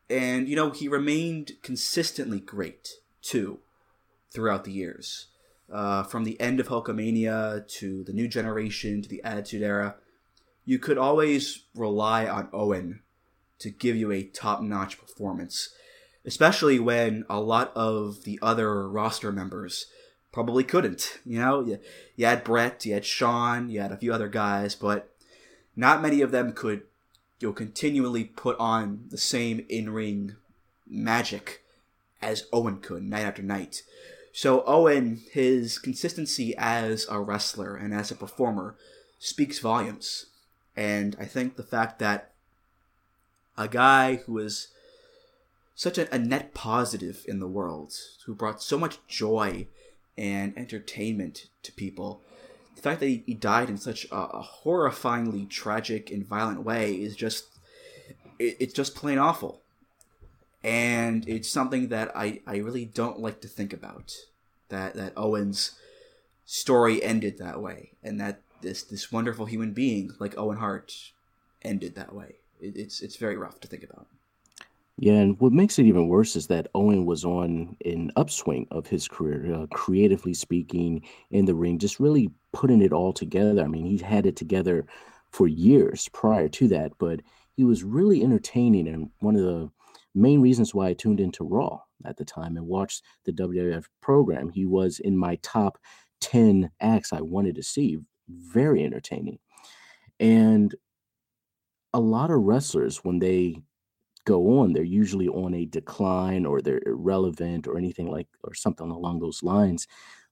And, 0.09 0.49
you 0.49 0.55
know, 0.55 0.71
he 0.71 0.87
remained 0.87 1.53
consistently 1.61 2.39
great, 2.39 2.95
too, 3.21 3.59
throughout 4.31 4.65
the 4.65 4.71
years. 4.71 5.27
Uh, 5.71 6.03
from 6.03 6.25
the 6.25 6.39
end 6.41 6.59
of 6.59 6.67
Hulkamania 6.67 7.65
to 7.79 8.03
the 8.03 8.11
new 8.11 8.27
generation 8.27 9.01
to 9.01 9.07
the 9.07 9.23
Attitude 9.23 9.61
Era, 9.61 9.95
you 10.65 10.79
could 10.79 10.97
always 10.97 11.63
rely 11.73 12.27
on 12.27 12.49
Owen 12.51 13.01
to 13.59 13.69
give 13.69 13.95
you 13.95 14.11
a 14.11 14.23
top 14.23 14.61
notch 14.61 14.99
performance 14.99 15.69
especially 16.25 16.79
when 16.79 17.25
a 17.29 17.39
lot 17.39 17.71
of 17.75 18.23
the 18.23 18.39
other 18.41 18.87
roster 18.87 19.31
members 19.31 19.87
probably 20.31 20.63
couldn't. 20.63 21.19
You 21.25 21.39
know, 21.39 21.61
you, 21.61 21.79
you 22.15 22.25
had 22.25 22.43
Bret, 22.43 22.85
you 22.85 22.93
had 22.93 23.05
Shawn, 23.05 23.69
you 23.69 23.81
had 23.81 23.91
a 23.91 23.97
few 23.97 24.13
other 24.13 24.29
guys, 24.29 24.75
but 24.75 25.09
not 25.75 26.01
many 26.01 26.21
of 26.21 26.31
them 26.31 26.53
could 26.53 26.83
you 27.39 27.49
know 27.49 27.53
continually 27.53 28.25
put 28.25 28.57
on 28.59 29.05
the 29.09 29.17
same 29.17 29.65
in-ring 29.67 30.35
magic 30.87 31.63
as 32.21 32.45
Owen 32.53 32.79
could 32.79 33.03
night 33.03 33.21
after 33.21 33.41
night. 33.41 33.83
So 34.33 34.63
Owen, 34.65 35.21
his 35.31 35.77
consistency 35.79 36.55
as 36.57 37.05
a 37.09 37.19
wrestler 37.19 37.75
and 37.75 37.93
as 37.93 38.11
a 38.11 38.15
performer 38.15 38.75
speaks 39.19 39.59
volumes. 39.59 40.27
And 40.75 41.15
I 41.19 41.25
think 41.25 41.55
the 41.55 41.63
fact 41.63 41.99
that 41.99 42.31
a 43.57 43.67
guy 43.67 44.15
who 44.15 44.37
is 44.37 44.69
such 45.75 45.97
a, 45.97 46.13
a 46.13 46.19
net 46.19 46.53
positive 46.53 47.25
in 47.27 47.39
the 47.39 47.47
world, 47.47 47.93
who 48.25 48.35
brought 48.35 48.61
so 48.61 48.77
much 48.77 48.99
joy 49.07 49.67
and 50.17 50.57
entertainment 50.57 51.47
to 51.63 51.71
people. 51.71 52.21
The 52.75 52.81
fact 52.81 52.99
that 52.99 53.07
he, 53.07 53.23
he 53.25 53.33
died 53.33 53.69
in 53.69 53.77
such 53.77 54.05
a, 54.11 54.15
a, 54.15 54.47
horrifyingly 54.63 55.49
tragic 55.49 56.11
and 56.11 56.25
violent 56.25 56.63
way 56.63 56.93
is 56.93 57.15
just 57.15 57.45
it, 58.39 58.57
it's 58.59 58.73
just 58.73 58.95
plain 58.95 59.17
awful. 59.17 59.61
And 60.63 61.27
it's 61.27 61.49
something 61.49 61.87
that 61.87 62.15
I, 62.15 62.41
I 62.45 62.57
really 62.57 62.85
don't 62.85 63.19
like 63.19 63.41
to 63.41 63.47
think 63.47 63.73
about. 63.73 64.13
That 64.69 64.93
that 64.93 65.13
Owen's 65.17 65.71
story 66.45 67.03
ended 67.03 67.39
that 67.39 67.61
way, 67.61 67.91
and 68.03 68.21
that 68.21 68.41
this 68.61 68.83
this 68.83 69.11
wonderful 69.11 69.47
human 69.47 69.73
being 69.73 70.11
like 70.19 70.37
Owen 70.37 70.57
Hart 70.57 71.11
ended 71.61 71.95
that 71.95 72.13
way. 72.13 72.35
It, 72.61 72.77
it's 72.77 73.01
it's 73.01 73.17
very 73.17 73.35
rough 73.37 73.59
to 73.61 73.67
think 73.67 73.83
about. 73.83 74.07
Yeah, 75.01 75.13
and 75.13 75.39
what 75.39 75.51
makes 75.51 75.79
it 75.79 75.87
even 75.87 76.09
worse 76.09 76.35
is 76.35 76.45
that 76.47 76.67
Owen 76.75 77.07
was 77.07 77.25
on 77.25 77.75
an 77.83 78.11
upswing 78.17 78.67
of 78.69 78.85
his 78.85 79.07
career, 79.07 79.51
uh, 79.51 79.65
creatively 79.73 80.35
speaking, 80.35 81.03
in 81.31 81.45
the 81.45 81.55
ring, 81.55 81.79
just 81.79 81.99
really 81.99 82.29
putting 82.53 82.83
it 82.83 82.93
all 82.93 83.11
together. 83.11 83.63
I 83.63 83.67
mean, 83.67 83.87
he 83.87 83.97
had 83.97 84.27
it 84.27 84.35
together 84.35 84.85
for 85.31 85.47
years 85.47 86.07
prior 86.13 86.47
to 86.49 86.67
that, 86.67 86.91
but 86.99 87.19
he 87.57 87.63
was 87.63 87.83
really 87.83 88.21
entertaining. 88.23 88.87
And 88.87 89.09
one 89.21 89.35
of 89.35 89.41
the 89.41 89.71
main 90.13 90.39
reasons 90.39 90.75
why 90.75 90.89
I 90.89 90.93
tuned 90.93 91.19
into 91.19 91.45
Raw 91.45 91.79
at 92.05 92.17
the 92.17 92.25
time 92.25 92.55
and 92.55 92.67
watched 92.67 93.01
the 93.25 93.31
WWF 93.31 93.85
program, 94.01 94.49
he 94.49 94.67
was 94.67 94.99
in 94.99 95.17
my 95.17 95.35
top 95.37 95.79
10 96.19 96.69
acts 96.79 97.11
I 97.11 97.21
wanted 97.21 97.55
to 97.55 97.63
see. 97.63 97.97
Very 98.29 98.83
entertaining. 98.83 99.39
And 100.19 100.75
a 101.91 101.99
lot 101.99 102.29
of 102.29 102.41
wrestlers, 102.41 103.03
when 103.03 103.17
they 103.17 103.63
go 104.25 104.59
on, 104.59 104.73
they're 104.73 104.83
usually 104.83 105.27
on 105.27 105.53
a 105.53 105.65
decline 105.65 106.45
or 106.45 106.61
they're 106.61 106.81
irrelevant 106.85 107.67
or 107.67 107.77
anything 107.77 108.09
like 108.09 108.27
or 108.43 108.53
something 108.53 108.89
along 108.89 109.19
those 109.19 109.43
lines. 109.43 109.87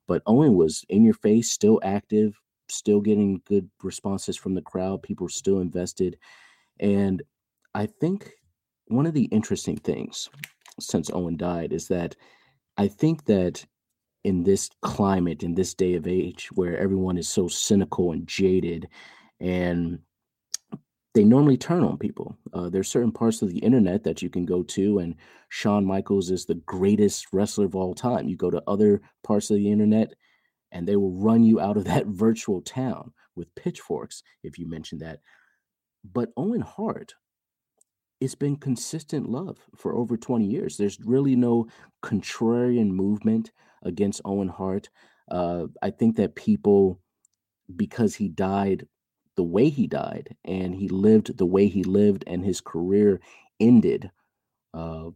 But 0.08 0.24
Owen 0.26 0.56
was 0.56 0.84
in 0.90 1.04
your 1.04 1.14
face, 1.14 1.52
still 1.52 1.80
active, 1.84 2.40
still 2.70 3.02
getting 3.02 3.42
good 3.46 3.70
responses 3.84 4.38
from 4.38 4.54
the 4.54 4.62
crowd. 4.62 5.04
People 5.04 5.26
were 5.26 5.30
still 5.30 5.60
invested. 5.60 6.18
And 6.80 7.22
I 7.76 7.86
think 7.86 8.32
one 8.88 9.06
of 9.06 9.14
the 9.14 9.26
interesting 9.26 9.78
things 9.78 10.30
since 10.80 11.12
Owen 11.12 11.38
died 11.38 11.74
is 11.74 11.88
that 11.90 12.16
I 12.78 12.88
think 12.88 13.26
that 13.26 13.66
in 14.24 14.44
this 14.44 14.70
climate, 14.82 15.44
in 15.44 15.54
this 15.54 15.74
day 15.74 15.96
of 15.96 16.08
age 16.08 16.50
where 16.54 16.78
everyone 16.78 17.18
is 17.18 17.30
so 17.30 17.48
cynical 17.48 18.12
and 18.12 18.28
jaded 18.28 18.88
and 19.40 20.00
they 21.16 21.24
normally 21.24 21.58
turn 21.58 21.84
on 21.84 21.98
people. 21.98 22.38
Uh, 22.54 22.70
there's 22.70 22.88
certain 22.88 23.12
parts 23.12 23.42
of 23.42 23.50
the 23.50 23.60
internet 23.60 24.04
that 24.04 24.22
you 24.22 24.30
can 24.30 24.46
go 24.46 24.62
to, 24.64 25.00
and 25.00 25.16
Shawn 25.50 25.86
Michaels 25.86 26.30
is 26.30 26.46
the 26.46 26.56
greatest 26.56 27.28
wrestler 27.34 27.66
of 27.66 27.76
all 27.76 27.96
time. 27.96 28.30
You 28.30 28.38
go 28.38 28.52
to 28.52 28.64
other 28.68 29.02
parts 29.24 29.50
of 29.50 29.58
the 29.58 29.72
internet, 29.72 30.14
and 30.72 30.88
they 30.88 30.96
will 30.96 31.12
run 31.12 31.44
you 31.44 31.60
out 31.60 31.78
of 31.78 31.86
that 31.86 32.06
virtual 32.08 32.62
town 32.62 33.12
with 33.36 33.54
pitchforks 33.56 34.22
if 34.44 34.60
you 34.60 34.68
mention 34.68 35.00
that. 35.00 35.20
but 36.04 36.30
Owen 36.38 36.62
Hart, 36.62 37.16
it's 38.22 38.36
been 38.36 38.56
consistent 38.58 39.30
love 39.30 39.58
for 39.76 39.96
over 39.96 40.18
20 40.18 40.46
years. 40.46 40.78
There's 40.78 41.00
really 41.00 41.36
no 41.36 41.68
contrarian 42.04 42.90
movement 42.90 43.52
against 43.84 44.22
Owen 44.26 44.50
Hart. 44.50 44.90
Uh, 45.32 45.68
I 45.82 45.90
think 45.92 46.18
that 46.18 46.36
people, 46.36 47.00
because 47.76 48.16
he 48.16 48.28
died 48.30 48.88
the 49.40 49.44
way 49.44 49.70
he 49.70 49.88
died 49.88 50.36
and 50.44 50.76
he 50.76 50.90
lived 50.90 51.38
the 51.38 51.46
way 51.46 51.66
he 51.68 51.82
lived 51.82 52.26
and 52.28 52.44
his 52.44 52.60
career 52.60 53.22
ended, 53.62 54.12
uh, 54.74 55.12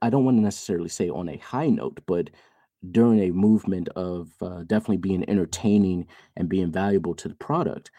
I 0.00 0.08
don't 0.08 0.24
want 0.24 0.38
to 0.38 0.42
necessarily 0.42 0.88
say 0.88 1.10
on 1.10 1.28
a 1.28 1.36
high 1.36 1.68
note, 1.68 2.00
but 2.06 2.30
during 2.90 3.20
a 3.20 3.32
movement 3.32 3.90
of 3.90 4.30
uh, 4.40 4.62
definitely 4.62 4.96
being 4.96 5.28
entertaining 5.28 6.06
and 6.38 6.48
being 6.48 6.72
valuable 6.72 7.14
to 7.16 7.28
the 7.28 7.34
product, 7.34 7.90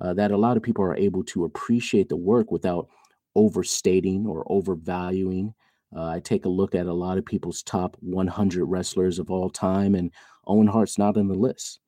uh, 0.00 0.14
that 0.14 0.30
a 0.30 0.38
lot 0.38 0.56
of 0.56 0.62
people 0.62 0.82
are 0.82 0.96
able 0.96 1.22
to 1.24 1.44
appreciate 1.44 2.08
the 2.08 2.16
work 2.16 2.50
without 2.50 2.88
overstating 3.34 4.26
or 4.26 4.42
overvaluing. 4.50 5.52
Uh, 5.94 6.06
I 6.06 6.20
take 6.20 6.46
a 6.46 6.48
look 6.60 6.74
at 6.74 6.86
a 6.86 6.94
lot 6.94 7.18
of 7.18 7.26
people's 7.26 7.62
top 7.62 7.94
100 8.00 8.64
wrestlers 8.64 9.18
of 9.18 9.30
all 9.30 9.50
time, 9.50 9.94
and 9.94 10.10
Owen 10.46 10.66
Hart's 10.66 10.96
not 10.96 11.18
on 11.18 11.28
the 11.28 11.34
list, 11.34 11.78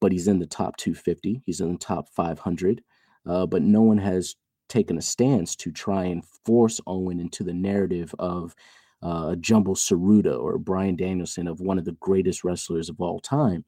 but 0.00 0.12
he's 0.12 0.28
in 0.28 0.38
the 0.38 0.46
top 0.46 0.76
250. 0.76 1.42
He's 1.44 1.60
in 1.60 1.72
the 1.72 1.78
top 1.78 2.08
500. 2.10 2.82
Uh, 3.26 3.46
but 3.46 3.62
no 3.62 3.82
one 3.82 3.98
has 3.98 4.36
taken 4.68 4.98
a 4.98 5.02
stance 5.02 5.56
to 5.56 5.72
try 5.72 6.04
and 6.04 6.24
force 6.44 6.80
Owen 6.86 7.20
into 7.20 7.42
the 7.42 7.54
narrative 7.54 8.14
of 8.18 8.54
uh, 9.02 9.34
Jumbo 9.36 9.74
Tsuruta 9.74 10.38
or 10.38 10.58
Bryan 10.58 10.96
Danielson 10.96 11.46
of 11.46 11.60
one 11.60 11.78
of 11.78 11.84
the 11.84 11.96
greatest 12.00 12.44
wrestlers 12.44 12.88
of 12.88 13.00
all 13.00 13.20
time. 13.20 13.64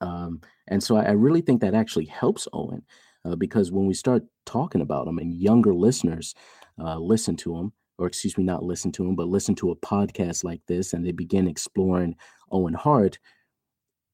Um, 0.00 0.40
and 0.68 0.82
so 0.82 0.96
I, 0.96 1.04
I, 1.04 1.10
really 1.12 1.40
think 1.40 1.60
that 1.60 1.74
actually 1.74 2.04
helps 2.06 2.46
Owen 2.52 2.82
uh, 3.24 3.36
because 3.36 3.72
when 3.72 3.86
we 3.86 3.94
start 3.94 4.24
talking 4.44 4.80
about 4.80 5.06
him 5.06 5.18
and 5.18 5.32
younger 5.32 5.72
listeners 5.72 6.34
uh, 6.78 6.98
listen 6.98 7.36
to 7.36 7.56
him, 7.56 7.72
or 7.96 8.06
excuse 8.06 8.36
me, 8.36 8.44
not 8.44 8.64
listen 8.64 8.90
to 8.92 9.06
him, 9.06 9.14
but 9.14 9.28
listen 9.28 9.54
to 9.54 9.70
a 9.70 9.76
podcast 9.76 10.44
like 10.44 10.60
this 10.66 10.92
and 10.92 11.06
they 11.06 11.12
begin 11.12 11.46
exploring 11.46 12.16
Owen 12.50 12.74
Hart, 12.74 13.18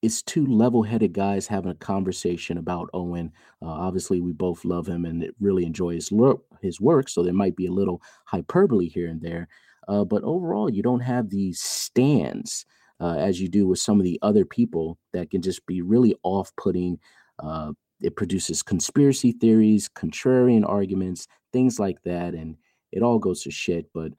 it's 0.03 0.23
two 0.23 0.47
level-headed 0.47 1.13
guys 1.13 1.47
having 1.47 1.71
a 1.71 1.75
conversation 1.75 2.59
about 2.59 2.89
Owen. 2.95 3.33
Uh, 3.61 3.67
obviously, 3.67 4.21
we 4.21 4.33
both 4.33 4.65
love 4.65 4.87
him 4.87 5.05
and 5.05 5.31
really 5.41 5.65
enjoy 5.67 5.95
his, 5.95 6.11
look, 6.11 6.45
his 6.63 6.81
work, 6.81 7.09
so 7.09 7.23
there 7.23 7.35
might 7.35 7.57
be 7.57 7.67
a 7.67 7.73
little 7.73 8.01
hyperbole 8.25 8.89
here 8.89 9.09
and 9.09 9.21
there. 9.21 9.49
Uh, 9.89 10.05
but 10.05 10.23
overall, 10.23 10.71
you 10.71 10.83
don't 10.83 11.01
have 11.01 11.29
these 11.29 11.61
stands 11.61 12.65
uh, 13.01 13.17
as 13.17 13.41
you 13.41 13.49
do 13.49 13.67
with 13.67 13.79
some 13.79 13.99
of 13.99 14.05
the 14.05 14.19
other 14.23 14.45
people 14.45 14.99
that 15.13 15.31
can 15.31 15.43
just 15.43 15.67
be 15.67 15.83
really 15.83 16.15
off 16.23 16.53
putting. 16.57 16.99
Uh, 17.43 17.73
it 18.01 18.17
produces 18.17 18.63
conspiracy 18.63 19.33
theories, 19.33 19.89
contrarian 19.89 20.67
arguments, 20.67 21.27
things 21.53 21.79
like 21.79 22.03
that. 22.05 22.35
And 22.35 22.57
it 22.93 23.03
all 23.03 23.19
goes 23.19 23.43
to 23.43 23.51
shit. 23.51 23.87
But 23.93 24.13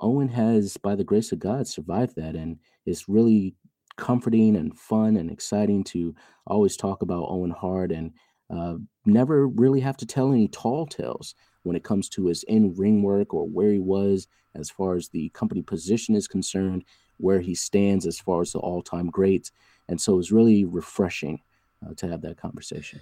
Owen 0.00 0.28
has, 0.28 0.76
by 0.76 0.94
the 0.94 1.04
grace 1.04 1.32
of 1.32 1.38
God, 1.38 1.66
survived 1.66 2.16
that. 2.16 2.36
And 2.36 2.58
it's 2.84 3.08
really 3.08 3.54
comforting 3.96 4.56
and 4.56 4.78
fun 4.78 5.16
and 5.16 5.30
exciting 5.30 5.84
to 5.84 6.14
always 6.46 6.76
talk 6.76 7.02
about 7.02 7.26
Owen 7.28 7.50
Hart 7.50 7.92
and 7.92 8.12
uh, 8.50 8.74
never 9.04 9.48
really 9.48 9.80
have 9.80 9.96
to 9.96 10.06
tell 10.06 10.32
any 10.32 10.48
tall 10.48 10.86
tales 10.86 11.34
when 11.62 11.76
it 11.76 11.84
comes 11.84 12.08
to 12.10 12.26
his 12.26 12.44
in 12.44 12.74
ring 12.76 13.02
work 13.02 13.34
or 13.34 13.48
where 13.48 13.72
he 13.72 13.80
was 13.80 14.28
as 14.54 14.70
far 14.70 14.94
as 14.94 15.08
the 15.08 15.28
company 15.30 15.62
position 15.62 16.14
is 16.14 16.28
concerned, 16.28 16.84
where 17.18 17.40
he 17.40 17.54
stands 17.54 18.06
as 18.06 18.20
far 18.20 18.42
as 18.42 18.52
the 18.52 18.58
all 18.58 18.82
time 18.82 19.08
greats. 19.08 19.50
And 19.88 20.00
so 20.00 20.14
it 20.14 20.16
was 20.16 20.32
really 20.32 20.64
refreshing 20.64 21.40
uh, 21.84 21.94
to 21.96 22.08
have 22.08 22.22
that 22.22 22.36
conversation. 22.36 23.00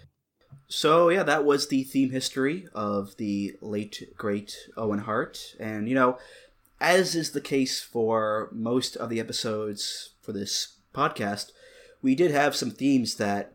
So, 0.68 1.08
yeah, 1.10 1.24
that 1.24 1.44
was 1.44 1.68
the 1.68 1.84
theme 1.84 2.10
history 2.10 2.66
of 2.74 3.16
the 3.16 3.56
late, 3.60 4.02
great 4.16 4.56
Owen 4.76 5.00
Hart. 5.00 5.54
And, 5.60 5.88
you 5.88 5.94
know, 5.94 6.18
as 6.80 7.14
is 7.14 7.32
the 7.32 7.40
case 7.40 7.80
for 7.80 8.48
most 8.52 8.96
of 8.96 9.10
the 9.10 9.20
episodes 9.20 10.10
for 10.20 10.32
this 10.32 10.78
podcast, 10.94 11.52
we 12.02 12.14
did 12.14 12.30
have 12.30 12.56
some 12.56 12.70
themes 12.70 13.16
that 13.16 13.52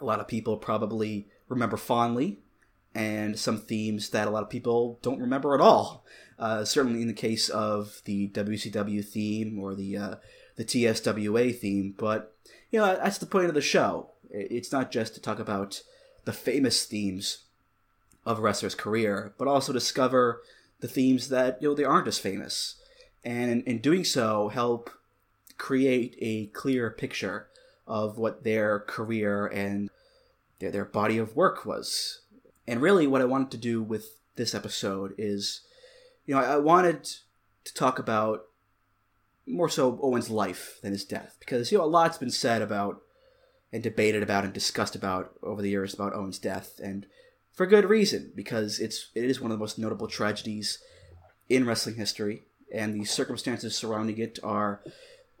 a 0.00 0.04
lot 0.04 0.20
of 0.20 0.28
people 0.28 0.56
probably 0.56 1.28
remember 1.48 1.76
fondly 1.76 2.38
and 2.94 3.38
some 3.38 3.58
themes 3.58 4.10
that 4.10 4.26
a 4.26 4.30
lot 4.30 4.42
of 4.42 4.50
people 4.50 4.98
don't 5.02 5.20
remember 5.20 5.54
at 5.54 5.60
all. 5.60 6.04
Uh, 6.38 6.64
certainly 6.64 7.02
in 7.02 7.08
the 7.08 7.12
case 7.12 7.48
of 7.48 8.00
the 8.06 8.28
WCW 8.28 9.04
theme 9.04 9.58
or 9.58 9.74
the 9.74 9.96
uh, 9.96 10.14
the 10.56 10.64
TSWA 10.64 11.54
theme, 11.54 11.94
but 11.98 12.34
you 12.70 12.78
know 12.78 12.96
that's 12.96 13.18
the 13.18 13.26
point 13.26 13.46
of 13.46 13.54
the 13.54 13.60
show. 13.60 14.10
It's 14.30 14.72
not 14.72 14.90
just 14.90 15.14
to 15.14 15.20
talk 15.20 15.38
about 15.38 15.82
the 16.24 16.32
famous 16.32 16.86
themes 16.86 17.44
of 18.24 18.38
a 18.38 18.40
wrestler's 18.40 18.74
career, 18.74 19.34
but 19.36 19.48
also 19.48 19.72
discover 19.72 20.42
the 20.80 20.88
themes 20.88 21.28
that 21.28 21.60
you 21.60 21.68
know 21.68 21.74
they 21.74 21.84
aren't 21.84 22.08
as 22.08 22.18
famous, 22.18 22.76
and 23.22 23.50
in, 23.50 23.62
in 23.64 23.78
doing 23.78 24.04
so, 24.04 24.48
help 24.48 24.90
create 25.60 26.16
a 26.20 26.46
clear 26.46 26.90
picture 26.90 27.46
of 27.86 28.16
what 28.16 28.44
their 28.44 28.80
career 28.80 29.46
and 29.46 29.90
their, 30.58 30.70
their 30.70 30.84
body 30.86 31.18
of 31.18 31.36
work 31.36 31.66
was. 31.66 32.22
And 32.66 32.80
really, 32.80 33.06
what 33.06 33.20
I 33.20 33.26
wanted 33.26 33.50
to 33.52 33.56
do 33.58 33.82
with 33.82 34.16
this 34.36 34.54
episode 34.54 35.14
is, 35.18 35.60
you 36.24 36.34
know, 36.34 36.40
I, 36.40 36.54
I 36.54 36.56
wanted 36.56 37.04
to 37.64 37.74
talk 37.74 37.98
about 37.98 38.46
more 39.46 39.68
so 39.68 39.98
Owen's 40.02 40.30
life 40.30 40.78
than 40.82 40.92
his 40.92 41.04
death, 41.04 41.36
because 41.40 41.70
you 41.70 41.78
know 41.78 41.84
a 41.84 41.86
lot's 41.86 42.18
been 42.18 42.30
said 42.30 42.62
about 42.62 43.02
and 43.72 43.82
debated 43.82 44.22
about 44.22 44.44
and 44.44 44.52
discussed 44.52 44.96
about 44.96 45.32
over 45.42 45.60
the 45.60 45.70
years 45.70 45.92
about 45.92 46.14
Owen's 46.14 46.38
death, 46.38 46.80
and 46.82 47.06
for 47.52 47.66
good 47.66 47.84
reason, 47.84 48.32
because 48.34 48.80
it's 48.80 49.10
it 49.14 49.24
is 49.24 49.40
one 49.40 49.50
of 49.50 49.58
the 49.58 49.62
most 49.62 49.78
notable 49.78 50.06
tragedies 50.06 50.78
in 51.48 51.66
wrestling 51.66 51.96
history, 51.96 52.44
and 52.72 52.94
the 52.94 53.04
circumstances 53.04 53.76
surrounding 53.76 54.18
it 54.18 54.38
are 54.42 54.82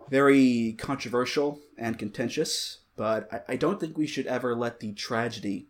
very 0.08 0.74
controversial 0.78 1.60
and 1.76 1.98
contentious. 1.98 2.78
But 2.96 3.28
I, 3.32 3.52
I 3.52 3.56
don't 3.56 3.80
think 3.80 3.96
we 3.96 4.06
should 4.06 4.26
ever 4.26 4.54
let 4.54 4.80
the 4.80 4.92
tragedy 4.92 5.66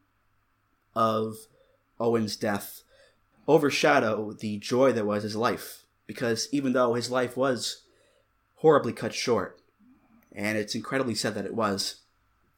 of 0.94 1.36
Owen's 1.98 2.36
death 2.36 2.82
overshadow 3.46 4.32
the 4.32 4.58
joy 4.58 4.92
that 4.92 5.06
was 5.06 5.22
his 5.22 5.36
life. 5.36 5.84
Because 6.06 6.48
even 6.50 6.72
though 6.72 6.94
his 6.94 7.10
life 7.10 7.36
was 7.36 7.82
horribly 8.56 8.92
cut 8.92 9.14
short, 9.14 9.60
and 10.32 10.58
it's 10.58 10.74
incredibly 10.74 11.14
sad 11.14 11.34
that 11.34 11.46
it 11.46 11.54
was, 11.54 11.96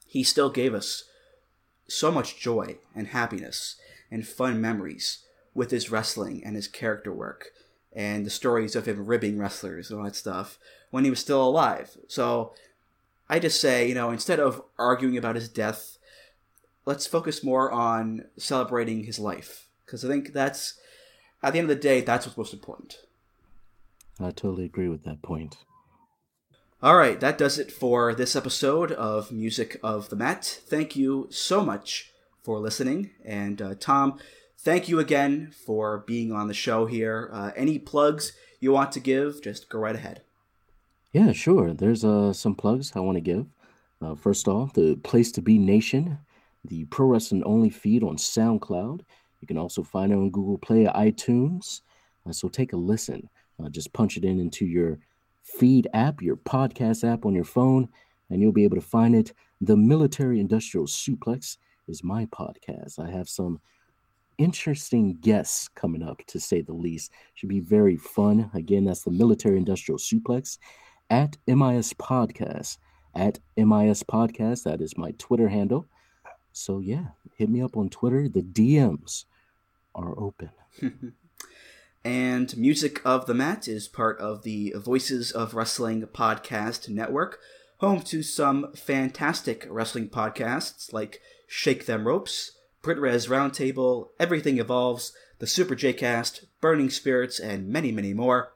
he 0.06 0.22
still 0.22 0.50
gave 0.50 0.74
us 0.74 1.04
so 1.88 2.10
much 2.10 2.38
joy 2.38 2.76
and 2.94 3.08
happiness 3.08 3.76
and 4.10 4.26
fun 4.26 4.60
memories 4.60 5.24
with 5.54 5.70
his 5.70 5.90
wrestling 5.90 6.42
and 6.44 6.56
his 6.56 6.68
character 6.68 7.12
work 7.12 7.48
and 7.94 8.24
the 8.24 8.30
stories 8.30 8.74
of 8.74 8.86
him 8.86 9.06
ribbing 9.06 9.38
wrestlers 9.38 9.90
and 9.90 9.98
all 9.98 10.04
that 10.04 10.16
stuff 10.16 10.58
when 10.90 11.04
he 11.04 11.10
was 11.10 11.20
still 11.20 11.46
alive. 11.46 11.96
So 12.08 12.52
I 13.28 13.38
just 13.38 13.60
say, 13.60 13.88
you 13.88 13.94
know, 13.94 14.10
instead 14.10 14.40
of 14.40 14.62
arguing 14.78 15.16
about 15.16 15.36
his 15.36 15.48
death 15.48 15.98
let's 16.84 17.06
focus 17.06 17.44
more 17.44 17.70
on 17.70 18.24
celebrating 18.36 19.04
his 19.04 19.18
life 19.18 19.68
because 19.84 20.04
I 20.04 20.08
think 20.08 20.32
that's 20.32 20.78
at 21.42 21.52
the 21.52 21.58
end 21.58 21.70
of 21.70 21.76
the 21.76 21.82
day 21.82 22.00
that's 22.00 22.26
what's 22.26 22.38
most 22.38 22.52
important. 22.52 22.98
I 24.20 24.30
totally 24.30 24.64
agree 24.64 24.88
with 24.88 25.04
that 25.04 25.22
point. 25.22 25.56
All 26.82 26.96
right, 26.96 27.20
that 27.20 27.38
does 27.38 27.58
it 27.58 27.70
for 27.70 28.12
this 28.12 28.34
episode 28.34 28.90
of 28.92 29.30
Music 29.30 29.78
of 29.84 30.08
the 30.08 30.16
Mat. 30.16 30.44
Thank 30.66 30.96
you 30.96 31.28
so 31.30 31.64
much 31.64 32.10
for 32.42 32.58
listening, 32.58 33.10
and 33.24 33.62
uh, 33.62 33.74
Tom, 33.78 34.18
thank 34.62 34.88
you 34.88 34.98
again 34.98 35.50
for 35.52 35.98
being 36.06 36.32
on 36.32 36.48
the 36.48 36.54
show 36.54 36.86
here. 36.86 37.28
Uh, 37.32 37.50
any 37.56 37.78
plugs 37.78 38.32
you 38.60 38.72
want 38.72 38.92
to 38.92 39.00
give, 39.00 39.42
just 39.42 39.68
go 39.68 39.78
right 39.78 39.96
ahead. 39.96 40.22
Yeah, 41.12 41.32
sure. 41.32 41.74
There's 41.74 42.04
uh, 42.04 42.32
some 42.32 42.54
plugs 42.54 42.92
I 42.94 43.00
want 43.00 43.16
to 43.16 43.20
give. 43.20 43.46
Uh, 44.00 44.14
first 44.14 44.48
off, 44.48 44.72
the 44.72 44.96
Place 44.96 45.30
to 45.32 45.42
Be 45.42 45.58
Nation 45.58 46.18
the 46.64 46.84
Pro 46.86 47.06
Wrestling 47.06 47.42
Only 47.44 47.70
feed 47.70 48.02
on 48.02 48.16
SoundCloud. 48.16 49.00
You 49.40 49.48
can 49.48 49.58
also 49.58 49.82
find 49.82 50.12
it 50.12 50.16
on 50.16 50.30
Google 50.30 50.58
Play 50.58 50.84
iTunes. 50.84 51.80
Uh, 52.26 52.32
so 52.32 52.48
take 52.48 52.72
a 52.72 52.76
listen. 52.76 53.28
Uh, 53.62 53.68
just 53.68 53.92
punch 53.92 54.16
it 54.16 54.24
in 54.24 54.38
into 54.38 54.64
your 54.64 54.98
feed 55.42 55.88
app, 55.92 56.22
your 56.22 56.36
podcast 56.36 57.10
app 57.10 57.26
on 57.26 57.34
your 57.34 57.44
phone, 57.44 57.88
and 58.30 58.40
you'll 58.40 58.52
be 58.52 58.64
able 58.64 58.76
to 58.76 58.82
find 58.82 59.14
it. 59.14 59.32
The 59.60 59.76
Military 59.76 60.40
Industrial 60.40 60.86
Suplex 60.86 61.56
is 61.88 62.04
my 62.04 62.26
podcast. 62.26 62.98
I 62.98 63.10
have 63.10 63.28
some 63.28 63.60
interesting 64.38 65.18
guests 65.20 65.68
coming 65.68 66.02
up, 66.02 66.22
to 66.28 66.40
say 66.40 66.60
the 66.60 66.72
least. 66.72 67.12
Should 67.34 67.48
be 67.48 67.60
very 67.60 67.96
fun. 67.96 68.50
Again, 68.54 68.84
that's 68.84 69.02
the 69.02 69.10
Military 69.10 69.56
Industrial 69.56 69.98
Suplex 69.98 70.58
at 71.10 71.36
MIS 71.46 71.92
Podcast. 71.94 72.78
At 73.14 73.38
MIS 73.56 74.02
Podcast, 74.02 74.64
that 74.64 74.80
is 74.80 74.96
my 74.96 75.12
Twitter 75.18 75.48
handle. 75.48 75.86
So 76.52 76.80
yeah, 76.80 77.08
hit 77.36 77.48
me 77.48 77.62
up 77.62 77.76
on 77.76 77.88
Twitter. 77.88 78.28
The 78.28 78.42
DMs 78.42 79.24
are 79.94 80.18
open. 80.18 80.50
and 82.04 82.56
Music 82.56 83.00
of 83.04 83.26
the 83.26 83.34
Mat 83.34 83.68
is 83.68 83.88
part 83.88 84.18
of 84.18 84.42
the 84.42 84.74
Voices 84.76 85.30
of 85.32 85.54
Wrestling 85.54 86.02
podcast 86.06 86.88
network, 86.88 87.38
home 87.78 88.00
to 88.02 88.22
some 88.22 88.72
fantastic 88.74 89.66
wrestling 89.68 90.08
podcasts 90.08 90.92
like 90.92 91.20
Shake 91.46 91.86
Them 91.86 92.06
Ropes, 92.06 92.52
BritWres 92.82 93.28
Roundtable, 93.28 94.08
Everything 94.18 94.58
Evolves, 94.58 95.12
the 95.38 95.46
Super 95.46 95.74
J-Cast, 95.74 96.44
Burning 96.60 96.90
Spirits, 96.90 97.40
and 97.40 97.68
many, 97.68 97.90
many 97.92 98.12
more. 98.12 98.52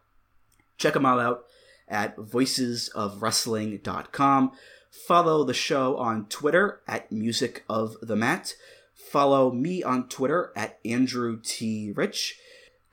Check 0.79 0.95
them 0.95 1.07
all 1.07 1.21
out 1.21 1.45
at 1.89 2.17
voicesofwrestling.com. 2.17 4.53
Follow 4.91 5.45
the 5.45 5.55
show 5.55 5.97
on 5.97 6.27
Twitter 6.27 6.81
at 6.89 7.13
Music 7.13 7.65
of 7.69 7.97
the 8.03 8.17
Mat. 8.17 8.57
Follow 8.95 9.53
me 9.53 9.83
on 9.83 10.09
Twitter 10.09 10.53
at 10.57 10.79
Andrew 10.85 11.39
T. 11.43 11.93
Rich. 11.95 12.39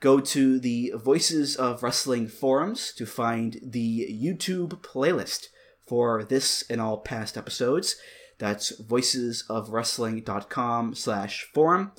Go 0.00 0.20
to 0.20 0.60
the 0.60 0.92
Voices 0.94 1.56
of 1.56 1.82
Wrestling 1.82 2.28
forums 2.28 2.92
to 2.92 3.06
find 3.06 3.58
the 3.62 4.18
YouTube 4.22 4.82
playlist 4.82 5.48
for 5.86 6.22
this 6.22 6.62
and 6.68 6.80
all 6.80 6.98
past 6.98 7.36
episodes. 7.36 7.96
That's 8.44 8.78
voicesofwrestling.com 8.78 10.94
slash 10.94 11.48
forum. 11.54 11.92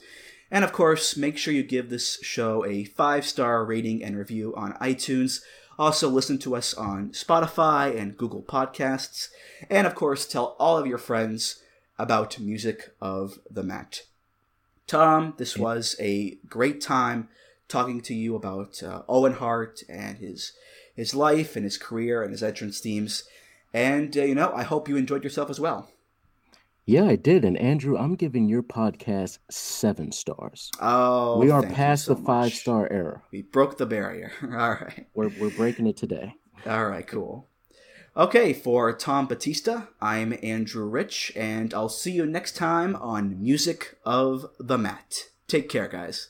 And 0.51 0.63
of 0.63 0.71
course, 0.71 1.17
make 1.17 1.39
sure 1.39 1.51
you 1.51 1.63
give 1.63 1.89
this 1.89 2.21
show 2.21 2.63
a 2.63 2.83
five 2.83 3.25
star 3.25 3.65
rating 3.65 4.03
and 4.03 4.15
review 4.15 4.53
on 4.55 4.73
iTunes. 4.73 5.41
Also, 5.79 6.07
listen 6.07 6.37
to 6.37 6.55
us 6.55 6.75
on 6.75 7.09
Spotify 7.13 7.99
and 7.99 8.15
Google 8.15 8.43
Podcasts. 8.43 9.29
And 9.71 9.87
of 9.87 9.95
course, 9.95 10.27
tell 10.27 10.55
all 10.59 10.77
of 10.77 10.85
your 10.85 10.99
friends 10.99 11.63
about 11.97 12.37
Music 12.37 12.91
of 13.01 13.39
the 13.49 13.63
Mat. 13.63 14.03
Tom, 14.85 15.33
this 15.37 15.57
was 15.57 15.95
a 15.99 16.37
great 16.47 16.79
time 16.79 17.27
talking 17.67 18.01
to 18.01 18.13
you 18.13 18.35
about 18.35 18.83
uh, 18.83 19.01
Owen 19.09 19.33
Hart 19.33 19.81
and 19.89 20.19
his 20.19 20.51
his 20.95 21.15
life 21.15 21.55
and 21.55 21.65
his 21.65 21.79
career 21.79 22.21
and 22.21 22.31
his 22.31 22.43
entrance 22.43 22.79
themes. 22.79 23.23
And 23.73 24.15
uh, 24.15 24.21
you 24.21 24.35
know, 24.35 24.53
I 24.53 24.61
hope 24.61 24.87
you 24.87 24.95
enjoyed 24.95 25.23
yourself 25.23 25.49
as 25.49 25.59
well. 25.59 25.89
Yeah, 26.87 27.05
I 27.05 27.15
did. 27.15 27.43
And 27.43 27.57
Andrew, 27.57 27.97
I'm 27.97 28.15
giving 28.15 28.47
your 28.47 28.61
podcast 28.61 29.39
seven 29.49 30.11
stars. 30.11 30.69
Oh, 30.79 31.39
we 31.39 31.49
are 31.49 31.63
past 31.63 32.05
so 32.05 32.13
the 32.13 32.21
five 32.21 32.45
much. 32.45 32.57
star 32.57 32.87
era. 32.91 33.23
We 33.31 33.41
broke 33.41 33.77
the 33.77 33.87
barrier. 33.87 34.31
All 34.43 34.49
right. 34.49 35.07
We're 35.15 35.29
we're 35.39 35.49
breaking 35.49 35.87
it 35.87 35.97
today. 35.97 36.35
All 36.65 36.85
right, 36.87 37.05
cool. 37.07 37.47
Okay, 38.15 38.53
for 38.53 38.93
Tom 38.93 39.27
Batista, 39.27 39.87
I'm 39.99 40.37
Andrew 40.41 40.85
Rich, 40.85 41.33
and 41.35 41.73
I'll 41.73 41.89
see 41.89 42.11
you 42.11 42.25
next 42.25 42.55
time 42.55 42.95
on 42.95 43.41
Music 43.41 43.97
of 44.05 44.45
the 44.59 44.77
Mat. 44.77 45.25
Take 45.47 45.67
care, 45.67 45.87
guys. 45.89 46.29